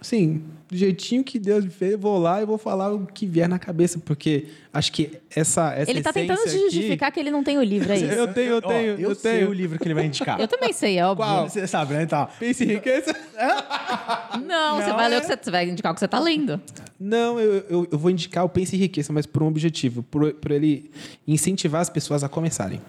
Assim, 0.00 0.42
do 0.68 0.76
jeitinho 0.76 1.22
que 1.22 1.38
Deus 1.38 1.64
me 1.64 1.70
fez, 1.70 1.92
eu 1.92 1.98
vou 1.98 2.18
lá 2.18 2.42
e 2.42 2.44
vou 2.44 2.58
falar 2.58 2.92
o 2.92 3.06
que 3.06 3.24
vier 3.24 3.48
na 3.48 3.58
cabeça, 3.58 4.00
porque 4.00 4.46
acho 4.72 4.90
que 4.92 5.12
essa. 5.34 5.72
essa 5.72 5.90
Ele 5.90 6.02
tá 6.02 6.12
tentando 6.12 6.40
essência 6.40 6.58
justificar 6.58 7.12
que 7.12 7.20
ele 7.20 7.30
não 7.30 7.44
tem 7.44 7.56
o 7.56 7.62
livro, 7.62 7.92
é 7.92 7.94
Aqui, 7.96 8.04
isso. 8.04 8.14
eu 8.14 8.34
tenho, 8.34 8.50
eu 8.50 8.56
Ó, 8.58 8.60
tenho, 8.68 8.86
eu, 8.92 8.98
eu, 9.10 9.14
sei 9.14 9.38
tenho. 9.38 9.50
o 9.50 9.52
livro 9.52 9.78
que 9.78 9.86
ele 9.86 9.94
vai 9.94 10.06
indicar. 10.06 10.40
Eu 10.40 10.48
também 10.48 10.72
sei, 10.72 10.98
é 10.98 11.06
óbvio. 11.06 11.24
Qual? 11.24 11.48
Você 11.48 11.66
sabe, 11.66 11.94
né? 11.94 12.04
Tá. 12.06 12.26
Pense 12.26 12.64
em 12.64 12.66
riqueza. 12.68 13.14
Não, 14.44 14.76
você 14.76 14.88
Não, 14.88 14.96
vai 14.96 15.08
ler 15.08 15.14
é- 15.14 15.18
o 15.18 15.20
que 15.20 15.26
você, 15.28 15.36
você 15.42 15.50
vai 15.50 15.68
indicar 15.68 15.92
o 15.92 15.94
que 15.94 16.00
você 16.00 16.08
tá 16.08 16.18
lendo. 16.18 16.60
Não, 16.98 17.38
eu, 17.38 17.64
eu, 17.68 17.88
eu 17.92 17.98
vou 17.98 18.10
indicar 18.10 18.44
o 18.44 18.48
Pense 18.48 18.74
em 18.74 18.78
Riqueza, 18.78 19.12
mas 19.12 19.26
por 19.26 19.42
um 19.42 19.46
objetivo, 19.48 20.02
por, 20.02 20.32
por 20.34 20.50
ele 20.50 20.90
incentivar 21.28 21.80
as 21.80 21.90
pessoas 21.90 22.24
a 22.24 22.28
começarem. 22.28 22.80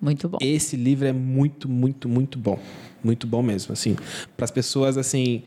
Muito 0.00 0.28
bom. 0.28 0.38
Esse 0.40 0.76
livro 0.76 1.06
é 1.06 1.12
muito, 1.12 1.68
muito, 1.68 2.08
muito 2.08 2.38
bom. 2.38 2.58
Muito 3.02 3.26
bom 3.26 3.42
mesmo, 3.42 3.72
assim. 3.72 3.96
Para 4.36 4.44
as 4.44 4.50
pessoas, 4.50 4.98
assim, 4.98 5.44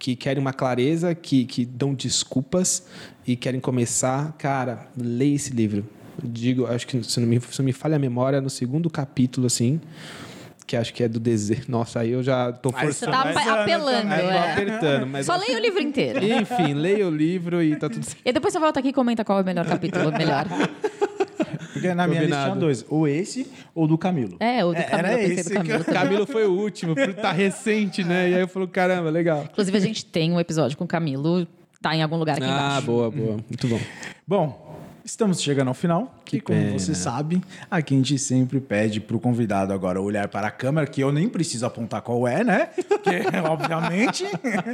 que 0.00 0.16
querem 0.16 0.40
uma 0.40 0.52
clareza, 0.52 1.14
que, 1.14 1.44
que 1.44 1.64
dão 1.66 1.94
desculpas 1.94 2.86
e 3.26 3.36
querem 3.36 3.60
começar, 3.60 4.32
cara, 4.38 4.88
leia 4.96 5.36
esse 5.36 5.52
livro. 5.52 5.86
Eu 6.20 6.28
digo, 6.28 6.66
acho 6.66 6.86
que, 6.86 7.04
se 7.04 7.20
não, 7.20 7.28
me, 7.28 7.38
se 7.38 7.58
não 7.58 7.66
me 7.66 7.72
falha 7.72 7.96
a 7.96 7.98
memória, 7.98 8.40
no 8.40 8.48
segundo 8.48 8.88
capítulo, 8.88 9.46
assim, 9.46 9.78
que 10.66 10.74
acho 10.74 10.94
que 10.94 11.02
é 11.02 11.08
do 11.08 11.20
desejo. 11.20 11.64
Nossa, 11.68 12.00
aí 12.00 12.12
eu 12.12 12.22
já 12.22 12.50
tô 12.50 12.70
Aí 12.74 12.86
Você 12.86 13.04
forçando. 13.04 13.12
tá 13.12 13.32
Mas 13.34 13.46
ano 13.46 13.60
apelando. 13.60 14.12
Aí 14.12 14.22
tô 14.22 14.28
é. 14.30 14.52
apertando, 14.52 15.06
mas 15.06 15.26
Só 15.26 15.36
leia 15.36 15.58
o 15.58 15.60
livro 15.60 15.82
inteiro. 15.82 16.24
Enfim, 16.24 16.72
leia 16.72 17.06
o 17.06 17.10
livro 17.10 17.62
e 17.62 17.76
tá 17.76 17.90
tudo 17.90 18.04
certo. 18.04 18.22
E 18.24 18.32
depois 18.32 18.54
você 18.54 18.58
volta 18.58 18.80
aqui 18.80 18.88
e 18.88 18.92
comenta 18.94 19.22
qual 19.22 19.38
é 19.38 19.42
o 19.42 19.44
melhor 19.44 19.66
capítulo, 19.66 20.10
melhor. 20.12 20.46
Porque 21.80 21.94
na 21.94 22.06
minha 22.06 22.20
lista 22.22 22.42
tinha 22.44 22.56
dois. 22.56 22.84
Ou 22.88 23.08
esse 23.08 23.46
ou 23.74 23.86
do 23.86 23.96
Camilo. 23.98 24.36
É, 24.40 24.64
o 24.64 24.72
do 24.72 24.78
É, 24.78 24.82
Camilo, 24.82 25.08
era 25.08 25.12
eu 25.22 25.28
pensei 25.28 25.34
esse 25.40 25.42
do 25.44 25.48
que 25.50 25.56
Camilo. 25.68 25.84
também. 25.84 26.00
Camilo 26.02 26.26
foi 26.26 26.46
o 26.46 26.52
último, 26.52 26.94
porque 26.94 27.12
tá 27.14 27.32
recente, 27.32 28.04
né? 28.04 28.30
E 28.30 28.34
aí 28.34 28.40
eu 28.40 28.48
falo, 28.48 28.68
caramba, 28.68 29.10
legal. 29.10 29.44
Inclusive, 29.50 29.76
a 29.76 29.80
gente 29.80 30.04
tem 30.04 30.32
um 30.32 30.38
episódio 30.40 30.76
com 30.76 30.84
o 30.84 30.88
Camilo, 30.88 31.46
tá 31.80 31.94
em 31.96 32.02
algum 32.02 32.16
lugar 32.16 32.36
aqui 32.36 32.44
Ah, 32.44 32.48
embaixo. 32.48 32.86
boa, 32.86 33.10
boa. 33.10 33.32
Muito 33.48 33.66
bom. 33.68 33.80
Bom, 34.26 34.80
estamos 35.04 35.40
chegando 35.40 35.68
ao 35.68 35.74
final. 35.74 36.14
Que 36.24 36.36
e 36.36 36.40
como 36.40 36.56
pena. 36.60 36.78
você 36.78 36.94
sabe, 36.94 37.42
aqui 37.70 37.94
a 37.94 37.96
gente 37.96 38.16
sempre 38.18 38.60
pede 38.60 39.00
pro 39.00 39.18
convidado 39.18 39.72
agora 39.72 40.00
olhar 40.00 40.28
para 40.28 40.46
a 40.46 40.50
câmera, 40.50 40.86
que 40.86 41.00
eu 41.00 41.10
nem 41.10 41.28
preciso 41.28 41.66
apontar 41.66 42.02
qual 42.02 42.28
é, 42.28 42.44
né? 42.44 42.68
Porque, 42.88 43.10
obviamente. 43.50 44.24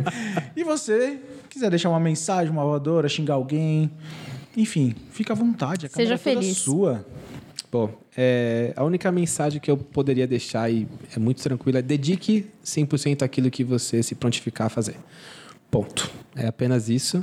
e 0.55 0.63
você 0.63 1.19
quiser 1.49 1.71
deixar 1.71 1.89
uma 1.89 2.01
mensagem, 2.01 2.53
uma 2.53 2.63
voadora, 2.65 3.09
xingar 3.09 3.35
alguém. 3.35 3.91
Enfim, 4.57 4.95
fica 5.11 5.33
à 5.33 5.37
vontade. 5.37 5.87
A 5.87 5.89
Seja 5.89 6.15
é 6.15 6.19
toda 6.19 6.41
feliz. 6.41 6.57
sua. 6.59 7.05
Bom, 7.71 7.93
é, 8.17 8.73
a 8.77 8.85
única 8.85 9.11
mensagem 9.13 9.61
que 9.61 9.71
eu 9.71 9.77
poderia 9.77 10.27
deixar 10.27 10.71
e 10.71 10.89
é 11.15 11.19
muito 11.19 11.43
tranquila 11.43 11.81
é 11.81 11.83
dedique 11.83 12.47
100% 12.65 13.23
àquilo 13.23 13.51
que 13.51 13.63
você 13.63 14.03
se 14.03 14.15
prontificar 14.15 14.69
a 14.69 14.71
fazer. 14.71 14.97
Ponto. 15.71 16.11
É 16.35 16.47
apenas 16.47 16.89
isso. 16.89 17.23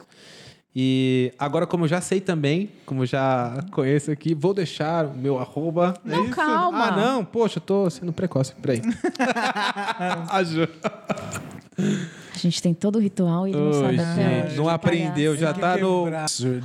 E 0.76 1.32
agora, 1.38 1.66
como 1.68 1.86
eu 1.86 1.88
já 1.88 2.02
sei 2.02 2.20
também, 2.20 2.70
como 2.86 3.06
já 3.06 3.64
conheço 3.72 4.10
aqui, 4.12 4.34
vou 4.34 4.54
deixar 4.56 5.06
o 5.06 5.16
meu 5.16 5.38
arroba. 5.40 5.94
é 6.06 6.10
Não, 6.10 6.26
isso? 6.26 6.34
calma. 6.36 6.86
Ah, 6.88 6.98
não, 6.98 7.24
poxa, 7.26 7.58
eu 7.60 7.62
tô 7.62 7.90
sendo 7.90 8.12
precoce. 8.12 8.54
Peraí. 8.62 8.82
Aju. 12.36 12.40
gente 12.42 12.62
tem 12.62 12.74
todo 12.74 12.98
o 12.98 13.00
ritual 13.00 13.48
e 13.48 13.52
ele 13.52 13.60
não 13.60 13.74
sabe 13.74 14.00
até 14.00 14.46
hoje. 14.46 14.58
não 14.58 14.70
aprendeu, 14.70 15.36
já 15.36 15.54
tá 15.54 15.78
no. 15.78 16.06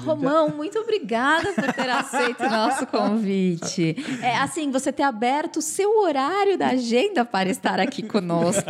Romão, 0.04 0.48
muito 0.50 0.78
obrigada 0.78 1.52
por 1.52 1.72
ter 1.72 1.88
aceito 1.90 2.42
o 2.44 2.50
nosso 2.50 2.86
convite. 2.88 3.96
É 4.22 4.36
assim, 4.36 4.70
você 4.70 4.92
ter 4.92 5.02
aberto 5.02 5.58
o 5.58 5.62
seu 5.62 6.00
horário 6.02 6.56
da 6.58 6.68
agenda 6.68 7.24
para 7.24 7.48
estar 7.50 7.80
aqui 7.80 8.02
conosco. 8.02 8.62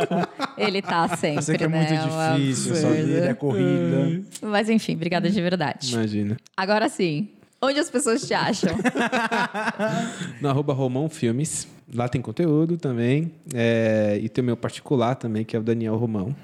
Ele 0.57 0.81
tá 0.81 1.07
sempre, 1.15 1.37
Eu 1.37 1.41
sei 1.41 1.57
que 1.57 1.63
é 1.63 1.67
né? 1.67 1.77
muito 1.77 2.37
difícil, 2.37 2.75
sua 2.75 2.91
vida 2.91 3.25
é 3.29 3.33
corrida. 3.33 4.21
Mas 4.41 4.69
enfim, 4.69 4.95
obrigada 4.95 5.29
de 5.29 5.41
verdade. 5.41 5.93
Imagina. 5.93 6.37
Agora 6.55 6.89
sim, 6.89 7.29
onde 7.61 7.79
as 7.79 7.89
pessoas 7.89 8.25
te 8.27 8.33
acham? 8.33 8.69
No 10.41 10.49
arroba 10.49 10.73
Romão 10.73 11.09
Filmes. 11.09 11.67
Lá 11.93 12.07
tem 12.07 12.21
conteúdo 12.21 12.77
também. 12.77 13.31
É, 13.53 14.19
e 14.21 14.29
tem 14.29 14.43
o 14.43 14.45
meu 14.45 14.55
particular 14.57 15.15
também, 15.15 15.43
que 15.43 15.55
é 15.55 15.59
o 15.59 15.63
Daniel 15.63 15.95
Romão. 15.95 16.35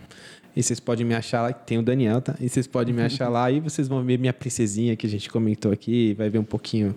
E 0.55 0.63
vocês 0.63 0.79
podem 0.79 1.05
me 1.05 1.13
achar 1.13 1.41
lá, 1.41 1.51
tem 1.51 1.77
o 1.77 1.83
Daniel, 1.83 2.21
tá? 2.21 2.35
E 2.39 2.47
vocês 2.47 2.65
podem 2.65 2.93
me 2.93 3.01
achar 3.01 3.27
lá 3.27 3.51
e 3.51 3.59
vocês 3.59 3.87
vão 3.87 4.03
ver 4.03 4.17
minha 4.17 4.33
princesinha 4.33 4.95
que 4.95 5.05
a 5.05 5.09
gente 5.09 5.29
comentou 5.29 5.71
aqui, 5.71 6.13
vai 6.13 6.29
ver 6.29 6.39
um 6.39 6.43
pouquinho. 6.43 6.95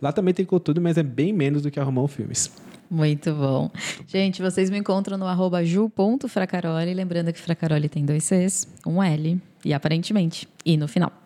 Lá 0.00 0.12
também 0.12 0.32
tem 0.32 0.46
conteúdo, 0.46 0.80
mas 0.80 0.96
é 0.96 1.02
bem 1.02 1.32
menos 1.32 1.62
do 1.62 1.70
que 1.70 1.80
a 1.80 1.84
Romão 1.84 2.06
Filmes. 2.06 2.50
Muito 2.90 3.32
bom. 3.34 3.70
Gente, 4.06 4.42
vocês 4.42 4.68
me 4.68 4.78
encontram 4.78 5.16
no 5.16 5.26
arroba 5.26 5.64
ju.fracaroli. 5.64 6.92
Lembrando 6.92 7.32
que 7.32 7.40
Fracaroli 7.40 7.88
tem 7.88 8.04
dois 8.04 8.24
Cs, 8.24 8.68
um 8.86 9.02
L 9.02 9.40
e 9.64 9.72
aparentemente, 9.72 10.46
e 10.64 10.76
no 10.76 10.86
final. 10.86 11.21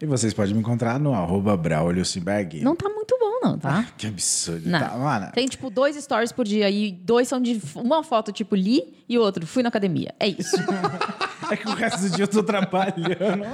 E 0.00 0.06
vocês 0.06 0.32
podem 0.32 0.54
me 0.54 0.60
encontrar 0.60 0.98
no 1.00 1.12
arroba 1.12 1.56
Braulio 1.56 2.04
Simberg. 2.04 2.60
Não 2.62 2.76
tá 2.76 2.88
muito 2.88 3.16
bom, 3.18 3.40
não, 3.48 3.58
tá? 3.58 3.86
Que 3.96 4.06
absurdo. 4.06 4.68
Não. 4.68 4.78
Tá, 4.78 4.96
mano. 4.96 5.32
Tem, 5.32 5.46
tipo, 5.46 5.68
dois 5.70 5.96
stories 5.96 6.30
por 6.30 6.44
dia 6.44 6.70
e 6.70 6.92
dois 6.92 7.26
são 7.26 7.40
de 7.40 7.60
uma 7.74 8.04
foto, 8.04 8.30
tipo, 8.30 8.54
li 8.54 8.94
e 9.08 9.18
outro, 9.18 9.46
fui 9.46 9.62
na 9.62 9.68
academia. 9.68 10.14
É 10.20 10.28
isso. 10.28 10.56
É 11.50 11.56
que 11.56 11.68
o 11.68 11.74
resto 11.74 12.00
do 12.02 12.10
dia 12.10 12.24
eu 12.24 12.28
tô 12.28 12.42
trabalhando. 12.42 13.44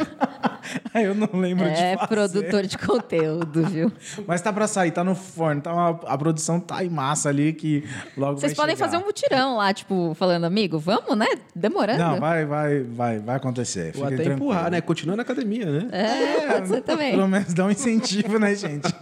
Aí 0.92 1.04
eu 1.04 1.14
não 1.14 1.28
lembro 1.34 1.64
de 1.66 1.70
é 1.78 1.94
fazer. 1.96 2.08
produtor 2.08 2.66
de 2.66 2.78
conteúdo, 2.78 3.66
viu? 3.66 3.92
Mas 4.26 4.40
tá 4.40 4.52
pra 4.52 4.66
sair, 4.66 4.90
tá 4.90 5.04
no 5.04 5.14
forno. 5.14 5.60
Tá 5.60 5.72
uma- 5.72 6.00
a 6.06 6.16
produção 6.18 6.58
tá 6.58 6.84
em 6.84 6.88
massa 6.88 7.28
ali 7.28 7.52
que 7.52 7.84
logo 8.16 8.40
Vocês 8.40 8.52
vai 8.52 8.56
podem 8.64 8.76
chegar. 8.76 8.88
fazer 8.90 9.02
um 9.02 9.06
mutirão 9.06 9.56
lá, 9.56 9.72
tipo, 9.74 10.14
falando, 10.14 10.44
amigo, 10.44 10.78
vamos, 10.78 11.16
né? 11.16 11.26
Demorando. 11.54 11.98
Não, 11.98 12.18
vai, 12.20 12.44
vai, 12.46 12.80
vai, 12.82 13.18
vai 13.18 13.36
acontecer. 13.36 13.92
Ou 13.96 14.04
até 14.04 14.16
tranquilos. 14.16 14.36
empurrar, 14.40 14.70
né? 14.70 14.80
Continua 14.80 15.16
na 15.16 15.22
academia, 15.22 15.66
né? 15.66 15.88
É, 15.92 16.52
pode 16.52 16.68
ser 16.68 16.80
também. 16.82 17.10
Pelo 17.12 17.28
menos 17.28 17.52
dá 17.54 17.66
um 17.66 17.70
incentivo, 17.70 18.38
né, 18.38 18.54
gente? 18.54 18.92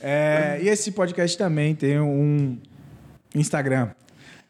É, 0.00 0.58
e 0.62 0.68
esse 0.68 0.92
podcast 0.92 1.36
também 1.36 1.74
tem 1.74 1.98
um 2.00 2.58
Instagram, 3.34 3.88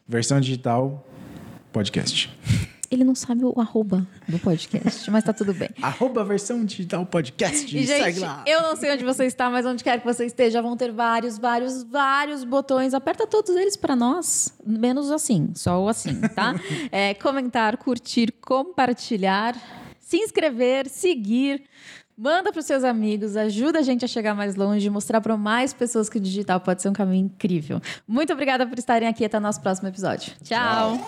versão 0.07 0.39
digital 0.39 1.05
podcast. 1.71 2.31
Ele 2.93 3.03
não 3.03 3.15
sabe 3.15 3.43
o 3.43 3.59
arroba 3.59 4.05
do 4.27 4.37
podcast, 4.37 5.09
mas 5.09 5.23
tá 5.23 5.33
tudo 5.33 5.51
bem. 5.51 5.67
Arroba 5.81 6.23
versão 6.23 6.63
digital 6.63 7.03
podcast. 7.07 7.75
E, 7.75 7.87
segue 7.87 8.03
gente, 8.03 8.19
lá. 8.19 8.43
eu 8.45 8.61
não 8.61 8.75
sei 8.75 8.93
onde 8.93 9.03
você 9.03 9.25
está, 9.25 9.49
mas 9.49 9.65
onde 9.65 9.83
quer 9.83 9.99
que 9.99 10.05
você 10.05 10.27
esteja, 10.27 10.61
vão 10.61 10.77
ter 10.77 10.91
vários, 10.91 11.39
vários, 11.39 11.81
vários 11.81 12.43
botões. 12.43 12.93
Aperta 12.93 13.25
todos 13.25 13.55
eles 13.55 13.75
para 13.75 13.95
nós, 13.95 14.53
menos 14.63 15.09
assim, 15.09 15.49
só 15.55 15.83
o 15.83 15.89
assim, 15.89 16.21
tá? 16.35 16.53
É, 16.91 17.15
comentar, 17.15 17.77
curtir, 17.77 18.31
compartilhar, 18.39 19.55
se 19.99 20.17
inscrever, 20.17 20.87
seguir. 20.87 21.63
Manda 22.15 22.51
para 22.51 22.59
os 22.59 22.65
seus 22.67 22.83
amigos, 22.83 23.35
ajuda 23.35 23.79
a 23.79 23.81
gente 23.81 24.05
a 24.05 24.07
chegar 24.07 24.35
mais 24.35 24.55
longe, 24.55 24.87
mostrar 24.87 25.19
para 25.19 25.35
mais 25.35 25.73
pessoas 25.73 26.09
que 26.09 26.19
o 26.19 26.21
digital 26.21 26.59
pode 26.59 26.83
ser 26.83 26.89
um 26.89 26.93
caminho 26.93 27.25
incrível. 27.25 27.81
Muito 28.07 28.31
obrigada 28.31 28.67
por 28.67 28.77
estarem 28.77 29.07
aqui. 29.07 29.25
Até 29.25 29.39
o 29.39 29.41
nosso 29.41 29.59
próximo 29.61 29.87
episódio. 29.87 30.31
Tchau. 30.43 30.99